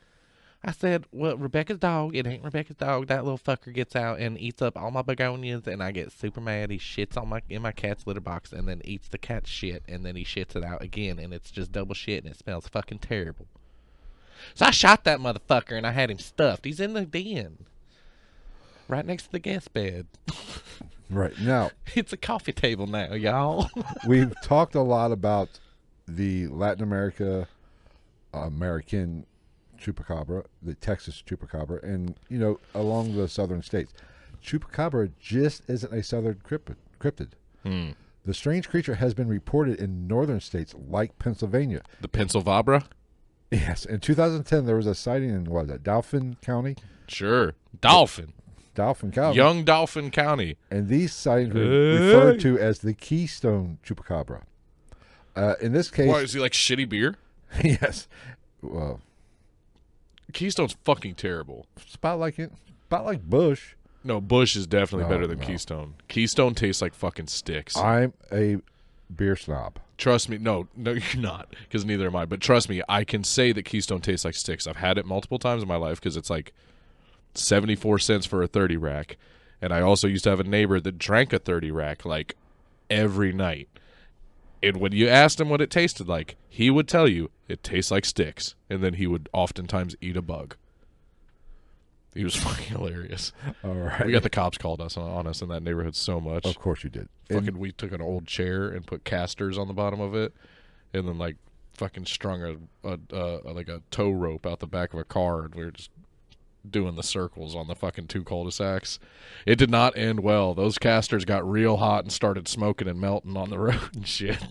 I 0.64 0.72
said, 0.72 1.05
"Well, 1.12 1.38
Rebecca's 1.38 1.78
dog. 1.78 2.16
It 2.16 2.26
ain't 2.26 2.43
Rebecca's 2.43 2.76
dog. 2.76 3.08
That 3.08 3.24
little 3.24 3.38
fucker 3.38 3.72
gets 3.74 3.95
out 3.95 4.20
and 4.20 4.39
eats 4.39 4.62
up 4.62 4.76
all 4.76 4.89
my 4.91 5.03
begonias, 5.03 5.68
and 5.68 5.84
I 5.84 5.91
get 5.91 6.12
super 6.12 6.41
mad. 6.41 6.72
He 6.72 6.80
shits 6.80 7.16
on 7.16 7.30
my 7.30 7.41
in 7.47 7.62
my 7.62 7.72
cat's 7.72 8.08
litter 8.08 8.20
box, 8.20 8.51
and 8.51 8.68
then 8.68 8.82
eats 8.84 9.08
the 9.08 9.20
cat's 9.20 9.49
shit, 9.49 9.84
and 9.88 10.03
then 10.03 10.16
he 10.16 10.26
shits 10.26 10.55
it 10.55 10.64
out 10.64 10.82
again, 10.82 11.20
and 11.20 11.34
it's 11.34 11.51
just 11.51 11.72
double 11.72 11.93
shit, 11.93 12.24
and 12.24 12.34
it 12.34 12.39
smells 12.39 12.68
fucking 12.68 12.99
terrible. 12.99 13.47
So 14.55 14.66
I 14.66 14.72
shot 14.72 15.03
that 15.03 15.20
motherfucker, 15.20 15.78
and 15.78 15.86
I 15.86 15.91
had 15.91 16.12
him 16.12 16.20
stuffed. 16.20 16.66
He's 16.66 16.80
in 16.80 16.93
the 16.93 17.05
den, 17.05 17.66
right 18.88 19.06
next 19.06 19.24
to 19.24 19.32
the 19.32 19.40
guest 19.40 19.74
bed. 19.74 20.08
right 21.10 21.38
now, 21.40 21.72
It's 21.96 22.14
a 22.14 22.18
coffee 22.18 22.54
table 22.54 22.88
now, 22.88 23.14
y'all. 23.14 23.70
we've 24.08 24.34
talked 24.42 24.76
a 24.76 24.82
lot 24.82 25.12
about 25.12 25.60
the 26.08 26.48
Latin 26.48 26.84
America, 26.84 27.48
American 28.34 29.26
chupacabra, 29.80 30.46
the 30.62 30.74
Texas 30.76 31.24
chupacabra, 31.26 31.82
and 31.84 32.16
you 32.30 32.38
know 32.40 32.60
along 32.74 33.16
the 33.16 33.28
southern 33.28 33.62
states. 33.62 33.94
Chupacabra 34.44 35.12
just 35.20 35.64
isn't 35.68 35.92
a 35.94 36.04
southern 36.04 36.36
cryptid. 36.36 36.76
cryptid. 37.00 37.32
The 38.26 38.34
strange 38.34 38.70
creature 38.70 38.96
has 38.96 39.14
been 39.14 39.28
reported 39.28 39.80
in 39.80 40.08
northern 40.08 40.40
states 40.42 40.74
like 40.88 41.18
Pennsylvania. 41.20 41.82
the 42.02 42.08
Pennsylvania, 42.08 42.84
Yes, 43.52 43.86
in 43.86 44.00
2010 44.02 44.66
there 44.66 44.76
was 44.76 44.88
a 44.88 44.96
sighting 44.96 45.30
in 45.30 45.46
what 45.46 45.64
is 45.64 45.68
that, 45.70 45.84
Dauphin 45.84 46.36
County, 46.42 46.76
sure. 47.08 47.56
Dolphin, 48.78 49.12
County, 49.12 49.36
young 49.36 49.64
Dolphin 49.66 50.12
County. 50.12 50.56
and 50.72 50.88
these 50.88 51.12
sightings 51.14 51.54
were 51.54 51.62
Hey. 51.62 51.98
referred 52.14 52.40
to 52.42 52.58
as 52.60 52.80
the 52.80 52.94
Keystone 52.94 53.80
Chupacabra. 53.86 54.44
Uh, 55.36 55.56
in 55.62 55.74
this 55.74 55.90
case, 55.92 56.08
Why 56.08 56.20
is 56.22 56.34
he 56.34 56.40
like 56.40 56.54
shitty 56.54 56.88
beer? 56.88 57.16
yes, 57.64 58.08
well, 58.62 59.02
Keystone's 60.34 60.76
fucking 60.84 61.16
terrible. 61.16 61.66
spot 61.86 62.20
like 62.20 62.38
it, 62.40 62.52
spot 62.88 63.06
like 63.06 63.22
Bush. 63.24 63.74
No, 64.04 64.22
Bush 64.22 64.56
is 64.56 64.68
definitely 64.68 65.04
No, 65.04 65.10
better 65.10 65.28
than 65.28 65.40
no. 65.40 65.46
Keystone. 65.46 65.96
Keystone 66.08 66.56
tastes 66.56 66.82
like 66.82 66.94
fucking 66.94 67.28
sticks. 67.28 67.76
I'm 67.76 68.14
a 68.32 68.58
beer 69.14 69.36
snob. 69.36 69.80
trust 69.98 70.30
me. 70.30 70.38
No, 70.38 70.68
no, 70.76 70.92
you're 71.14 71.22
not, 71.22 71.50
because 71.64 71.84
neither 71.86 72.08
am 72.08 72.16
I. 72.16 72.26
But 72.26 72.40
trust 72.42 72.70
me, 72.70 72.82
I 72.88 73.04
can 73.04 73.24
say 73.24 73.52
that 73.54 73.64
Keystone 73.64 74.02
tastes 74.02 74.24
like 74.26 74.36
sticks. 74.36 74.68
I've 74.68 74.78
had 74.78 74.98
it 74.98 75.06
multiple 75.06 75.40
times 75.40 75.62
in 75.64 75.68
my 75.68 75.76
life 75.78 76.00
because 76.00 76.16
it's 76.18 76.30
like 76.30 76.54
seventy 77.34 77.76
four 77.76 78.00
cents 78.00 78.26
for 78.26 78.42
a 78.42 78.48
thirty 78.48 78.78
rack, 78.78 79.18
and 79.62 79.74
I 79.74 79.82
also 79.82 80.08
used 80.08 80.24
to 80.26 80.30
have 80.30 80.40
a 80.40 80.44
neighbor 80.46 80.80
that 80.80 80.98
drank 80.98 81.34
a 81.34 81.40
thirty 81.40 81.72
rack 81.72 82.06
like 82.06 82.36
every 82.90 83.32
night. 83.34 83.70
And 84.64 84.78
when 84.78 84.92
you 84.92 85.08
asked 85.08 85.40
him 85.40 85.50
what 85.50 85.62
it 85.62 85.70
tasted 85.70 86.08
like, 86.08 86.36
he 86.50 86.70
would 86.72 86.88
tell 86.88 87.08
you 87.08 87.30
it 87.48 87.64
tastes 87.64 87.92
like 87.92 88.06
sticks, 88.06 88.56
and 88.70 88.84
then 88.84 88.96
he 88.96 89.06
would 89.06 89.30
oftentimes 89.34 89.96
eat 90.02 90.18
a 90.18 90.22
bug. 90.22 90.56
He 92.16 92.24
was 92.24 92.36
fucking 92.44 92.66
hilarious. 92.76 93.32
All 93.64 93.74
right, 93.76 94.06
We 94.06 94.12
got 94.12 94.24
the 94.24 94.30
cops 94.32 94.58
called 94.58 94.82
us 94.82 94.98
on, 94.98 95.08
on 95.08 95.28
us 95.28 95.44
in 95.44 95.50
that 95.50 95.62
neighborhood 95.62 95.96
so 95.96 96.20
much. 96.20 96.46
of 96.46 96.58
course 96.58 96.84
you 96.84 96.90
did. 96.90 97.08
And 97.30 97.46
Fucking, 97.46 97.60
we 97.60 97.72
took 97.72 97.92
an 97.92 98.02
old 98.02 98.26
chair 98.26 98.70
and 98.70 98.88
put 98.88 99.04
casters 99.04 99.58
on 99.58 99.68
the 99.68 99.74
bottom 99.74 100.00
of 100.02 100.16
it, 100.16 100.34
and 100.94 101.08
then 101.08 101.20
like 101.20 101.36
fucking 101.76 102.06
strung 102.08 102.42
a, 102.84 102.90
a, 102.90 103.00
a 103.46 103.54
like 103.54 103.68
a 103.68 103.84
tow 103.92 104.10
rope 104.10 104.48
out 104.48 104.60
the 104.60 104.66
back 104.68 104.94
of 104.94 105.00
a 105.00 105.04
car, 105.04 105.44
and 105.46 105.54
we 105.54 105.64
were 105.66 105.72
just 105.72 105.92
doing 106.72 106.95
the 106.95 107.03
circles 107.03 107.55
on 107.55 107.68
the 107.68 107.76
fucking 107.76 108.07
two 108.07 108.24
cul-de-sacs. 108.24 108.99
It 109.45 109.55
did 109.57 109.70
not 109.70 109.97
end 109.97 110.20
well. 110.22 110.53
Those 110.53 110.78
casters 110.78 111.26
got 111.26 111.49
real 111.49 111.78
hot 111.78 112.03
and 112.03 112.11
started 112.11 112.47
smoking 112.47 112.88
and 112.88 112.99
melting 112.99 113.36
on 113.38 113.49
the 113.49 113.59
road 113.59 113.95
and 113.95 114.07
shit. 114.07 114.45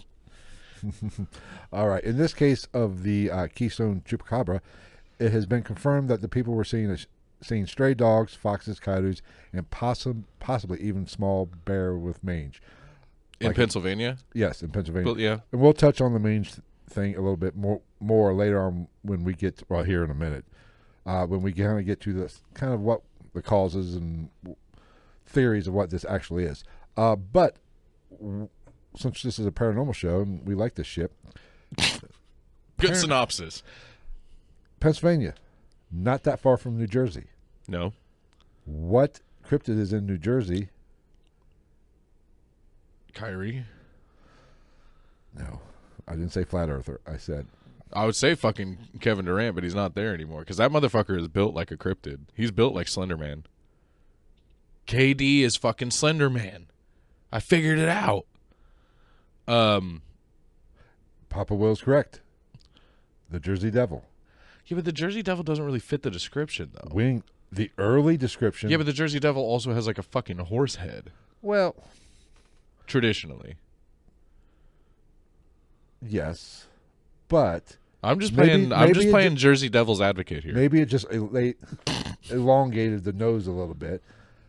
All 1.72 1.88
right. 1.88 2.02
In 2.04 2.16
this 2.18 2.34
case 2.34 2.66
of 2.72 3.02
the 3.02 3.30
uh, 3.30 3.46
Keystone 3.54 4.02
Chupacabra, 4.06 4.60
it 5.18 5.32
has 5.32 5.46
been 5.46 5.62
confirmed 5.62 6.08
that 6.08 6.20
the 6.20 6.28
people 6.28 6.54
were 6.54 6.64
seeing 6.64 6.90
a, 6.90 6.98
seeing 7.42 7.66
stray 7.66 7.94
dogs, 7.94 8.34
foxes, 8.34 8.78
coyotes, 8.78 9.22
and 9.52 9.68
possi- 9.70 10.24
possibly 10.38 10.80
even 10.80 11.06
small 11.06 11.46
bear 11.64 11.94
with 11.96 12.22
mange. 12.22 12.60
In 13.40 13.48
Like- 13.48 13.56
Pennsylvania, 13.56 14.18
Yes, 14.34 14.62
in 14.62 14.70
Pennsylvania. 14.70 15.12
but 15.12 15.20
yeah, 15.20 15.38
And 15.52 15.60
we'll 15.60 15.72
touch 15.72 16.00
on 16.00 16.12
the 16.12 16.18
mange 16.20 16.52
thing 16.88 17.14
a 17.16 17.20
little 17.20 17.36
bit 17.36 17.56
more 17.56 17.80
more 17.98 18.32
later 18.32 18.62
on 18.62 18.86
when 19.02 19.24
we 19.24 19.34
get 19.34 19.62
well 19.68 19.82
here 19.82 20.04
in 20.04 20.10
a 20.10 20.14
minute. 20.14 20.44
Uh, 21.06 21.24
when 21.24 21.40
we 21.40 21.52
kind 21.52 21.78
of 21.78 21.86
get 21.86 22.00
to 22.00 22.12
this 22.12 22.42
kind 22.54 22.74
of 22.74 22.80
what 22.80 23.00
the 23.32 23.40
causes 23.40 23.94
and 23.94 24.28
w- 24.42 24.56
theories 25.24 25.68
of 25.68 25.72
what 25.74 25.88
this 25.90 26.04
actually 26.08 26.42
is. 26.44 26.64
Uh, 26.96 27.14
but 27.14 27.56
w- 28.10 28.48
since 28.96 29.22
this 29.22 29.38
is 29.38 29.46
a 29.46 29.52
paranormal 29.52 29.94
show 29.94 30.20
and 30.22 30.44
we 30.46 30.54
like 30.54 30.74
this 30.74 30.86
ship, 30.86 31.12
good 32.78 32.96
synopsis. 32.96 33.62
Pennsylvania, 34.80 35.34
not 35.92 36.24
that 36.24 36.40
far 36.40 36.56
from 36.56 36.76
New 36.76 36.86
Jersey. 36.88 37.26
No, 37.68 37.92
What 38.64 39.20
cryptid 39.46 39.78
is 39.78 39.92
in 39.92 40.06
New 40.06 40.18
Jersey? 40.18 40.70
Kyrie. 43.14 43.64
No, 45.38 45.60
I 46.08 46.12
didn't 46.12 46.32
say 46.32 46.44
flat 46.44 46.68
earther. 46.68 47.00
I 47.06 47.16
said 47.16 47.46
I 47.92 48.04
would 48.04 48.16
say 48.16 48.34
fucking 48.34 48.78
Kevin 49.00 49.24
Durant, 49.24 49.54
but 49.54 49.64
he's 49.64 49.74
not 49.74 49.94
there 49.94 50.12
anymore 50.12 50.40
because 50.40 50.56
that 50.56 50.70
motherfucker 50.70 51.18
is 51.18 51.28
built 51.28 51.54
like 51.54 51.70
a 51.70 51.76
cryptid. 51.76 52.20
He's 52.34 52.50
built 52.50 52.74
like 52.74 52.86
Slenderman. 52.88 53.44
KD 54.86 55.40
is 55.40 55.56
fucking 55.56 55.90
Slenderman. 55.90 56.66
I 57.32 57.40
figured 57.40 57.78
it 57.78 57.88
out. 57.88 58.26
Um, 59.48 60.02
Papa 61.28 61.54
Will's 61.54 61.82
correct. 61.82 62.20
The 63.30 63.40
Jersey 63.40 63.70
Devil. 63.70 64.04
yeah, 64.66 64.76
but 64.76 64.84
the 64.84 64.92
Jersey 64.92 65.22
Devil 65.22 65.42
doesn't 65.44 65.64
really 65.64 65.80
fit 65.80 66.02
the 66.02 66.10
description 66.10 66.70
though. 66.74 66.94
Wing. 66.94 67.22
The 67.52 67.70
early 67.78 68.16
description. 68.16 68.70
Yeah, 68.70 68.76
but 68.76 68.86
the 68.86 68.92
Jersey 68.92 69.20
Devil 69.20 69.42
also 69.42 69.72
has 69.72 69.86
like 69.86 69.98
a 69.98 70.02
fucking 70.02 70.38
horse 70.38 70.76
head 70.76 71.12
well, 71.42 71.76
traditionally. 72.86 73.54
yes, 76.02 76.66
but 77.28 77.76
I'm 78.02 78.20
just 78.20 78.32
Maybe- 78.32 78.48
playing. 78.48 78.72
I'm 78.72 78.92
just 78.94 79.10
playing 79.10 79.36
ju- 79.36 79.42
Jersey 79.42 79.68
Devil's 79.68 80.00
advocate 80.00 80.44
here. 80.44 80.54
maybe 80.54 80.80
it 80.80 80.86
just 80.86 81.06
el- 81.12 81.30
elongated 82.30 83.04
the 83.04 83.12
nose 83.12 83.46
a 83.46 83.52
little 83.52 83.74
bit. 83.74 84.02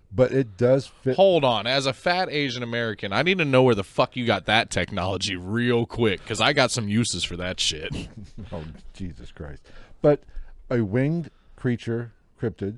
But 0.10 0.32
it 0.32 0.56
does 0.58 0.88
fit. 0.88 1.18
Hold 1.18 1.44
on, 1.44 1.68
as 1.68 1.86
a 1.86 1.92
fat 1.92 2.30
Asian 2.32 2.64
American, 2.64 3.12
I 3.12 3.24
need 3.24 3.40
to 3.40 3.46
know 3.46 3.62
where 3.64 3.76
the 3.76 3.84
fuck 3.84 4.16
you 4.16 4.26
got 4.26 4.46
that 4.46 4.70
technology 4.70 5.36
real 5.36 5.86
quick 5.86 6.22
because 6.24 6.40
I 6.40 6.54
got 6.54 6.72
some 6.72 6.88
uses 6.88 7.24
for 7.26 7.36
that 7.38 7.60
shit. 7.60 7.94
Oh, 8.54 8.64
Jesus 8.94 9.32
Christ! 9.34 9.62
But 10.02 10.22
a 10.70 10.82
winged 10.82 11.30
creature, 11.58 12.14
cryptid. 12.42 12.78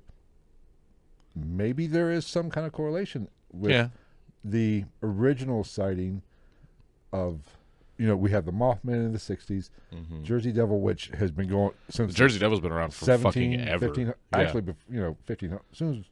Maybe 1.35 1.85
there 1.85 2.11
is 2.11 2.25
some 2.25 2.49
kind 2.49 2.65
of 2.65 2.73
correlation 2.73 3.27
with 3.53 3.71
Yeah. 3.71 3.89
the 4.43 4.85
original 5.03 5.63
sighting 5.63 6.21
of, 7.13 7.41
you 7.99 8.07
know, 8.07 8.15
we 8.15 8.31
have 8.31 8.45
the 8.45 8.51
Mothman 8.51 9.05
in 9.05 9.11
the 9.11 9.19
'60s, 9.19 9.69
Jersey 10.23 10.51
Devil, 10.51 10.79
which 10.79 11.07
has 11.19 11.29
been 11.31 11.47
going 11.49 11.71
since 11.89 11.97
Mm-hmm. 11.97 12.07
The 12.07 12.13
Jersey 12.13 12.39
Devil's 12.39 12.61
been 12.61 12.71
around 12.71 12.93
for 12.93 13.05
17, 13.05 13.21
fucking 13.53 13.67
ever. 13.67 13.87
15, 13.87 14.07
Yeah. 14.07 14.13
actually, 14.33 14.61
bef- 14.63 14.75
you 14.89 14.99
know, 15.01 15.17
15. 15.25 15.53
As 15.53 15.59
soon 15.77 15.99
as 15.99 16.05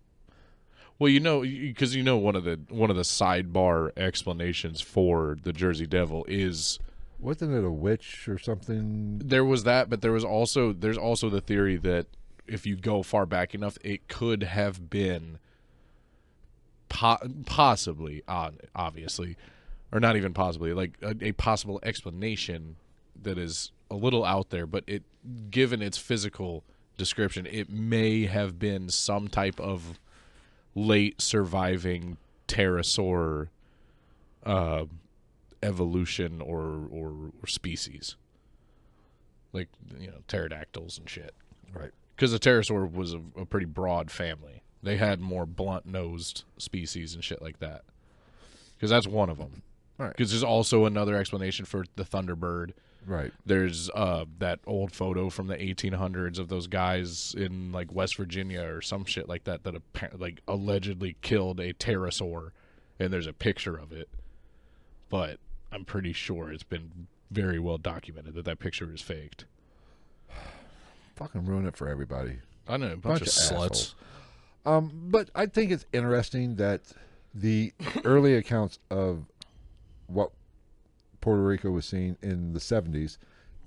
well, 1.00 1.10
you 1.10 1.20
know, 1.20 1.42
because 1.42 1.96
you 1.96 2.04
know 2.04 2.18
one 2.18 2.36
of 2.36 2.44
the 2.44 2.60
one 2.70 2.90
of 2.90 2.96
the 2.96 3.04
sidebar 3.04 3.92
explanations 3.98 4.82
for 4.82 5.38
the 5.42 5.54
Jersey 5.54 5.88
Devil 5.88 6.26
is 6.28 6.78
wasn't 7.20 7.54
it 7.54 7.64
a 7.64 7.72
witch 7.72 8.28
or 8.28 8.38
something? 8.38 9.20
there 9.24 9.46
was 9.46 9.64
that, 9.64 9.90
but 9.90 10.02
there 10.02 10.12
was 10.12 10.24
also 10.26 10.74
there's 10.74 10.98
also 10.98 11.30
the 11.30 11.42
theory 11.42 11.78
that 11.78 12.08
if 12.48 12.66
you 12.66 12.76
go 12.76 13.02
far 13.04 13.26
back 13.26 13.54
enough, 13.56 13.78
it 13.84 14.08
could 14.08 14.44
have 14.44 14.90
been 14.90 15.38
po- 16.90 17.18
possibly, 17.46 18.24
on 18.28 18.58
obviously, 18.76 19.38
or 19.92 20.00
not 20.00 20.16
even 20.16 20.34
possibly, 20.34 20.74
like 20.74 20.98
a, 21.02 21.16
a 21.22 21.32
possible 21.34 21.80
explanation 21.84 22.76
that 23.22 23.38
is 23.38 23.72
a 23.90 23.96
little 23.96 24.24
out 24.26 24.50
there, 24.50 24.66
but 24.68 24.84
it 24.88 25.04
given 25.50 25.82
its 25.82 25.98
physical 25.98 26.64
description, 26.98 27.46
it 27.46 27.70
may 27.70 28.26
have 28.26 28.60
been 28.60 28.90
some 28.90 29.28
type 29.28 29.60
of 29.60 30.00
late 30.76 31.22
surviving 31.22 32.18
pterosaur 32.48 33.48
uh, 34.46 34.86
evolution 35.64 36.42
or, 36.42 36.88
or 36.92 37.32
or 37.42 37.48
species. 37.48 38.16
like 39.54 39.70
you 40.00 40.08
know 40.08 40.20
pterodactyls 40.28 40.98
and 40.98 41.10
shit. 41.10 41.34
Right. 41.74 41.92
Because 42.16 42.32
the 42.32 42.40
pterosaur 42.40 42.92
was 42.92 43.14
a, 43.14 43.22
a 43.38 43.46
pretty 43.46 43.66
broad 43.66 44.10
family. 44.12 44.62
They 44.84 44.98
had 44.98 45.20
more 45.20 45.46
blunt 45.46 45.86
nosed 45.86 46.44
species 46.58 47.14
and 47.16 47.24
shit 47.24 47.42
like 47.42 47.60
that. 47.60 47.84
Because 48.76 48.90
that's 48.90 49.08
one 49.08 49.30
of 49.30 49.38
them. 49.38 49.64
Right. 49.98 50.12
Because 50.16 50.32
there's 50.32 50.43
also 50.43 50.86
another 50.86 51.16
explanation 51.16 51.66
for 51.66 51.86
the 51.95 52.04
thunderbird. 52.04 52.72
Right. 53.06 53.32
There's 53.45 53.89
uh, 53.91 54.26
that 54.39 54.60
old 54.68 54.91
photo 54.91 55.30
from 55.30 55.48
the 55.48 55.56
1800s 55.56 56.39
of 56.39 56.50
those 56.50 56.68
guys 56.68 57.34
in 57.38 57.72
like 57.72 57.91
West 57.93 58.16
Virginia 58.18 58.62
or 58.62 58.82
some 58.82 59.06
shit 59.06 59.30
like 59.30 59.45
that 59.45 59.64
that 59.64 59.76
appa- 59.76 60.18
like 60.18 60.41
allegedly 60.48 61.16
killed 61.22 61.60
a 61.60 61.74
pterosaur, 61.74 62.50
and 63.00 63.12
there's 63.12 63.28
a 63.28 63.34
picture 63.34 63.78
of 63.78 63.91
it. 63.91 64.10
But 65.10 65.39
I'm 65.72 65.86
pretty 65.86 66.12
sure 66.14 66.52
it's 66.52 66.64
been 66.64 67.08
very 67.32 67.60
well 67.60 67.78
documented 67.78 68.34
that 68.36 68.45
that 68.45 68.60
picture 68.60 68.93
is 68.93 69.02
faked. 69.02 69.45
Fucking 71.16 71.45
ruin 71.45 71.66
it 71.66 71.78
for 71.78 71.88
everybody. 71.88 72.39
I 72.68 72.78
know 72.78 72.88
a 72.88 72.89
bunch, 72.98 73.02
Bunch 73.04 73.22
of 73.22 73.28
of 73.28 73.34
sluts. 73.72 73.93
Um, 74.66 74.91
but 75.10 75.30
I 75.34 75.45
think 75.45 75.72
it's 75.72 75.86
interesting 75.93 76.56
that 76.56 76.82
the 77.34 77.74
early 78.04 78.36
accounts 78.36 78.80
of 78.89 79.26
what 80.08 80.32
Puerto 81.22 81.43
Rico 81.43 81.72
was 81.72 81.86
seeing 81.86 82.18
in 82.22 82.53
the 82.53 82.60
70s 82.60 83.18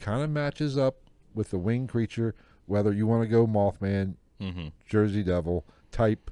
kind 0.00 0.22
of 0.22 0.30
matches 0.30 0.76
up 0.78 0.96
with 1.34 1.50
the 1.50 1.58
winged 1.58 1.88
creature, 1.90 2.34
whether 2.66 2.92
you 2.92 3.06
want 3.06 3.22
to 3.22 3.28
go 3.28 3.46
Mothman, 3.46 4.14
Mm-hmm. 4.40 4.68
Jersey 4.86 5.22
Devil 5.22 5.66
type, 5.92 6.30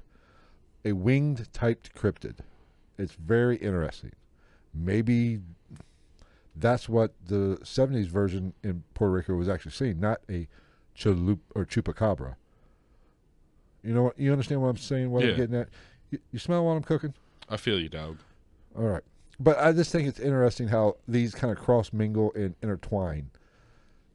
a 0.83 0.93
winged 0.93 1.53
typed 1.53 1.95
cryptid. 1.95 2.39
It's 2.97 3.13
very 3.13 3.57
interesting. 3.59 4.13
Maybe 4.73 5.41
that's 6.57 6.89
what 6.89 7.13
the 7.27 7.59
70s 7.63 8.07
version 8.07 8.55
in 8.65 8.83
Puerto 8.95 9.13
Rico 9.13 9.35
was 9.35 9.47
actually 9.47 9.73
seeing, 9.73 10.01
not 10.01 10.21
a 10.31 10.49
chalup 10.97 11.41
or 11.55 11.67
chupacabra. 11.67 12.37
You 13.83 13.93
know 13.93 14.05
what? 14.05 14.19
You 14.19 14.33
understand 14.33 14.63
what 14.63 14.69
I'm 14.69 14.77
saying? 14.79 15.11
What 15.11 15.25
Yeah. 15.25 15.31
I'm 15.33 15.37
getting 15.37 15.57
at? 15.57 15.69
You, 16.11 16.19
you 16.33 16.39
smell 16.39 16.65
what 16.65 16.73
I'm 16.73 16.83
cooking? 16.83 17.13
I 17.49 17.59
feel 17.59 17.79
you, 17.79 17.91
dog. 17.91 18.19
All 18.75 18.85
right. 18.85 19.03
But 19.41 19.59
I 19.59 19.73
just 19.73 19.93
think 19.93 20.09
it's 20.09 20.19
interesting 20.21 20.69
how 20.69 20.97
these 21.07 21.35
kind 21.35 21.53
of 21.57 21.59
cross 21.63 21.93
mingle 21.93 22.33
and 22.35 22.55
intertwine. 22.63 23.31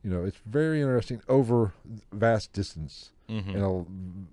You 0.04 0.10
know, 0.10 0.24
it's 0.26 0.38
very 0.46 0.82
interesting 0.82 1.22
over 1.30 1.74
vast 2.12 2.52
distance 2.52 3.12
Mhm. 3.30 3.56
and 3.56 4.28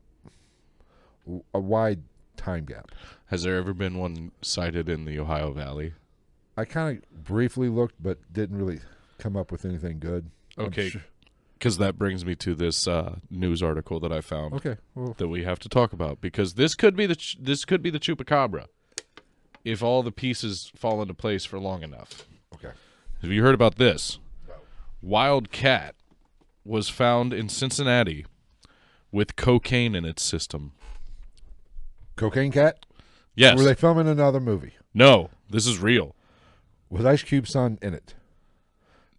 a, 1.29 1.59
a 1.59 1.61
wide 1.61 2.03
time 2.37 2.65
gap. 2.65 2.91
Has 3.27 3.43
there 3.45 3.57
ever 3.57 3.73
been 3.73 3.99
one 3.99 4.33
sighted 4.43 4.89
in 4.89 5.05
the 5.05 5.19
Ohio 5.19 5.53
Valley? 5.53 5.93
I 6.57 6.65
kind 6.65 6.99
of 6.99 7.25
briefly 7.25 7.69
looked, 7.69 8.03
but 8.03 8.19
didn't 8.33 8.57
really 8.59 8.81
come 9.19 9.37
up 9.37 9.53
with 9.53 9.65
anything 9.65 9.99
good. 10.01 10.31
Okay, 10.59 10.89
sure- 10.91 11.03
because 11.59 11.79
that 11.79 11.97
brings 11.99 12.25
me 12.25 12.35
to 12.37 12.55
this 12.55 12.89
uh, 12.89 13.17
news 13.31 13.63
article 13.63 14.01
that 14.01 14.11
I 14.11 14.23
found. 14.23 14.55
Okay. 14.55 14.77
Well, 14.95 15.15
that 15.19 15.29
we 15.29 15.45
have 15.45 15.59
to 15.61 15.69
talk 15.69 15.93
about 15.93 16.21
because 16.21 16.55
this 16.55 16.75
could 16.75 16.97
be 16.97 17.07
the 17.07 17.15
ch- 17.17 17.37
this 17.41 17.65
could 17.65 17.83
be 17.83 17.91
the 17.91 18.01
chupacabra 18.01 18.67
if 19.65 19.83
all 19.83 20.03
the 20.03 20.13
pieces 20.13 20.73
fall 20.75 21.03
into 21.03 21.15
place 21.15 21.45
for 21.45 21.59
long 21.59 21.83
enough. 21.83 22.27
okay. 22.55 22.73
Have 23.23 23.31
you 23.31 23.43
heard 23.43 23.55
about 23.55 23.77
this? 23.77 24.19
Wild 25.03 25.51
cat 25.51 25.95
was 26.65 26.89
found 26.89 27.33
in 27.33 27.49
Cincinnati 27.49 28.27
with 29.11 29.37
cocaine 29.37 29.95
in 29.95 30.05
its 30.05 30.23
system. 30.23 30.73
Cocaine 32.17 32.53
Cat? 32.53 32.85
Yes. 33.35 33.57
Were 33.57 33.65
they 33.65 33.75
filming 33.75 34.09
another 34.09 34.41
movie? 34.41 34.75
no, 34.93 35.31
this 35.49 35.67
is 35.67 35.79
real. 35.79 36.15
Was 36.91 37.07
Ice 37.07 37.23
Cube's 37.23 37.51
son 37.51 37.79
in 37.81 37.95
it? 37.95 38.15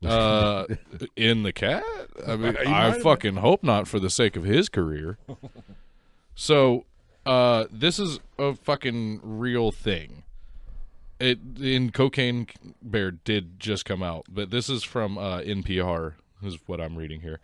Uh, 0.06 0.66
in 1.16 1.44
the 1.44 1.54
cat? 1.54 1.84
I 2.28 2.36
mean, 2.36 2.58
I 2.58 3.00
fucking 3.00 3.38
hope 3.38 3.64
not 3.64 3.88
for 3.88 4.00
the 4.00 4.10
sake 4.10 4.36
of 4.36 4.44
his 4.44 4.70
career. 4.70 5.18
so, 6.36 6.86
uh, 7.26 7.66
this 7.72 7.98
is 8.00 8.20
a 8.38 8.56
fucking 8.56 9.22
real 9.24 9.72
thing. 9.72 10.24
It 11.22 11.40
in 11.62 11.92
Cocaine 11.92 12.48
Bear 12.82 13.12
did 13.12 13.60
just 13.60 13.86
come 13.86 14.02
out, 14.02 14.26
but 14.30 14.50
this 14.50 14.70
is 14.70 14.84
from 14.84 15.18
uh, 15.18 15.40
NPR. 15.42 16.14
Is 16.44 16.58
what 16.66 16.82
I'm 16.82 16.96
reading 16.98 17.22
here. 17.22 17.40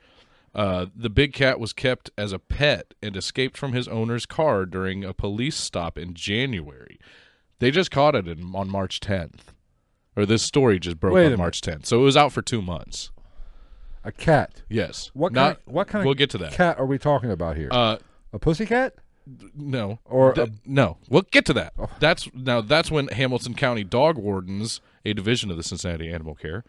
Uh, 0.56 0.88
the 0.96 1.10
big 1.12 1.34
cat 1.34 1.60
was 1.60 1.72
kept 1.72 2.10
as 2.18 2.32
a 2.32 2.40
pet 2.40 2.96
and 3.04 3.16
escaped 3.16 3.56
from 3.56 3.74
his 3.74 3.88
owner's 3.88 4.26
car 4.26 4.66
during 4.66 5.04
a 5.06 5.14
police 5.14 5.56
stop 5.56 6.00
in 6.00 6.16
January. 6.16 7.00
They 7.60 7.70
just 7.70 7.92
caught 7.92 8.16
it 8.16 8.28
in, 8.28 8.56
on 8.56 8.68
March 8.68 9.00
10th, 9.00 9.42
or 10.16 10.26
this 10.26 10.42
story 10.42 10.80
just 10.80 11.00
broke 11.00 11.14
Wait 11.14 11.22
a 11.22 11.26
on 11.26 11.32
minute. 11.34 11.38
March 11.38 11.62
10th. 11.62 11.86
So 11.86 12.00
it 12.00 12.04
was 12.04 12.18
out 12.18 12.32
for 12.32 12.42
two 12.42 12.64
months. 12.64 13.12
A 14.04 14.12
cat. 14.12 14.64
Yes. 14.68 15.12
What 15.14 15.32
Not, 15.32 15.64
kind? 15.64 15.76
What 15.76 15.88
kind 15.88 16.04
We'll 16.06 16.14
of 16.14 16.18
get 16.18 16.32
to 16.32 16.38
that. 16.40 16.54
cat 16.54 16.80
are 16.80 16.86
we 16.88 16.98
talking 16.98 17.30
about 17.30 17.56
here? 17.58 17.70
Uh, 17.72 17.98
a 18.34 18.40
pussy 18.40 18.66
cat? 18.66 18.96
No. 19.56 20.00
Or 20.06 20.32
a- 20.34 20.50
no. 20.66 20.98
We'll 21.10 21.24
get 21.32 21.46
to 21.46 21.54
that. 21.54 21.74
Oh. 21.78 21.90
That's 22.00 22.30
now. 22.34 22.62
That's 22.62 22.90
when 22.92 23.08
Hamilton 23.10 23.54
County 23.54 23.84
dog 23.84 24.18
wardens, 24.18 24.82
a 25.06 25.14
division 25.14 25.52
of 25.52 25.58
the 25.58 25.64
Cincinnati 25.64 26.10
Animal 26.10 26.36
Care, 26.36 26.64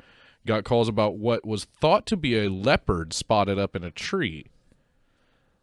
got 0.47 0.65
calls 0.65 0.89
about 0.89 1.17
what 1.17 1.47
was 1.47 1.65
thought 1.65 2.07
to 2.07 2.17
be 2.17 2.39
a 2.39 2.51
leopard 2.51 3.13
spotted 3.13 3.59
up 3.59 3.77
in 3.77 3.85
a 3.85 3.91
tree. 3.91 4.47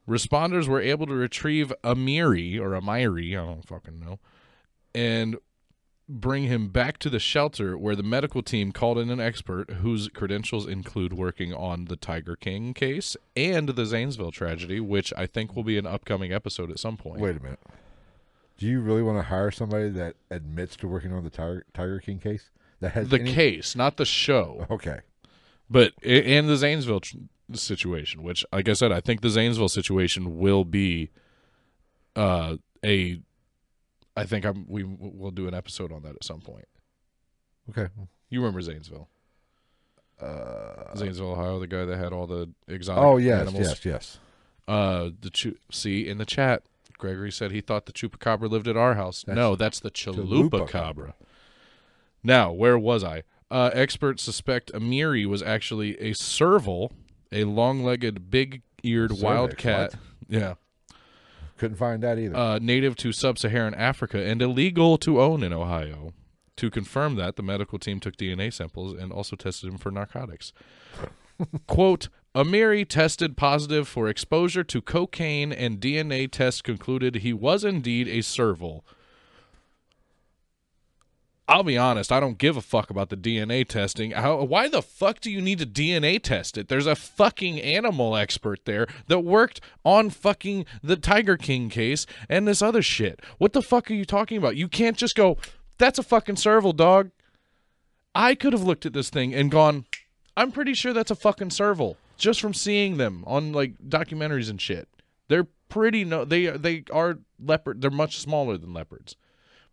Responders 0.08 0.68
were 0.68 0.82
able 0.82 1.08
to 1.08 1.14
retrieve 1.14 1.74
a 1.84 1.96
Miri 1.96 2.60
or 2.60 2.76
a 2.76 2.82
Myri, 2.82 3.32
I 3.34 3.44
don't 3.46 3.66
fucking 3.68 4.00
know, 4.00 4.20
and 4.94 5.38
bring 6.08 6.44
him 6.44 6.68
back 6.70 7.00
to 7.00 7.10
the 7.10 7.20
shelter 7.20 7.78
where 7.78 7.96
the 7.96 8.04
medical 8.04 8.44
team 8.44 8.72
called 8.72 8.98
in 9.00 9.10
an 9.10 9.20
expert 9.20 9.72
whose 9.72 10.08
credentials 10.10 10.68
include 10.68 11.14
working 11.14 11.54
on 11.54 11.86
the 11.86 11.96
Tiger 11.96 12.36
King 12.36 12.74
case 12.76 13.18
and 13.36 13.70
the 13.70 13.86
Zanesville 13.86 14.32
tragedy, 14.32 14.80
which 14.80 15.12
I 15.18 15.26
think 15.26 15.56
will 15.56 15.64
be 15.64 15.78
an 15.80 15.88
upcoming 15.88 16.32
episode 16.32 16.70
at 16.70 16.78
some 16.80 16.96
point. 16.98 17.22
Wait 17.22 17.38
a 17.38 17.42
minute. 17.42 17.60
Do 18.58 18.68
you 18.68 18.82
really 18.82 19.02
want 19.02 19.18
to 19.18 19.24
hire 19.24 19.52
somebody 19.52 19.90
that 19.90 20.16
admits 20.30 20.76
to 20.78 20.88
working 20.88 21.12
on 21.12 21.24
the 21.24 21.30
Tiger, 21.30 21.66
Tiger 21.74 22.00
King 22.00 22.20
case? 22.20 22.50
That 22.82 22.92
has 22.92 23.10
the 23.10 23.20
any- 23.20 23.34
case, 23.34 23.76
not 23.76 23.98
the 23.98 24.06
show, 24.06 24.68
Okay. 24.70 25.00
but 25.70 25.94
and 26.04 26.48
the 26.48 26.56
Zanesville 26.58 27.00
tr- 27.00 27.18
situation, 27.54 28.22
which, 28.22 28.46
like 28.54 28.70
I 28.70 28.74
said, 28.74 28.92
I 28.92 29.00
think 29.02 29.22
the 29.22 29.30
Zanesville 29.30 29.70
situation 29.70 30.38
will 30.38 30.66
be 30.66 31.10
uh, 32.16 32.58
a. 32.84 33.20
I 34.16 34.26
think 34.26 34.46
I'm. 34.46 34.66
We 34.68 34.84
will 34.84 35.32
do 35.32 35.48
an 35.48 35.54
episode 35.54 35.92
on 35.92 36.04
that 36.04 36.16
at 36.16 36.24
some 36.24 36.42
point. 36.42 36.68
Okay. 37.70 37.88
You 38.30 38.40
remember 38.40 38.62
Zanesville? 38.62 39.10
Uh, 40.20 40.96
Zanesville, 40.96 41.32
Ohio, 41.32 41.60
the 41.60 41.68
guy 41.68 41.84
that 41.84 41.98
had 41.98 42.14
all 42.14 42.26
the 42.26 42.50
exotic 42.68 43.04
oh 43.04 43.18
yes, 43.18 43.42
animals. 43.42 43.68
yes, 43.68 43.86
yes. 43.86 44.20
Uh, 44.68 45.10
the 45.20 45.30
chu- 45.30 45.58
see 45.70 46.08
in 46.08 46.18
the 46.18 46.26
chat, 46.26 46.64
Gregory 46.98 47.32
said 47.32 47.52
he 47.52 47.62
thought 47.62 47.86
the 47.86 47.92
chupacabra 47.92 48.50
lived 48.50 48.68
at 48.68 48.78
our 48.78 48.96
house. 48.96 49.24
That's 49.28 49.36
no, 49.36 49.56
that's 49.56 49.80
the 49.80 49.92
chalupa 49.92 50.70
cabra. 50.70 51.16
Now, 52.24 52.52
where 52.52 52.78
was 52.78 53.04
I? 53.04 53.24
Uh, 53.52 53.70
experts 53.74 54.24
suspect 54.24 54.72
Amiri 54.74 55.26
was 55.28 55.44
actually 55.44 56.00
a 56.00 56.14
serval, 56.14 56.94
a 57.32 57.44
long-legged, 57.44 58.32
big-eared 58.32 59.12
Cervix, 59.12 59.24
wild 59.24 59.58
cat. 59.58 59.92
what? 59.92 60.00
Yeah, 60.28 60.54
Couldn't 61.58 61.78
find 61.78 62.04
that 62.04 62.20
either. 62.20 62.36
uh, 62.36 62.60
native 62.60 62.96
to 62.98 63.12
sub-Saharan 63.12 63.74
Africa 63.76 64.22
and 64.24 64.42
illegal 64.42 64.98
to 65.00 65.22
own 65.22 65.44
in 65.44 65.54
Ohio. 65.54 66.14
To 66.58 66.70
confirm 66.70 67.16
that, 67.16 67.36
the 67.36 67.44
medical 67.44 67.80
team 67.80 68.00
took 68.00 68.16
DNA 68.16 68.52
samples 68.54 68.94
and 68.94 69.12
also 69.12 69.36
tested 69.36 69.70
him 69.70 69.78
for 69.78 69.92
narcotics. 69.92 70.54
Quote, 71.68 72.10
Amiri 72.34 72.88
tested 72.88 73.38
positive 73.38 73.88
for 73.88 74.08
exposure 74.10 74.64
to 74.64 74.82
cocaine 74.82 75.52
and 75.54 75.80
DNA 75.80 76.30
tests 76.30 76.62
concluded 76.62 77.16
he 77.18 77.34
was 77.34 77.64
indeed 77.64 78.08
a 78.08 78.22
serval. 78.22 78.86
I'll 81.48 81.64
be 81.64 81.78
honest, 81.78 82.12
I 82.12 82.20
don't 82.20 82.40
give 82.40 82.58
a 82.58 82.62
fuck 82.62 82.90
about 82.90 83.10
the 83.10 83.18
DNA 83.18 83.68
testing. 83.68 84.12
How, 84.12 84.44
why 84.44 84.68
the 84.68 84.82
fuck 84.82 85.20
do 85.20 85.30
you 85.30 85.42
need 85.42 85.60
to 85.60 85.66
DNA 85.66 86.22
test 86.22 86.58
it? 86.58 86.70
There's 86.70 86.88
a 86.88 86.96
fucking 86.96 87.62
animal 87.62 88.16
expert 88.16 88.66
there 88.66 88.88
that 89.08 89.20
worked 89.20 89.62
on 89.84 90.10
fucking 90.10 90.66
the 90.82 90.96
Tiger 90.96 91.38
King 91.38 91.70
case 91.70 92.08
and 92.28 92.48
this 92.48 92.64
other 92.64 92.82
shit. 92.82 93.22
What 93.38 93.54
the 93.54 93.62
fuck 93.62 93.92
are 93.92 93.96
you 93.96 94.06
talking 94.06 94.40
about? 94.40 94.56
You 94.56 94.68
can't 94.68 94.98
just 94.98 95.16
go, 95.16 95.38
that's 95.78 96.00
a 96.00 96.04
fucking 96.04 96.38
serval, 96.38 96.74
dog. 96.74 97.12
I 98.16 98.34
could 98.34 98.54
have 98.54 98.64
looked 98.64 98.88
at 98.88 98.94
this 98.94 99.12
thing 99.12 99.36
and 99.36 99.52
gone, 99.52 99.86
I'm 100.36 100.52
pretty 100.52 100.74
sure 100.74 100.94
that's 100.94 101.12
a 101.12 101.16
fucking 101.16 101.52
serval 101.52 101.98
just 102.18 102.42
from 102.42 102.54
seeing 102.54 102.98
them 102.98 103.24
on 103.28 103.54
like 103.54 103.78
documentaries 103.88 104.50
and 104.50 104.60
shit. 104.60 104.88
They're 105.28 105.48
pretty 105.68 106.06
no 106.06 106.24
they 106.24 106.46
they 106.48 106.84
are 106.92 107.20
leopard 107.40 107.82
they're 107.82 107.92
much 107.92 108.20
smaller 108.20 108.58
than 108.58 108.74
leopards. 108.74 109.16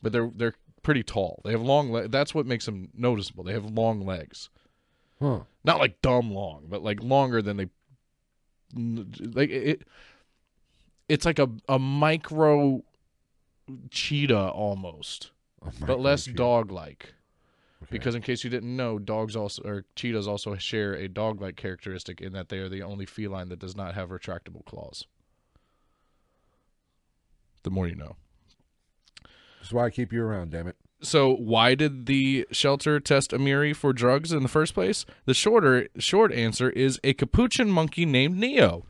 But 0.01 0.13
they're 0.13 0.31
they're 0.35 0.55
pretty 0.83 1.03
tall. 1.03 1.41
They 1.45 1.53
have 1.53 1.63
long 1.63 1.93
le- 1.93 2.09
that's 2.09 2.35
what 2.35 2.47
makes 2.47 2.67
them 2.67 2.89
noticeable. 2.95 3.45
They 3.45 3.53
have 3.53 3.65
long 3.65 4.05
legs. 4.05 4.51
huh. 5.21 5.41
Not 5.65 5.79
like 5.79 6.03
dumb 6.03 6.33
long, 6.33 6.67
but 6.69 6.83
like 6.83 7.03
longer 7.03 7.41
than 7.43 7.57
they 7.57 7.69
like 8.75 9.51
it 9.51 9.83
it's 11.09 11.27
like 11.27 11.39
a 11.39 11.49
a 11.69 11.79
micro 11.79 12.83
cheetah 13.91 14.49
almost, 14.51 15.31
my 15.63 15.87
but 15.87 16.01
less 16.01 16.25
dog 16.25 16.71
like. 16.71 17.15
Because 17.91 18.15
in 18.15 18.23
case 18.23 18.45
you 18.45 18.49
didn't 18.49 18.75
know, 18.75 18.99
dogs 18.99 19.35
also 19.37 19.63
or 19.65 19.85
cheetahs 19.97 20.27
also 20.29 20.55
share 20.57 20.95
a 20.95 21.09
dog-like 21.09 21.57
characteristic 21.57 22.21
in 22.21 22.33
that 22.33 22.49
they 22.49 22.59
are 22.59 22.69
the 22.69 22.83
only 22.83 23.05
feline 23.05 23.49
that 23.49 23.59
does 23.59 23.77
not 23.77 23.95
have 23.95 24.11
retractable 24.11 24.65
claws. 24.65 25.05
The 27.65 27.71
more 27.71 27.89
you 27.89 27.97
know. 27.97 28.17
That's 29.63 29.73
why 29.73 29.87
I 29.87 29.91
keep 29.91 30.13
you 30.13 30.25
around, 30.25 30.51
damn 30.51 30.67
it. 30.67 30.75
So 31.03 31.35
why 31.35 31.77
did 31.77 32.07
the 32.07 32.49
shelter 32.51 32.99
test 32.99 33.31
Amiri 33.31 33.75
for 33.77 33.93
drugs 33.93 34.33
in 34.33 34.43
the 34.43 34.49
first 34.49 34.75
place? 34.75 35.07
The 35.25 35.35
shorter 35.35 35.87
short 35.99 36.33
answer 36.33 36.69
is 36.71 36.99
a 37.05 37.15
capuchin 37.15 37.71
monkey 37.71 38.05
named 38.05 38.39
Neo. 38.39 38.87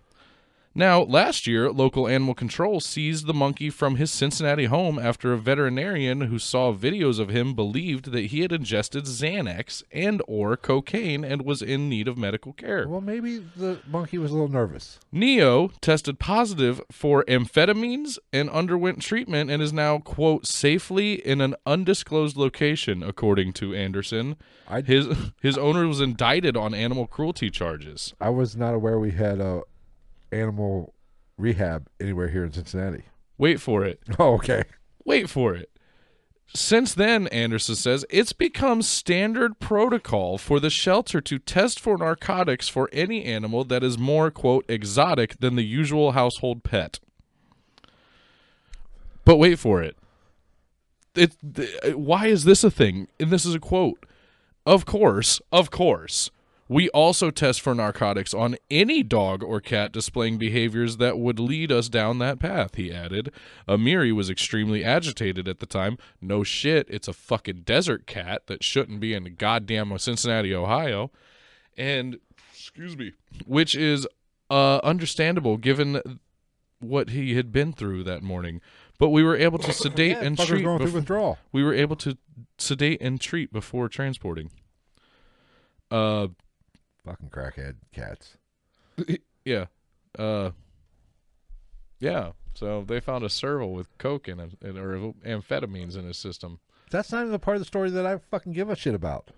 Now, 0.74 1.02
last 1.02 1.46
year, 1.46 1.70
local 1.70 2.08
animal 2.08 2.34
control 2.34 2.80
seized 2.80 3.26
the 3.26 3.34
monkey 3.34 3.68
from 3.68 3.96
his 3.96 4.10
Cincinnati 4.10 4.64
home 4.64 4.98
after 4.98 5.32
a 5.32 5.38
veterinarian 5.38 6.22
who 6.22 6.38
saw 6.38 6.72
videos 6.72 7.18
of 7.18 7.28
him 7.28 7.52
believed 7.54 8.10
that 8.12 8.26
he 8.26 8.40
had 8.40 8.52
ingested 8.52 9.04
Xanax 9.04 9.82
and 9.92 10.22
or 10.26 10.56
cocaine 10.56 11.24
and 11.24 11.42
was 11.42 11.60
in 11.60 11.90
need 11.90 12.08
of 12.08 12.16
medical 12.16 12.54
care. 12.54 12.88
Well, 12.88 13.02
maybe 13.02 13.44
the 13.54 13.80
monkey 13.86 14.16
was 14.16 14.30
a 14.30 14.34
little 14.34 14.48
nervous. 14.48 14.98
Neo 15.12 15.68
tested 15.82 16.18
positive 16.18 16.80
for 16.90 17.22
amphetamines 17.24 18.16
and 18.32 18.48
underwent 18.48 19.02
treatment 19.02 19.50
and 19.50 19.62
is 19.62 19.74
now, 19.74 19.98
quote, 19.98 20.46
safely 20.46 21.14
in 21.14 21.42
an 21.42 21.54
undisclosed 21.66 22.38
location, 22.38 23.02
according 23.02 23.52
to 23.54 23.74
Anderson. 23.74 24.36
I- 24.68 24.80
his 24.80 25.06
his 25.42 25.58
owner 25.58 25.86
was 25.86 26.00
indicted 26.00 26.56
on 26.56 26.72
animal 26.72 27.06
cruelty 27.06 27.50
charges. 27.50 28.14
I 28.20 28.30
was 28.30 28.56
not 28.56 28.72
aware 28.72 28.98
we 28.98 29.10
had 29.10 29.38
a 29.38 29.62
animal 30.32 30.94
rehab 31.36 31.88
anywhere 32.00 32.28
here 32.28 32.44
in 32.44 32.52
Cincinnati. 32.52 33.02
Wait 33.38 33.60
for 33.60 33.84
it. 33.84 34.00
Oh, 34.18 34.34
okay. 34.34 34.64
Wait 35.04 35.28
for 35.28 35.54
it. 35.54 35.68
Since 36.54 36.94
then, 36.94 37.28
Anderson 37.28 37.76
says, 37.76 38.04
it's 38.10 38.34
become 38.34 38.82
standard 38.82 39.58
protocol 39.58 40.36
for 40.36 40.60
the 40.60 40.68
shelter 40.68 41.20
to 41.22 41.38
test 41.38 41.80
for 41.80 41.96
narcotics 41.96 42.68
for 42.68 42.90
any 42.92 43.24
animal 43.24 43.64
that 43.64 43.82
is 43.82 43.96
more, 43.96 44.30
quote, 44.30 44.66
exotic 44.68 45.38
than 45.40 45.56
the 45.56 45.64
usual 45.64 46.12
household 46.12 46.62
pet. 46.62 47.00
But 49.24 49.36
wait 49.38 49.58
for 49.58 49.82
it. 49.82 49.96
It, 51.14 51.36
th- 51.54 51.94
why 51.94 52.26
is 52.26 52.44
this 52.44 52.64
a 52.64 52.70
thing? 52.70 53.08
And 53.18 53.30
this 53.30 53.46
is 53.46 53.54
a 53.54 53.60
quote. 53.60 54.04
Of 54.66 54.84
course, 54.84 55.40
of 55.50 55.70
course. 55.70 56.30
We 56.68 56.88
also 56.90 57.30
test 57.30 57.60
for 57.60 57.74
narcotics 57.74 58.32
on 58.32 58.56
any 58.70 59.02
dog 59.02 59.42
or 59.42 59.60
cat 59.60 59.92
displaying 59.92 60.38
behaviors 60.38 60.96
that 60.98 61.18
would 61.18 61.38
lead 61.38 61.70
us 61.70 61.88
down 61.88 62.18
that 62.18 62.38
path, 62.38 62.76
he 62.76 62.92
added. 62.92 63.30
Amiri 63.68 64.14
was 64.14 64.30
extremely 64.30 64.84
agitated 64.84 65.48
at 65.48 65.58
the 65.58 65.66
time. 65.66 65.98
No 66.20 66.42
shit, 66.42 66.86
it's 66.88 67.08
a 67.08 67.12
fucking 67.12 67.62
desert 67.62 68.06
cat 68.06 68.46
that 68.46 68.64
shouldn't 68.64 69.00
be 69.00 69.12
in 69.12 69.34
goddamn 69.36 69.96
Cincinnati, 69.98 70.54
Ohio. 70.54 71.10
And, 71.76 72.18
excuse 72.52 72.96
me, 72.96 73.12
which 73.44 73.74
is 73.74 74.06
uh, 74.50 74.78
understandable 74.84 75.56
given 75.56 76.00
what 76.78 77.10
he 77.10 77.34
had 77.34 77.52
been 77.52 77.72
through 77.72 78.04
that 78.04 78.22
morning. 78.22 78.60
But 78.98 79.08
we 79.08 79.22
were 79.22 79.36
able 79.36 79.58
to 79.58 79.72
sedate 79.72 80.18
and 80.18 80.38
treat. 80.38 80.62
going 80.62 80.78
through 80.78 80.92
withdrawal. 80.92 81.38
we 81.50 81.64
were 81.64 81.74
able 81.74 81.96
to 81.96 82.16
sedate 82.56 83.00
and 83.00 83.20
treat 83.20 83.52
before 83.52 83.88
transporting. 83.88 84.50
Uh, 85.90 86.28
Fucking 87.04 87.30
crackhead 87.30 87.76
cats. 87.92 88.36
yeah, 89.44 89.66
uh, 90.18 90.50
yeah. 91.98 92.32
So 92.54 92.84
they 92.86 93.00
found 93.00 93.24
a 93.24 93.30
serval 93.30 93.72
with 93.72 93.96
coke 93.98 94.28
in 94.28 94.38
it, 94.38 94.52
and- 94.62 94.78
or 94.78 95.12
amphetamines 95.24 95.96
in 95.96 96.04
his 96.04 96.18
system. 96.18 96.60
That's 96.90 97.10
not 97.10 97.20
even 97.20 97.32
the 97.32 97.38
part 97.38 97.56
of 97.56 97.60
the 97.62 97.66
story 97.66 97.90
that 97.90 98.04
I 98.06 98.18
fucking 98.18 98.52
give 98.52 98.68
a 98.68 98.76
shit 98.76 98.94
about. 98.94 99.30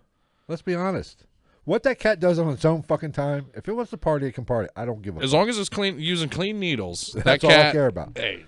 Let's 0.48 0.62
be 0.62 0.74
honest. 0.74 1.24
What 1.64 1.84
that 1.84 1.98
cat 1.98 2.20
does 2.20 2.38
on 2.38 2.48
its 2.50 2.64
own 2.64 2.82
fucking 2.82 3.12
time, 3.12 3.46
if 3.54 3.68
it 3.68 3.72
wants 3.72 3.90
to 3.92 3.96
party, 3.96 4.26
it 4.26 4.32
can 4.32 4.44
party. 4.44 4.68
I 4.76 4.84
don't 4.84 5.00
give 5.00 5.16
a 5.16 5.22
As 5.22 5.32
long 5.32 5.48
as 5.48 5.58
it's 5.58 5.68
clean, 5.70 5.98
using 5.98 6.28
clean 6.28 6.58
needles. 6.58 7.12
that 7.14 7.24
That's 7.24 7.44
all 7.44 7.50
I 7.52 7.70
care 7.72 7.86
about. 7.86 8.18
Hey, 8.18 8.44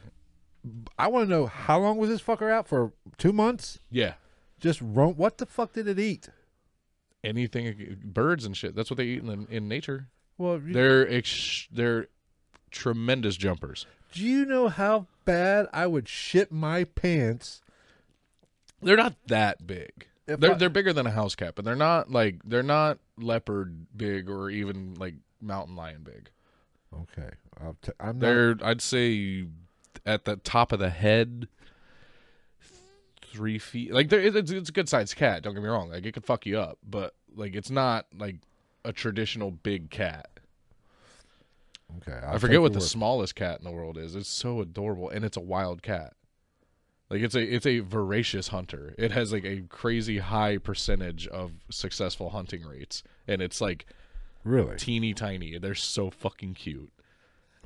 I 0.99 1.07
want 1.07 1.27
to 1.27 1.31
know 1.31 1.47
how 1.47 1.79
long 1.79 1.97
was 1.97 2.11
this 2.11 2.21
fucker 2.21 2.51
out 2.51 2.67
for? 2.67 2.93
Two 3.17 3.33
months? 3.33 3.79
yeah. 3.91 4.15
Just 4.59 4.81
roam. 4.83 5.15
What 5.17 5.37
the 5.37 5.45
fuck 5.47 5.75
did 5.75 5.87
it 5.87 5.99
eat? 5.99 6.31
Anything, 7.25 7.97
birds 8.05 8.45
and 8.45 8.57
shit. 8.57 8.75
That's 8.77 8.91
what 8.91 8.99
they 8.99 9.05
eat 9.05 9.21
in 9.23 9.27
the, 9.27 9.47
in 9.51 9.69
nature. 9.69 10.09
Well, 10.39 10.61
you, 10.61 10.73
They're 10.73 11.11
ex- 11.11 11.67
they're 11.73 12.07
tremendous 12.71 13.37
jumpers. 13.37 13.87
do 14.13 14.23
you 14.23 14.45
know 14.45 14.69
how 14.69 15.07
bad 15.25 15.67
I 15.73 15.87
would 15.87 16.09
shit 16.09 16.53
my 16.53 16.85
pants? 16.85 17.63
They're 18.83 18.97
not 18.97 19.15
that 19.29 19.67
big. 19.67 20.07
If 20.27 20.41
they're 20.41 20.53
I- 20.53 20.55
they're 20.55 20.69
bigger 20.69 20.93
than 20.93 21.07
a 21.07 21.11
house 21.11 21.35
cat, 21.35 21.55
but 21.57 21.65
they're 21.65 21.75
not 21.75 22.11
like 22.11 22.41
they're 22.45 22.63
not 22.63 22.99
leopard 23.19 23.87
big 23.97 24.29
or 24.29 24.51
even 24.51 24.95
like 24.95 25.15
mountain 25.41 25.75
lion 25.75 26.03
big. 26.05 26.31
Okay, 26.95 27.31
I'll 27.61 27.77
t- 27.83 27.93
I'm 27.99 28.19
not. 28.19 28.27
They're 28.27 28.57
I'd 28.63 28.83
say 28.83 29.47
at 30.05 30.25
the 30.27 30.37
top 30.37 30.71
of 30.73 30.79
the 30.79 30.91
head, 30.91 31.49
three 33.37 33.59
feet. 33.59 33.93
Like 33.93 34.09
they're, 34.09 34.21
it's, 34.21 34.51
it's 34.51 34.69
a 34.71 34.73
good 34.73 34.89
sized 34.89 35.17
cat. 35.17 35.43
Don't 35.43 35.55
get 35.55 35.63
me 35.63 35.69
wrong. 35.69 35.91
Like 35.91 36.07
it 36.07 36.13
could 36.13 36.25
fuck 36.25 36.47
you 36.47 36.59
up, 36.59 36.79
but 36.89 37.15
like 37.35 37.55
it's 37.55 37.71
not 37.71 38.07
like 38.19 38.37
a 38.85 38.93
traditional 38.93 39.51
big 39.51 39.91
cat. 39.91 40.31
Okay, 41.99 42.19
I 42.27 42.33
I'll 42.33 42.39
forget 42.39 42.61
what 42.61 42.73
the 42.73 42.79
word. 42.79 42.87
smallest 42.89 43.35
cat 43.35 43.59
in 43.59 43.65
the 43.65 43.71
world 43.71 43.97
is. 43.97 44.17
It's 44.17 44.29
so 44.29 44.61
adorable, 44.61 45.09
and 45.11 45.25
it's 45.25 45.37
a 45.37 45.41
wild 45.41 45.83
cat. 45.83 46.15
Like 47.11 47.21
it's 47.21 47.35
a 47.35 47.43
it's 47.43 47.67
a 47.67 47.81
voracious 47.81 48.49
hunter. 48.49 48.95
It 48.99 49.13
has 49.13 49.33
like 49.33 49.45
a 49.45 49.63
crazy 49.69 50.19
high 50.19 50.59
percentage 50.59 51.29
of 51.29 51.53
successful 51.71 52.31
hunting 52.31 52.63
rates, 52.63 53.03
and 53.29 53.41
it's 53.41 53.61
like 53.61 53.87
really. 54.45 54.77
teeny 54.77 55.15
tiny. 55.15 55.59
They're 55.59 55.75
so 55.75 56.11
fucking 56.11 56.55
cute, 56.55 56.93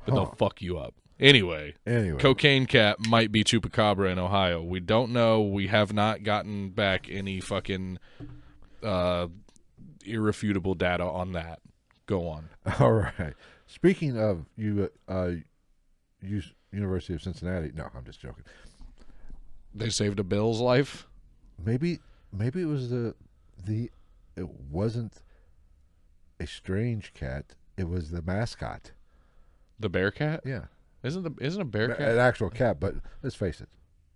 but 0.05 0.13
they'll 0.13 0.35
fuck 0.37 0.61
you 0.61 0.77
up. 0.77 0.93
Anyway, 1.21 1.75
Anyway, 1.85 2.19
cocaine 2.19 2.65
cat 2.65 2.97
might 3.07 3.31
be 3.31 3.43
chupacabra 3.43 4.11
in 4.11 4.17
Ohio. 4.17 4.61
We 4.63 4.79
don't 4.79 5.11
know. 5.13 5.41
We 5.41 5.67
have 5.67 5.93
not 5.93 6.23
gotten 6.23 6.69
back 6.71 7.07
any 7.09 7.39
fucking 7.39 7.99
uh, 8.83 9.27
irrefutable 10.03 10.73
data 10.73 11.03
on 11.03 11.33
that. 11.33 11.59
Go 12.07 12.27
on. 12.27 12.49
All 12.79 12.91
right. 12.93 13.33
Speaking 13.67 14.17
of 14.17 14.45
you, 14.57 14.89
uh, 15.07 15.31
U- 16.23 16.41
University 16.71 17.13
of 17.13 17.21
Cincinnati. 17.21 17.71
No, 17.75 17.87
I'm 17.95 18.03
just 18.03 18.19
joking. 18.19 18.43
They 19.73 19.89
saved 19.89 20.19
a 20.19 20.23
Bill's 20.23 20.59
life. 20.59 21.07
Maybe, 21.63 21.99
maybe 22.33 22.61
it 22.63 22.67
was 22.67 22.89
the 22.89 23.13
the. 23.63 23.91
It 24.35 24.49
wasn't 24.49 25.21
a 26.39 26.47
strange 26.47 27.13
cat. 27.13 27.53
It 27.77 27.87
was 27.87 28.09
the 28.09 28.21
mascot. 28.21 28.91
The 29.79 29.89
bear 29.89 30.09
cat. 30.09 30.41
Yeah, 30.45 30.65
Isn't 31.03 31.23
the 31.23 31.33
isn't 31.43 31.61
a 31.61 31.65
bear 31.65 31.89
cat 31.89 32.11
an 32.11 32.19
actual 32.19 32.49
cat. 32.49 32.79
But 32.79 32.95
let's 33.23 33.35
face 33.35 33.61
it. 33.61 33.69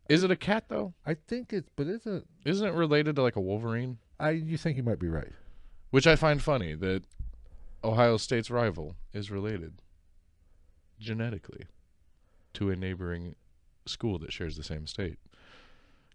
Is 0.07 0.23
it 0.23 0.31
a 0.31 0.35
cat 0.35 0.65
though? 0.67 0.93
I 1.05 1.15
think 1.15 1.51
it's, 1.51 1.69
but 1.75 1.87
isn't 1.87 2.27
Isn't 2.45 2.67
it 2.67 2.73
related 2.73 3.15
to 3.15 3.21
like 3.21 3.35
a 3.35 3.41
Wolverine? 3.41 3.97
I? 4.19 4.31
You 4.31 4.57
think 4.57 4.77
you 4.77 4.83
might 4.83 4.99
be 4.99 5.07
right? 5.07 5.31
Which 5.89 6.07
I 6.07 6.15
find 6.15 6.41
funny 6.41 6.75
that 6.75 7.03
Ohio 7.83 8.17
State's 8.17 8.51
rival 8.51 8.95
is 9.13 9.31
related 9.31 9.73
genetically 10.99 11.65
to 12.53 12.69
a 12.69 12.75
neighboring 12.75 13.35
school 13.85 14.17
that 14.19 14.31
shares 14.31 14.57
the 14.57 14.63
same 14.63 14.87
state. 14.87 15.17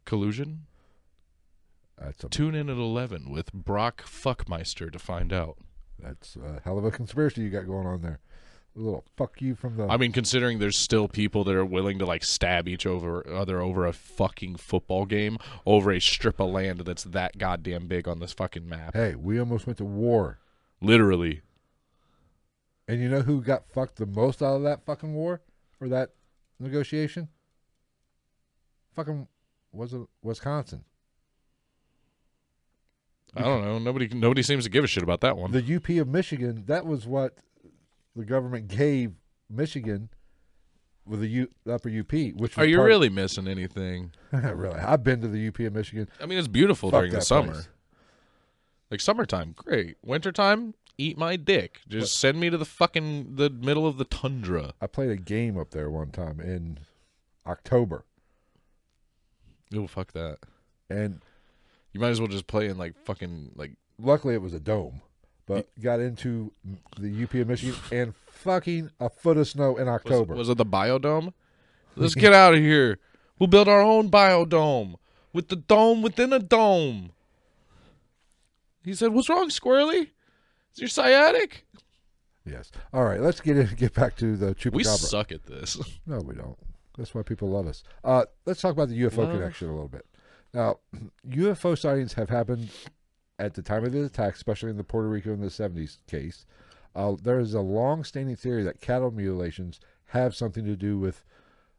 Collusion? 0.04 0.66
That's 1.98 2.24
a 2.24 2.28
Tune 2.28 2.54
in 2.54 2.70
at 2.70 2.76
11 2.76 3.30
with 3.30 3.52
Brock 3.52 4.02
Fuckmeister 4.04 4.90
to 4.90 4.98
find 4.98 5.32
out. 5.32 5.58
that's 5.98 6.36
a 6.36 6.60
hell 6.64 6.78
of 6.78 6.84
a 6.84 6.90
conspiracy 6.90 7.42
you 7.42 7.50
got 7.50 7.66
going 7.66 7.86
on 7.86 8.00
there. 8.00 8.20
A 8.80 8.82
little 8.82 9.04
fuck 9.14 9.42
you 9.42 9.54
from 9.54 9.76
the. 9.76 9.86
I 9.88 9.98
mean, 9.98 10.10
considering 10.10 10.58
there's 10.58 10.78
still 10.78 11.06
people 11.06 11.44
that 11.44 11.54
are 11.54 11.66
willing 11.66 11.98
to 11.98 12.06
like 12.06 12.24
stab 12.24 12.66
each 12.66 12.86
over 12.86 13.28
other 13.30 13.60
over 13.60 13.86
a 13.86 13.92
fucking 13.92 14.56
football 14.56 15.04
game 15.04 15.36
over 15.66 15.92
a 15.92 16.00
strip 16.00 16.40
of 16.40 16.48
land 16.50 16.80
that's 16.80 17.04
that 17.04 17.36
goddamn 17.36 17.88
big 17.88 18.08
on 18.08 18.20
this 18.20 18.32
fucking 18.32 18.66
map. 18.66 18.94
hey, 18.94 19.14
we 19.14 19.38
almost 19.38 19.66
went 19.66 19.76
to 19.78 19.84
war, 19.84 20.38
Literally. 20.80 21.42
and 22.88 23.02
you 23.02 23.08
know 23.10 23.20
who 23.20 23.42
got 23.42 23.68
fucked 23.68 23.96
the 23.96 24.06
most 24.06 24.40
out 24.40 24.56
of 24.56 24.62
that 24.62 24.82
fucking 24.86 25.12
war 25.12 25.42
or 25.78 25.88
that 25.88 26.12
negotiation? 26.58 27.28
Fucking 28.94 29.28
was 29.72 29.92
it 29.92 30.00
Wisconsin? 30.22 30.84
I 33.36 33.42
don't 33.42 33.62
know. 33.62 33.78
Nobody 33.78 34.08
nobody 34.08 34.42
seems 34.42 34.64
to 34.64 34.70
give 34.70 34.84
a 34.84 34.86
shit 34.86 35.02
about 35.02 35.20
that 35.20 35.36
one. 35.36 35.50
The 35.52 35.76
UP 35.76 35.88
of 36.00 36.08
Michigan. 36.08 36.64
That 36.66 36.86
was 36.86 37.06
what 37.06 37.36
the 38.16 38.24
government 38.24 38.68
gave 38.68 39.12
Michigan 39.48 40.08
with 41.06 41.20
the 41.20 41.28
U, 41.28 41.48
upper 41.68 41.88
UP. 41.88 42.12
Which 42.12 42.56
was 42.56 42.58
Are 42.58 42.66
you 42.66 42.76
part- 42.78 42.88
really 42.88 43.08
missing 43.08 43.48
anything? 43.48 44.12
really? 44.32 44.78
I've 44.78 45.02
been 45.02 45.20
to 45.22 45.28
the 45.28 45.48
UP 45.48 45.58
of 45.60 45.72
Michigan. 45.74 46.08
I 46.20 46.26
mean, 46.26 46.38
it's 46.38 46.48
beautiful 46.48 46.90
Fuck 46.90 47.00
during 47.00 47.12
the 47.12 47.20
summer. 47.22 47.52
place. 47.52 47.68
Like 48.90 49.00
summertime, 49.00 49.52
great. 49.56 49.96
Wintertime, 50.04 50.74
eat 50.98 51.16
my 51.16 51.36
dick. 51.36 51.80
Just 51.88 52.18
send 52.18 52.40
me 52.40 52.50
to 52.50 52.58
the 52.58 52.64
fucking 52.64 53.36
the 53.36 53.48
middle 53.48 53.86
of 53.86 53.98
the 53.98 54.04
tundra. 54.04 54.72
I 54.80 54.88
played 54.88 55.10
a 55.10 55.16
game 55.16 55.56
up 55.56 55.70
there 55.70 55.88
one 55.88 56.10
time 56.10 56.40
in 56.40 56.78
October, 57.46 58.04
Oh 59.74 59.86
fuck 59.86 60.12
that. 60.12 60.38
and 60.88 61.20
You 61.92 62.00
might 62.00 62.08
as 62.10 62.20
well 62.20 62.26
just 62.28 62.48
play 62.48 62.66
in 62.68 62.76
like 62.78 62.96
fucking 63.04 63.52
like 63.54 63.72
Luckily, 63.98 64.34
it 64.34 64.42
was 64.42 64.54
a 64.54 64.60
dome, 64.60 65.02
but 65.50 65.68
got 65.82 66.00
into 66.00 66.52
the 66.98 67.24
UP 67.24 67.34
of 67.34 67.48
Michigan 67.48 67.74
and 67.90 68.14
fucking 68.14 68.90
a 69.00 69.10
foot 69.10 69.36
of 69.36 69.48
snow 69.48 69.76
in 69.76 69.88
October. 69.88 70.34
was 70.34 70.48
it 70.48 70.58
the 70.58 70.64
biodome? 70.64 71.32
Let's 71.96 72.14
get 72.14 72.32
out 72.32 72.54
of 72.54 72.60
here. 72.60 72.98
We'll 73.38 73.48
build 73.48 73.68
our 73.68 73.80
own 73.80 74.10
biodome 74.10 74.94
with 75.32 75.48
the 75.48 75.56
dome 75.56 76.02
within 76.02 76.32
a 76.32 76.38
dome. 76.38 77.12
He 78.84 78.94
said, 78.94 79.12
"What's 79.12 79.28
wrong, 79.28 79.48
Squirrely? 79.48 80.10
Is 80.72 80.78
your 80.78 80.88
sciatic?" 80.88 81.66
yes. 82.44 82.70
All 82.92 83.04
right, 83.04 83.20
let's 83.20 83.40
get 83.40 83.56
in, 83.56 83.66
get 83.76 83.92
back 83.94 84.16
to 84.16 84.36
the 84.36 84.54
chupacabra. 84.54 84.72
We 84.72 84.84
suck 84.84 85.32
at 85.32 85.46
this. 85.46 85.76
No, 86.06 86.18
we 86.20 86.34
don't. 86.34 86.56
That's 86.96 87.14
why 87.14 87.22
people 87.22 87.48
love 87.48 87.66
us. 87.66 87.82
Uh, 88.04 88.24
let's 88.46 88.60
talk 88.60 88.72
about 88.72 88.88
the 88.88 89.00
UFO 89.02 89.18
Love. 89.18 89.32
connection 89.32 89.68
a 89.68 89.72
little 89.72 89.88
bit. 89.88 90.06
Now, 90.52 90.78
UFO 91.28 91.78
sightings 91.78 92.14
have 92.14 92.28
happened 92.28 92.70
at 93.40 93.54
the 93.54 93.62
time 93.62 93.84
of 93.84 93.92
the 93.92 94.04
attack, 94.04 94.34
especially 94.34 94.70
in 94.70 94.76
the 94.76 94.84
Puerto 94.84 95.08
Rico 95.08 95.32
in 95.32 95.40
the 95.40 95.48
70s 95.48 95.98
case. 96.06 96.46
Uh, 96.94 97.14
there 97.22 97.38
is 97.38 97.54
a 97.54 97.60
long-standing 97.60 98.36
theory 98.36 98.62
that 98.64 98.80
cattle 98.80 99.10
mutilations 99.10 99.80
have 100.06 100.34
something 100.34 100.64
to 100.64 100.76
do 100.76 100.98
with 100.98 101.24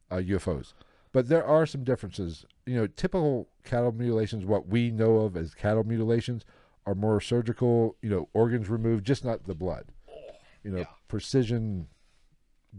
uh, 0.10 0.16
UFOs, 0.16 0.74
but 1.12 1.28
there 1.28 1.46
are 1.46 1.66
some 1.66 1.84
differences. 1.84 2.46
You 2.66 2.76
know, 2.76 2.88
typical 2.88 3.50
cattle 3.64 3.92
mutilations, 3.92 4.46
what 4.46 4.68
we 4.68 4.90
know 4.90 5.18
of 5.18 5.36
as 5.36 5.54
cattle 5.54 5.84
mutilations, 5.84 6.46
are 6.86 6.96
more 6.96 7.20
surgical. 7.20 7.98
You 8.02 8.10
know, 8.10 8.30
organs 8.34 8.70
removed, 8.70 9.06
just 9.06 9.26
not 9.26 9.48
the 9.48 9.56
blood. 9.56 9.88
You 10.64 10.72
know, 10.72 10.86
precision 11.08 11.88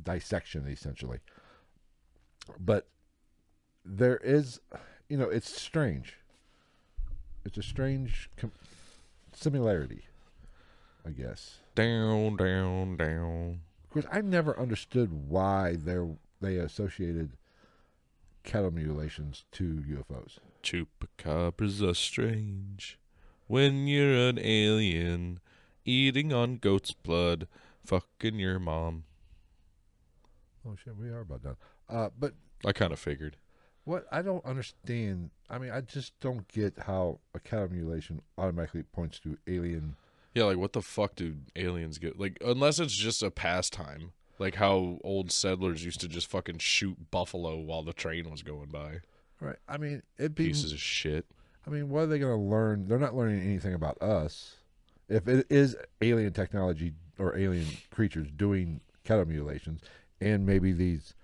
dissection 0.05 0.67
essentially 0.67 1.19
but 2.59 2.89
there 3.85 4.17
is 4.19 4.61
you 5.09 5.17
know 5.17 5.29
it's 5.29 5.61
strange 5.61 6.19
it's 7.45 7.59
a 7.59 7.63
strange 7.63 8.31
com- 8.37 8.53
similarity 9.35 10.05
i 11.07 11.11
guess 11.11 11.59
down, 11.75 12.37
down, 12.37 12.97
down. 12.99 13.61
Of 13.85 13.91
course, 13.91 14.07
i 14.13 14.21
never 14.21 14.59
understood 14.59 15.29
why 15.29 15.77
they 15.77 15.97
they 16.41 16.57
associated 16.57 17.33
cattle 18.45 18.71
mutilations 18.71 19.45
to 19.53 19.83
ufos 19.89 20.39
Chupacabras 20.63 21.83
are 21.83 21.95
strange 21.95 22.99
when 23.47 23.87
you're 23.87 24.29
an 24.29 24.39
alien 24.39 25.41
eating 25.85 26.33
on 26.33 26.57
goat's 26.57 26.93
blood, 26.93 27.49
fucking 27.85 28.39
your 28.39 28.59
mom. 28.61 29.05
oh 30.67 30.77
shit 30.83 30.97
we 30.97 31.09
are 31.09 31.21
about 31.21 31.43
done 31.43 31.57
uh, 31.89 32.09
but 32.19 32.35
I 32.65 32.73
kind 32.73 32.93
of 32.93 32.99
figured. 32.99 33.37
What 33.85 34.07
i 34.13 34.23
don't 34.23 34.45
understand 34.45 35.31
i 35.51 35.59
mean 35.59 35.71
i 35.71 35.81
just 35.81 36.19
don't 36.21 36.47
get 36.49 36.75
how 36.87 37.19
a 37.35 37.41
cattle 37.41 37.69
mutilation 37.71 38.21
automatically 38.39 38.83
points 38.83 39.19
to 39.19 39.37
alien 39.47 39.97
Yeah, 40.35 40.45
like 40.45 40.57
what 40.57 40.73
the 40.73 40.83
fuck 40.83 41.15
do 41.17 41.37
aliens 41.57 41.99
get? 41.99 42.19
Like 42.19 42.39
unless 42.45 42.79
it's 42.79 42.97
just 42.97 43.23
a 43.23 43.31
pastime, 43.31 44.13
like 44.39 44.55
how 44.55 44.99
old 45.05 45.31
settlers 45.31 45.85
used 45.85 46.01
to 46.01 46.09
just 46.09 46.27
fucking 46.27 46.59
shoot 46.59 47.11
buffalo 47.11 47.57
while 47.59 47.83
the 47.83 47.93
train 47.93 48.31
was 48.31 48.43
going 48.43 48.71
by. 48.71 49.01
right 49.41 49.57
i 49.69 49.77
mean 49.77 50.03
it'd 50.19 50.35
be 50.35 50.47
Pieces 50.47 50.73
of 50.73 50.79
shit. 50.81 51.27
I 51.67 51.71
mean, 51.71 51.91
what 51.91 52.01
are 52.05 52.07
they 52.07 52.19
going 52.19 52.37
to 52.37 52.43
learn? 52.45 52.89
They're 52.89 52.99
not 52.99 53.15
learning 53.15 53.43
anything 53.43 53.73
about 53.75 54.01
us. 54.03 54.57
If 55.09 55.29
it 55.29 55.47
is 55.49 55.77
alien 56.01 56.33
technology 56.33 56.95
or 57.21 57.37
alien 57.39 57.67
creatures 57.91 58.29
doing 58.35 58.81
cattle 59.05 59.27
mutilations, 59.27 59.81
and 60.21 60.45
maybe 60.45 60.73
these, 60.73 61.15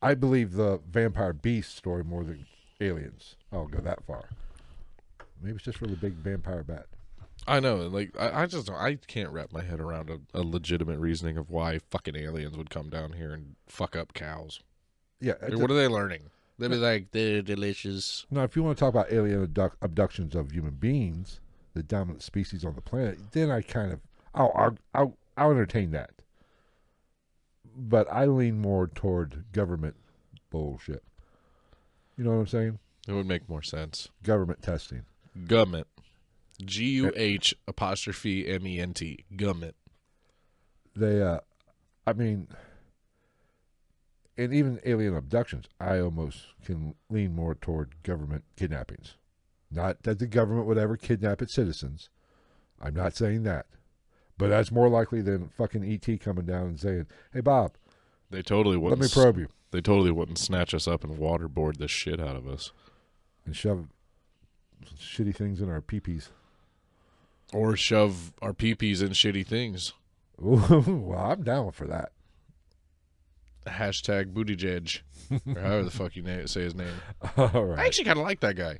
I 0.00 0.14
believe 0.14 0.52
the 0.52 0.80
vampire 0.88 1.32
beast 1.32 1.76
story 1.76 2.04
more 2.04 2.24
than 2.24 2.46
aliens. 2.80 3.36
I'll 3.52 3.66
go 3.66 3.80
that 3.80 4.04
far. 4.04 4.28
Maybe 5.42 5.56
it's 5.56 5.64
just 5.64 5.80
really 5.80 5.96
big 5.96 6.14
vampire 6.14 6.62
bat. 6.62 6.86
I 7.46 7.60
know, 7.60 7.76
like 7.76 8.14
I, 8.18 8.42
I 8.42 8.46
just 8.46 8.70
I 8.70 8.96
can't 9.06 9.30
wrap 9.30 9.52
my 9.52 9.62
head 9.62 9.80
around 9.80 10.10
a, 10.10 10.18
a 10.38 10.42
legitimate 10.42 10.98
reasoning 10.98 11.38
of 11.38 11.50
why 11.50 11.78
fucking 11.90 12.16
aliens 12.16 12.56
would 12.56 12.68
come 12.70 12.90
down 12.90 13.12
here 13.12 13.32
and 13.32 13.54
fuck 13.66 13.96
up 13.96 14.12
cows. 14.12 14.60
Yeah. 15.20 15.34
I 15.40 15.46
mean, 15.46 15.52
it's 15.54 15.60
what 15.62 15.70
are 15.70 15.74
they 15.74 15.88
learning? 15.88 16.22
They'd 16.58 16.68
be 16.70 16.76
like, 16.76 17.12
they're 17.12 17.40
delicious. 17.40 18.26
now, 18.30 18.42
if 18.42 18.56
you 18.56 18.64
want 18.64 18.76
to 18.76 18.80
talk 18.80 18.92
about 18.92 19.12
alien 19.12 19.46
abduc- 19.46 19.76
abductions 19.80 20.34
of 20.34 20.50
human 20.50 20.74
beings, 20.74 21.40
the 21.74 21.84
dominant 21.84 22.22
species 22.22 22.64
on 22.64 22.74
the 22.74 22.80
planet, 22.80 23.18
then 23.30 23.48
I 23.48 23.62
kind 23.62 23.92
of, 23.92 24.00
I'll, 24.34 24.52
I'll, 24.56 24.78
I'll, 24.92 25.16
I'll 25.36 25.50
entertain 25.52 25.92
that. 25.92 26.10
But 27.80 28.12
I 28.12 28.24
lean 28.24 28.60
more 28.60 28.88
toward 28.88 29.44
government 29.52 29.94
bullshit. 30.50 31.04
You 32.16 32.24
know 32.24 32.30
what 32.30 32.40
I'm 32.40 32.46
saying? 32.48 32.78
It 33.06 33.12
would 33.12 33.26
make 33.26 33.48
more 33.48 33.62
sense. 33.62 34.08
Government 34.24 34.62
testing. 34.62 35.04
Gummit. 35.46 35.84
G 36.64 36.86
U 36.90 37.12
H 37.14 37.54
apostrophe 37.68 38.48
M 38.48 38.66
E 38.66 38.80
N 38.80 38.92
T. 38.92 39.24
Gummit. 39.36 39.74
They, 40.96 41.22
uh, 41.22 41.38
I 42.04 42.14
mean, 42.14 42.48
and 44.36 44.52
even 44.52 44.80
alien 44.84 45.16
abductions, 45.16 45.66
I 45.80 46.00
almost 46.00 46.46
can 46.64 46.96
lean 47.08 47.34
more 47.34 47.54
toward 47.54 48.02
government 48.02 48.44
kidnappings. 48.56 49.14
Not 49.70 50.02
that 50.02 50.18
the 50.18 50.26
government 50.26 50.66
would 50.66 50.78
ever 50.78 50.96
kidnap 50.96 51.40
its 51.40 51.54
citizens. 51.54 52.10
I'm 52.80 52.94
not 52.94 53.14
saying 53.14 53.44
that. 53.44 53.66
But 54.38 54.48
that's 54.50 54.70
more 54.70 54.88
likely 54.88 55.20
than 55.20 55.48
fucking 55.48 55.84
ET 55.84 56.20
coming 56.20 56.46
down 56.46 56.66
and 56.68 56.80
saying, 56.80 57.06
hey, 57.32 57.40
Bob, 57.40 57.72
They 58.30 58.40
totally 58.42 58.76
let 58.76 58.82
wouldn't. 58.82 59.00
Let 59.02 59.16
me 59.16 59.22
probe 59.22 59.38
you 59.38 59.48
They 59.72 59.80
totally 59.80 60.12
wouldn't 60.12 60.38
snatch 60.38 60.72
us 60.74 60.86
up 60.86 61.02
and 61.04 61.18
waterboard 61.18 61.78
the 61.78 61.88
shit 61.88 62.20
out 62.20 62.36
of 62.36 62.46
us, 62.46 62.72
and 63.44 63.56
shove 63.56 63.88
shitty 64.96 65.34
things 65.34 65.60
in 65.60 65.68
our 65.68 65.80
peepees. 65.82 66.28
or 67.52 67.76
shove 67.76 68.32
our 68.40 68.52
peepees 68.52 69.02
in 69.02 69.08
shitty 69.10 69.44
things. 69.46 69.92
well, 70.38 71.18
I'm 71.18 71.42
down 71.42 71.72
for 71.72 71.86
that. 71.88 72.12
Hashtag 73.66 74.32
booty 74.32 74.56
judge, 74.56 75.04
or 75.30 75.60
however 75.60 75.82
the 75.84 75.90
fuck 75.90 76.16
you 76.16 76.22
na- 76.22 76.46
say 76.46 76.62
his 76.62 76.74
name. 76.74 76.94
All 77.36 77.74
I 77.74 77.84
actually 77.86 78.04
kind 78.04 78.18
of 78.18 78.24
like 78.24 78.40
that 78.40 78.56
guy. 78.56 78.78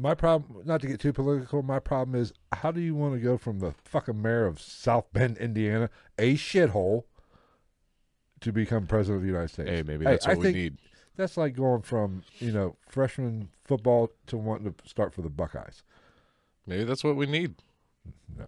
My 0.00 0.14
problem, 0.14 0.62
not 0.64 0.80
to 0.82 0.86
get 0.86 1.00
too 1.00 1.12
political, 1.12 1.60
my 1.60 1.80
problem 1.80 2.14
is 2.14 2.32
how 2.52 2.70
do 2.70 2.80
you 2.80 2.94
want 2.94 3.14
to 3.14 3.20
go 3.20 3.36
from 3.36 3.58
the 3.58 3.74
fucking 3.84 4.22
mayor 4.22 4.46
of 4.46 4.60
South 4.60 5.12
Bend, 5.12 5.36
Indiana, 5.38 5.90
a 6.16 6.34
shithole, 6.34 7.02
to 8.40 8.52
become 8.52 8.86
president 8.86 9.16
of 9.16 9.22
the 9.22 9.28
United 9.28 9.50
States? 9.50 9.68
Hey, 9.68 9.82
maybe 9.82 10.04
Hey, 10.04 10.12
that's 10.12 10.26
I 10.26 10.34
what 10.34 10.44
we 10.46 10.52
need. 10.52 10.78
That's 11.16 11.36
like 11.36 11.56
going 11.56 11.82
from, 11.82 12.22
you 12.38 12.52
know, 12.52 12.76
freshman 12.88 13.48
football 13.64 14.12
to 14.28 14.36
wanting 14.36 14.72
to 14.72 14.88
start 14.88 15.12
for 15.12 15.22
the 15.22 15.28
Buckeyes. 15.28 15.82
Maybe 16.64 16.84
that's 16.84 17.02
what 17.02 17.16
we 17.16 17.26
need. 17.26 17.56
No. 18.38 18.46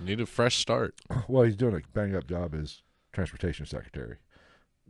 We 0.00 0.06
need 0.06 0.20
a 0.20 0.26
fresh 0.26 0.56
start. 0.56 0.94
Well, 1.28 1.42
he's 1.42 1.56
doing 1.56 1.74
a 1.74 1.80
bang 1.92 2.16
up 2.16 2.26
job 2.26 2.54
as 2.54 2.80
transportation 3.12 3.66
secretary. 3.66 4.16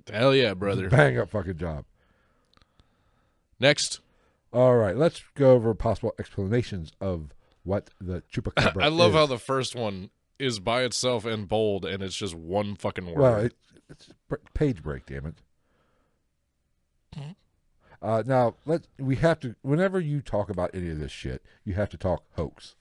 Hell 0.08 0.36
yeah, 0.36 0.54
brother. 0.54 0.88
Bang 0.88 1.18
up 1.18 1.30
fucking 1.30 1.58
job. 1.58 1.84
Next, 3.58 4.00
All 4.56 4.74
right, 4.74 4.96
let's 4.96 5.22
go 5.34 5.50
over 5.50 5.74
possible 5.74 6.14
explanations 6.18 6.90
of 6.98 7.34
what 7.62 7.90
the 8.00 8.22
chupacabra 8.32 8.82
I 8.82 8.88
love 8.88 9.10
is. 9.10 9.16
how 9.16 9.26
the 9.26 9.38
first 9.38 9.76
one 9.76 10.08
is 10.38 10.60
by 10.60 10.84
itself 10.84 11.26
and 11.26 11.46
bold, 11.46 11.84
and 11.84 12.02
it's 12.02 12.16
just 12.16 12.34
one 12.34 12.74
fucking 12.74 13.04
word. 13.04 13.18
Well, 13.18 13.36
it, 13.40 13.54
it's 13.90 14.08
page 14.54 14.82
break, 14.82 15.04
damn 15.04 15.26
it. 15.26 15.34
Mm-hmm. 17.14 17.32
Uh, 18.00 18.22
now 18.24 18.54
let 18.64 18.86
we 18.98 19.16
have 19.16 19.40
to. 19.40 19.56
Whenever 19.60 20.00
you 20.00 20.22
talk 20.22 20.48
about 20.48 20.70
any 20.72 20.88
of 20.88 21.00
this 21.00 21.12
shit, 21.12 21.44
you 21.62 21.74
have 21.74 21.90
to 21.90 21.98
talk 21.98 22.24
hoax, 22.36 22.76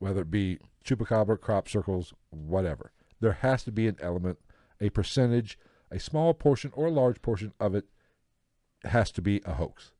whether 0.00 0.22
it 0.22 0.32
be 0.32 0.58
chupacabra, 0.84 1.40
crop 1.40 1.68
circles, 1.68 2.12
whatever. 2.30 2.90
There 3.20 3.34
has 3.34 3.62
to 3.62 3.70
be 3.70 3.86
an 3.86 3.98
element, 4.00 4.40
a 4.80 4.90
percentage, 4.90 5.60
a 5.92 6.00
small 6.00 6.34
portion 6.34 6.72
or 6.74 6.86
a 6.86 6.90
large 6.90 7.22
portion 7.22 7.52
of 7.60 7.76
it 7.76 7.84
has 8.84 9.12
to 9.12 9.22
be 9.22 9.40
a 9.44 9.54
hoax. 9.54 9.92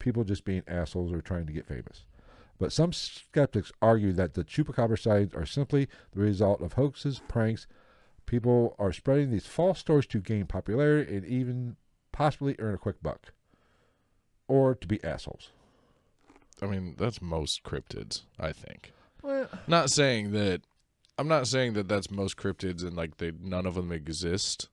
People 0.00 0.24
just 0.24 0.44
being 0.44 0.64
assholes 0.66 1.12
or 1.12 1.20
trying 1.20 1.46
to 1.46 1.52
get 1.52 1.66
famous. 1.66 2.04
But 2.58 2.72
some 2.72 2.92
skeptics 2.92 3.72
argue 3.80 4.12
that 4.12 4.34
the 4.34 4.44
chupacabra 4.44 4.98
sightings 4.98 5.32
are 5.34 5.46
simply 5.46 5.88
the 6.12 6.20
result 6.20 6.60
of 6.60 6.72
hoaxes, 6.74 7.22
pranks. 7.28 7.66
People 8.26 8.74
are 8.78 8.92
spreading 8.92 9.30
these 9.30 9.46
false 9.46 9.78
stories 9.78 10.06
to 10.08 10.18
gain 10.18 10.46
popularity 10.46 11.16
and 11.16 11.24
even 11.24 11.76
possibly 12.12 12.56
earn 12.58 12.74
a 12.74 12.78
quick 12.78 13.02
buck. 13.02 13.32
Or 14.48 14.74
to 14.74 14.86
be 14.86 15.02
assholes. 15.02 15.50
I 16.60 16.66
mean, 16.66 16.96
that's 16.98 17.22
most 17.22 17.62
cryptids, 17.62 18.22
I 18.38 18.52
think. 18.52 18.92
Well, 19.22 19.48
Not 19.66 19.90
saying 19.90 20.32
that. 20.32 20.62
I'm 21.18 21.28
not 21.28 21.46
saying 21.46 21.74
that 21.74 21.88
that's 21.88 22.10
most 22.10 22.36
cryptids 22.36 22.82
and 22.82 22.96
like 22.96 23.18
they 23.18 23.32
none 23.38 23.66
of 23.66 23.74
them 23.74 23.92
exist, 23.92 24.68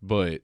but 0.00 0.42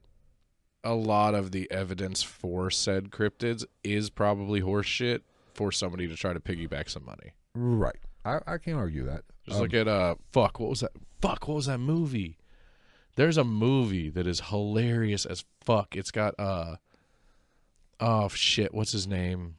a 0.83 0.95
lot 0.95 1.35
of 1.35 1.53
the 1.53 1.71
evidence 1.71 2.23
for 2.23 2.71
said 2.71 3.11
cryptids 3.11 3.65
is 3.85 4.11
probably 4.11 4.61
horseshit 4.63 5.21
for 5.55 5.71
somebody 5.73 6.09
to 6.09 6.17
try 6.17 6.33
to 6.33 6.41
piggyback 6.41 6.89
some 6.89 7.05
money. 7.05 7.33
right. 7.55 7.97
I, 8.25 8.39
I 8.47 8.59
can't 8.59 8.77
argue 8.77 9.05
that. 9.07 9.25
Just 9.47 9.57
Um, 9.57 9.63
look 9.63 9.75
at 9.75 9.89
uh 9.89 10.17
fuck, 10.33 10.61
what 10.61 10.69
was 10.71 10.81
that? 10.81 10.93
Fuck, 11.21 11.49
what 11.49 11.55
was 11.55 11.67
that 11.67 11.79
movie? 11.79 12.37
There's 13.17 13.37
a 13.39 13.45
movie 13.45 14.11
that 14.11 14.27
is 14.27 14.41
hilarious 14.41 15.25
as 15.25 15.45
fuck. 15.63 15.97
It's 15.97 16.11
got 16.11 16.35
uh 16.39 16.77
oh 17.99 18.29
shit, 18.29 18.75
what's 18.75 18.93
his 18.93 19.07
name? 19.07 19.57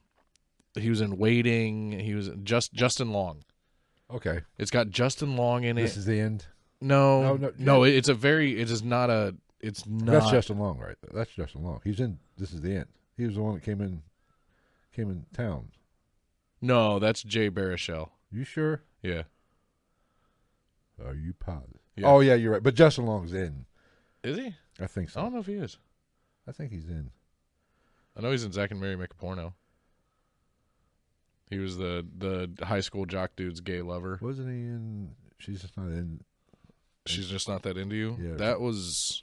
he 0.74 0.88
was 0.88 1.00
in 1.00 1.18
Waiting. 1.18 1.92
He 2.00 2.14
was 2.14 2.30
just 2.42 2.72
Justin 2.72 3.12
Long. 3.12 3.44
Okay. 4.10 4.40
It's 4.58 4.70
got 4.70 4.90
Justin 4.90 5.36
Long 5.36 5.64
in 5.64 5.78
it. 5.78 5.82
This 5.82 5.96
is 5.96 6.06
the 6.06 6.18
end. 6.20 6.46
no, 6.80 7.22
No, 7.22 7.36
no, 7.36 7.52
no, 7.58 7.82
It's 7.84 8.08
a 8.08 8.14
very. 8.14 8.60
It 8.60 8.70
is 8.70 8.82
not 8.82 9.10
a. 9.10 9.34
It's 9.62 9.86
not. 9.86 10.06
That's 10.06 10.30
Justin 10.30 10.58
Long, 10.58 10.78
right? 10.78 10.96
there. 11.02 11.10
That's 11.14 11.30
Justin 11.30 11.62
Long. 11.62 11.80
He's 11.84 12.00
in. 12.00 12.18
This 12.36 12.52
is 12.52 12.60
the 12.60 12.74
end. 12.74 12.86
He 13.16 13.24
was 13.24 13.36
the 13.36 13.42
one 13.42 13.54
that 13.54 13.62
came 13.62 13.80
in, 13.80 14.02
came 14.94 15.10
in 15.10 15.24
town. 15.32 15.68
no, 16.60 16.98
that's 16.98 17.22
Jay 17.22 17.48
Baruchel. 17.50 18.10
You 18.30 18.44
sure? 18.44 18.82
Yeah. 19.02 19.22
Are 21.04 21.14
you 21.14 21.32
positive? 21.34 21.80
Yeah. 21.96 22.06
Oh 22.06 22.20
yeah, 22.20 22.34
you're 22.34 22.52
right. 22.52 22.62
But 22.62 22.74
Justin 22.74 23.06
Long's 23.06 23.32
in. 23.32 23.66
Is 24.24 24.36
he? 24.36 24.54
I 24.80 24.86
think 24.86 25.10
so. 25.10 25.20
I 25.20 25.24
don't 25.24 25.34
know 25.34 25.40
if 25.40 25.46
he 25.46 25.54
is. 25.54 25.78
I 26.48 26.52
think 26.52 26.72
he's 26.72 26.88
in. 26.88 27.10
I 28.16 28.20
know 28.20 28.30
he's 28.30 28.44
in 28.44 28.52
Zack 28.52 28.70
and 28.70 28.80
Miri 28.80 28.96
Make 28.96 29.12
a 29.12 29.14
Porno. 29.14 29.54
He 31.50 31.58
was 31.58 31.76
the 31.76 32.06
the 32.18 32.50
high 32.64 32.80
school 32.80 33.04
jock 33.04 33.32
dude's 33.36 33.60
gay 33.60 33.82
lover. 33.82 34.18
Wasn't 34.22 34.48
he 34.48 34.54
in? 34.54 35.10
She's 35.38 35.60
just 35.60 35.76
not 35.76 35.86
in. 35.88 36.20
She's 37.06 37.28
just 37.28 37.48
not 37.48 37.62
that 37.62 37.76
into 37.76 37.94
you. 37.96 38.16
Yeah. 38.20 38.34
That 38.36 38.60
was 38.60 39.22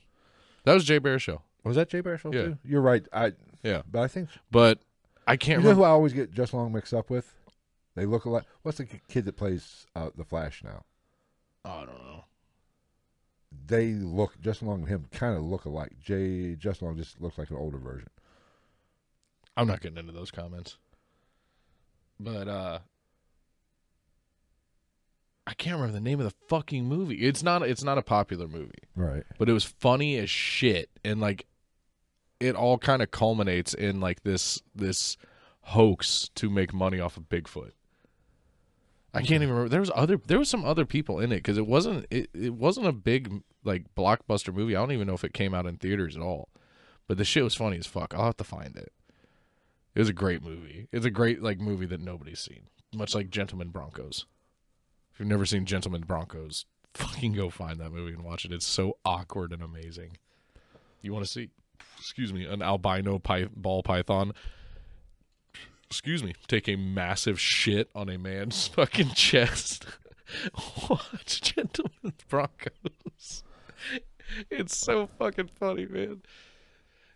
that 0.65 0.73
was 0.73 0.84
Jay 0.86 0.99
Baruchel. 0.99 1.41
Was 1.64 1.76
that 1.76 1.90
Jay 1.90 2.02
Baruchel 2.02 2.34
Yeah. 2.34 2.41
too? 2.44 2.57
You're 2.64 2.81
right. 2.81 3.06
I. 3.14 3.34
Yeah, 3.64 3.81
But 3.91 4.02
I 4.03 4.07
think 4.07 4.30
but 4.52 4.80
I 5.27 5.36
can't 5.36 5.57
you 5.61 5.69
know 5.69 5.76
who 5.76 5.81
remember. 5.81 5.86
I 5.88 5.90
always 5.90 6.14
get 6.14 6.31
Justin 6.31 6.60
Long 6.60 6.72
mixed 6.72 6.94
up 6.94 7.10
with. 7.10 7.34
They 7.95 8.06
look 8.06 8.23
alike. 8.26 8.45
What's 8.61 8.77
the 8.77 8.86
k- 8.86 9.02
kid 9.10 9.26
that 9.26 9.36
plays 9.36 9.86
uh, 9.95 10.11
the 10.15 10.23
Flash 10.23 10.64
now? 10.64 10.84
I 11.65 11.80
don't 11.80 11.88
know. 11.90 12.23
They 13.68 13.94
look 13.94 14.40
Just 14.40 14.64
Long 14.64 14.80
and 14.81 14.88
him 14.88 15.07
kind 15.11 15.36
of 15.36 15.44
look 15.44 15.65
alike. 15.65 15.91
Jay 15.99 16.56
Justin 16.56 16.88
Long 16.88 16.98
just 16.98 17.19
looks 17.19 17.38
like 17.38 17.49
an 17.49 17.57
older 17.57 17.77
version. 17.77 18.07
I'm 19.57 19.68
not 19.68 19.81
getting 19.81 19.98
into 19.98 20.14
those 20.14 20.31
comments. 20.31 20.77
But 22.19 22.48
uh 22.48 22.80
I 25.48 25.53
can't 25.56 25.76
remember 25.76 25.94
the 25.94 25.99
name 26.02 26.19
of 26.19 26.26
the 26.26 26.36
fucking 26.48 26.86
movie. 26.86 27.15
It's 27.15 27.41
not 27.44 27.64
it's 27.64 27.84
not 27.84 27.98
a 27.98 28.03
popular 28.03 28.48
movie, 28.48 28.84
Right. 28.99 29.23
but 29.38 29.47
it 29.47 29.53
was 29.53 29.63
funny 29.63 30.17
as 30.17 30.30
shit 30.30 30.89
and 31.05 31.21
like 31.21 31.45
it 32.39 32.55
all 32.55 32.77
kind 32.77 33.01
of 33.01 33.11
culminates 33.11 33.73
in 33.73 34.01
like 34.01 34.23
this 34.23 34.61
this 34.76 35.15
hoax 35.61 36.30
to 36.35 36.49
make 36.49 36.73
money 36.73 36.99
off 36.99 37.15
of 37.17 37.30
Bigfoot. 37.30 37.71
I 39.13 39.19
can't 39.21 39.41
even 39.41 39.49
remember. 39.49 39.69
There 39.69 39.80
was 39.80 39.91
other 39.95 40.17
there 40.27 40.38
was 40.38 40.49
some 40.49 40.65
other 40.65 40.85
people 40.85 41.19
in 41.19 41.31
it 41.31 41.43
cuz 41.43 41.57
it 41.57 41.65
wasn't 41.65 42.05
it, 42.11 42.30
it 42.34 42.53
wasn't 42.53 42.88
a 42.88 42.91
big 42.91 43.41
like 43.63 43.93
blockbuster 43.95 44.53
movie. 44.53 44.76
I 44.76 44.80
don't 44.80 44.91
even 44.91 45.07
know 45.07 45.13
if 45.13 45.23
it 45.23 45.34
came 45.34 45.53
out 45.53 45.65
in 45.65 45.77
theaters 45.77 46.15
at 46.15 46.21
all. 46.21 46.49
But 47.07 47.17
the 47.17 47.26
shit 47.26 47.43
was 47.43 47.55
funny 47.55 47.77
as 47.77 47.88
fuck. 47.88 48.13
I'll 48.13 48.26
have 48.26 48.38
to 48.38 48.43
find 48.43 48.76
it. 48.77 48.91
It 49.95 49.99
was 49.99 50.09
a 50.09 50.13
great 50.13 50.43
movie. 50.43 50.88
It's 50.91 51.05
a 51.05 51.09
great 51.09 51.41
like 51.41 51.59
movie 51.59 51.88
that 51.88 52.01
nobody's 52.01 52.39
seen. 52.39 52.67
Much 52.93 53.15
like 53.15 53.30
Gentlemen 53.30 53.69
Broncos. 53.69 54.26
If 55.11 55.19
you've 55.19 55.27
never 55.27 55.45
seen 55.45 55.65
Gentlemen 55.65 56.01
Broncos, 56.01 56.65
fucking 56.93 57.33
go 57.33 57.49
find 57.49 57.79
that 57.79 57.91
movie 57.91 58.13
and 58.13 58.23
watch 58.23 58.45
it. 58.45 58.51
It's 58.51 58.67
so 58.67 58.97
awkward 59.05 59.51
and 59.51 59.61
amazing. 59.61 60.17
You 61.01 61.13
want 61.13 61.25
to 61.25 61.31
see, 61.31 61.49
excuse 61.97 62.33
me, 62.33 62.45
an 62.45 62.61
albino 62.61 63.19
py- 63.19 63.49
ball 63.55 63.83
python, 63.83 64.33
excuse 65.89 66.23
me, 66.23 66.33
take 66.47 66.67
a 66.67 66.75
massive 66.75 67.39
shit 67.39 67.89
on 67.95 68.09
a 68.09 68.17
man's 68.17 68.67
fucking 68.75 69.09
chest. 69.09 69.85
Watch 70.89 71.41
Gentlemen 71.41 72.13
Broncos. 72.27 73.43
It's 74.51 74.77
so 74.77 75.07
fucking 75.17 75.49
funny, 75.59 75.87
man. 75.87 76.21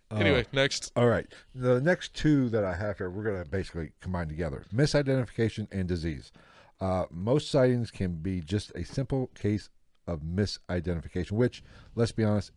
Uh, 0.10 0.16
anyway, 0.16 0.46
next. 0.52 0.92
All 0.96 1.08
right. 1.08 1.28
The 1.54 1.80
next 1.80 2.16
two 2.16 2.50
that 2.50 2.64
I 2.64 2.76
have 2.76 2.98
here, 2.98 3.10
we're 3.10 3.24
going 3.24 3.44
to 3.44 3.50
basically 3.50 3.92
combine 4.02 4.28
together 4.28 4.64
misidentification 4.74 5.68
and 5.72 5.88
disease. 5.88 6.32
Uh, 6.80 7.06
most 7.12 7.50
sightings 7.50 7.92
can 7.92 8.16
be 8.16 8.42
just 8.42 8.72
a 8.76 8.84
simple 8.84 9.28
case 9.36 9.70
of 10.08 10.22
misidentification, 10.22 11.32
which, 11.34 11.64
let's 11.96 12.12
be 12.12 12.24
honest, 12.24 12.52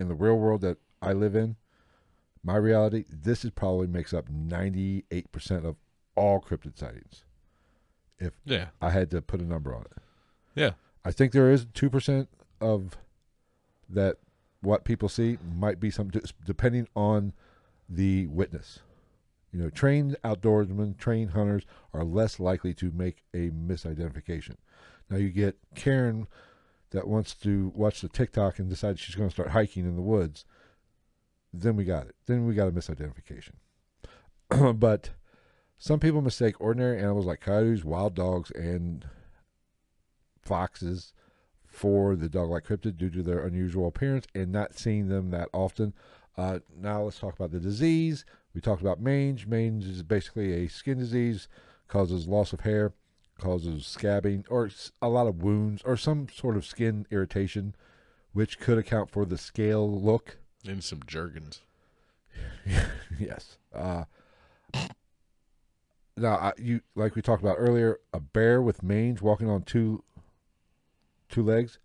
in 0.00 0.08
the 0.08 0.14
real 0.14 0.36
world 0.38 0.60
that 0.62 0.78
I 1.00 1.12
live 1.12 1.36
in, 1.36 1.56
my 2.42 2.56
reality, 2.56 3.04
this 3.10 3.44
is 3.44 3.50
probably 3.50 3.86
makes 3.86 4.12
up 4.14 4.28
98% 4.30 5.64
of 5.64 5.76
all 6.16 6.40
cryptid 6.40 6.76
sightings. 6.78 7.24
If 8.18 8.32
Yeah. 8.44 8.68
I 8.80 8.90
had 8.90 9.10
to 9.12 9.22
put 9.22 9.40
a 9.40 9.44
number 9.44 9.74
on 9.74 9.82
it, 9.82 10.02
Yeah. 10.54 10.72
I 11.04 11.12
think 11.12 11.32
there 11.32 11.50
is 11.52 11.66
2% 11.66 12.26
of 12.60 12.96
that 13.88 14.16
what 14.60 14.84
people 14.84 15.08
see 15.08 15.38
might 15.54 15.78
be 15.78 15.90
some 15.90 16.10
depending 16.44 16.88
on 16.96 17.32
the 17.88 18.26
witness. 18.26 18.80
You 19.52 19.60
know, 19.60 19.70
trained 19.70 20.16
outdoorsmen, 20.24 20.98
trained 20.98 21.30
hunters 21.30 21.64
are 21.94 22.04
less 22.04 22.38
likely 22.38 22.74
to 22.74 22.90
make 22.92 23.24
a 23.32 23.50
misidentification. 23.50 24.56
Now 25.08 25.16
you 25.16 25.30
get 25.30 25.56
Karen 25.74 26.26
that 26.90 27.08
wants 27.08 27.34
to 27.34 27.72
watch 27.74 28.00
the 28.00 28.08
TikTok 28.08 28.58
and 28.58 28.68
decides 28.68 29.00
she's 29.00 29.14
going 29.14 29.28
to 29.28 29.34
start 29.34 29.50
hiking 29.50 29.84
in 29.84 29.96
the 29.96 30.02
woods. 30.02 30.44
Then 31.52 31.76
we 31.76 31.84
got 31.84 32.06
it. 32.06 32.14
Then 32.26 32.46
we 32.46 32.54
got 32.54 32.68
a 32.68 32.72
misidentification. 32.72 33.54
but 34.78 35.10
some 35.78 36.00
people 36.00 36.20
mistake 36.20 36.60
ordinary 36.60 36.98
animals 36.98 37.26
like 37.26 37.40
coyotes, 37.40 37.84
wild 37.84 38.14
dogs, 38.14 38.50
and 38.50 39.06
foxes 40.42 41.12
for 41.66 42.16
the 42.16 42.28
dog-like 42.28 42.64
cryptid 42.64 42.96
due 42.96 43.10
to 43.10 43.22
their 43.22 43.44
unusual 43.46 43.86
appearance 43.86 44.26
and 44.34 44.50
not 44.50 44.78
seeing 44.78 45.08
them 45.08 45.30
that 45.30 45.48
often. 45.52 45.92
Uh, 46.38 46.60
now 46.80 47.02
let's 47.02 47.18
talk 47.18 47.34
about 47.34 47.50
the 47.50 47.58
disease. 47.58 48.24
We 48.54 48.60
talked 48.60 48.80
about 48.80 49.00
mange. 49.00 49.48
Mange 49.48 49.84
is 49.84 50.04
basically 50.04 50.52
a 50.52 50.68
skin 50.68 50.96
disease, 50.96 51.48
causes 51.88 52.28
loss 52.28 52.52
of 52.52 52.60
hair, 52.60 52.92
causes 53.40 53.82
scabbing, 53.82 54.44
or 54.48 54.70
a 55.02 55.08
lot 55.08 55.26
of 55.26 55.42
wounds, 55.42 55.82
or 55.84 55.96
some 55.96 56.28
sort 56.32 56.56
of 56.56 56.64
skin 56.64 57.06
irritation, 57.10 57.74
which 58.32 58.60
could 58.60 58.78
account 58.78 59.10
for 59.10 59.24
the 59.24 59.36
scale 59.36 59.90
look. 59.90 60.38
And 60.64 60.82
some 60.82 61.02
Jergens. 61.04 61.62
yes. 63.18 63.58
Uh, 63.74 64.04
now, 66.16 66.34
I, 66.34 66.52
you 66.56 66.82
like 66.94 67.16
we 67.16 67.22
talked 67.22 67.42
about 67.42 67.56
earlier, 67.58 67.98
a 68.12 68.20
bear 68.20 68.62
with 68.62 68.84
mange 68.84 69.20
walking 69.20 69.50
on 69.50 69.62
two 69.62 70.04
two 71.28 71.42
legs 71.42 71.78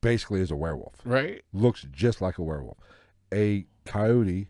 basically 0.00 0.40
is 0.40 0.50
a 0.50 0.56
werewolf. 0.56 0.96
Right? 1.04 1.42
Looks 1.52 1.86
just 1.90 2.20
like 2.20 2.38
a 2.38 2.42
werewolf. 2.42 2.78
A 3.32 3.66
coyote 3.84 4.48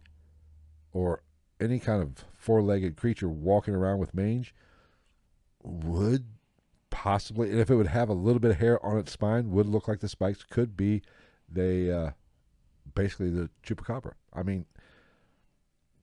or 0.92 1.22
any 1.60 1.78
kind 1.78 2.02
of 2.02 2.24
four-legged 2.32 2.96
creature 2.96 3.28
walking 3.28 3.74
around 3.74 3.98
with 3.98 4.14
mange 4.14 4.55
would 5.62 6.24
possibly, 6.90 7.50
and 7.50 7.60
if 7.60 7.70
it 7.70 7.74
would 7.76 7.88
have 7.88 8.09
a 8.09 8.12
little 8.14 8.40
bit 8.40 8.52
of 8.52 8.56
hair 8.59 8.84
on 8.84 8.96
its 8.98 9.12
spine, 9.12 9.50
would 9.50 9.66
look 9.66 9.88
like 9.88 10.00
the 10.00 10.09
spikes. 10.09 10.44
Could 10.44 10.76
be 10.76 11.02
they 11.50 11.90
uh, 11.92 12.10
basically 12.94 13.30
the 13.30 13.50
chupacabra. 13.62 14.12
I 14.32 14.42
mean, 14.42 14.66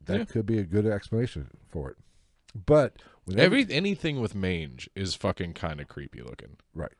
that 0.05 0.17
Yeah. 0.19 0.25
could 0.25 0.45
be 0.45 0.59
a 0.59 0.63
good 0.63 0.85
explanation 0.85 1.47
for 1.69 1.91
it. 1.91 1.97
But 2.65 3.01
Every 3.35 3.65
anything 3.69 4.21
with 4.21 4.35
mange 4.35 4.89
is 4.95 5.15
fucking 5.15 5.53
kind 5.53 5.81
of 5.81 5.87
creepy 5.87 6.21
looking. 6.21 6.57
right, 6.73 6.91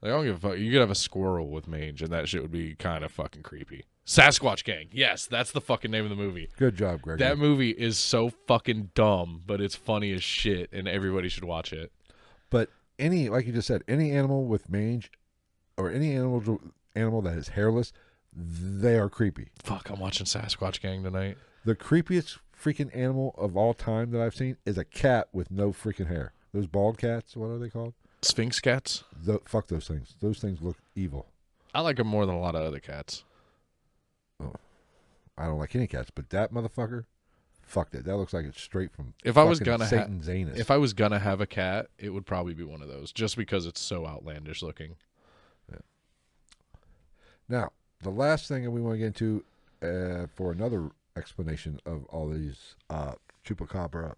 Like, 0.00 0.10
I 0.10 0.14
don't 0.14 0.24
give 0.24 0.36
a 0.36 0.50
fuck. 0.50 0.58
You 0.58 0.70
could 0.72 0.80
have 0.80 0.90
a 0.90 0.94
squirrel 0.96 1.50
with 1.50 1.68
mange, 1.68 2.02
and 2.02 2.10
that 2.12 2.28
shit 2.28 2.40
would 2.42 2.50
be 2.50 2.74
kind 2.74 3.04
of 3.04 3.12
fucking 3.12 3.42
creepy. 3.42 3.84
Sasquatch 4.08 4.64
Gang. 4.64 4.88
Yes, 4.90 5.26
that's 5.26 5.52
the 5.52 5.60
fucking 5.60 5.90
name 5.90 6.04
of 6.04 6.08
the 6.10 6.16
movie. 6.16 6.48
good 6.56 6.74
job, 6.74 7.02
Greg. 7.02 7.18
That 7.18 7.36
movie 7.36 7.72
is 7.72 7.98
so 7.98 8.30
fucking 8.30 8.92
dumb, 8.94 9.42
but 9.46 9.60
it's 9.60 9.76
funny 9.76 10.12
as 10.14 10.22
shit, 10.22 10.72
and 10.72 10.88
everybody 10.88 11.28
should 11.28 11.44
watch 11.44 11.74
it. 11.74 11.92
But 12.48 12.70
any, 12.98 13.28
like 13.28 13.46
you 13.46 13.52
just 13.52 13.68
said, 13.68 13.82
any 13.86 14.12
animal 14.12 14.46
with 14.46 14.70
mange 14.70 15.10
or 15.76 15.90
any 15.90 16.14
animal 16.16 16.58
animal 16.96 17.20
that 17.20 17.36
is 17.36 17.48
hairless, 17.48 17.92
they 18.34 18.96
are 18.96 19.10
creepy. 19.10 19.48
Fuck, 19.62 19.90
I'm 19.90 20.00
watching 20.00 20.24
Sasquatch 20.24 20.80
Gang 20.80 21.02
tonight. 21.02 21.36
The 21.66 21.74
creepiest 21.76 22.38
freaking 22.58 22.90
animal 22.96 23.34
of 23.36 23.58
all 23.58 23.74
time 23.74 24.10
that 24.12 24.22
I've 24.22 24.34
seen 24.34 24.56
is 24.64 24.78
a 24.78 24.84
cat 24.86 25.28
with 25.34 25.50
no 25.50 25.70
freaking 25.70 26.08
hair. 26.08 26.32
Those 26.54 26.66
bald 26.66 26.96
cats, 26.96 27.36
what 27.36 27.48
are 27.48 27.58
they 27.58 27.68
called? 27.68 27.92
Sphynx 28.22 28.58
cats. 28.58 29.04
Tho- 29.14 29.42
fuck 29.44 29.68
those 29.68 29.86
things. 29.86 30.14
Those 30.20 30.38
things 30.38 30.62
look 30.62 30.78
evil. 30.96 31.26
I 31.74 31.82
like 31.82 31.96
them 31.98 32.06
more 32.06 32.24
than 32.24 32.34
a 32.34 32.40
lot 32.40 32.54
of 32.54 32.62
other 32.62 32.80
cats. 32.80 33.24
I 34.40 35.44
don't 35.46 35.58
like 35.58 35.74
any 35.76 35.86
cats, 35.86 36.10
but 36.14 36.30
that 36.30 36.52
motherfucker, 36.52 37.04
fuck 37.62 37.90
that. 37.90 38.04
That 38.04 38.16
looks 38.16 38.32
like 38.32 38.44
it's 38.44 38.60
straight 38.60 38.92
from. 38.92 39.14
If 39.24 39.36
I 39.36 39.44
was 39.44 39.60
gonna 39.60 39.84
ha- 39.84 39.90
Satan's 39.90 40.28
anus. 40.28 40.58
If 40.58 40.70
I 40.70 40.76
was 40.78 40.92
gonna 40.92 41.18
have 41.20 41.40
a 41.40 41.46
cat, 41.46 41.88
it 41.98 42.10
would 42.10 42.26
probably 42.26 42.54
be 42.54 42.64
one 42.64 42.82
of 42.82 42.88
those, 42.88 43.12
just 43.12 43.36
because 43.36 43.66
it's 43.66 43.80
so 43.80 44.06
outlandish 44.06 44.62
looking. 44.62 44.96
Now, 47.50 47.70
the 48.02 48.10
last 48.10 48.46
thing 48.46 48.64
that 48.64 48.70
we 48.70 48.80
want 48.82 48.94
to 48.94 48.98
get 48.98 49.06
into 49.06 49.42
uh, 49.82 50.26
for 50.34 50.52
another 50.52 50.90
explanation 51.16 51.80
of 51.86 52.04
all 52.10 52.28
these 52.28 52.74
uh, 52.90 53.12
chupacabra 53.46 54.14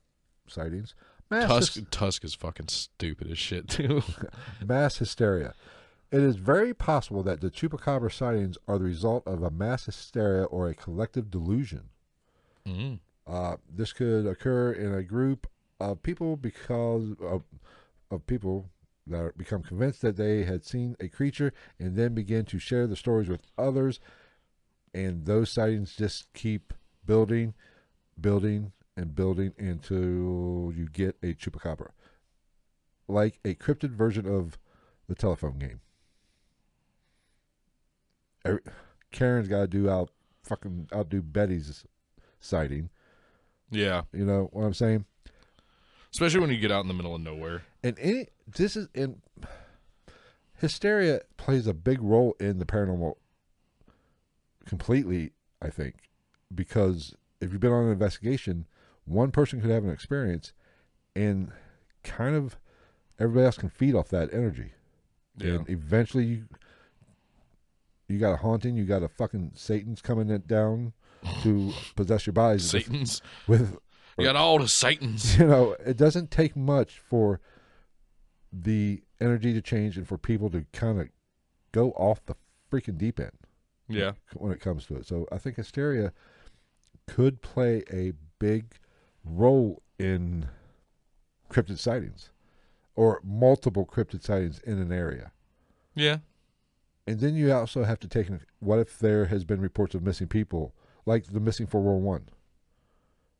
sightings, 0.48 0.94
mass, 1.30 1.46
Tusk 1.48 1.74
hys- 1.74 1.86
Tusk 1.92 2.24
is 2.24 2.34
fucking 2.34 2.66
stupid 2.68 3.30
as 3.30 3.38
shit 3.38 3.68
too. 3.68 4.02
mass 4.66 4.96
hysteria. 4.96 5.54
It 6.12 6.20
is 6.20 6.36
very 6.36 6.74
possible 6.74 7.22
that 7.22 7.40
the 7.40 7.50
chupacabra 7.50 8.12
sightings 8.12 8.58
are 8.66 8.78
the 8.78 8.84
result 8.84 9.26
of 9.26 9.42
a 9.42 9.50
mass 9.50 9.86
hysteria 9.86 10.44
or 10.44 10.68
a 10.68 10.74
collective 10.74 11.30
delusion. 11.30 11.90
mm. 12.66 12.98
Uh, 13.26 13.56
this 13.72 13.92
could 13.92 14.26
occur 14.26 14.72
in 14.72 14.92
a 14.92 15.04
group 15.04 15.46
of 15.78 16.02
people 16.02 16.36
because 16.36 17.12
of, 17.20 17.44
of 18.10 18.26
people 18.26 18.70
that 19.06 19.20
are- 19.20 19.34
become 19.36 19.62
convinced 19.62 20.02
that 20.02 20.16
they 20.16 20.42
had 20.42 20.64
seen 20.64 20.96
a 20.98 21.08
creature 21.08 21.52
and 21.78 21.96
then 21.96 22.12
begin 22.12 22.44
to 22.46 22.58
share 22.58 22.88
the 22.88 22.96
stories 22.96 23.28
with 23.28 23.42
others. 23.56 24.00
And 24.92 25.26
those 25.26 25.50
sightings 25.50 25.94
just 25.94 26.32
keep 26.32 26.74
building, 27.06 27.54
building, 28.20 28.72
and 28.96 29.14
building 29.14 29.52
until 29.58 30.72
you 30.74 30.88
get 30.92 31.16
a 31.22 31.34
chupacabra. 31.34 31.90
Like 33.06 33.38
a 33.44 33.54
cryptid 33.54 33.90
version 33.90 34.26
of 34.26 34.58
the 35.06 35.14
telephone 35.14 35.58
game. 35.58 35.80
Every, 38.44 38.60
Karen's 39.12 39.48
got 39.48 39.60
to 39.60 39.66
do 39.66 39.88
out 39.90 40.10
fucking 40.44 40.88
outdo 40.94 41.22
Betty's 41.22 41.84
sighting. 42.40 42.90
Yeah, 43.70 44.02
You 44.12 44.24
know 44.24 44.48
what 44.52 44.64
I'm 44.64 44.74
saying? 44.74 45.04
especially 46.12 46.40
when 46.40 46.50
you 46.50 46.58
get 46.58 46.72
out 46.72 46.80
in 46.80 46.88
the 46.88 46.94
middle 46.94 47.14
of 47.14 47.20
nowhere. 47.20 47.62
And 47.84 47.96
any 48.00 48.26
this 48.56 48.74
is 48.74 48.88
in 48.94 49.22
hysteria 50.56 51.20
plays 51.36 51.68
a 51.68 51.74
big 51.74 52.02
role 52.02 52.34
in 52.40 52.58
the 52.58 52.64
paranormal 52.64 53.14
completely, 54.66 55.30
I 55.62 55.70
think, 55.70 55.94
because 56.54 57.14
if 57.40 57.52
you've 57.52 57.60
been 57.60 57.72
on 57.72 57.84
an 57.86 57.92
investigation, 57.92 58.66
one 59.04 59.30
person 59.30 59.60
could 59.60 59.70
have 59.70 59.84
an 59.84 59.90
experience 59.90 60.52
and 61.14 61.52
kind 62.02 62.34
of 62.34 62.56
everybody 63.18 63.46
else 63.46 63.56
can 63.56 63.68
feed 63.70 63.94
off 63.94 64.08
that 64.08 64.32
energy. 64.34 64.72
Yeah. 65.38 65.54
And 65.54 65.70
eventually 65.70 66.24
you 66.24 66.44
you 68.10 68.18
got 68.18 68.32
a 68.32 68.36
haunting, 68.38 68.76
you 68.76 68.84
got 68.84 69.02
a 69.02 69.08
fucking 69.08 69.52
Satan's 69.54 70.02
coming 70.02 70.30
it 70.30 70.46
down 70.46 70.92
to 71.42 71.72
possess 71.96 72.26
your 72.26 72.32
bodies 72.32 72.72
with- 72.72 72.84
Satan's. 72.84 73.22
with 73.46 73.78
You 74.18 74.24
got 74.24 74.36
all 74.36 74.58
the 74.58 74.68
Satans. 74.68 75.36
you 75.38 75.46
know, 75.46 75.76
it 75.86 75.96
doesn't 75.96 76.30
take 76.30 76.56
much 76.56 76.98
for 76.98 77.40
the 78.52 79.02
energy 79.20 79.52
to 79.52 79.62
change 79.62 79.96
and 79.96 80.06
for 80.08 80.18
people 80.18 80.50
to 80.50 80.66
kind 80.72 81.00
of 81.00 81.08
go 81.72 81.90
off 81.92 82.24
the 82.26 82.34
freaking 82.70 82.98
deep 82.98 83.20
end 83.20 83.30
Yeah. 83.88 84.12
when 84.34 84.50
it 84.52 84.60
comes 84.60 84.86
to 84.86 84.96
it. 84.96 85.06
So 85.06 85.26
I 85.30 85.38
think 85.38 85.56
hysteria 85.56 86.12
could 87.06 87.42
play 87.42 87.84
a 87.92 88.12
big 88.38 88.74
role 89.24 89.82
in 89.98 90.48
cryptid 91.50 91.78
sightings 91.78 92.30
or 92.96 93.20
multiple 93.22 93.86
cryptid 93.86 94.22
sightings 94.22 94.58
in 94.60 94.78
an 94.78 94.92
area. 94.92 95.32
Yeah. 95.94 96.18
And 97.10 97.18
then 97.20 97.34
you 97.34 97.52
also 97.52 97.82
have 97.82 97.98
to 98.00 98.08
take 98.08 98.28
what 98.60 98.78
if 98.78 98.98
there 98.98 99.24
has 99.26 99.44
been 99.44 99.60
reports 99.60 99.94
of 99.96 100.02
missing 100.02 100.28
people, 100.28 100.74
like 101.06 101.24
the 101.26 101.40
missing 101.40 101.66
411, 101.66 102.28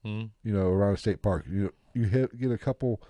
Mm. 0.04 0.30
you 0.42 0.52
know, 0.52 0.66
around 0.68 0.94
a 0.94 0.96
state 0.96 1.22
park. 1.22 1.44
You 1.48 1.72
you 1.94 2.04
hit, 2.04 2.36
get 2.38 2.50
a 2.50 2.58
couple 2.58 3.00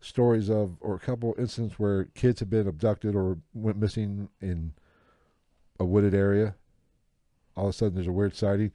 stories 0.00 0.50
of 0.50 0.76
or 0.80 0.94
a 0.94 0.98
couple 0.98 1.34
incidents 1.38 1.78
where 1.78 2.04
kids 2.06 2.40
have 2.40 2.50
been 2.50 2.66
abducted 2.66 3.14
or 3.14 3.38
went 3.54 3.78
missing 3.78 4.28
in 4.42 4.72
a 5.80 5.84
wooded 5.84 6.12
area. 6.14 6.56
All 7.56 7.66
of 7.68 7.70
a 7.70 7.72
sudden, 7.72 7.94
there's 7.94 8.06
a 8.08 8.12
weird 8.12 8.34
sighting. 8.34 8.72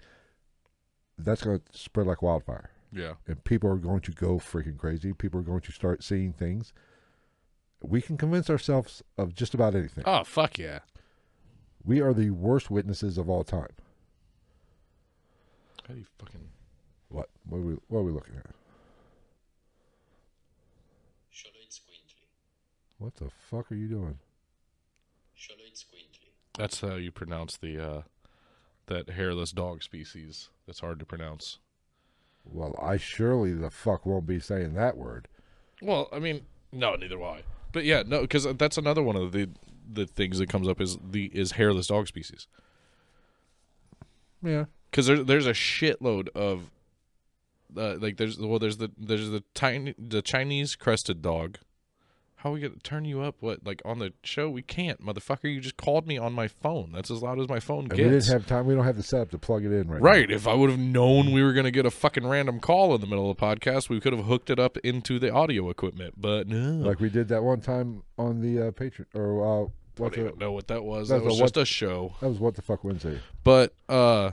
That's 1.17 1.43
going 1.43 1.59
to 1.59 1.77
spread 1.77 2.07
like 2.07 2.21
wildfire, 2.21 2.71
Yeah. 2.91 3.15
and 3.27 3.43
people 3.43 3.69
are 3.69 3.75
going 3.75 3.99
to 4.01 4.11
go 4.13 4.37
freaking 4.39 4.77
crazy. 4.77 5.11
People 5.13 5.39
are 5.41 5.43
going 5.43 5.61
to 5.61 5.71
start 5.73 6.01
seeing 6.03 6.31
things. 6.33 6.71
We 7.83 8.01
can 8.01 8.17
convince 8.17 8.49
ourselves 8.49 9.03
of 9.17 9.35
just 9.35 9.53
about 9.53 9.75
anything. 9.75 10.05
Oh 10.07 10.23
fuck 10.23 10.57
yeah. 10.57 10.79
We 11.83 12.01
are 12.01 12.13
the 12.13 12.29
worst 12.29 12.69
witnesses 12.69 13.17
of 13.17 13.29
all 13.29 13.43
time. 13.43 13.73
How 15.87 15.93
do 15.93 15.99
you 15.99 16.05
fucking? 16.19 16.49
What? 17.09 17.29
What 17.47 17.57
are 17.57 17.61
we, 17.61 17.73
what 17.87 17.99
are 17.99 18.03
we 18.03 18.11
looking 18.11 18.35
at? 18.35 18.45
Xoloitzcuintli. 21.33 22.27
What 22.99 23.15
the 23.15 23.29
fuck 23.29 23.71
are 23.71 23.75
you 23.75 23.87
doing? 23.87 24.19
Xoloitzcuintli. 25.37 26.29
That's 26.57 26.81
how 26.81 26.95
you 26.95 27.11
pronounce 27.11 27.57
the 27.57 27.83
uh, 27.83 28.01
that 28.87 29.11
hairless 29.11 29.51
dog 29.51 29.81
species. 29.81 30.49
That's 30.67 30.81
hard 30.81 30.99
to 30.99 31.05
pronounce. 31.05 31.59
Well, 32.43 32.77
I 32.81 32.97
surely 32.97 33.53
the 33.53 33.69
fuck 33.71 34.05
won't 34.05 34.25
be 34.25 34.39
saying 34.39 34.73
that 34.73 34.97
word. 34.97 35.27
Well, 35.81 36.09
I 36.11 36.19
mean, 36.19 36.41
no, 36.71 36.95
neither 36.95 37.17
will 37.17 37.25
I. 37.25 37.43
But 37.71 37.85
yeah, 37.85 38.03
no, 38.05 38.21
because 38.21 38.47
that's 38.57 38.77
another 38.77 39.03
one 39.03 39.15
of 39.15 39.31
the 39.31 39.49
the 39.91 40.05
things 40.05 40.37
that 40.39 40.49
comes 40.49 40.67
up 40.67 40.79
is 40.79 40.97
the 41.03 41.25
is 41.33 41.53
hairless 41.53 41.87
dog 41.87 42.07
species. 42.07 42.47
Yeah. 44.43 44.65
Because 44.91 45.07
there's 45.07 45.25
there's 45.25 45.47
a 45.47 45.51
shitload 45.53 46.29
of, 46.29 46.71
uh, 47.77 47.95
like 47.97 48.17
there's 48.17 48.39
well 48.39 48.59
there's 48.59 48.77
the 48.77 48.91
there's 48.97 49.29
the 49.29 49.43
tiny 49.53 49.93
the 49.97 50.21
Chinese 50.21 50.75
crested 50.75 51.21
dog. 51.21 51.57
How 52.37 52.51
are 52.51 52.53
we 52.53 52.61
gonna 52.61 52.75
turn 52.83 53.03
you 53.03 53.19
up? 53.21 53.35
What 53.41 53.65
like 53.65 53.81
on 53.83 53.99
the 53.99 54.13
show? 54.23 54.49
We 54.49 54.61
can't, 54.61 55.05
motherfucker. 55.05 55.53
You 55.53 55.59
just 55.59 55.75
called 55.75 56.07
me 56.07 56.17
on 56.17 56.31
my 56.31 56.47
phone. 56.47 56.91
That's 56.93 57.11
as 57.11 57.21
loud 57.21 57.37
as 57.37 57.49
my 57.49 57.59
phone 57.59 57.79
And 57.81 57.89
gets. 57.89 57.99
we 57.99 58.09
didn't 58.09 58.27
have 58.27 58.47
time. 58.47 58.65
We 58.65 58.75
don't 58.75 58.85
have 58.85 58.95
the 58.95 59.03
setup 59.03 59.29
to 59.31 59.37
plug 59.37 59.65
it 59.65 59.73
in 59.73 59.89
right. 59.89 60.01
Right. 60.01 60.31
If 60.31 60.47
I 60.47 60.53
would 60.53 60.69
have 60.69 60.79
known 60.79 61.33
we 61.33 61.43
were 61.43 61.51
going 61.51 61.65
to 61.65 61.71
get 61.71 61.85
a 61.85 61.91
fucking 61.91 62.25
random 62.25 62.61
call 62.61 62.95
in 62.95 63.01
the 63.01 63.07
middle 63.07 63.29
of 63.29 63.35
the 63.35 63.45
podcast, 63.45 63.89
we 63.89 63.99
could 63.99 64.13
have 64.13 64.23
hooked 64.25 64.49
it 64.49 64.57
up 64.57 64.77
into 64.77 65.19
the 65.19 65.33
audio 65.33 65.69
equipment. 65.69 66.13
But 66.15 66.47
no. 66.47 66.87
Like 66.87 67.01
we 67.01 67.09
did 67.09 67.27
that 67.27 67.43
one 67.43 67.59
time 67.59 68.03
on 68.17 68.39
the 68.39 68.67
uh, 68.67 68.71
Patreon 68.71 69.07
or 69.13 69.65
uh, 69.65 69.65
I 69.65 69.67
what 69.99 70.13
don't 70.13 70.23
the, 70.23 70.27
even 70.29 70.39
know 70.39 70.51
what 70.51 70.67
that 70.67 70.83
was. 70.83 71.09
That 71.09 71.21
was 71.23 71.37
a 71.37 71.41
what- 71.41 71.53
just 71.53 71.57
a 71.57 71.65
show. 71.65 72.15
that 72.21 72.29
was 72.29 72.39
what 72.39 72.55
the 72.55 72.61
fuck 72.61 72.83
Wednesday. 72.83 73.19
But 73.43 73.73
uh, 73.87 74.31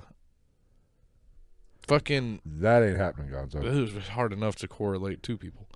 fucking 1.87 2.41
That 2.45 2.83
ain't 2.83 2.97
happening, 2.97 3.31
Gonzo. 3.31 3.63
it 3.65 3.95
was 3.95 4.09
hard 4.09 4.33
enough 4.33 4.57
to 4.57 4.69
correlate 4.69 5.23
two 5.23 5.37
people, 5.37 5.69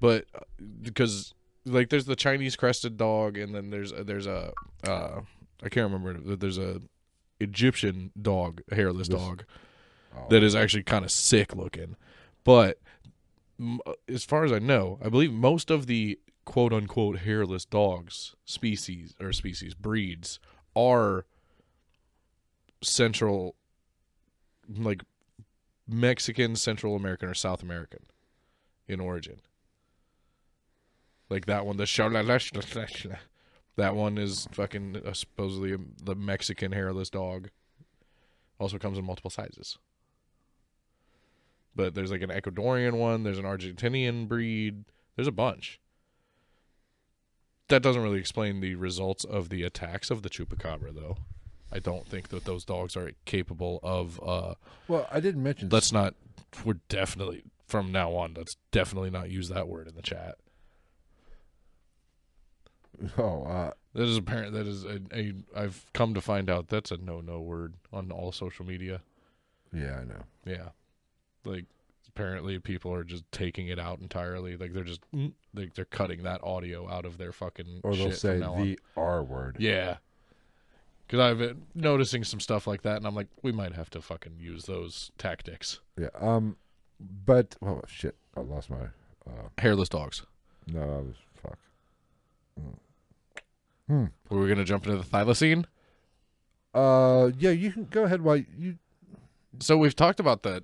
but 0.00 0.26
uh, 0.34 0.40
because 0.82 1.34
like 1.66 1.90
there's 1.90 2.06
the 2.06 2.16
Chinese 2.16 2.56
crested 2.56 2.96
dog, 2.96 3.36
and 3.36 3.54
then 3.54 3.70
there's 3.70 3.92
there's 3.92 4.26
a 4.26 4.52
uh, 4.86 5.20
I 5.62 5.68
can't 5.68 5.92
remember. 5.92 6.36
There's 6.36 6.58
a 6.58 6.80
Egyptian 7.38 8.10
dog, 8.20 8.62
a 8.70 8.74
hairless 8.74 9.08
This- 9.08 9.18
dog. 9.20 9.44
Oh. 10.12 10.26
that 10.28 10.42
is 10.42 10.56
actually 10.56 10.82
kind 10.82 11.04
of 11.04 11.10
sick 11.12 11.54
looking. 11.54 11.94
But 12.42 12.80
as 14.08 14.24
far 14.24 14.42
as 14.44 14.50
I 14.50 14.58
know, 14.58 14.98
I 15.04 15.08
believe 15.08 15.32
most 15.32 15.70
of 15.70 15.86
the 15.86 16.18
quote 16.44 16.72
unquote 16.72 17.20
hairless 17.20 17.64
dogs 17.64 18.34
species 18.44 19.14
or 19.20 19.32
species 19.32 19.74
breeds 19.74 20.38
are 20.74 21.24
central, 22.82 23.54
like 24.68 25.02
Mexican, 25.86 26.56
Central 26.56 26.96
American, 26.96 27.28
or 27.28 27.34
South 27.34 27.62
American 27.62 28.00
in 28.88 29.00
origin. 29.00 29.40
Like 31.28 31.46
that 31.46 31.64
one, 31.64 31.76
the 31.76 31.84
Charla- 31.84 33.20
that 33.76 33.94
one 33.94 34.18
is 34.18 34.48
fucking 34.52 35.00
uh, 35.06 35.12
supposedly 35.12 35.76
the 36.02 36.14
Mexican 36.14 36.72
hairless 36.72 37.10
dog. 37.10 37.50
Also 38.58 38.78
comes 38.78 38.98
in 38.98 39.04
multiple 39.04 39.30
sizes 39.30 39.78
but 41.74 41.94
there's 41.94 42.10
like 42.10 42.22
an 42.22 42.30
Ecuadorian 42.30 42.92
one, 42.92 43.22
there's 43.22 43.38
an 43.38 43.44
Argentinian 43.44 44.28
breed, 44.28 44.84
there's 45.16 45.28
a 45.28 45.32
bunch. 45.32 45.79
That 47.70 47.82
doesn't 47.82 48.02
really 48.02 48.18
explain 48.18 48.60
the 48.60 48.74
results 48.74 49.24
of 49.24 49.48
the 49.48 49.62
attacks 49.62 50.10
of 50.10 50.22
the 50.22 50.28
chupacabra, 50.30 50.94
though. 50.94 51.16
I 51.72 51.78
don't 51.78 52.06
think 52.06 52.28
that 52.28 52.44
those 52.44 52.64
dogs 52.64 52.96
are 52.96 53.12
capable 53.24 53.80
of. 53.82 54.20
Uh, 54.22 54.54
Well, 54.88 55.06
I 55.10 55.20
didn't 55.20 55.42
mention. 55.42 55.68
let's 55.70 55.92
not. 55.92 56.14
We're 56.64 56.80
definitely 56.88 57.44
from 57.66 57.92
now 57.92 58.12
on. 58.14 58.34
Let's 58.36 58.56
definitely 58.72 59.10
not 59.10 59.30
use 59.30 59.48
that 59.48 59.68
word 59.68 59.88
in 59.88 59.94
the 59.94 60.02
chat. 60.02 60.36
Oh, 63.16 63.44
uh, 63.44 63.70
That 63.94 64.02
is 64.08 64.16
apparent. 64.16 64.52
That 64.52 64.66
is 64.66 64.84
a, 64.84 65.00
a. 65.14 65.32
I've 65.56 65.86
come 65.94 66.12
to 66.14 66.20
find 66.20 66.50
out 66.50 66.68
that's 66.68 66.90
a 66.90 66.96
no-no 66.98 67.40
word 67.40 67.74
on 67.92 68.10
all 68.12 68.30
social 68.32 68.66
media. 68.66 69.00
yeah, 69.72 70.00
I 70.00 70.04
know. 70.04 70.22
Yeah. 70.44 70.68
Like 71.44 71.64
apparently 72.20 72.58
people 72.58 72.92
are 72.92 73.04
just 73.04 73.24
taking 73.32 73.68
it 73.68 73.78
out 73.78 74.00
entirely. 74.00 74.56
Like 74.56 74.72
they're 74.72 74.84
just 74.84 75.00
mm, 75.14 75.32
like 75.54 75.74
they're 75.74 75.84
cutting 75.86 76.22
that 76.24 76.42
audio 76.44 76.88
out 76.88 77.04
of 77.06 77.16
their 77.18 77.32
fucking 77.32 77.80
Or 77.82 77.94
they'll 77.96 78.10
shit 78.10 78.18
say 78.18 78.30
from 78.32 78.40
now 78.40 78.54
on. 78.54 78.62
the 78.64 78.78
R 78.96 79.22
word. 79.22 79.56
Yeah. 79.58 79.96
Cuz 81.08 81.18
I've 81.18 81.38
been 81.38 81.62
noticing 81.74 82.22
some 82.24 82.38
stuff 82.40 82.66
like 82.66 82.82
that 82.82 82.96
and 82.98 83.06
I'm 83.06 83.14
like 83.14 83.28
we 83.42 83.52
might 83.52 83.72
have 83.74 83.88
to 83.90 84.02
fucking 84.02 84.36
use 84.38 84.64
those 84.64 85.10
tactics. 85.18 85.80
Yeah. 85.98 86.08
Um, 86.18 86.56
but 87.24 87.56
oh 87.62 87.80
shit, 87.86 88.16
I 88.36 88.40
lost 88.40 88.68
my. 88.70 88.82
Uh, 89.26 89.48
Hairless 89.58 89.88
dogs. 89.88 90.22
no, 90.66 90.80
I 90.82 90.84
was 90.98 91.16
fuck. 91.42 91.58
Were 93.88 94.38
we 94.40 94.46
going 94.46 94.58
to 94.58 94.64
jump 94.64 94.86
into 94.86 94.98
the 94.98 95.04
thylacine? 95.04 95.64
Uh, 96.72 97.30
yeah, 97.38 97.50
you 97.50 97.72
can 97.72 97.86
go 97.90 98.04
ahead. 98.04 98.22
While 98.22 98.36
you 98.36 98.76
So 99.58 99.76
we've 99.76 99.96
talked 99.96 100.20
about 100.20 100.42
the 100.42 100.62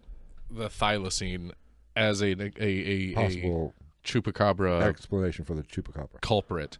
the 0.50 0.68
thylacine 0.68 1.52
as 1.94 2.20
a 2.22 2.32
a 2.32 2.52
a, 2.58 3.12
a 3.12 3.14
possible 3.14 3.74
chupacabra 4.04 4.82
explanation 4.82 5.44
for 5.44 5.54
the 5.54 5.62
chupacabra. 5.62 6.20
culprit 6.20 6.78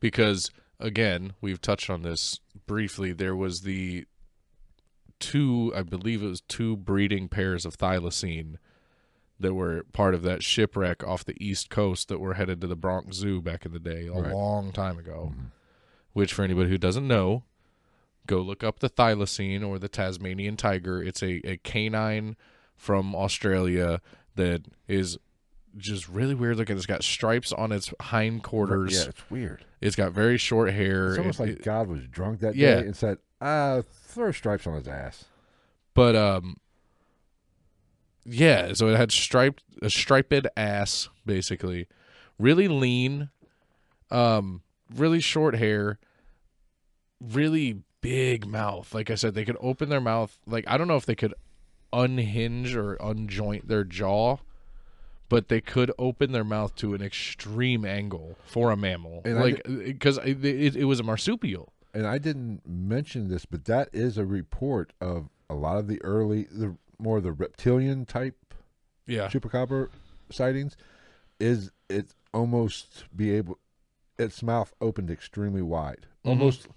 because 0.00 0.50
again 0.80 1.32
we've 1.40 1.60
touched 1.60 1.88
on 1.88 2.02
this 2.02 2.40
briefly 2.66 3.12
there 3.12 3.36
was 3.36 3.60
the 3.62 4.04
two 5.20 5.72
i 5.76 5.82
believe 5.82 6.22
it 6.22 6.26
was 6.26 6.40
two 6.42 6.76
breeding 6.76 7.28
pairs 7.28 7.64
of 7.64 7.76
thylacine 7.78 8.56
that 9.38 9.54
were 9.54 9.84
part 9.92 10.14
of 10.14 10.22
that 10.22 10.42
shipwreck 10.42 11.04
off 11.06 11.24
the 11.24 11.36
east 11.44 11.68
coast 11.70 12.08
that 12.08 12.18
were 12.18 12.34
headed 12.34 12.58
to 12.62 12.66
the 12.66 12.74
Bronx 12.74 13.18
Zoo 13.18 13.42
back 13.42 13.66
in 13.66 13.72
the 13.74 13.78
day, 13.78 14.06
a 14.06 14.12
Right. 14.12 14.32
long 14.32 14.72
time 14.72 14.98
ago. 14.98 15.32
Mm-hmm. 15.34 15.44
Which, 16.14 16.32
for 16.32 16.42
anybody 16.42 16.70
who 16.70 16.78
doesn't 16.78 17.06
know, 17.06 17.42
go 18.26 18.40
look 18.40 18.64
up 18.64 18.78
the 18.78 18.88
thylacine 18.88 19.62
or 19.62 19.78
the 19.78 19.90
Tasmanian 19.90 20.56
tiger. 20.56 21.02
It's 21.02 21.22
a, 21.22 21.46
a 21.46 21.58
canine 21.58 22.36
from 22.76 23.14
Australia 23.14 24.00
that 24.36 24.62
is 24.88 25.18
just 25.76 26.08
really 26.08 26.34
weird 26.34 26.56
looking. 26.56 26.76
It's 26.76 26.86
got 26.86 27.02
stripes 27.04 27.52
on 27.52 27.72
its 27.72 27.92
hindquarters. 28.00 28.94
Yeah, 28.94 29.08
it's 29.10 29.30
weird. 29.30 29.64
It's 29.80 29.96
got 29.96 30.12
very 30.12 30.38
short 30.38 30.70
hair. 30.72 31.10
It's 31.10 31.18
almost 31.18 31.40
It- 31.40 31.42
like 31.42 31.50
it- 31.58 31.62
God 31.64 31.88
was 31.88 32.06
drunk 32.06 32.40
that 32.40 32.54
Yeah. 32.54 32.76
day 32.80 32.86
and 32.86 32.96
said, 32.96 33.18
"Ah, 33.40 33.82
throw 33.90 34.32
stripes 34.32 34.66
on 34.66 34.74
his 34.74 34.88
ass." 34.88 35.24
but 35.94 36.14
um, 36.14 36.56
yeah. 38.24 38.72
So 38.74 38.88
it 38.88 38.96
had 38.96 39.12
striped 39.12 39.62
a 39.82 39.90
striped 39.90 40.34
ass, 40.56 41.08
basically, 41.24 41.86
really 42.38 42.68
lean, 42.68 43.30
um, 44.10 44.62
really 44.94 45.20
short 45.20 45.54
hair, 45.56 45.98
really 47.20 47.82
big 48.00 48.46
mouth. 48.46 48.94
Like 48.94 49.10
I 49.10 49.14
said, 49.14 49.34
they 49.34 49.44
could 49.44 49.56
open 49.60 49.88
their 49.88 50.00
mouth. 50.00 50.38
Like 50.46 50.64
I 50.68 50.76
don't 50.78 50.88
know 50.88 50.96
if 50.96 51.06
they 51.06 51.14
could 51.14 51.34
unhinge 51.96 52.74
or 52.76 52.94
unjoint 53.00 53.68
their 53.68 53.84
jaw. 53.84 54.38
But 55.28 55.48
they 55.48 55.60
could 55.60 55.90
open 55.98 56.30
their 56.30 56.44
mouth 56.44 56.76
to 56.76 56.94
an 56.94 57.02
extreme 57.02 57.84
angle 57.84 58.36
for 58.46 58.70
a 58.70 58.76
mammal, 58.76 59.22
And 59.24 59.40
like 59.40 59.60
because 59.64 60.18
it, 60.18 60.44
it, 60.44 60.76
it 60.76 60.84
was 60.84 61.00
a 61.00 61.02
marsupial. 61.02 61.72
And 61.92 62.06
I 62.06 62.18
didn't 62.18 62.60
mention 62.64 63.26
this, 63.28 63.44
but 63.44 63.64
that 63.64 63.88
is 63.92 64.18
a 64.18 64.24
report 64.24 64.92
of 65.00 65.28
a 65.50 65.54
lot 65.54 65.78
of 65.78 65.88
the 65.88 66.00
early, 66.04 66.44
the 66.44 66.76
more 66.98 67.20
the 67.20 67.32
reptilian 67.32 68.04
type 68.06 68.36
Yeah, 69.06 69.28
chupacabra 69.28 69.88
sightings. 70.30 70.76
Is 71.40 71.72
it 71.88 72.14
almost 72.32 73.04
be 73.14 73.32
able? 73.32 73.58
Its 74.18 74.42
mouth 74.44 74.72
opened 74.80 75.10
extremely 75.10 75.62
wide, 75.62 76.06
Mm-hmm. 76.24 76.28
almost 76.28 76.68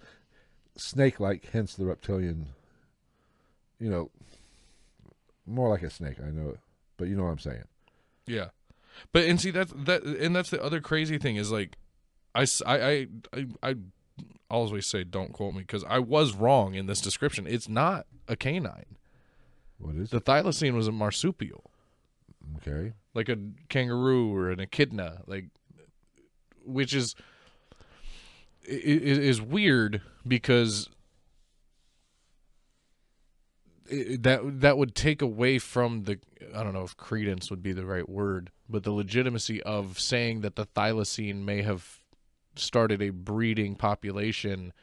snake-like. 0.75 1.49
Hence 1.51 1.75
the 1.75 1.85
reptilian. 1.85 2.47
You 3.79 3.89
know, 3.91 4.09
more 5.49 5.69
like 5.69 5.83
a 5.83 5.89
snake. 5.89 6.17
I 6.25 6.29
know 6.31 6.57
but 6.97 7.07
you 7.07 7.15
know 7.15 7.23
what 7.23 7.31
I'm 7.31 7.39
saying. 7.39 7.63
Yeah, 8.27 8.49
but 9.13 9.23
and 9.25 9.39
see 9.41 9.51
that's 9.51 9.73
that, 9.75 10.03
and 10.03 10.35
that's 10.35 10.49
the 10.49 10.61
other 10.61 10.79
crazy 10.81 11.17
thing 11.17 11.35
is 11.37 11.51
like, 11.51 11.77
I 12.35 12.45
I 12.65 13.07
I 13.33 13.45
I 13.63 13.75
always 14.49 14.85
say 14.85 15.03
don't 15.03 15.33
quote 15.33 15.53
me 15.53 15.61
because 15.61 15.83
I 15.85 15.99
was 15.99 16.33
wrong 16.35 16.73
in 16.75 16.85
this 16.87 17.01
description. 17.01 17.47
It's 17.47 17.69
not 17.69 18.05
a 18.27 18.35
canine. 18.35 18.97
What 19.79 19.95
is 19.95 20.09
The 20.09 20.19
thylacine 20.21 20.73
was 20.73 20.87
a 20.87 20.91
marsupial, 20.91 21.71
Okay. 22.57 22.93
like 23.13 23.29
a 23.29 23.37
kangaroo 23.69 24.35
or 24.35 24.51
an 24.51 24.59
echidna, 24.59 25.21
like 25.25 25.45
which 26.65 26.93
is 26.93 27.15
i- 28.67 28.73
i- 28.73 28.75
is 28.75 29.41
weird 29.41 30.01
because 30.27 30.89
i- 30.89 30.91
that 33.89 34.61
that 34.61 34.77
would 34.77 34.95
take 34.95 35.21
away 35.21 35.59
from 35.59 36.03
the 36.03 36.19
I 36.55 36.63
don't 36.63 36.73
know 36.73 36.83
if 36.83 36.95
credence 36.97 37.49
would 37.49 37.63
be 37.63 37.73
the 37.73 37.85
right 37.85 38.07
word, 38.07 38.51
but 38.69 38.83
the 38.83 38.91
legitimacy 38.91 39.61
of 39.63 39.99
saying 39.99 40.41
that 40.41 40.55
the 40.55 40.65
thylacine 40.65 41.43
may 41.43 41.61
have 41.61 41.99
started 42.55 43.01
a 43.01 43.09
breeding 43.09 43.75
population 43.75 44.73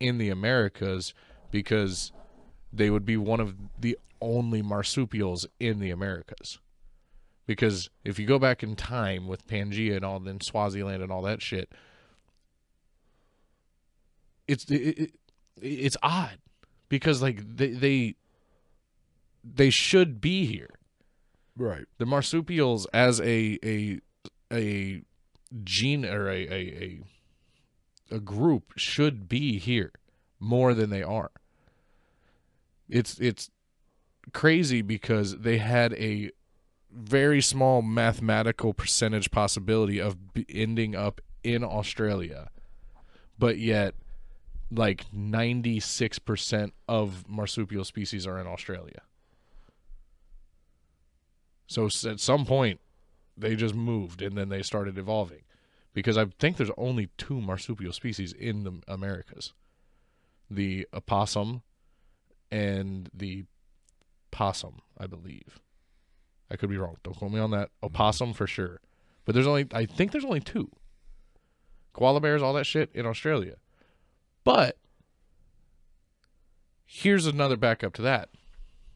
in 0.00 0.18
the 0.18 0.30
Americas 0.30 1.14
because 1.50 2.12
they 2.72 2.90
would 2.90 3.04
be 3.04 3.16
one 3.16 3.40
of 3.40 3.54
the 3.78 3.98
only 4.20 4.62
marsupials 4.62 5.46
in 5.60 5.78
the 5.78 5.90
Americas. 5.90 6.58
Because 7.46 7.90
if 8.04 8.18
you 8.18 8.26
go 8.26 8.38
back 8.38 8.62
in 8.62 8.76
time 8.76 9.26
with 9.26 9.46
Pangea 9.46 9.96
and 9.96 10.04
all, 10.04 10.20
then 10.20 10.40
Swaziland 10.40 11.02
and 11.02 11.12
all 11.12 11.22
that 11.22 11.42
shit, 11.42 11.72
it's 14.48 14.64
it, 14.70 14.98
it, 14.98 15.10
it's 15.60 15.96
odd 16.02 16.38
because 16.88 17.20
like 17.20 17.56
they 17.56 17.68
they 17.68 18.14
they 19.44 19.70
should 19.70 20.20
be 20.20 20.46
here. 20.46 20.70
Right. 21.56 21.84
The 21.98 22.06
marsupials 22.06 22.86
as 22.92 23.20
a 23.20 23.58
a 23.64 24.00
a 24.52 25.02
gene 25.64 26.04
or 26.04 26.28
a 26.28 26.46
a 26.46 27.00
a, 28.10 28.16
a 28.16 28.20
group 28.20 28.72
should 28.76 29.28
be 29.28 29.58
here 29.58 29.92
more 30.40 30.74
than 30.74 30.90
they 30.90 31.02
are. 31.02 31.30
It's 32.88 33.18
it's 33.18 33.50
crazy 34.32 34.82
because 34.82 35.38
they 35.38 35.58
had 35.58 35.92
a 35.94 36.30
very 36.90 37.40
small 37.40 37.80
mathematical 37.82 38.74
percentage 38.74 39.30
possibility 39.30 39.98
of 39.98 40.34
b- 40.34 40.46
ending 40.48 40.94
up 40.94 41.20
in 41.42 41.64
Australia, 41.64 42.50
but 43.38 43.58
yet 43.58 43.94
like 44.70 45.04
96% 45.14 46.72
of 46.88 47.28
marsupial 47.28 47.84
species 47.84 48.26
are 48.26 48.38
in 48.38 48.46
Australia. 48.46 49.02
So 51.66 51.86
at 51.86 52.20
some 52.20 52.44
point, 52.44 52.80
they 53.36 53.56
just 53.56 53.74
moved 53.74 54.22
and 54.22 54.36
then 54.36 54.48
they 54.48 54.62
started 54.62 54.98
evolving. 54.98 55.42
Because 55.94 56.16
I 56.16 56.26
think 56.38 56.56
there's 56.56 56.70
only 56.76 57.10
two 57.18 57.40
marsupial 57.40 57.92
species 57.92 58.32
in 58.32 58.64
the 58.64 58.80
Americas 58.88 59.52
the 60.50 60.86
opossum 60.92 61.62
and 62.50 63.08
the 63.14 63.44
possum, 64.30 64.80
I 64.98 65.06
believe. 65.06 65.60
I 66.50 66.56
could 66.56 66.68
be 66.68 66.76
wrong. 66.76 66.96
Don't 67.02 67.16
quote 67.16 67.32
me 67.32 67.40
on 67.40 67.50
that. 67.52 67.68
Mm-hmm. 67.68 67.86
Opossum 67.86 68.34
for 68.34 68.46
sure. 68.46 68.80
But 69.24 69.34
there's 69.34 69.46
only, 69.46 69.66
I 69.72 69.86
think 69.86 70.12
there's 70.12 70.26
only 70.26 70.40
two 70.40 70.70
koala 71.92 72.20
bears, 72.20 72.42
all 72.42 72.52
that 72.54 72.66
shit 72.66 72.90
in 72.94 73.06
Australia. 73.06 73.56
But 74.44 74.76
here's 76.84 77.26
another 77.26 77.56
backup 77.56 77.94
to 77.94 78.02
that. 78.02 78.28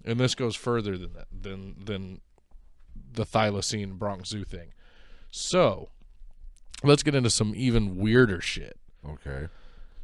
And 0.05 0.21
this 0.21 0.35
goes 0.35 0.55
further 0.55 0.97
than 0.97 1.15
that 1.15 1.27
than 1.33 1.85
than 1.85 2.21
the 3.17 3.27
thylacine 3.27 3.99
Bronx 3.99 4.29
Zoo 4.29 4.45
thing. 4.45 4.73
So 5.31 5.89
let's 6.83 7.03
get 7.03 7.15
into 7.15 7.31
some 7.31 7.53
even 7.57 7.97
weirder 7.97 8.41
shit. 8.41 8.79
Okay. 9.07 9.49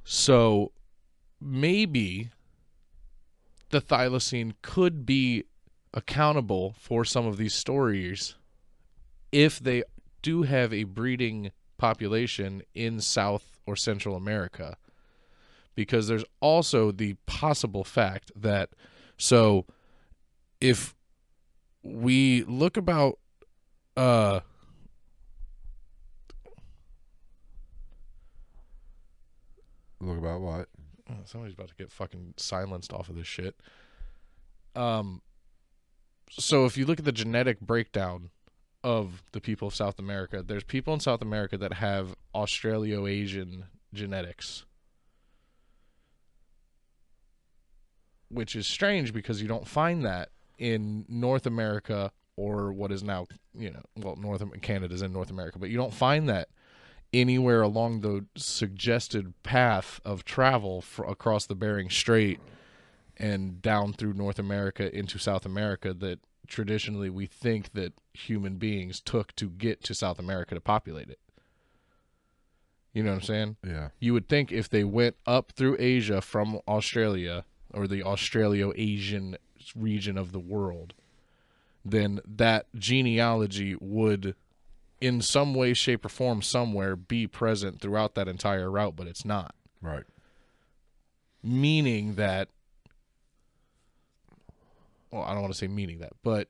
So 0.04 0.72
maybe 1.40 2.30
the 3.70 3.80
thylacine 3.80 4.54
could 4.62 5.06
be 5.06 5.44
accountable 5.94 6.74
for 6.78 7.04
some 7.04 7.26
of 7.26 7.36
these 7.36 7.54
stories 7.54 8.34
if 9.30 9.58
they 9.58 9.84
do 10.22 10.42
have 10.42 10.72
a 10.72 10.84
breeding 10.84 11.52
population 11.78 12.62
in 12.74 13.00
South 13.00 13.58
or 13.66 13.76
Central 13.76 14.16
America. 14.16 14.76
Because 15.74 16.06
there's 16.06 16.24
also 16.40 16.92
the 16.92 17.14
possible 17.26 17.82
fact 17.82 18.30
that, 18.36 18.70
so 19.16 19.64
if 20.60 20.94
we 21.82 22.44
look 22.44 22.76
about, 22.76 23.18
uh, 23.96 24.40
Look 30.02 30.18
about 30.18 30.40
what? 30.40 30.68
Oh, 31.08 31.14
somebody's 31.24 31.54
about 31.54 31.68
to 31.68 31.74
get 31.76 31.92
fucking 31.92 32.34
silenced 32.36 32.92
off 32.92 33.08
of 33.08 33.14
this 33.14 33.26
shit. 33.26 33.54
Um, 34.74 35.22
so 36.28 36.64
if 36.66 36.76
you 36.76 36.86
look 36.86 36.98
at 36.98 37.04
the 37.04 37.12
genetic 37.12 37.60
breakdown 37.60 38.30
of 38.82 39.22
the 39.30 39.40
people 39.40 39.68
of 39.68 39.74
South 39.76 40.00
America, 40.00 40.42
there's 40.42 40.64
people 40.64 40.92
in 40.92 40.98
South 40.98 41.22
America 41.22 41.56
that 41.56 41.74
have 41.74 42.16
Australo-Asian 42.34 43.66
genetics, 43.94 44.64
which 48.28 48.56
is 48.56 48.66
strange 48.66 49.12
because 49.12 49.40
you 49.40 49.46
don't 49.46 49.68
find 49.68 50.04
that 50.04 50.30
in 50.62 51.04
North 51.08 51.44
America 51.44 52.12
or 52.36 52.72
what 52.72 52.92
is 52.92 53.02
now, 53.02 53.26
you 53.52 53.68
know, 53.68 53.82
well, 53.96 54.14
North 54.14 54.44
Canada's 54.62 55.02
in 55.02 55.12
North 55.12 55.28
America, 55.28 55.58
but 55.58 55.70
you 55.70 55.76
don't 55.76 55.92
find 55.92 56.28
that 56.28 56.48
anywhere 57.12 57.62
along 57.62 58.00
the 58.00 58.24
suggested 58.36 59.34
path 59.42 60.00
of 60.04 60.24
travel 60.24 60.80
fr- 60.80 61.02
across 61.02 61.46
the 61.46 61.56
Bering 61.56 61.90
Strait 61.90 62.38
and 63.16 63.60
down 63.60 63.92
through 63.92 64.14
North 64.14 64.38
America 64.38 64.96
into 64.96 65.18
South 65.18 65.44
America 65.44 65.92
that 65.92 66.20
traditionally 66.46 67.10
we 67.10 67.26
think 67.26 67.72
that 67.72 67.92
human 68.14 68.54
beings 68.54 69.00
took 69.00 69.34
to 69.34 69.50
get 69.50 69.82
to 69.82 69.94
South 69.94 70.20
America 70.20 70.54
to 70.54 70.60
populate 70.60 71.10
it. 71.10 71.18
You 72.94 73.02
know 73.02 73.10
what 73.10 73.16
I'm 73.16 73.22
saying? 73.22 73.56
Yeah. 73.66 73.88
You 73.98 74.12
would 74.12 74.28
think 74.28 74.52
if 74.52 74.68
they 74.68 74.84
went 74.84 75.16
up 75.26 75.52
through 75.52 75.76
Asia 75.80 76.20
from 76.20 76.60
Australia 76.68 77.44
or 77.74 77.88
the 77.88 78.02
Australo-Asian 78.02 79.36
region 79.76 80.16
of 80.18 80.32
the 80.32 80.38
world, 80.38 80.94
then 81.84 82.20
that 82.26 82.66
genealogy 82.74 83.76
would 83.80 84.34
in 85.02 85.20
some 85.20 85.52
way, 85.52 85.74
shape, 85.74 86.04
or 86.04 86.08
form 86.08 86.40
somewhere 86.40 86.94
be 86.94 87.26
present 87.26 87.80
throughout 87.80 88.14
that 88.14 88.28
entire 88.28 88.70
route, 88.70 88.94
but 88.94 89.08
it's 89.08 89.24
not. 89.24 89.52
Right. 89.80 90.04
Meaning 91.42 92.14
that, 92.14 92.48
well, 95.10 95.24
I 95.24 95.32
don't 95.32 95.42
want 95.42 95.52
to 95.52 95.58
say 95.58 95.66
meaning 95.66 95.98
that, 95.98 96.12
but 96.22 96.48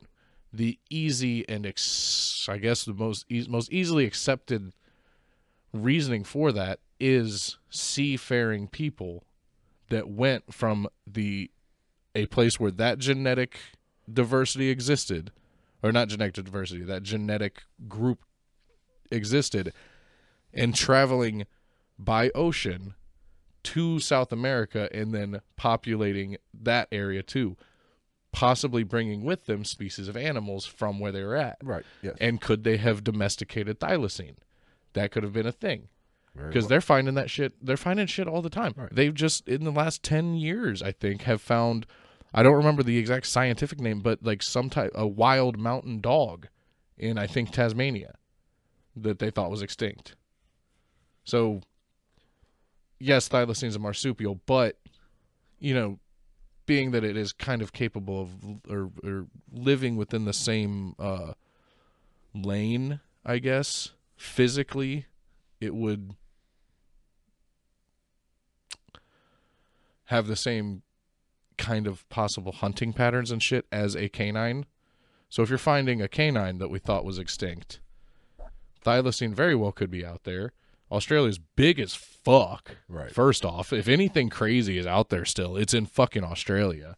the 0.52 0.78
easy 0.90 1.48
and 1.48 1.64
ex- 1.64 2.46
I 2.46 2.58
guess 2.58 2.84
the 2.84 2.92
most 2.92 3.24
e- 3.30 3.46
most 3.48 3.72
easily 3.72 4.04
accepted 4.04 4.74
reasoning 5.72 6.22
for 6.22 6.52
that 6.52 6.80
is 7.00 7.56
seafaring 7.70 8.68
people 8.68 9.24
that 9.88 10.10
went 10.10 10.52
from 10.52 10.88
the 11.06 11.50
a 12.14 12.26
place 12.26 12.60
where 12.60 12.70
that 12.70 12.98
genetic 12.98 13.58
diversity 14.12 14.68
existed 14.68 15.30
or 15.82 15.92
not 15.92 16.08
genetic 16.08 16.34
diversity 16.44 16.82
that 16.82 17.02
genetic 17.02 17.62
group 17.88 18.20
existed 19.10 19.72
and 20.52 20.74
traveling 20.74 21.46
by 21.98 22.30
ocean 22.34 22.94
to 23.62 24.00
South 24.00 24.32
America 24.32 24.88
and 24.92 25.14
then 25.14 25.40
populating 25.56 26.36
that 26.52 26.88
area 26.90 27.22
too 27.22 27.56
possibly 28.32 28.82
bringing 28.82 29.24
with 29.24 29.44
them 29.46 29.64
species 29.64 30.08
of 30.08 30.16
animals 30.16 30.64
from 30.66 30.98
where 30.98 31.12
they 31.12 31.22
were 31.22 31.36
at 31.36 31.58
Right. 31.62 31.84
Yes. 32.02 32.16
and 32.20 32.40
could 32.40 32.64
they 32.64 32.78
have 32.78 33.04
domesticated 33.04 33.78
thylacine? 33.78 34.36
That 34.94 35.10
could 35.12 35.22
have 35.22 35.32
been 35.34 35.46
a 35.46 35.52
thing 35.52 35.88
because 36.34 36.64
well. 36.64 36.68
they're 36.70 36.80
finding 36.80 37.14
that 37.14 37.30
shit. 37.30 37.52
They're 37.64 37.76
finding 37.76 38.06
shit 38.06 38.26
all 38.26 38.42
the 38.42 38.50
time. 38.50 38.74
Right. 38.76 38.88
They've 38.94 39.14
just 39.14 39.46
in 39.48 39.64
the 39.64 39.70
last 39.70 40.02
ten 40.02 40.34
years, 40.34 40.82
I 40.82 40.92
think, 40.92 41.22
have 41.22 41.40
found. 41.42 41.86
I 42.34 42.42
don't 42.42 42.54
remember 42.54 42.82
the 42.82 42.98
exact 42.98 43.26
scientific 43.26 43.80
name, 43.80 44.00
but 44.00 44.22
like 44.22 44.42
some 44.42 44.70
type 44.70 44.92
a 44.94 45.06
wild 45.06 45.58
mountain 45.58 46.00
dog 46.00 46.48
in 46.96 47.18
I 47.18 47.26
think 47.26 47.50
Tasmania 47.50 48.14
that 48.96 49.18
they 49.18 49.30
thought 49.30 49.50
was 49.50 49.62
extinct. 49.62 50.14
So, 51.24 51.62
yes, 52.98 53.28
thylacine 53.28 53.68
is 53.68 53.76
a 53.76 53.78
marsupial, 53.78 54.40
but 54.46 54.78
you 55.58 55.74
know, 55.74 55.98
being 56.66 56.90
that 56.92 57.04
it 57.04 57.16
is 57.16 57.32
kind 57.32 57.62
of 57.62 57.72
capable 57.72 58.22
of 58.22 58.30
or, 58.68 58.90
or 59.04 59.26
living 59.52 59.96
within 59.96 60.24
the 60.24 60.32
same 60.32 60.94
uh, 60.98 61.32
lane, 62.34 63.00
I 63.24 63.38
guess 63.38 63.90
physically, 64.16 65.06
it 65.60 65.74
would 65.74 66.14
have 70.06 70.26
the 70.26 70.36
same 70.36 70.82
kind 71.62 71.86
of 71.86 72.06
possible 72.08 72.52
hunting 72.52 72.92
patterns 72.92 73.30
and 73.30 73.42
shit 73.42 73.64
as 73.70 73.94
a 73.94 74.08
canine. 74.08 74.66
So 75.30 75.42
if 75.42 75.48
you're 75.48 75.58
finding 75.58 76.02
a 76.02 76.08
canine 76.08 76.58
that 76.58 76.68
we 76.68 76.78
thought 76.78 77.04
was 77.04 77.18
extinct, 77.18 77.80
thylacine 78.84 79.32
very 79.32 79.54
well 79.54 79.72
could 79.72 79.90
be 79.90 80.04
out 80.04 80.24
there. 80.24 80.52
Australia's 80.90 81.38
big 81.38 81.80
as 81.80 81.94
fuck. 81.94 82.76
Right. 82.88 83.12
First 83.12 83.44
off, 83.44 83.72
if 83.72 83.88
anything 83.88 84.28
crazy 84.28 84.76
is 84.76 84.86
out 84.86 85.08
there 85.08 85.24
still, 85.24 85.56
it's 85.56 85.72
in 85.72 85.86
fucking 85.86 86.24
Australia. 86.24 86.96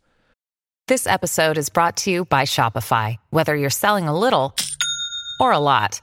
This 0.88 1.06
episode 1.06 1.58
is 1.58 1.68
brought 1.68 1.96
to 1.98 2.10
you 2.10 2.24
by 2.24 2.42
Shopify. 2.44 3.16
Whether 3.30 3.54
you're 3.54 3.70
selling 3.70 4.08
a 4.08 4.18
little 4.18 4.56
or 5.38 5.52
a 5.52 5.58
lot, 5.58 6.00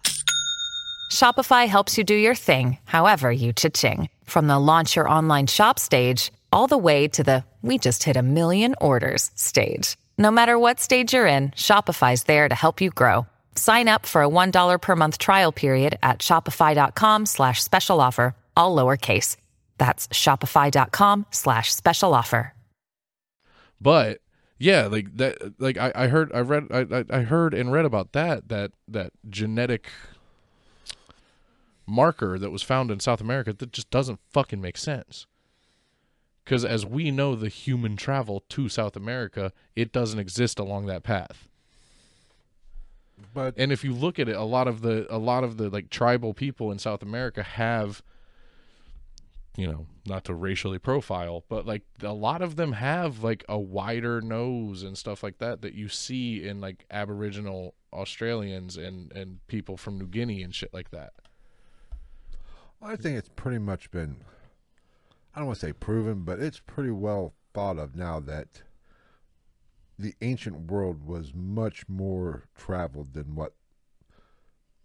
Shopify 1.12 1.68
helps 1.68 1.98
you 1.98 2.04
do 2.04 2.16
your 2.16 2.36
thing, 2.36 2.78
however 2.86 3.32
you 3.32 3.52
cha-ching. 3.54 4.10
From 4.24 4.48
the 4.48 4.60
launch 4.60 4.96
your 4.96 5.10
online 5.10 5.48
shop 5.48 5.78
stage, 5.80 6.32
all 6.54 6.68
the 6.68 6.78
way 6.78 7.08
to 7.10 7.24
the 7.24 7.44
we 7.62 7.78
just 7.78 8.04
hit 8.04 8.18
a 8.18 8.22
million 8.24 8.74
orders 8.82 9.30
stage. 9.36 9.96
No 10.18 10.32
matter 10.32 10.58
what 10.58 10.80
stage 10.80 11.14
you're 11.14 11.28
in, 11.28 11.52
Shopify's 11.52 12.24
there 12.24 12.50
to 12.50 12.56
help 12.56 12.82
you 12.82 12.90
grow. 12.90 13.28
Sign 13.56 13.88
up 13.88 14.06
for 14.08 14.24
a 14.24 14.28
$1 14.30 14.82
per 14.82 14.96
month 14.96 15.18
trial 15.20 15.52
period 15.52 16.00
at 16.02 16.20
shopify.com 16.20 17.26
slash 17.28 17.62
special 17.64 18.02
offer, 18.02 18.36
all 18.58 18.76
lowercase. 18.76 19.38
That's 19.78 20.08
shopify.com 20.10 21.26
slash 21.32 21.72
special 21.74 22.14
offer. 22.16 22.54
But 23.80 24.20
yeah, 24.60 24.86
like 24.88 25.18
that. 25.18 25.60
Like 25.60 25.78
I, 25.78 25.92
I 25.96 26.08
heard, 26.08 26.32
I 26.34 26.40
read, 26.42 26.68
I, 26.72 26.80
I- 27.00 27.06
I 27.18 27.22
heard 27.24 27.54
and 27.56 27.72
read 27.72 27.86
about 27.86 28.12
that. 28.14 28.50
That 28.50 28.72
that 28.88 29.12
genetic 29.28 29.88
marker 31.88 32.38
that 32.38 32.52
was 32.52 32.62
found 32.62 32.92
in 32.92 33.00
South 33.00 33.22
America 33.22 33.54
that 33.54 33.72
just 33.72 33.90
doesn't 33.90 34.20
fucking 34.32 34.62
make 34.62 34.78
sense. 34.78 35.26
Because 36.43 36.65
as 36.65 36.85
we 36.85 37.11
know, 37.11 37.35
the 37.35 37.49
human 37.49 37.95
travel 37.95 38.43
to 38.49 38.68
South 38.68 38.95
America, 38.95 39.53
it 39.76 39.91
doesn't 39.91 40.19
exist 40.19 40.59
along 40.59 40.88
that 40.88 41.03
path. 41.03 41.47
but 43.34 43.53
And 43.57 43.72
if 43.72 43.84
you 43.84 43.93
look 43.93 44.19
at 44.19 44.27
it, 44.27 44.35
a 44.35 44.43
lot 44.43 44.68
of 44.68 44.81
the 44.81 45.05
a 45.09 45.19
lot 45.19 45.43
of 45.43 45.57
the 45.57 45.69
like 45.69 45.89
tribal 45.89 46.34
people 46.34 46.72
in 46.72 46.80
South 46.80 47.03
America 47.03 47.43
have 47.43 48.01
you 49.57 49.68
know, 49.68 49.85
not 50.07 50.23
to 50.26 50.34
racially 50.34 50.80
profile, 50.80 51.43
but 51.49 51.65
like 51.65 51.84
a 52.01 52.13
lot 52.13 52.41
of 52.41 52.55
them 52.55 52.73
have 52.73 53.23
like 53.23 53.43
a 53.49 53.59
wider 53.59 54.22
nose 54.22 54.81
and 54.84 54.97
stuff 54.97 55.23
like 55.23 55.39
that 55.39 55.61
that 55.61 55.73
you 55.73 55.89
see 55.89 56.47
in 56.47 56.61
like 56.61 56.85
Aboriginal 56.89 57.76
Australians 57.91 58.77
and 58.77 59.11
and 59.11 59.45
people 59.47 59.76
from 59.76 59.97
New 59.97 60.07
Guinea 60.07 60.41
and 60.41 60.55
shit 60.55 60.73
like 60.73 60.91
that. 60.91 61.13
I 62.81 62.95
think 62.95 63.18
it's 63.18 63.30
pretty 63.35 63.59
much 63.59 63.91
been, 63.91 64.23
I 65.36 65.40
don't 65.40 65.48
want 65.48 65.60
to 65.60 65.66
say 65.68 65.74
proven, 65.74 66.24
but 66.24 66.40
it's 66.40 66.60
pretty 66.60 66.91
well 66.91 67.34
thought 67.53 67.78
of 67.78 67.95
now 67.95 68.20
that 68.22 68.64
the 69.98 70.14
ancient 70.22 70.72
world 70.72 71.06
was 71.06 71.34
much 71.34 71.88
more 71.88 72.45
traveled 72.56 73.14
than 73.14 73.36
what 73.36 73.53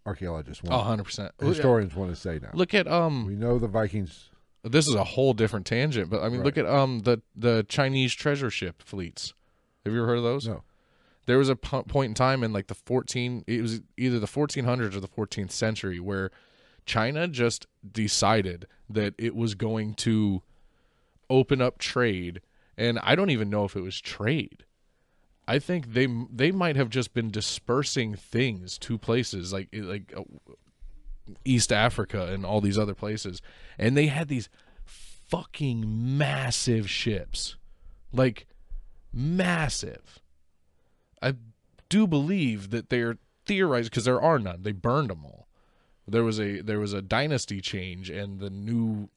archaeologists 0.05 0.63
Oh, 0.69 0.77
want. 0.77 1.05
100%. 1.05 1.31
Historians 1.41 1.95
want 1.95 2.11
to 2.11 2.15
say 2.15 2.39
now. 2.41 2.51
Look 2.53 2.73
at 2.73 2.87
um 2.87 3.25
we 3.25 3.35
know 3.35 3.59
the 3.59 3.67
Vikings. 3.67 4.29
this 4.63 4.87
is 4.87 4.95
a 4.95 5.03
whole 5.03 5.33
different 5.33 5.65
tangent, 5.65 6.09
but 6.09 6.21
I 6.21 6.29
mean 6.29 6.37
Right. 6.39 6.45
look 6.45 6.57
at 6.57 6.65
um 6.65 6.99
the 6.99 7.21
the 7.35 7.65
Chinese 7.67 8.13
treasure 8.13 8.49
ship 8.49 8.81
fleets. 8.81 9.33
Have 9.85 9.93
you 9.93 9.99
ever 9.99 10.07
heard 10.07 10.17
of 10.17 10.23
those? 10.23 10.47
No, 10.47 10.63
there 11.25 11.37
was 11.37 11.49
a 11.49 11.55
point 11.55 12.09
in 12.09 12.13
time 12.13 12.43
in 12.43 12.53
like 12.53 12.67
the 12.67 12.75
14 12.75 13.43
it 13.47 13.61
was 13.61 13.81
either 13.97 14.19
the 14.19 14.27
1400s 14.27 14.95
or 14.95 14.99
the 15.01 15.07
14th 15.07 15.51
century 15.51 15.99
where 15.99 16.31
china 16.85 17.27
just 17.27 17.67
decided 17.89 18.65
that 18.89 19.13
it 19.17 19.35
was 19.35 19.55
going 19.55 19.93
to 19.93 20.41
open 21.29 21.61
up 21.61 21.77
trade 21.77 22.41
and 22.77 22.99
i 22.99 23.15
don't 23.15 23.29
even 23.29 23.49
know 23.49 23.65
if 23.65 23.75
it 23.75 23.81
was 23.81 23.99
trade 23.99 24.63
i 25.47 25.59
think 25.59 25.93
they 25.93 26.07
they 26.31 26.51
might 26.51 26.75
have 26.75 26.89
just 26.89 27.13
been 27.13 27.29
dispersing 27.29 28.15
things 28.15 28.77
to 28.77 28.97
places 28.97 29.51
like 29.51 29.67
like 29.73 30.13
uh, 30.15 30.23
east 31.43 31.73
africa 31.73 32.27
and 32.31 32.45
all 32.45 32.61
these 32.61 32.77
other 32.77 32.95
places 32.95 33.41
and 33.77 33.97
they 33.97 34.07
had 34.07 34.29
these 34.29 34.47
fucking 34.85 36.17
massive 36.17 36.89
ships 36.89 37.57
like 38.13 38.47
massive 39.11 40.21
I 41.21 41.35
do 41.89 42.07
believe 42.07 42.69
that 42.71 42.89
they're 42.89 43.17
theorized 43.45 43.89
because 43.89 44.05
there 44.05 44.21
are 44.21 44.39
none. 44.39 44.63
They 44.63 44.71
burned 44.71 45.09
them 45.09 45.25
all. 45.25 45.46
There 46.07 46.23
was 46.23 46.39
a 46.39 46.61
there 46.61 46.79
was 46.79 46.93
a 46.93 47.01
dynasty 47.01 47.59
change, 47.61 48.09
and 48.09 48.39
the 48.39 48.49
new, 48.49 49.09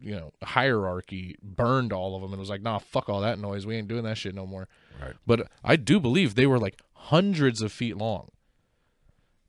you 0.00 0.16
know, 0.16 0.32
hierarchy 0.42 1.36
burned 1.42 1.92
all 1.92 2.16
of 2.16 2.22
them, 2.22 2.32
and 2.32 2.40
was 2.40 2.50
like, 2.50 2.62
nah, 2.62 2.78
fuck 2.78 3.08
all 3.08 3.20
that 3.20 3.38
noise. 3.38 3.66
We 3.66 3.76
ain't 3.76 3.88
doing 3.88 4.04
that 4.04 4.18
shit 4.18 4.34
no 4.34 4.46
more. 4.46 4.68
Right. 5.00 5.14
But 5.26 5.48
I 5.64 5.76
do 5.76 6.00
believe 6.00 6.34
they 6.34 6.46
were 6.46 6.58
like 6.58 6.80
hundreds 6.94 7.62
of 7.62 7.72
feet 7.72 7.96
long. 7.96 8.30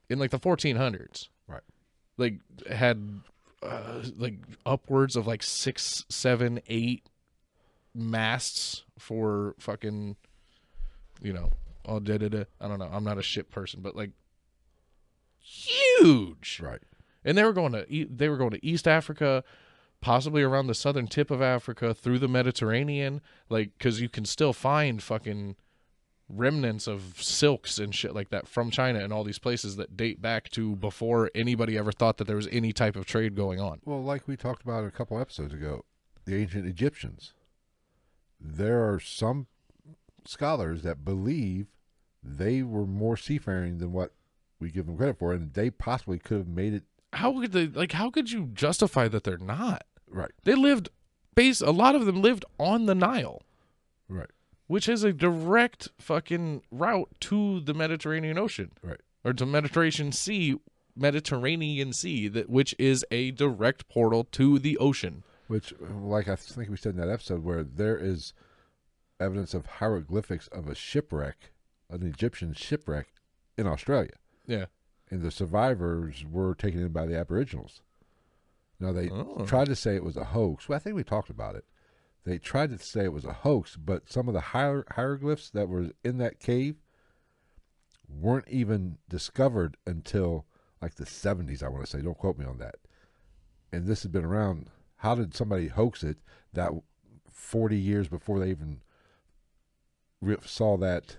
In 0.09 0.19
like 0.19 0.31
the 0.31 0.39
1400s, 0.39 1.29
right. 1.47 1.61
like 2.17 2.39
had 2.69 3.21
uh, 3.63 4.03
like 4.17 4.35
upwards 4.65 5.15
of 5.15 5.25
like 5.25 5.41
six, 5.41 6.03
seven, 6.09 6.59
eight 6.67 7.05
masts 7.95 8.83
for 8.97 9.55
fucking, 9.59 10.15
you 11.21 11.33
know, 11.33 11.51
all 11.85 11.99
da 11.99 12.17
da 12.17 12.27
da. 12.27 12.43
I 12.59 12.67
don't 12.67 12.79
know. 12.79 12.89
I'm 12.91 13.03
not 13.03 13.17
a 13.17 13.23
ship 13.23 13.51
person, 13.51 13.81
but 13.81 13.95
like 13.95 14.11
huge. 15.39 15.90
Right. 16.61 16.81
And 17.23 17.37
they 17.37 17.43
were 17.43 17.53
going 17.53 17.73
to 17.73 18.07
they 18.09 18.29
were 18.29 18.37
going 18.37 18.51
to 18.51 18.65
East 18.65 18.87
Africa, 18.87 19.43
possibly 20.01 20.41
around 20.41 20.67
the 20.67 20.75
southern 20.75 21.07
tip 21.07 21.29
of 21.31 21.41
Africa 21.41 21.93
through 21.93 22.19
the 22.19 22.27
Mediterranean, 22.27 23.21
like 23.49 23.71
because 23.77 24.01
you 24.01 24.09
can 24.09 24.25
still 24.25 24.53
find 24.53 25.01
fucking 25.01 25.55
remnants 26.33 26.87
of 26.87 27.21
silks 27.21 27.77
and 27.77 27.93
shit 27.93 28.15
like 28.15 28.29
that 28.29 28.47
from 28.47 28.71
China 28.71 28.99
and 28.99 29.11
all 29.11 29.23
these 29.23 29.39
places 29.39 29.75
that 29.75 29.97
date 29.97 30.21
back 30.21 30.49
to 30.49 30.75
before 30.77 31.29
anybody 31.35 31.77
ever 31.77 31.91
thought 31.91 32.17
that 32.17 32.25
there 32.25 32.35
was 32.35 32.47
any 32.51 32.71
type 32.71 32.95
of 32.95 33.05
trade 33.05 33.35
going 33.35 33.59
on. 33.59 33.81
Well, 33.85 34.03
like 34.03 34.27
we 34.27 34.37
talked 34.37 34.63
about 34.63 34.85
a 34.85 34.91
couple 34.91 35.19
episodes 35.19 35.53
ago, 35.53 35.85
the 36.25 36.35
ancient 36.35 36.65
Egyptians. 36.65 37.33
There 38.39 38.89
are 38.91 38.99
some 38.99 39.47
scholars 40.25 40.83
that 40.83 41.03
believe 41.03 41.67
they 42.23 42.63
were 42.63 42.85
more 42.85 43.17
seafaring 43.17 43.79
than 43.79 43.91
what 43.91 44.13
we 44.61 44.69
give 44.71 44.85
them 44.85 44.97
credit 44.97 45.17
for, 45.19 45.33
and 45.33 45.53
they 45.53 45.69
possibly 45.69 46.19
could 46.19 46.37
have 46.37 46.47
made 46.47 46.73
it 46.73 46.83
How 47.13 47.39
could 47.41 47.51
they 47.51 47.67
like? 47.67 47.91
How 47.93 48.09
could 48.09 48.31
you 48.31 48.49
justify 48.53 49.07
that 49.09 49.23
they're 49.23 49.37
not? 49.37 49.83
right. 50.07 50.31
They 50.43 50.55
lived 50.55 50.89
base. 51.35 51.61
A 51.61 51.71
lot 51.71 51.95
of 51.95 52.05
them 52.05 52.21
lived 52.21 52.45
on 52.59 52.85
the 52.85 52.95
Nile. 52.95 53.41
Right. 54.09 54.29
which 54.67 54.87
is 54.89 55.03
a 55.05 55.13
direct 55.13 55.87
fucking 55.99 56.61
route 56.71 57.09
to 57.21 57.59
the 57.61 57.73
Mediterranean 57.73 58.37
Ocean 58.37 58.71
Right. 58.83 58.99
or 59.23 59.31
to 59.33 59.45
Mediterranean 59.45 60.11
Sea, 60.11 60.57
Mediterranean 60.97 61.93
Sea, 61.93 62.27
that 62.27 62.49
which 62.49 62.75
is 62.77 63.05
a 63.11 63.31
direct 63.31 63.87
portal 63.89 64.23
to 64.31 64.59
the 64.59 64.77
ocean. 64.77 65.23
Which, 65.47 65.73
like 65.81 66.27
I 66.27 66.35
think 66.35 66.69
we 66.69 66.77
said 66.77 66.93
in 66.95 66.99
that 67.01 67.09
episode, 67.09 67.43
where 67.43 67.63
there 67.63 67.97
is 67.97 68.33
evidence 69.19 69.53
of 69.53 69.65
hieroglyphics 69.65 70.47
of 70.49 70.67
a 70.67 70.75
shipwreck 70.75 71.51
an 71.89 72.03
Egyptian 72.07 72.53
shipwreck 72.53 73.07
in 73.57 73.67
Australia, 73.67 74.13
Yeah. 74.45 74.65
and 75.09 75.21
the 75.21 75.31
survivors 75.31 76.23
were 76.25 76.55
taken 76.55 76.79
in 76.81 76.91
by 76.93 77.05
the 77.05 77.17
Aboriginals. 77.17 77.81
Now 78.79 78.91
they 78.93 79.09
Oh. 79.09 79.45
tried 79.45 79.67
to 79.67 79.75
say 79.75 79.95
it 79.95 80.03
was 80.03 80.15
a 80.17 80.23
hoax. 80.25 80.67
Well, 80.69 80.77
I 80.77 80.79
think 80.79 80.95
we 80.95 81.03
talked 81.03 81.29
about 81.29 81.55
it. 81.55 81.65
They 82.23 82.37
tried 82.37 82.69
to 82.69 82.77
say 82.77 83.03
it 83.03 83.13
was 83.13 83.25
a 83.25 83.33
hoax, 83.33 83.75
but 83.75 84.09
some 84.09 84.27
of 84.27 84.33
the 84.33 84.39
hier- 84.41 84.85
hieroglyphs 84.91 85.49
that 85.51 85.67
were 85.69 85.91
in 86.03 86.17
that 86.19 86.39
cave 86.39 86.77
weren't 88.07 88.47
even 88.47 88.97
discovered 89.09 89.77
until 89.85 90.45
like 90.81 90.95
the 90.95 91.05
70s, 91.05 91.61
I 91.61 91.67
want 91.69 91.83
to 91.85 91.89
say. 91.89 92.01
Don't 92.01 92.17
quote 92.17 92.37
me 92.37 92.45
on 92.45 92.57
that. 92.59 92.75
And 93.71 93.85
this 93.85 94.03
has 94.03 94.11
been 94.11 94.25
around. 94.25 94.69
How 94.97 95.15
did 95.15 95.33
somebody 95.35 95.67
hoax 95.67 96.03
it 96.03 96.17
that 96.53 96.71
40 97.29 97.77
years 97.77 98.07
before 98.07 98.39
they 98.39 98.49
even 98.49 98.81
saw 100.45 100.77
that 100.77 101.17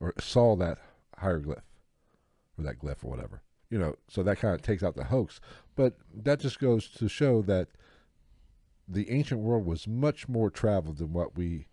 or 0.00 0.12
saw 0.18 0.56
that 0.56 0.78
hieroglyph 1.18 1.62
or 2.58 2.64
that 2.64 2.78
glyph 2.78 3.04
or 3.04 3.10
whatever? 3.10 3.42
You 3.70 3.78
know, 3.78 3.96
so 4.08 4.22
that 4.22 4.38
kind 4.38 4.54
of 4.54 4.62
takes 4.62 4.82
out 4.82 4.94
the 4.96 5.04
hoax. 5.04 5.40
But 5.74 5.94
that 6.14 6.38
just 6.40 6.58
goes 6.60 6.88
to 6.88 7.08
show 7.08 7.42
that 7.42 7.68
the 8.86 9.10
ancient 9.10 9.40
world 9.40 9.64
was 9.66 9.88
much 9.88 10.28
more 10.28 10.50
traveled 10.50 10.98
than 10.98 11.12
what 11.12 11.36
we. 11.36 11.66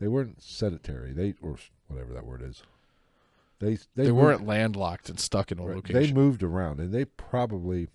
They 0.00 0.08
weren't 0.08 0.42
sedentary. 0.42 1.12
They 1.12 1.34
or 1.42 1.56
whatever 1.86 2.12
that 2.14 2.26
word 2.26 2.42
is. 2.42 2.62
They 3.60 3.74
They, 3.74 3.78
they, 3.94 4.02
moved- 4.10 4.16
weren't 4.16 4.46
landlocked 4.46 5.08
and 5.08 5.20
stuck 5.20 5.52
in 5.52 5.60
a 5.60 5.64
right, 5.64 5.76
location. 5.76 6.02
They 6.02 6.12
moved 6.12 6.42
around, 6.42 6.80
and 6.80 6.92
they 6.92 7.04
probably 7.04 7.86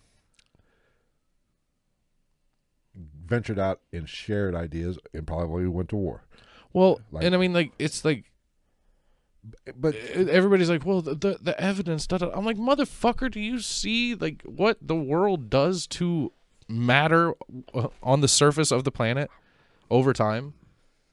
ventured 3.25 3.59
out 3.59 3.81
and 3.91 4.07
shared 4.07 4.55
ideas, 4.55 4.97
and 5.13 5.27
probably 5.27 5.67
went 5.67 5.89
to 5.89 5.95
war. 5.97 6.23
well, 6.73 7.01
like- 7.11 7.23
and 7.25 7.35
I 7.35 7.37
mean, 7.37 7.53
like 7.53 7.71
it's 7.77 8.05
like 8.05 8.31
But 9.75 9.95
everybody's 9.95 10.69
like, 10.69 10.85
well, 10.85 11.01
the 11.01 11.15
the, 11.15 11.37
the 11.41 11.59
evidence. 11.61 12.07
Da, 12.07 12.17
da. 12.17 12.31
I'm 12.33 12.45
like, 12.45 12.57
motherfucker, 12.57 13.31
do 13.31 13.39
you 13.39 13.59
see 13.59 14.15
like 14.15 14.41
what 14.43 14.77
the 14.81 14.95
world 14.95 15.49
does 15.49 15.87
to 15.87 16.31
matter 16.67 17.33
uh, 17.73 17.87
on 18.03 18.21
the 18.21 18.27
surface 18.27 18.71
of 18.71 18.83
the 18.83 18.91
planet 18.91 19.29
over 19.89 20.13
time? 20.13 20.53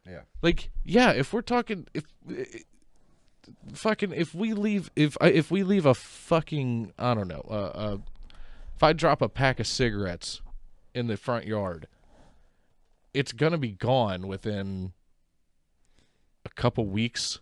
yeah, 0.07 0.21
Like, 0.43 0.71
yeah, 0.85 1.13
if 1.13 1.33
we're 1.33 1.43
talking, 1.43 1.87
if 1.95 2.05
fucking, 3.73 4.13
if 4.13 4.35
we 4.35 4.53
leave, 4.53 4.91
if 4.97 5.17
if 5.21 5.51
we 5.51 5.63
leave 5.63 5.87
a 5.87 5.95
fucking, 5.95 6.93
I 6.99 7.15
don't 7.15 7.29
know, 7.29 7.47
uh, 7.49 7.53
uh, 7.53 7.97
if 8.77 8.83
I 8.83 8.93
drop 8.93 9.23
a 9.23 9.29
pack 9.29 9.61
of 9.61 9.67
cigarettes 9.67 10.43
in 10.95 11.07
the 11.07 11.17
front 11.17 11.47
yard, 11.47 11.87
it's 13.13 13.33
gonna 13.33 13.59
be 13.59 13.73
gone 13.73 14.27
within 14.27 14.93
a 16.45 16.51
couple 16.51 16.87
weeks. 16.87 17.41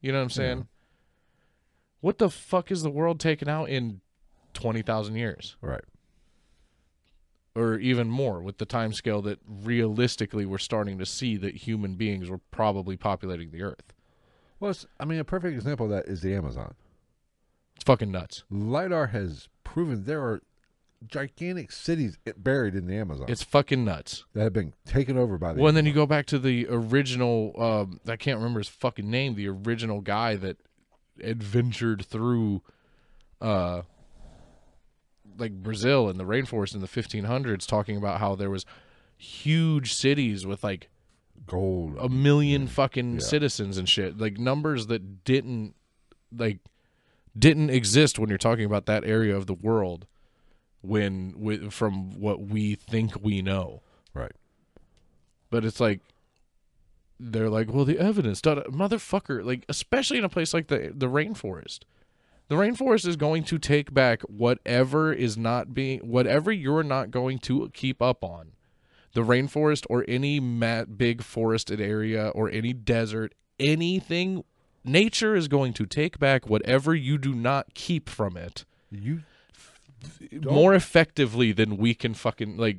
You 0.00 0.12
know 0.12 0.18
what 0.18 0.24
I'm 0.24 0.30
saying? 0.30 0.68
What 2.00 2.18
the 2.18 2.30
fuck 2.30 2.70
is 2.70 2.82
the 2.82 2.90
world 2.90 3.20
taking 3.20 3.48
out 3.48 3.68
in 3.68 4.00
twenty 4.54 4.82
thousand 4.82 5.16
years? 5.16 5.56
right. 5.60 5.84
or 7.54 7.78
even 7.78 8.08
more 8.08 8.40
with 8.40 8.58
the 8.58 8.64
time 8.64 8.92
scale 8.92 9.20
that 9.22 9.38
realistically 9.46 10.46
we're 10.46 10.58
starting 10.58 10.98
to 10.98 11.06
see 11.06 11.36
that 11.36 11.54
human 11.56 11.96
beings 11.96 12.30
were 12.30 12.40
probably 12.50 12.96
populating 12.96 13.50
the 13.50 13.62
earth. 13.62 13.92
Well, 14.58 14.70
it's, 14.70 14.86
I 14.98 15.04
mean, 15.04 15.18
a 15.18 15.24
perfect 15.24 15.54
example 15.54 15.86
of 15.86 15.92
that 15.92 16.06
is 16.06 16.22
the 16.22 16.34
Amazon. 16.34 16.74
It's 17.74 17.84
fucking 17.84 18.10
nuts. 18.10 18.44
Lidar 18.50 19.08
has 19.08 19.48
proven 19.64 20.04
there 20.04 20.22
are 20.22 20.42
gigantic 21.06 21.72
cities 21.72 22.18
buried 22.36 22.74
in 22.74 22.86
the 22.86 22.94
Amazon 22.96 23.26
It's 23.28 23.42
fucking 23.42 23.84
nuts. 23.84 24.24
that 24.34 24.42
have 24.42 24.52
been 24.52 24.74
taken 24.84 25.16
over 25.16 25.38
by 25.38 25.52
the. 25.54 25.60
Well, 25.60 25.68
and 25.68 25.76
then 25.76 25.86
you 25.86 25.92
go 25.92 26.06
back 26.06 26.26
to 26.26 26.38
the 26.38 26.66
original. 26.68 27.54
Um, 27.58 28.00
I 28.06 28.16
can't 28.16 28.38
remember 28.38 28.60
his 28.60 28.68
fucking 28.68 29.08
name. 29.10 29.34
The 29.34 29.48
original 29.48 30.00
guy 30.02 30.36
that 30.36 30.58
adventured 31.22 32.04
through, 32.04 32.62
uh, 33.40 33.82
like 35.38 35.52
Brazil 35.62 36.08
and 36.08 36.18
the 36.20 36.24
rainforest 36.24 36.74
in 36.74 36.80
the 36.80 36.86
1500s, 36.88 37.66
talking 37.66 37.96
about 37.96 38.20
how 38.20 38.34
there 38.34 38.50
was 38.50 38.66
huge 39.16 39.92
cities 39.94 40.46
with 40.46 40.62
like 40.64 40.88
gold. 41.46 41.96
a 41.98 42.08
million 42.08 42.66
fucking 42.66 43.14
Yeah. 43.14 43.20
citizens 43.20 43.76
and 43.78 43.88
shit 43.88 44.18
like 44.18 44.38
numbers 44.38 44.86
that 44.88 45.24
didn't 45.24 45.74
like 46.34 46.58
didn't 47.38 47.70
exist 47.70 48.18
when 48.18 48.28
you're 48.28 48.38
talking 48.38 48.64
about 48.64 48.86
that 48.86 49.04
area 49.04 49.34
of 49.36 49.46
the 49.46 49.54
world 49.54 50.06
when 50.82 51.34
with 51.36 51.72
from 51.72 52.18
what 52.18 52.40
we 52.42 52.74
think 52.74 53.22
we 53.22 53.42
know. 53.42 53.82
Right. 54.14 54.32
but 55.50 55.64
it's 55.64 55.78
like 55.80 56.00
they're 57.18 57.50
like 57.50 57.72
well 57.72 57.84
the 57.84 57.98
evidence 57.98 58.40
da, 58.40 58.54
da, 58.54 58.62
motherfucker 58.62 59.44
like 59.44 59.64
especially 59.68 60.18
in 60.18 60.24
a 60.24 60.28
place 60.28 60.52
like 60.54 60.68
the 60.68 60.92
the 60.94 61.06
rainforest. 61.08 61.80
The 62.48 62.56
rainforest 62.56 63.06
is 63.06 63.14
going 63.14 63.44
to 63.44 63.58
take 63.58 63.94
back 63.94 64.22
whatever 64.22 65.12
is 65.12 65.36
not 65.36 65.72
being 65.72 66.00
whatever 66.00 66.50
you're 66.50 66.82
not 66.82 67.12
going 67.12 67.38
to 67.40 67.70
keep 67.72 68.02
up 68.02 68.24
on. 68.24 68.52
The 69.12 69.22
rainforest 69.22 69.86
or 69.88 70.04
any 70.08 70.40
ma- 70.40 70.84
big 70.84 71.22
forested 71.22 71.80
area 71.80 72.28
or 72.30 72.50
any 72.50 72.72
desert 72.72 73.34
anything 73.60 74.42
nature 74.82 75.36
is 75.36 75.46
going 75.46 75.74
to 75.74 75.86
take 75.86 76.18
back 76.18 76.48
whatever 76.48 76.94
you 76.94 77.18
do 77.18 77.34
not 77.34 77.74
keep 77.74 78.08
from 78.08 78.36
it. 78.36 78.64
You 78.90 79.22
more 80.42 80.74
effectively 80.74 81.52
than 81.52 81.76
we 81.76 81.94
can 81.94 82.14
fucking 82.14 82.56
like 82.56 82.78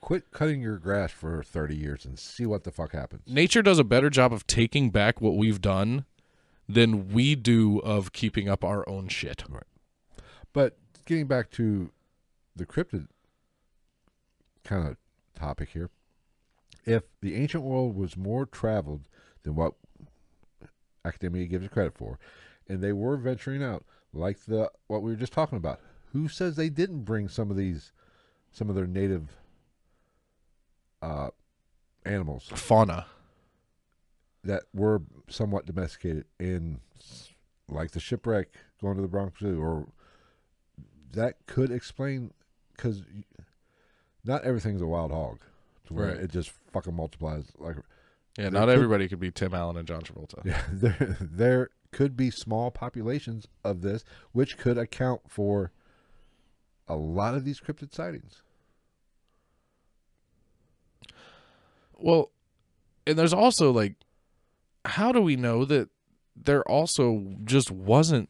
quit 0.00 0.30
cutting 0.30 0.60
your 0.60 0.78
grass 0.78 1.12
for 1.12 1.42
thirty 1.42 1.76
years 1.76 2.04
and 2.04 2.18
see 2.18 2.44
what 2.46 2.64
the 2.64 2.70
fuck 2.70 2.92
happens. 2.92 3.22
nature 3.26 3.62
does 3.62 3.78
a 3.78 3.84
better 3.84 4.10
job 4.10 4.32
of 4.32 4.46
taking 4.46 4.90
back 4.90 5.20
what 5.20 5.36
we've 5.36 5.60
done 5.60 6.04
than 6.68 7.08
we 7.10 7.34
do 7.34 7.78
of 7.80 8.12
keeping 8.12 8.48
up 8.48 8.64
our 8.64 8.88
own 8.88 9.08
shit. 9.08 9.44
But 10.52 10.78
getting 11.04 11.26
back 11.26 11.50
to 11.52 11.90
the 12.54 12.66
cryptid 12.66 13.08
kind 14.64 14.86
of 14.86 14.96
topic 15.34 15.70
here, 15.70 15.90
if 16.84 17.02
the 17.20 17.34
ancient 17.34 17.64
world 17.64 17.96
was 17.96 18.16
more 18.16 18.46
traveled 18.46 19.08
than 19.42 19.54
what 19.54 19.74
academia 21.04 21.46
gives 21.46 21.64
it 21.64 21.70
credit 21.70 21.94
for, 21.96 22.18
and 22.68 22.80
they 22.80 22.92
were 22.92 23.16
venturing 23.16 23.62
out, 23.62 23.84
like 24.12 24.44
the 24.46 24.70
what 24.86 25.02
we 25.02 25.10
were 25.10 25.16
just 25.16 25.32
talking 25.32 25.58
about, 25.58 25.80
who 26.12 26.28
says 26.28 26.56
they 26.56 26.68
didn't 26.68 27.04
bring 27.04 27.28
some 27.28 27.50
of 27.50 27.56
these, 27.56 27.92
some 28.50 28.68
of 28.68 28.74
their 28.74 28.86
native 28.86 29.30
uh, 31.00 31.30
animals 32.04 32.50
Fauna. 32.54 33.06
that 34.44 34.62
were 34.74 35.02
somewhat 35.28 35.66
domesticated 35.66 36.24
in 36.38 36.80
like 37.68 37.92
the 37.92 38.00
shipwreck 38.00 38.48
going 38.80 38.96
to 38.96 39.02
the 39.02 39.08
Bronx 39.08 39.40
Zoo 39.40 39.60
or 39.62 39.88
that 41.12 41.34
could 41.46 41.70
explain 41.70 42.32
because 42.76 43.02
not 44.24 44.44
everything's 44.44 44.82
a 44.82 44.86
wild 44.86 45.10
hog 45.12 45.40
to 45.86 45.94
where 45.94 46.08
Right. 46.08 46.16
it 46.18 46.30
just 46.30 46.52
fucking 46.72 46.94
multiplies 46.94 47.46
like 47.58 47.76
Yeah, 48.38 48.48
not 48.50 48.66
could- 48.66 48.74
everybody 48.74 49.08
could 49.08 49.20
be 49.20 49.30
Tim 49.30 49.54
Allen 49.54 49.76
and 49.76 49.86
John 49.88 50.02
Travolta. 50.02 50.42
yeah 50.44 50.62
there 50.70 51.16
there 51.20 51.68
could 51.92 52.16
be 52.16 52.30
small 52.30 52.70
populations 52.70 53.46
of 53.64 53.82
this 53.82 54.04
which 54.32 54.56
could 54.58 54.78
account 54.78 55.22
for 55.28 55.72
a 56.92 56.96
lot 56.96 57.34
of 57.34 57.44
these 57.44 57.60
cryptid 57.60 57.94
sightings 57.94 58.42
Well, 62.02 62.30
and 63.06 63.18
there's 63.18 63.32
also 63.32 63.70
like, 63.70 63.94
how 64.84 65.12
do 65.12 65.20
we 65.20 65.36
know 65.36 65.64
that 65.64 65.88
there 66.36 66.68
also 66.68 67.36
just 67.44 67.70
wasn't 67.70 68.28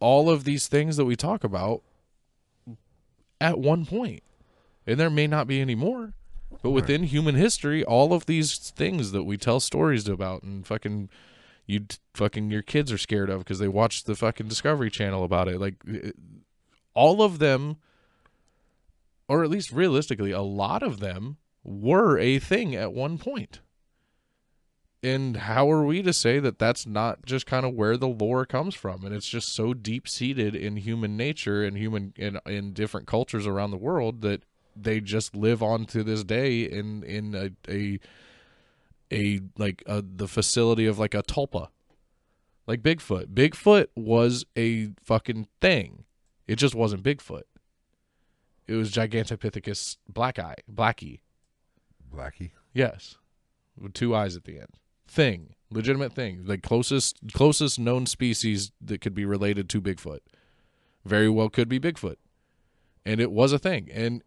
all 0.00 0.30
of 0.30 0.44
these 0.44 0.66
things 0.66 0.96
that 0.96 1.04
we 1.04 1.16
talk 1.16 1.44
about 1.44 1.82
at 3.40 3.58
one 3.58 3.84
point? 3.84 4.22
And 4.86 4.98
there 4.98 5.10
may 5.10 5.26
not 5.26 5.46
be 5.46 5.60
any 5.60 5.74
more. 5.74 6.14
But 6.62 6.70
within 6.70 7.04
human 7.04 7.36
history, 7.36 7.84
all 7.84 8.12
of 8.12 8.26
these 8.26 8.58
things 8.58 9.12
that 9.12 9.22
we 9.22 9.36
tell 9.36 9.60
stories 9.60 10.08
about 10.08 10.42
and 10.42 10.66
fucking 10.66 11.08
you 11.66 11.86
fucking 12.14 12.50
your 12.50 12.62
kids 12.62 12.90
are 12.90 12.98
scared 12.98 13.30
of 13.30 13.40
because 13.40 13.60
they 13.60 13.68
watched 13.68 14.06
the 14.06 14.16
fucking 14.16 14.48
Discovery 14.48 14.90
Channel 14.90 15.22
about 15.22 15.46
it. 15.46 15.60
Like 15.60 15.76
all 16.94 17.22
of 17.22 17.38
them, 17.38 17.76
or 19.28 19.44
at 19.44 19.50
least 19.50 19.72
realistically, 19.72 20.30
a 20.32 20.42
lot 20.42 20.82
of 20.82 21.00
them 21.00 21.36
were 21.62 22.18
a 22.18 22.38
thing 22.38 22.74
at 22.74 22.92
one 22.92 23.18
point. 23.18 23.60
And 25.02 25.36
how 25.38 25.70
are 25.70 25.84
we 25.84 26.02
to 26.02 26.12
say 26.12 26.40
that 26.40 26.58
that's 26.58 26.86
not 26.86 27.24
just 27.24 27.46
kind 27.46 27.64
of 27.64 27.74
where 27.74 27.96
the 27.96 28.08
lore 28.08 28.44
comes 28.44 28.74
from? 28.74 29.04
And 29.04 29.14
it's 29.14 29.28
just 29.28 29.54
so 29.54 29.72
deep 29.72 30.06
seated 30.06 30.54
in 30.54 30.76
human 30.76 31.16
nature 31.16 31.64
and 31.64 31.76
human 31.76 32.12
in 32.16 32.38
in 32.44 32.74
different 32.74 33.06
cultures 33.06 33.46
around 33.46 33.70
the 33.70 33.78
world 33.78 34.20
that 34.22 34.42
they 34.76 35.00
just 35.00 35.34
live 35.34 35.62
on 35.62 35.86
to 35.86 36.04
this 36.04 36.22
day 36.22 36.62
in 36.62 37.02
in 37.02 37.34
a 37.34 37.50
a, 37.70 37.98
a 39.10 39.40
like 39.56 39.82
a, 39.86 40.02
the 40.02 40.28
facility 40.28 40.84
of 40.84 40.98
like 40.98 41.14
a 41.14 41.22
tulpa, 41.22 41.68
like 42.66 42.82
Bigfoot. 42.82 43.28
Bigfoot 43.28 43.86
was 43.96 44.44
a 44.54 44.90
fucking 45.02 45.48
thing. 45.62 46.04
It 46.50 46.58
just 46.58 46.74
wasn't 46.74 47.04
Bigfoot. 47.04 47.44
It 48.66 48.74
was 48.74 48.90
Gigantopithecus 48.90 49.98
black 50.08 50.36
eye, 50.36 50.56
blackie. 50.68 51.20
Blackie 52.12 52.50
Yes, 52.72 53.18
with 53.80 53.92
two 53.92 54.16
eyes 54.16 54.34
at 54.34 54.42
the 54.42 54.58
end. 54.58 54.74
Thing, 55.06 55.54
legitimate 55.70 56.12
thing. 56.12 56.46
The 56.46 56.58
closest 56.58 57.18
closest 57.32 57.78
known 57.78 58.04
species 58.06 58.72
that 58.80 59.00
could 59.00 59.14
be 59.14 59.24
related 59.24 59.68
to 59.68 59.80
Bigfoot. 59.80 60.22
Very 61.04 61.28
well 61.28 61.50
could 61.50 61.68
be 61.68 61.78
Bigfoot. 61.78 62.16
And 63.04 63.20
it 63.20 63.30
was 63.30 63.52
a 63.52 63.58
thing. 63.58 63.88
And 63.88 64.24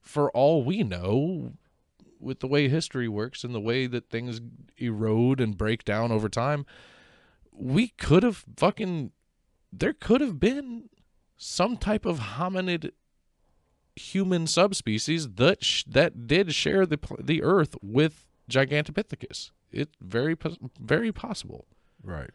for 0.00 0.30
all 0.30 0.62
we 0.62 0.84
know, 0.84 1.54
with 2.20 2.38
the 2.38 2.46
way 2.46 2.68
history 2.68 3.08
works 3.08 3.42
and 3.42 3.52
the 3.52 3.60
way 3.60 3.88
that 3.88 4.10
things 4.10 4.40
erode 4.78 5.40
and 5.40 5.58
break 5.58 5.84
down 5.84 6.12
over 6.12 6.28
time, 6.28 6.66
we 7.50 7.88
could 7.88 8.22
have 8.22 8.44
fucking 8.56 9.10
there 9.72 9.92
could 9.92 10.20
have 10.20 10.38
been 10.38 10.88
some 11.44 11.76
type 11.76 12.06
of 12.06 12.20
hominid 12.20 12.92
human 13.96 14.46
subspecies 14.46 15.28
that 15.30 15.64
sh- 15.64 15.82
that 15.88 16.26
did 16.28 16.54
share 16.54 16.86
the 16.86 16.96
pl- 16.96 17.18
the 17.20 17.42
earth 17.42 17.74
with 17.82 18.26
Gigantopithecus. 18.48 19.50
It's 19.72 19.96
very 20.00 20.36
very 20.80 21.10
possible 21.12 21.66
Right. 22.04 22.30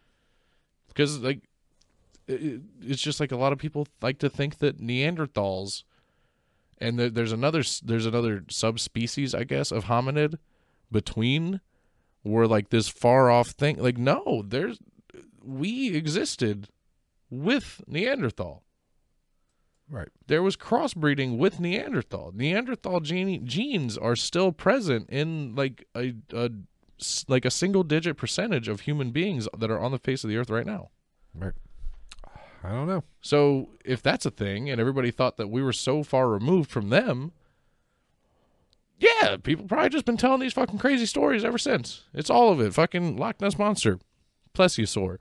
because 0.88 1.18
like 1.20 1.48
it, 2.26 2.60
it's 2.82 3.00
just 3.00 3.18
like 3.18 3.32
a 3.32 3.36
lot 3.36 3.52
of 3.54 3.58
people 3.58 3.86
like 4.02 4.18
to 4.18 4.28
think 4.28 4.58
that 4.58 4.78
Neanderthals 4.78 5.84
and 6.78 6.98
there, 6.98 7.08
there's 7.10 7.32
another 7.32 7.62
there's 7.82 8.06
another 8.06 8.44
subspecies 8.50 9.34
I 9.34 9.44
guess 9.44 9.72
of 9.72 9.86
hominid 9.86 10.36
between 10.92 11.60
were 12.24 12.46
like 12.46 12.68
this 12.68 12.88
far 12.88 13.30
off 13.30 13.48
thing 13.48 13.78
like 13.78 13.96
no 13.96 14.42
there's 14.46 14.78
we 15.42 15.94
existed 15.96 16.68
with 17.30 17.82
Neanderthal 17.86 18.64
Right. 19.90 20.08
there 20.26 20.42
was 20.42 20.56
crossbreeding 20.56 21.38
with 21.38 21.60
Neanderthal. 21.60 22.32
Neanderthal 22.34 23.00
gene, 23.00 23.46
genes 23.46 23.96
are 23.96 24.16
still 24.16 24.52
present 24.52 25.08
in 25.08 25.54
like 25.54 25.86
a, 25.96 26.14
a 26.32 26.50
like 27.28 27.44
a 27.44 27.50
single 27.50 27.84
digit 27.84 28.16
percentage 28.16 28.68
of 28.68 28.80
human 28.80 29.12
beings 29.12 29.48
that 29.56 29.70
are 29.70 29.80
on 29.80 29.92
the 29.92 29.98
face 29.98 30.24
of 30.24 30.30
the 30.30 30.36
earth 30.36 30.50
right 30.50 30.66
now. 30.66 30.90
Right. 31.34 31.52
I 32.62 32.70
don't 32.70 32.88
know. 32.88 33.04
So 33.20 33.70
if 33.84 34.02
that's 34.02 34.26
a 34.26 34.30
thing, 34.30 34.68
and 34.68 34.80
everybody 34.80 35.10
thought 35.10 35.36
that 35.36 35.48
we 35.48 35.62
were 35.62 35.72
so 35.72 36.02
far 36.02 36.28
removed 36.28 36.70
from 36.70 36.90
them, 36.90 37.32
yeah, 38.98 39.36
people 39.36 39.66
probably 39.66 39.90
just 39.90 40.04
been 40.04 40.16
telling 40.16 40.40
these 40.40 40.52
fucking 40.52 40.78
crazy 40.78 41.06
stories 41.06 41.44
ever 41.44 41.58
since. 41.58 42.02
It's 42.12 42.30
all 42.30 42.50
of 42.50 42.60
it. 42.60 42.74
Fucking 42.74 43.16
Loch 43.16 43.40
Ness 43.40 43.58
monster, 43.58 44.00
plesiosaur, 44.54 45.18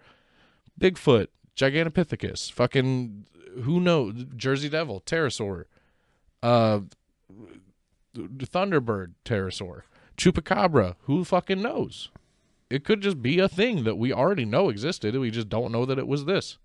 Bigfoot, 0.80 1.28
Gigantopithecus, 1.56 2.52
fucking 2.52 3.28
who 3.64 3.80
knows, 3.80 4.26
Jersey 4.36 4.70
Devil, 4.70 5.02
pterosaur, 5.06 5.66
uh, 6.44 6.82
Thunderbird, 8.16 9.14
pterosaur, 9.26 9.82
Chupacabra. 10.18 10.96
Who 11.02 11.24
fucking 11.24 11.62
knows? 11.62 12.10
It 12.70 12.84
could 12.84 13.02
just 13.02 13.22
be 13.22 13.40
a 13.40 13.48
thing 13.48 13.84
that 13.84 13.98
we 13.98 14.12
already 14.12 14.46
know 14.46 14.70
existed. 14.70 15.16
We 15.16 15.32
just 15.32 15.50
don't 15.50 15.72
know 15.72 15.86
that 15.86 16.00
it 16.00 16.08
was 16.08 16.26
this. 16.26 16.58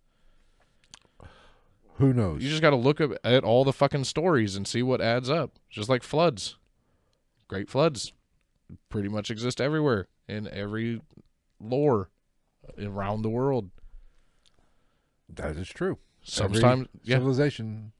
Who 1.96 2.12
knows? 2.12 2.42
You 2.42 2.48
just 2.48 2.62
got 2.62 2.70
to 2.70 2.76
look 2.76 3.00
at, 3.00 3.10
at 3.22 3.44
all 3.44 3.64
the 3.64 3.72
fucking 3.72 4.04
stories 4.04 4.56
and 4.56 4.66
see 4.66 4.82
what 4.82 5.00
adds 5.00 5.30
up. 5.30 5.58
Just 5.70 5.88
like 5.88 6.02
floods, 6.02 6.56
great 7.46 7.68
floods, 7.68 8.12
pretty 8.88 9.08
much 9.08 9.30
exist 9.30 9.60
everywhere 9.60 10.08
in 10.28 10.48
every 10.48 11.00
lore 11.60 12.08
around 12.80 13.22
the 13.22 13.30
world. 13.30 13.70
that 15.28 15.56
is 15.56 15.68
true. 15.68 15.98
Sometimes, 16.22 16.88
yeah, 17.02 17.16
civilization, 17.16 17.92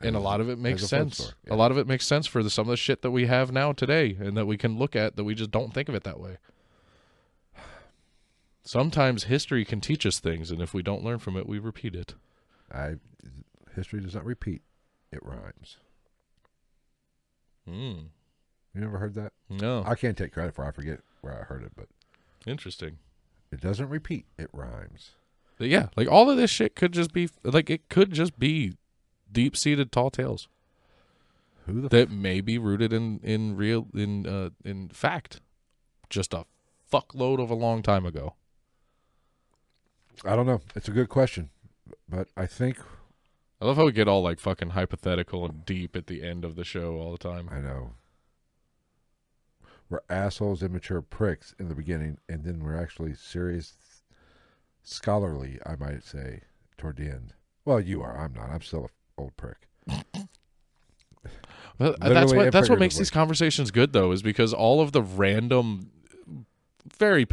and 0.00 0.16
a 0.16 0.20
lot 0.20 0.40
of 0.40 0.48
it 0.48 0.58
makes 0.58 0.82
a 0.82 0.88
sense. 0.88 1.18
story. 1.18 1.34
A 1.50 1.56
lot 1.56 1.70
of 1.70 1.78
it 1.78 1.86
makes 1.86 2.06
sense 2.06 2.26
for 2.26 2.42
the, 2.42 2.50
some 2.50 2.62
of 2.62 2.70
the 2.70 2.76
shit 2.76 3.02
that 3.02 3.10
we 3.10 3.26
have 3.26 3.52
now 3.52 3.72
today, 3.72 4.16
and 4.20 4.36
that 4.36 4.46
we 4.46 4.56
can 4.56 4.78
look 4.78 4.94
at 4.94 5.16
that 5.16 5.24
we 5.24 5.34
just 5.34 5.50
don't 5.50 5.74
think 5.74 5.88
of 5.88 5.94
it 5.94 6.04
that 6.04 6.20
way. 6.20 6.38
Sometimes 8.62 9.24
history 9.24 9.64
can 9.64 9.80
teach 9.80 10.06
us 10.06 10.20
things, 10.20 10.50
and 10.50 10.62
if 10.62 10.72
we 10.72 10.82
don't 10.82 11.02
learn 11.02 11.18
from 11.18 11.36
it, 11.36 11.48
we 11.48 11.58
repeat 11.58 11.96
it. 11.96 12.14
I 12.72 12.94
history 13.74 14.00
does 14.00 14.14
not 14.14 14.24
repeat; 14.24 14.62
it 15.10 15.20
rhymes. 15.24 15.78
Hmm. 17.66 18.06
You 18.72 18.80
never 18.80 18.98
heard 18.98 19.14
that? 19.14 19.32
No, 19.48 19.82
I 19.86 19.96
can't 19.96 20.16
take 20.16 20.32
credit 20.32 20.54
for. 20.54 20.64
it. 20.64 20.68
I 20.68 20.72
forget 20.72 21.00
where 21.22 21.40
I 21.40 21.44
heard 21.44 21.64
it, 21.64 21.72
but 21.76 21.88
interesting. 22.46 22.98
it 23.50 23.60
doesn't 23.60 23.88
repeat; 23.88 24.26
it 24.38 24.50
rhymes. 24.52 25.10
Yeah, 25.58 25.88
like 25.96 26.08
all 26.08 26.30
of 26.30 26.36
this 26.36 26.50
shit 26.50 26.74
could 26.74 26.92
just 26.92 27.12
be 27.12 27.28
like 27.42 27.70
it 27.70 27.88
could 27.88 28.12
just 28.12 28.38
be 28.38 28.74
deep 29.30 29.56
seated 29.56 29.92
tall 29.92 30.10
tales 30.10 30.48
Who 31.66 31.80
the 31.80 31.88
that 31.88 32.10
may 32.10 32.40
be 32.40 32.58
rooted 32.58 32.92
in 32.92 33.20
in 33.22 33.56
real 33.56 33.86
in 33.94 34.26
uh 34.26 34.50
in 34.64 34.88
fact, 34.88 35.40
just 36.10 36.34
a 36.34 36.44
fuckload 36.92 37.42
of 37.42 37.50
a 37.50 37.54
long 37.54 37.82
time 37.82 38.04
ago. 38.04 38.34
I 40.24 40.36
don't 40.36 40.46
know. 40.46 40.60
It's 40.74 40.88
a 40.88 40.92
good 40.92 41.08
question, 41.08 41.50
but 42.08 42.28
I 42.36 42.46
think 42.46 42.78
I 43.60 43.66
love 43.66 43.76
how 43.76 43.86
we 43.86 43.92
get 43.92 44.08
all 44.08 44.22
like 44.22 44.40
fucking 44.40 44.70
hypothetical 44.70 45.44
and 45.44 45.64
deep 45.64 45.96
at 45.96 46.06
the 46.06 46.22
end 46.22 46.44
of 46.44 46.56
the 46.56 46.64
show 46.64 46.96
all 46.96 47.12
the 47.12 47.18
time. 47.18 47.48
I 47.50 47.60
know 47.60 47.92
we're 49.88 50.00
assholes, 50.08 50.62
immature 50.62 51.02
pricks 51.02 51.54
in 51.58 51.68
the 51.68 51.74
beginning, 51.74 52.18
and 52.28 52.44
then 52.44 52.62
we're 52.62 52.80
actually 52.80 53.14
serious, 53.14 53.74
scholarly. 54.84 55.58
I 55.66 55.76
might 55.76 56.04
say 56.04 56.42
toward 56.78 56.96
the 56.96 57.04
end. 57.04 57.34
Well, 57.64 57.80
you 57.80 58.02
are. 58.02 58.16
I'm 58.16 58.34
not. 58.34 58.50
I'm 58.50 58.62
still 58.62 58.84
an 58.84 58.88
old 59.18 59.36
prick. 59.36 59.68
But 61.76 61.98
that's 61.98 62.32
what 62.32 62.52
that's 62.52 62.68
what 62.68 62.78
makes 62.78 62.96
these 62.96 63.10
conversations 63.10 63.70
good 63.70 63.92
though, 63.92 64.12
is 64.12 64.22
because 64.22 64.52
all 64.52 64.80
of 64.80 64.92
the 64.92 65.02
random, 65.02 65.90
very 66.96 67.26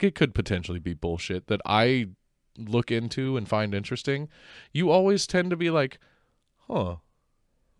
it 0.00 0.14
could 0.14 0.34
potentially 0.34 0.78
be 0.78 0.94
bullshit 0.94 1.48
that 1.48 1.60
I 1.66 2.10
look 2.56 2.90
into 2.90 3.36
and 3.36 3.48
find 3.48 3.74
interesting. 3.74 4.28
You 4.72 4.90
always 4.90 5.26
tend 5.26 5.50
to 5.50 5.56
be 5.56 5.70
like, 5.70 5.98
huh, 6.68 6.96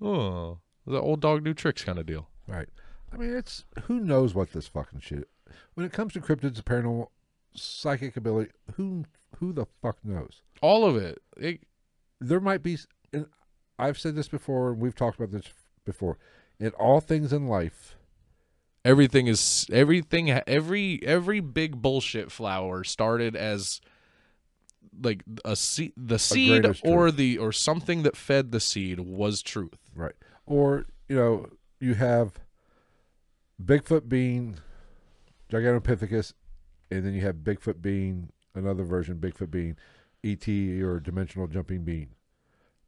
oh, 0.00 0.58
the 0.86 1.00
old 1.00 1.20
dog 1.20 1.44
new 1.44 1.54
tricks 1.54 1.84
kind 1.84 1.98
of 1.98 2.06
deal. 2.06 2.28
Right. 2.48 2.68
I 3.12 3.16
mean, 3.16 3.32
it's 3.32 3.64
who 3.84 4.00
knows 4.00 4.34
what 4.34 4.52
this 4.52 4.66
fucking 4.66 5.00
shit. 5.00 5.28
When 5.74 5.86
it 5.86 5.92
comes 5.92 6.12
to 6.14 6.20
cryptids, 6.20 6.60
paranormal, 6.62 7.08
psychic 7.54 8.16
ability, 8.16 8.50
who 8.74 9.04
who 9.36 9.52
the 9.52 9.66
fuck 9.82 9.98
knows? 10.04 10.42
All 10.60 10.84
of 10.84 10.96
it. 10.96 11.22
it 11.36 11.60
There 12.20 12.40
might 12.40 12.62
be, 12.62 12.78
and 13.12 13.26
I've 13.78 13.98
said 13.98 14.14
this 14.14 14.28
before, 14.28 14.70
and 14.72 14.80
we've 14.80 14.94
talked 14.94 15.18
about 15.18 15.30
this 15.30 15.46
before. 15.84 16.18
In 16.58 16.70
all 16.72 17.00
things 17.00 17.32
in 17.32 17.46
life, 17.46 17.96
everything 18.84 19.26
is 19.26 19.66
everything. 19.72 20.30
Every 20.30 21.00
every 21.04 21.40
big 21.40 21.80
bullshit 21.80 22.30
flower 22.30 22.84
started 22.84 23.34
as 23.34 23.80
like 25.02 25.22
a 25.44 25.56
seed, 25.56 25.92
the 25.96 26.18
seed 26.18 26.66
or 26.66 26.72
truth. 26.72 27.16
the 27.16 27.38
or 27.38 27.52
something 27.52 28.02
that 28.02 28.16
fed 28.16 28.52
the 28.52 28.60
seed 28.60 29.00
was 29.00 29.42
truth. 29.42 29.78
right? 29.94 30.14
Or 30.46 30.86
you 31.08 31.16
know, 31.16 31.46
you 31.78 31.94
have 31.94 32.32
Bigfoot 33.62 34.08
being 34.08 34.58
Gigantopithecus, 35.50 36.34
and 36.90 37.04
then 37.04 37.14
you 37.14 37.20
have 37.22 37.36
Bigfoot 37.36 37.80
being 37.80 38.30
another 38.54 38.84
version, 38.84 39.18
Bigfoot 39.18 39.50
being 39.50 39.76
ET 40.24 40.48
or 40.82 41.00
dimensional 41.00 41.46
jumping 41.46 41.84
being. 41.84 42.10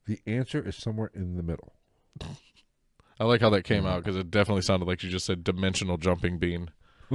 The 0.07 0.21
answer 0.27 0.67
is 0.67 0.77
somewhere 0.77 1.11
in 1.15 1.37
the 1.37 1.43
middle. 1.43 1.75
I 3.21 3.25
like 3.25 3.41
how 3.41 3.51
that 3.51 3.63
came 3.63 3.87
out 3.87 4.03
because 4.03 4.17
it 4.17 4.31
definitely 4.31 4.63
sounded 4.63 4.87
like 4.87 5.03
you 5.03 5.11
just 5.11 5.27
said 5.27 5.45
dimensional 5.45 5.97
jumping 5.97 6.39
bean. 6.39 6.71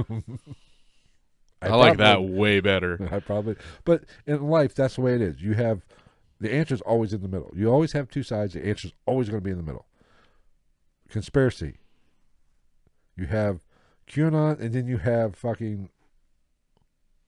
I, 1.60 1.68
like 1.70 1.98
that 1.98 2.22
way 2.24 2.60
better. 2.60 3.08
I 3.12 3.20
probably, 3.20 3.56
but 3.84 4.04
in 4.26 4.48
life, 4.48 4.74
that's 4.74 4.94
the 4.94 5.02
way 5.02 5.14
it 5.14 5.20
is. 5.20 5.42
You 5.42 5.54
have 5.54 5.82
the 6.40 6.52
answer 6.52 6.74
is 6.74 6.80
always 6.82 7.12
in 7.12 7.20
the 7.20 7.28
middle. 7.28 7.50
You 7.54 7.70
always 7.70 7.92
have 7.92 8.08
two 8.08 8.22
sides. 8.22 8.54
The 8.54 8.66
answer 8.66 8.88
is 8.88 8.94
always 9.06 9.28
going 9.28 9.40
to 9.40 9.44
be 9.44 9.50
in 9.50 9.56
the 9.56 9.62
middle. 9.62 9.86
Conspiracy. 11.08 11.78
You 13.16 13.26
have 13.26 13.64
QAnon, 14.08 14.60
and 14.60 14.72
then 14.72 14.86
you 14.86 14.98
have 14.98 15.34
fucking 15.34 15.90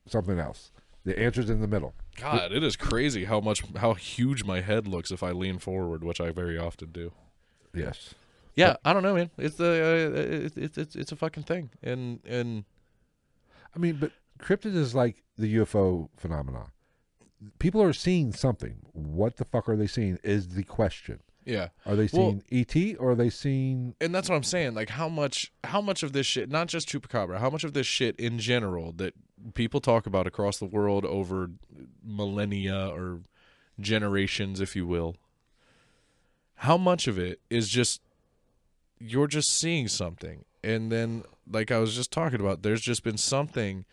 something 0.07 0.39
else. 0.39 0.71
The 1.05 1.19
answer's 1.19 1.49
in 1.49 1.61
the 1.61 1.67
middle. 1.67 1.95
God, 2.17 2.53
it 2.53 2.63
is 2.63 2.77
crazy 2.77 3.25
how 3.25 3.41
much 3.41 3.63
how 3.77 3.95
huge 3.95 4.45
my 4.45 4.61
head 4.61 4.87
looks 4.87 5.11
if 5.11 5.23
I 5.23 5.31
lean 5.31 5.59
forward, 5.59 6.05
which 6.05 6.21
I 6.21 6.31
very 6.31 6.59
often 6.59 6.91
do. 6.93 7.13
Yes. 7.75 8.15
Yeah, 8.55 8.77
I 8.85 8.93
don't 8.93 9.03
know, 9.03 9.15
man. 9.15 9.31
It's 9.39 9.57
the 9.57 9.65
uh, 9.71 10.21
it's 10.47 10.57
it's 10.57 10.77
it's 10.79 10.97
it's 10.97 11.13
a 11.13 11.17
fucking 11.17 11.45
thing, 11.45 11.71
and 11.83 12.21
and 12.27 12.65
I 13.75 13.79
mean, 13.79 13.97
but 13.99 14.11
cryptid 14.39 14.75
is 14.75 14.95
like 14.95 15.23
the 15.39 15.57
UFO 15.57 16.09
phenomenon. 16.17 16.71
People 17.59 17.83
are 17.83 17.95
seeing 17.95 18.33
something. 18.35 18.77
What 18.93 19.37
the 19.37 19.47
fuck 19.47 19.69
are 19.71 19.77
they 19.77 19.87
seeing? 19.87 20.19
Is 20.23 20.49
the 20.49 20.65
question. 20.65 21.21
yeah, 21.47 21.69
Are 21.87 21.97
they 21.97 22.09
Well- 22.13 22.39
seeing 22.51 22.67
ET 22.69 22.97
or 22.99 23.13
are 23.13 23.15
they 23.15 23.31
seeing? 23.31 23.95
and 24.01 24.15
that's 24.15 24.29
what 24.29 24.37
I'm 24.37 24.43
saying. 24.43 24.75
Like 24.75 24.91
how 24.91 25.09
much 25.09 25.51
how 25.65 25.81
much 25.81 26.03
of 26.03 26.13
this 26.13 26.27
shit, 26.27 26.51
not 26.51 26.67
just 26.69 26.89
chupacabra, 26.91 27.39
how 27.39 27.49
much 27.49 27.65
of 27.65 27.73
this 27.73 27.87
shit 27.87 28.15
in 28.21 28.39
general 28.39 28.93
that 28.97 29.15
people 29.55 29.81
talk 29.81 30.07
about 30.07 30.27
across 30.27 30.59
the 30.59 30.67
world 30.67 31.05
over 31.05 31.51
millennia 32.05 32.89
or 32.89 33.21
generations, 33.79 34.61
if 34.61 34.77
you 34.77 34.87
will. 34.87 35.17
How 36.57 36.77
much 36.77 37.09
of 37.09 37.19
it 37.19 37.41
is 37.49 37.69
just 37.69 38.03
you're 38.99 39.27
just 39.27 39.49
seeing 39.49 39.89
something, 39.89 40.45
and 40.63 40.93
then 40.93 41.25
like 41.51 41.71
I 41.71 41.79
was 41.79 41.95
just 41.95 42.13
talking 42.13 42.41
about, 42.41 42.63
there's 42.63 42.83
just 42.83 43.03
been 43.03 43.17
something 43.17 43.85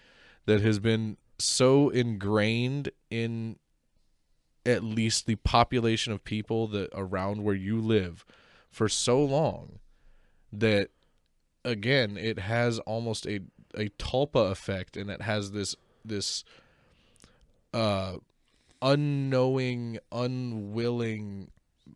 that 0.46 0.62
has 0.62 0.80
been 0.80 1.18
so 1.40 1.90
ingrained 1.90 2.92
in 3.10 3.58
at 4.66 4.84
least 4.84 5.26
the 5.26 5.36
population 5.36 6.12
of 6.12 6.24
people 6.24 6.68
that 6.68 6.90
around 6.94 7.44
where 7.44 7.56
you 7.56 7.80
live 7.80 8.26
for 8.70 8.90
so 8.90 9.24
long 9.24 9.80
that 10.52 10.90
again 11.64 12.18
it 12.18 12.40
has 12.40 12.80
almost 12.80 13.26
a 13.28 13.40
a 13.78 13.90
tulpa 14.00 14.52
effect 14.52 14.98
and 14.98 15.10
it 15.10 15.22
has 15.22 15.52
this 15.52 15.76
this 16.04 16.44
uh 17.74 18.16
unknowing 18.82 19.98
unwilling 20.12 21.50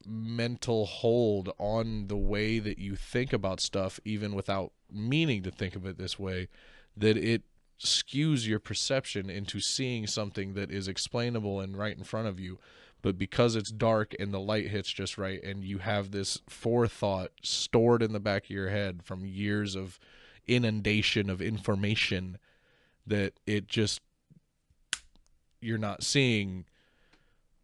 mental 0.05 0.85
hold 0.85 1.53
on 1.57 2.07
the 2.07 2.17
way 2.17 2.59
that 2.59 2.79
you 2.79 2.95
think 2.95 3.33
about 3.33 3.59
stuff 3.59 3.99
even 4.05 4.33
without 4.33 4.71
meaning 4.91 5.43
to 5.43 5.51
think 5.51 5.75
of 5.75 5.85
it 5.85 5.97
this 5.97 6.17
way 6.17 6.47
that 6.95 7.17
it 7.17 7.43
skews 7.83 8.47
your 8.47 8.59
perception 8.59 9.29
into 9.29 9.59
seeing 9.59 10.05
something 10.05 10.53
that 10.53 10.71
is 10.71 10.87
explainable 10.87 11.59
and 11.59 11.77
right 11.77 11.97
in 11.97 12.03
front 12.03 12.27
of 12.27 12.39
you. 12.39 12.59
But 13.01 13.17
because 13.17 13.55
it's 13.55 13.71
dark 13.71 14.13
and 14.19 14.31
the 14.31 14.39
light 14.39 14.67
hits 14.67 14.91
just 14.91 15.17
right 15.17 15.41
and 15.43 15.63
you 15.63 15.79
have 15.79 16.11
this 16.11 16.39
forethought 16.47 17.31
stored 17.41 18.03
in 18.03 18.13
the 18.13 18.19
back 18.19 18.43
of 18.45 18.49
your 18.51 18.69
head 18.69 19.01
from 19.03 19.25
years 19.25 19.75
of 19.75 19.99
inundation 20.47 21.29
of 21.29 21.41
information 21.41 22.37
that 23.07 23.33
it 23.45 23.67
just 23.67 24.01
you're 25.61 25.77
not 25.77 26.03
seeing 26.03 26.65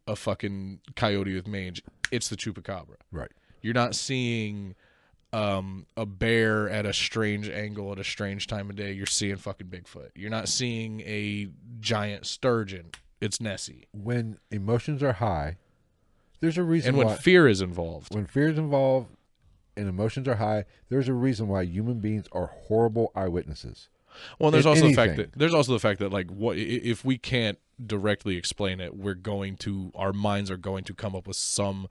a 0.08 0.16
fucking 0.16 0.80
coyote 0.96 1.34
with 1.36 1.48
mange 1.48 1.82
it's 2.12 2.28
the 2.30 2.36
chupacabra 2.38 2.96
Right. 3.12 3.32
you're 3.62 3.74
not 3.74 3.96
seeing 3.96 4.76
um, 5.34 5.86
a 5.98 6.06
bear 6.06 6.70
at 6.70 6.86
a 6.86 6.94
strange 6.94 7.50
angle 7.50 7.92
at 7.92 8.00
a 8.00 8.04
strange 8.04 8.48
time 8.48 8.70
of 8.70 8.78
day. 8.78 8.94
You're 8.94 9.06
seeing 9.06 9.36
fucking 9.36 9.68
Bigfoot. 9.68 10.12
You're 10.16 10.30
not 10.30 10.48
seeing 10.48 11.02
a 11.02 11.50
giant 11.82 12.26
sturgeon. 12.26 12.92
It's 13.20 13.42
Nessie. 13.42 13.88
When 13.92 14.38
emotions 14.52 15.04
are 15.04 15.12
high, 15.14 15.58
there's 16.40 16.58
a 16.58 16.64
reason 16.64 16.90
And 16.90 16.98
when 16.98 17.08
why. 17.08 17.16
fear 17.18 17.46
is 17.46 17.60
involved, 17.60 18.16
when 18.16 18.26
fear 18.26 18.48
is 18.48 18.58
involved 18.58 19.10
and 19.78 19.88
emotions 19.88 20.28
are 20.28 20.36
high, 20.36 20.66
there's 20.90 21.08
a 21.08 21.14
reason 21.14 21.48
why 21.48 21.64
human 21.64 22.00
beings 22.00 22.26
are 22.32 22.48
horrible 22.48 23.12
eyewitnesses. 23.16 23.90
well, 24.40 24.52
there's 24.52 24.66
also 24.66 24.88
the 24.88 24.94
fact 24.94 25.18
that 25.18 25.34
there's 25.34 25.54
also 25.54 25.74
the 25.74 25.80
fact 25.80 26.00
that 26.00 26.12
like 26.12 26.30
what 26.30 26.58
if 26.58 27.06
we 27.06 27.18
can't 27.18 27.60
directly 27.86 28.36
explain 28.38 28.80
it, 28.80 28.96
we're 28.96 29.14
going 29.14 29.56
to 29.58 29.92
our 29.96 30.12
minds 30.14 30.50
are 30.50 30.58
going 30.58 30.84
to 30.86 30.94
come 30.94 31.16
up 31.16 31.28
with 31.28 31.38
some 31.38 31.88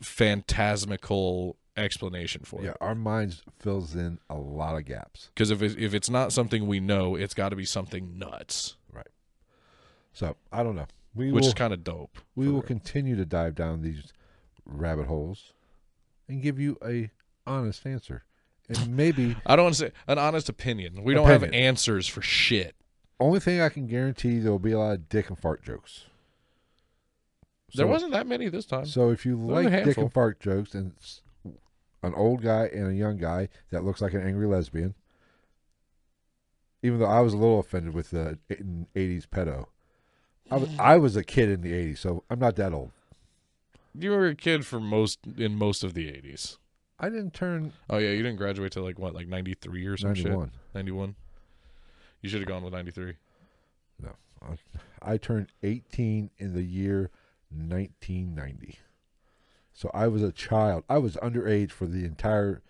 phantasmical 0.00 1.56
explanation 1.76 2.42
for 2.44 2.60
Yeah, 2.62 2.70
it. 2.70 2.76
Yeah, 2.80 2.86
our 2.86 2.94
minds 2.94 3.42
fills 3.58 3.94
in 3.94 4.18
a 4.30 4.36
lot 4.36 4.76
of 4.76 4.84
gaps. 4.84 5.30
Because 5.34 5.50
if 5.50 5.60
it, 5.62 5.78
if 5.78 5.92
it's 5.94 6.08
not 6.10 6.32
something 6.32 6.66
we 6.66 6.80
know, 6.80 7.16
it's 7.16 7.34
got 7.34 7.50
to 7.50 7.56
be 7.56 7.64
something 7.64 8.18
nuts, 8.18 8.76
Right. 8.92 9.06
So 10.12 10.36
I 10.52 10.62
don't 10.62 10.76
know. 10.76 10.86
We 11.16 11.30
which 11.32 11.42
will, 11.42 11.48
is 11.48 11.54
kind 11.54 11.72
of 11.72 11.82
dope. 11.84 12.18
we 12.36 12.46
will 12.46 12.54
real. 12.54 12.62
continue 12.62 13.16
to 13.16 13.24
dive 13.24 13.54
down 13.54 13.82
these 13.82 14.12
rabbit 14.64 15.06
holes 15.06 15.52
and 16.28 16.42
give 16.42 16.58
you 16.58 16.76
a 16.84 17.10
honest 17.46 17.86
answer. 17.86 18.24
And 18.68 18.96
maybe 18.96 19.36
I 19.46 19.56
don't 19.56 19.64
want 19.66 19.74
to 19.76 19.80
say 19.86 19.92
an 20.08 20.18
honest 20.18 20.48
opinion. 20.48 21.02
We 21.04 21.14
don't 21.14 21.26
have 21.28 21.42
Opinion. 21.42 21.62
answers 21.64 22.06
for 22.08 22.22
shit. 22.22 22.74
only 23.20 23.40
thing 23.40 23.60
I 23.60 23.68
can 23.68 23.86
guarantee 23.86 24.38
there 24.38 24.50
will 24.52 24.58
be 24.58 24.72
a 24.72 24.78
lot 24.78 24.92
of 24.94 25.08
dick 25.08 25.28
and 25.28 25.38
fart 25.38 25.62
jokes. 25.62 26.04
there 27.74 27.84
So- 27.86 27.90
wasn't 27.90 28.12
that 28.12 28.26
many 28.26 28.48
this 28.48 28.64
time. 28.66 28.86
So 28.86 29.10
if 29.10 29.26
you 29.26 29.36
was 29.36 29.50
a 29.50 29.52
like 29.52 29.64
dick 29.70 29.84
handful. 29.84 30.04
and 30.04 30.12
fart 30.12 30.40
jokes 30.40 30.74
and 30.74 30.92
it's 30.96 31.20
an 32.02 32.14
old 32.14 32.42
guy 32.42 32.66
and 32.72 32.88
a 32.88 32.94
young 32.94 33.16
guy 33.18 33.48
that 33.70 33.84
looks 33.84 34.00
like 34.00 34.14
an 34.14 34.26
angry 34.26 34.46
lesbian, 34.46 34.94
even 36.82 36.98
though 36.98 37.06
I 37.06 37.20
was 37.20 37.32
a 37.32 37.36
little 37.38 37.60
offended 37.60 37.94
with 37.94 38.10
the 38.10 38.38
'80s 38.94 39.26
pedo, 39.26 39.66
I 40.50 40.56
was, 40.58 40.68
I 40.78 40.96
was 40.98 41.16
a 41.16 41.24
kid 41.24 41.48
in 41.48 41.62
the 41.62 41.72
'80s, 41.72 41.98
so 41.98 42.24
I'm 42.28 42.38
not 42.38 42.56
that 42.56 42.72
old. 42.74 42.90
You 43.98 44.10
were 44.10 44.26
a 44.26 44.34
kid 44.34 44.66
for 44.66 44.80
most 44.80 45.18
in 45.36 45.56
most 45.56 45.84
of 45.84 45.94
the 45.94 46.08
eighties. 46.08 46.58
I 46.98 47.08
didn't 47.08 47.34
turn 47.34 47.72
Oh 47.90 47.98
yeah, 47.98 48.10
you 48.10 48.22
didn't 48.22 48.36
graduate 48.36 48.72
till 48.72 48.82
like 48.84 48.98
what, 48.98 49.14
like 49.14 49.28
ninety 49.28 49.54
three 49.54 49.86
or 49.86 49.96
some 49.96 50.12
91. 50.12 50.46
shit. 50.46 50.54
Ninety 50.74 50.92
one. 50.92 51.16
You 52.20 52.28
should 52.28 52.40
have 52.40 52.48
gone 52.48 52.62
with 52.62 52.72
ninety 52.72 52.90
three. 52.90 53.14
No, 54.00 54.10
I, 54.42 55.12
I 55.12 55.16
turned 55.16 55.48
18 55.62 56.30
in 56.38 56.54
the 56.54 56.62
year 56.62 57.10
1990. 57.50 58.78
So 59.72 59.90
I 59.92 60.08
was 60.08 60.22
a 60.22 60.32
child. 60.32 60.84
I 60.88 60.98
was 60.98 61.16
underage 61.16 61.70
for 61.70 61.86
the 61.86 62.04
entire 62.04 62.62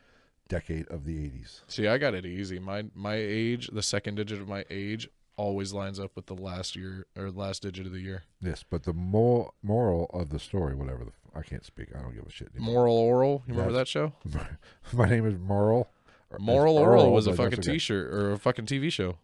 decade 0.48 0.86
of 0.88 1.04
the 1.04 1.16
80s. 1.16 1.62
See, 1.68 1.86
I 1.88 1.98
got 1.98 2.14
it 2.14 2.26
easy. 2.26 2.58
My 2.58 2.84
my 2.94 3.14
age, 3.14 3.70
the 3.72 3.82
second 3.82 4.16
digit 4.16 4.40
of 4.40 4.48
my 4.48 4.64
age, 4.70 5.08
always 5.36 5.72
lines 5.72 5.98
up 5.98 6.12
with 6.14 6.26
the 6.26 6.34
last 6.34 6.76
year 6.76 7.06
or 7.16 7.30
last 7.30 7.62
digit 7.62 7.86
of 7.86 7.92
the 7.92 8.00
year. 8.00 8.22
Yes, 8.40 8.64
but 8.68 8.84
the 8.84 8.92
moral 8.92 9.54
moral 9.62 10.10
of 10.12 10.30
the 10.30 10.38
story, 10.38 10.74
whatever 10.74 11.04
the 11.04 11.12
I 11.36 11.42
can't 11.42 11.64
speak. 11.64 11.88
I 11.96 12.00
don't 12.00 12.14
give 12.14 12.24
a 12.26 12.30
shit. 12.30 12.50
anymore. 12.54 12.86
Moral 12.86 12.96
Orel. 12.96 13.42
You 13.48 13.54
remember 13.54 13.72
That's- 13.72 13.92
that 13.92 14.38
show? 14.38 14.46
My 14.96 15.08
name 15.08 15.26
is 15.26 15.36
Moral. 15.38 15.88
or- 16.30 16.38
Moral 16.38 16.78
it's 16.78 16.86
Oral 16.86 17.12
was 17.12 17.26
a 17.26 17.32
fucking 17.34 17.58
okay. 17.60 17.72
T-shirt 17.72 18.12
or 18.14 18.32
a 18.32 18.38
fucking 18.38 18.66
TV 18.66 18.90
show 18.92 19.18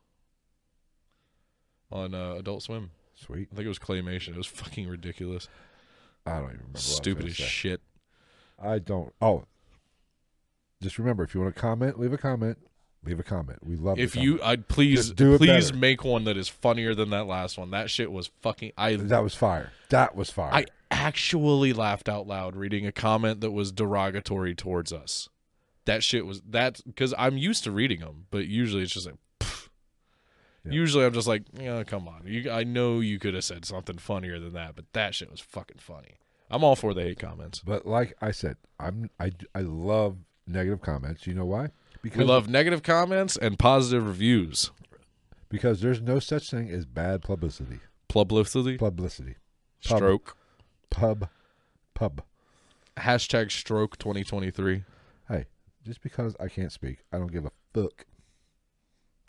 on 1.92 2.14
uh, 2.14 2.34
Adult 2.34 2.62
Swim. 2.62 2.90
Sweet. 3.14 3.48
I 3.52 3.54
think 3.56 3.66
it 3.66 3.68
was 3.68 3.78
claymation. 3.78 4.28
It 4.30 4.36
was 4.36 4.46
fucking 4.46 4.88
ridiculous. 4.88 5.48
I 6.26 6.32
don't 6.32 6.44
even 6.44 6.50
remember. 6.50 6.66
what 6.66 6.70
I 6.70 6.78
was 6.78 6.84
Stupid 6.84 7.26
as 7.26 7.36
shit. 7.36 7.80
I 8.62 8.78
don't. 8.78 9.12
Oh, 9.20 9.44
just 10.82 10.98
remember 10.98 11.22
if 11.24 11.34
you 11.34 11.40
want 11.40 11.54
to 11.54 11.60
comment, 11.60 11.98
leave 11.98 12.12
a 12.12 12.18
comment. 12.18 12.58
Leave 13.04 13.18
a 13.18 13.22
comment. 13.22 13.58
We 13.64 13.76
love. 13.76 13.96
the 13.96 14.02
If 14.02 14.14
you. 14.14 14.40
I'd 14.42 14.68
please, 14.68 15.06
Just 15.06 15.16
do 15.16 15.34
it 15.34 15.38
please 15.38 15.70
better. 15.70 15.78
make 15.78 16.04
one 16.04 16.24
that 16.24 16.36
is 16.36 16.48
funnier 16.48 16.94
than 16.94 17.10
that 17.10 17.26
last 17.26 17.56
one. 17.56 17.70
That 17.70 17.88
shit 17.90 18.12
was 18.12 18.30
fucking. 18.40 18.72
I 18.76 18.96
that 18.96 19.22
was 19.22 19.34
fire. 19.34 19.72
That 19.88 20.14
was 20.14 20.30
fire. 20.30 20.52
I 20.52 20.66
actually 20.90 21.72
laughed 21.72 22.08
out 22.08 22.26
loud 22.26 22.56
reading 22.56 22.86
a 22.86 22.92
comment 22.92 23.40
that 23.40 23.52
was 23.52 23.72
derogatory 23.72 24.54
towards 24.54 24.92
us. 24.92 25.28
That 25.86 26.02
shit 26.02 26.26
was 26.26 26.42
that 26.48 26.80
because 26.84 27.14
I'm 27.16 27.38
used 27.38 27.64
to 27.64 27.70
reading 27.70 28.00
them, 28.00 28.26
but 28.30 28.46
usually 28.46 28.82
it's 28.82 28.92
just 28.92 29.06
like. 29.06 29.16
Yeah. 30.62 30.72
Usually 30.72 31.06
I'm 31.06 31.14
just 31.14 31.26
like, 31.26 31.44
yeah, 31.58 31.82
come 31.84 32.06
on. 32.06 32.20
You, 32.26 32.50
I 32.50 32.64
know 32.64 33.00
you 33.00 33.18
could 33.18 33.32
have 33.32 33.44
said 33.44 33.64
something 33.64 33.96
funnier 33.96 34.38
than 34.38 34.52
that, 34.52 34.76
but 34.76 34.84
that 34.92 35.14
shit 35.14 35.30
was 35.30 35.40
fucking 35.40 35.78
funny. 35.78 36.18
I'm 36.50 36.62
all 36.62 36.76
for 36.76 36.92
the 36.92 37.00
hate 37.00 37.18
comments. 37.18 37.60
but 37.60 37.86
like 37.86 38.14
I 38.20 38.30
said, 38.30 38.58
I'm 38.78 39.08
I 39.18 39.30
I 39.54 39.62
love 39.62 40.18
negative 40.46 40.82
comments. 40.82 41.26
You 41.26 41.32
know 41.32 41.46
why? 41.46 41.70
Because 42.02 42.18
We 42.18 42.24
love 42.24 42.48
negative 42.48 42.82
comments 42.82 43.36
and 43.36 43.58
positive 43.58 44.06
reviews. 44.06 44.70
because 45.48 45.80
there's 45.80 46.00
no 46.00 46.18
such 46.18 46.50
thing 46.50 46.70
as 46.70 46.86
bad 46.86 47.22
publicity. 47.22 47.80
Publicity, 48.08 48.76
Publicity. 48.78 49.36
Pub. 49.84 49.98
stroke, 49.98 50.36
Pub. 50.90 51.28
Pub. 51.94 52.22
hashtag 52.96 53.50
stroke 53.50 53.98
2023. 53.98 54.84
Hey, 55.28 55.46
just 55.84 56.00
because 56.02 56.34
I 56.40 56.48
can't 56.48 56.72
speak, 56.72 56.98
I 57.12 57.18
don't 57.18 57.32
give 57.32 57.44
a 57.44 57.50
fuck. 57.74 58.06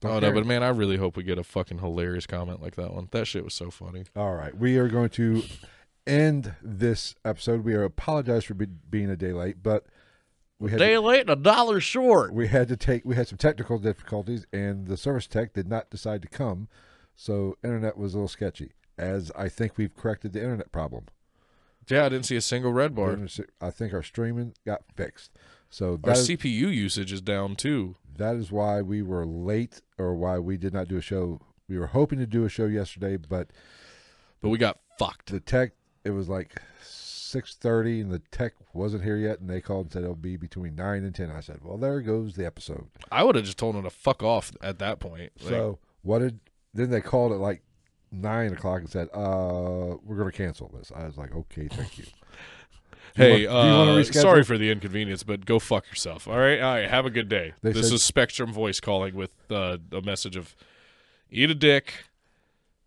Don't 0.02 0.11
oh 0.11 0.19
no, 0.19 0.31
but 0.34 0.45
man, 0.48 0.64
I 0.64 0.69
really 0.69 0.98
hope 0.98 1.15
we 1.15 1.23
get 1.23 1.38
a 1.38 1.43
fucking 1.43 1.77
hilarious 1.80 2.26
comment 2.26 2.60
like 2.61 2.76
that 2.76 2.93
one. 2.93 3.07
That 3.11 3.27
shit 3.27 3.43
was 3.43 3.53
so 3.53 3.69
funny. 3.69 4.06
All 4.15 4.34
right, 4.34 4.56
we 4.57 4.77
are 4.77 4.88
going 4.88 5.10
to 5.10 5.43
end 6.07 6.56
this 6.61 7.14
episode. 7.23 7.64
We 7.64 7.76
are 7.76 7.84
apologize 7.84 8.45
for 8.45 8.56
be, 8.56 8.65
being 8.65 9.11
a 9.11 9.15
day 9.15 9.31
late, 9.31 9.57
but 9.61 9.85
we 10.61 10.71
had 10.71 10.79
Day 10.79 10.93
to, 10.93 11.01
late 11.01 11.21
and 11.21 11.29
a 11.29 11.35
dollar 11.35 11.79
short. 11.79 12.33
we 12.33 12.47
had 12.47 12.67
to 12.69 12.77
take 12.77 13.03
we 13.03 13.15
had 13.15 13.27
some 13.27 13.38
technical 13.38 13.77
difficulties, 13.79 14.45
and 14.53 14.88
the 14.88 14.95
service 14.97 15.27
tech 15.27 15.53
did 15.53 15.67
not 15.67 15.89
decide 15.89 16.21
to 16.21 16.27
come, 16.27 16.67
so 17.15 17.57
internet 17.63 17.97
was 17.97 18.13
a 18.13 18.17
little 18.17 18.27
sketchy. 18.27 18.71
As 18.97 19.31
I 19.35 19.49
think 19.49 19.77
we've 19.77 19.95
corrected 19.95 20.33
the 20.33 20.41
internet 20.41 20.71
problem. 20.71 21.05
Yeah, 21.89 22.05
I 22.05 22.09
didn't 22.09 22.25
see 22.27 22.35
a 22.35 22.41
single 22.41 22.71
red 22.71 22.93
bar. 22.95 23.17
I 23.59 23.71
think 23.71 23.93
our 23.93 24.03
streaming 24.03 24.53
got 24.65 24.83
fixed. 24.95 25.31
So 25.69 25.91
Our 25.93 25.97
that 25.97 26.17
is, 26.19 26.29
CPU 26.29 26.73
usage 26.73 27.11
is 27.11 27.21
down 27.21 27.55
too. 27.55 27.95
that 28.17 28.35
is 28.35 28.51
why 28.51 28.81
we 28.81 29.01
were 29.01 29.25
late, 29.25 29.81
or 29.97 30.13
why 30.15 30.38
we 30.38 30.57
did 30.57 30.73
not 30.73 30.88
do 30.88 30.97
a 30.97 31.01
show. 31.01 31.39
We 31.67 31.79
were 31.79 31.88
hoping 31.88 32.19
to 32.19 32.27
do 32.27 32.45
a 32.45 32.49
show 32.49 32.65
yesterday, 32.67 33.17
but 33.17 33.49
But 34.41 34.49
we 34.49 34.57
got 34.57 34.79
fucked. 34.99 35.31
the 35.31 35.39
tech 35.39 35.71
it 36.03 36.11
was 36.11 36.29
like 36.29 36.61
six 37.32 37.56
thirty, 37.56 38.02
and 38.02 38.12
the 38.12 38.20
tech 38.32 38.53
wasn't 38.74 39.03
here 39.03 39.18
yet, 39.18 39.40
and 39.40 39.49
they 39.49 39.62
called 39.62 39.88
and 39.88 39.94
said 39.94 40.03
it'll 40.03 40.16
be 40.16 40.38
between 40.38 40.76
nine 40.76 41.03
and 41.03 41.16
ten. 41.16 41.32
I 41.32 41.40
said, 41.40 41.60
well, 41.64 41.78
there 41.78 42.02
goes 42.02 42.36
the 42.36 42.45
episode. 42.45 42.88
I 43.12 43.24
would 43.24 43.36
have 43.36 43.45
just 43.45 43.58
told 43.58 43.76
him 43.76 43.84
to 43.84 43.90
fuck 43.90 44.22
off 44.24 44.52
at 44.62 44.80
that 44.80 44.99
point. 44.99 45.32
Like, 45.41 45.49
so 45.49 45.80
what 46.03 46.20
did? 46.20 46.40
Then 46.74 46.90
they 46.90 47.02
called 47.02 47.32
at 47.32 47.40
like 47.40 47.62
nine 48.12 48.53
o'clock 48.53 48.82
and 48.82 48.90
said, 48.90 49.08
uh, 49.14 49.95
we're 50.03 50.18
going 50.18 50.32
to 50.32 50.38
cancel 50.38 50.70
this. 50.78 50.91
I 50.95 51.06
was 51.06 51.18
like, 51.18 51.36
okay, 51.36 51.68
thank 51.68 51.98
you. 51.98 52.06
Hey, 53.14 53.45
want- 53.45 53.99
uh, 53.99 54.03
sorry 54.14 54.41
for 54.45 54.58
the 54.58 54.72
inconvenience, 54.72 55.24
but 55.24 55.45
go 55.45 55.60
fuck 55.60 55.86
yourself. 55.90 56.30
All 56.30 56.38
right, 56.38 56.62
all 56.62 56.76
right. 56.76 56.90
Have 56.90 57.06
a 57.06 57.10
good 57.10 57.28
day. 57.28 57.52
They 57.62 57.74
this 57.74 57.90
said- 57.90 57.95
is 57.95 58.03
Spectrum 58.03 58.53
Voice 58.53 58.80
calling 58.80 59.16
with 59.16 59.32
uh, 59.52 59.80
a 59.91 60.02
message 60.02 60.38
of 60.38 60.56
eat 61.30 61.49
a 61.52 61.56
dick. 61.56 62.06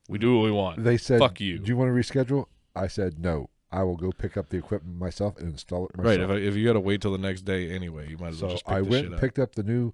We 0.09 0.19
do 0.19 0.39
what 0.39 0.45
we 0.45 0.51
want. 0.51 0.83
They 0.83 0.97
said, 0.97 1.19
fuck 1.19 1.41
you. 1.41 1.59
Do 1.59 1.69
you 1.69 1.77
want 1.77 1.91
to 1.91 1.93
reschedule? 1.95 2.47
I 2.75 2.87
said 2.87 3.19
no. 3.19 3.51
I 3.75 3.83
will 3.83 3.97
go 3.97 4.13
pick 4.13 4.37
up 4.37 4.49
the 4.51 4.57
equipment 4.57 4.99
myself 4.99 5.37
and 5.37 5.49
install 5.49 5.87
it 5.87 5.97
myself. 5.97 6.07
right. 6.07 6.21
If, 6.21 6.31
I- 6.31 6.47
if 6.49 6.55
you 6.57 6.65
got 6.65 6.75
to 6.75 6.81
wait 6.81 7.01
till 7.01 7.13
the 7.13 7.19
next 7.19 7.43
day 7.43 7.71
anyway, 7.71 8.09
you 8.09 8.17
might 8.19 8.29
as 8.29 8.41
well 8.43 8.51
So 8.51 8.55
just 8.55 8.67
pick 8.67 8.75
I 8.77 8.81
went 8.83 9.07
and 9.07 9.19
picked 9.19 9.39
up 9.39 9.55
the 9.57 9.63
new 9.65 9.93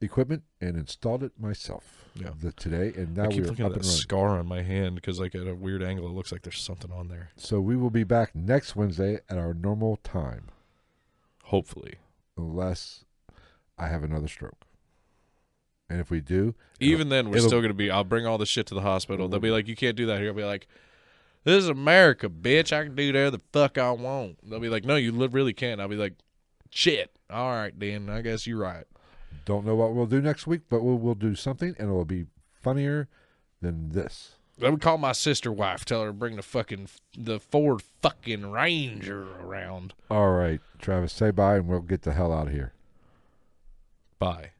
equipment 0.00 0.42
and 0.60 0.76
installed 0.76 1.22
it 1.22 1.32
myself. 1.40 2.10
Yeah. 2.14 2.30
The, 2.38 2.52
today, 2.52 2.92
and 2.94 3.16
now 3.16 3.24
I 3.24 3.28
keep 3.28 3.44
we're 3.44 3.48
looking 3.50 3.64
up 3.64 3.72
at 3.72 3.78
that 3.78 3.84
scar 3.84 4.38
on 4.38 4.46
my 4.46 4.60
hand 4.62 4.94
because, 4.96 5.18
like, 5.18 5.34
at 5.34 5.46
a 5.46 5.54
weird 5.54 5.82
angle, 5.82 6.06
it 6.06 6.12
looks 6.12 6.30
like 6.30 6.42
there's 6.42 6.60
something 6.60 6.92
on 6.92 7.08
there. 7.08 7.30
So 7.36 7.58
we 7.60 7.74
will 7.74 7.88
be 7.88 8.04
back 8.04 8.34
next 8.34 8.76
Wednesday 8.76 9.20
at 9.30 9.38
our 9.38 9.54
normal 9.54 9.96
time, 9.96 10.48
Hopefully, 11.44 11.94
unless 12.36 13.04
I 13.78 13.88
have 13.88 14.04
another 14.04 14.28
stroke. 14.28 14.64
And 15.88 16.00
if 16.00 16.10
we 16.10 16.20
do, 16.20 16.54
even 16.80 17.08
then, 17.10 17.30
we're 17.30 17.40
still 17.40 17.60
gonna 17.60 17.74
be. 17.74 17.90
I'll 17.90 18.04
bring 18.04 18.26
all 18.26 18.38
the 18.38 18.46
shit 18.46 18.66
to 18.68 18.74
the 18.74 18.80
hospital. 18.80 19.28
They'll 19.28 19.40
be 19.40 19.50
like, 19.50 19.68
"You 19.68 19.76
can't 19.76 19.96
do 19.96 20.06
that 20.06 20.18
here." 20.20 20.28
I'll 20.28 20.34
be 20.34 20.44
like, 20.44 20.66
"This 21.44 21.62
is 21.64 21.68
America, 21.68 22.28
bitch. 22.28 22.72
I 22.72 22.84
can 22.84 22.94
do 22.94 23.06
whatever 23.08 23.32
the 23.32 23.42
fuck 23.52 23.78
I 23.78 23.90
want." 23.92 24.38
They'll 24.48 24.60
be 24.60 24.68
like, 24.68 24.84
"No, 24.84 24.96
you 24.96 25.12
li- 25.12 25.28
really 25.28 25.52
can't." 25.52 25.80
I'll 25.80 25.88
be 25.88 25.96
like, 25.96 26.14
"Shit. 26.70 27.10
All 27.30 27.50
right, 27.52 27.78
then. 27.78 28.08
I 28.08 28.22
guess 28.22 28.46
you're 28.46 28.58
right." 28.58 28.86
don't 29.44 29.66
know 29.66 29.74
what 29.74 29.94
we'll 29.94 30.06
do 30.06 30.20
next 30.20 30.46
week, 30.46 30.62
but 30.68 30.82
we'll, 30.82 30.96
we'll 30.96 31.14
do 31.14 31.34
something, 31.34 31.74
and 31.78 31.88
it'll 31.88 32.04
be 32.04 32.26
funnier 32.60 33.08
than 33.60 33.90
this. 33.90 34.32
I 34.62 34.68
would 34.70 34.80
call 34.80 34.98
my 34.98 35.12
sister 35.12 35.50
wife, 35.50 35.84
tell 35.84 36.02
her 36.02 36.08
to 36.08 36.12
bring 36.12 36.36
the 36.36 36.42
fucking 36.42 36.88
the 37.16 37.40
Ford 37.40 37.82
fucking 38.02 38.50
Ranger 38.50 39.26
around. 39.40 39.94
All 40.10 40.30
right, 40.30 40.60
Travis, 40.78 41.12
say 41.12 41.30
bye, 41.30 41.56
and 41.56 41.66
we'll 41.66 41.80
get 41.80 42.02
the 42.02 42.12
hell 42.12 42.32
out 42.32 42.48
of 42.48 42.52
here. 42.52 42.72
Bye. 44.18 44.50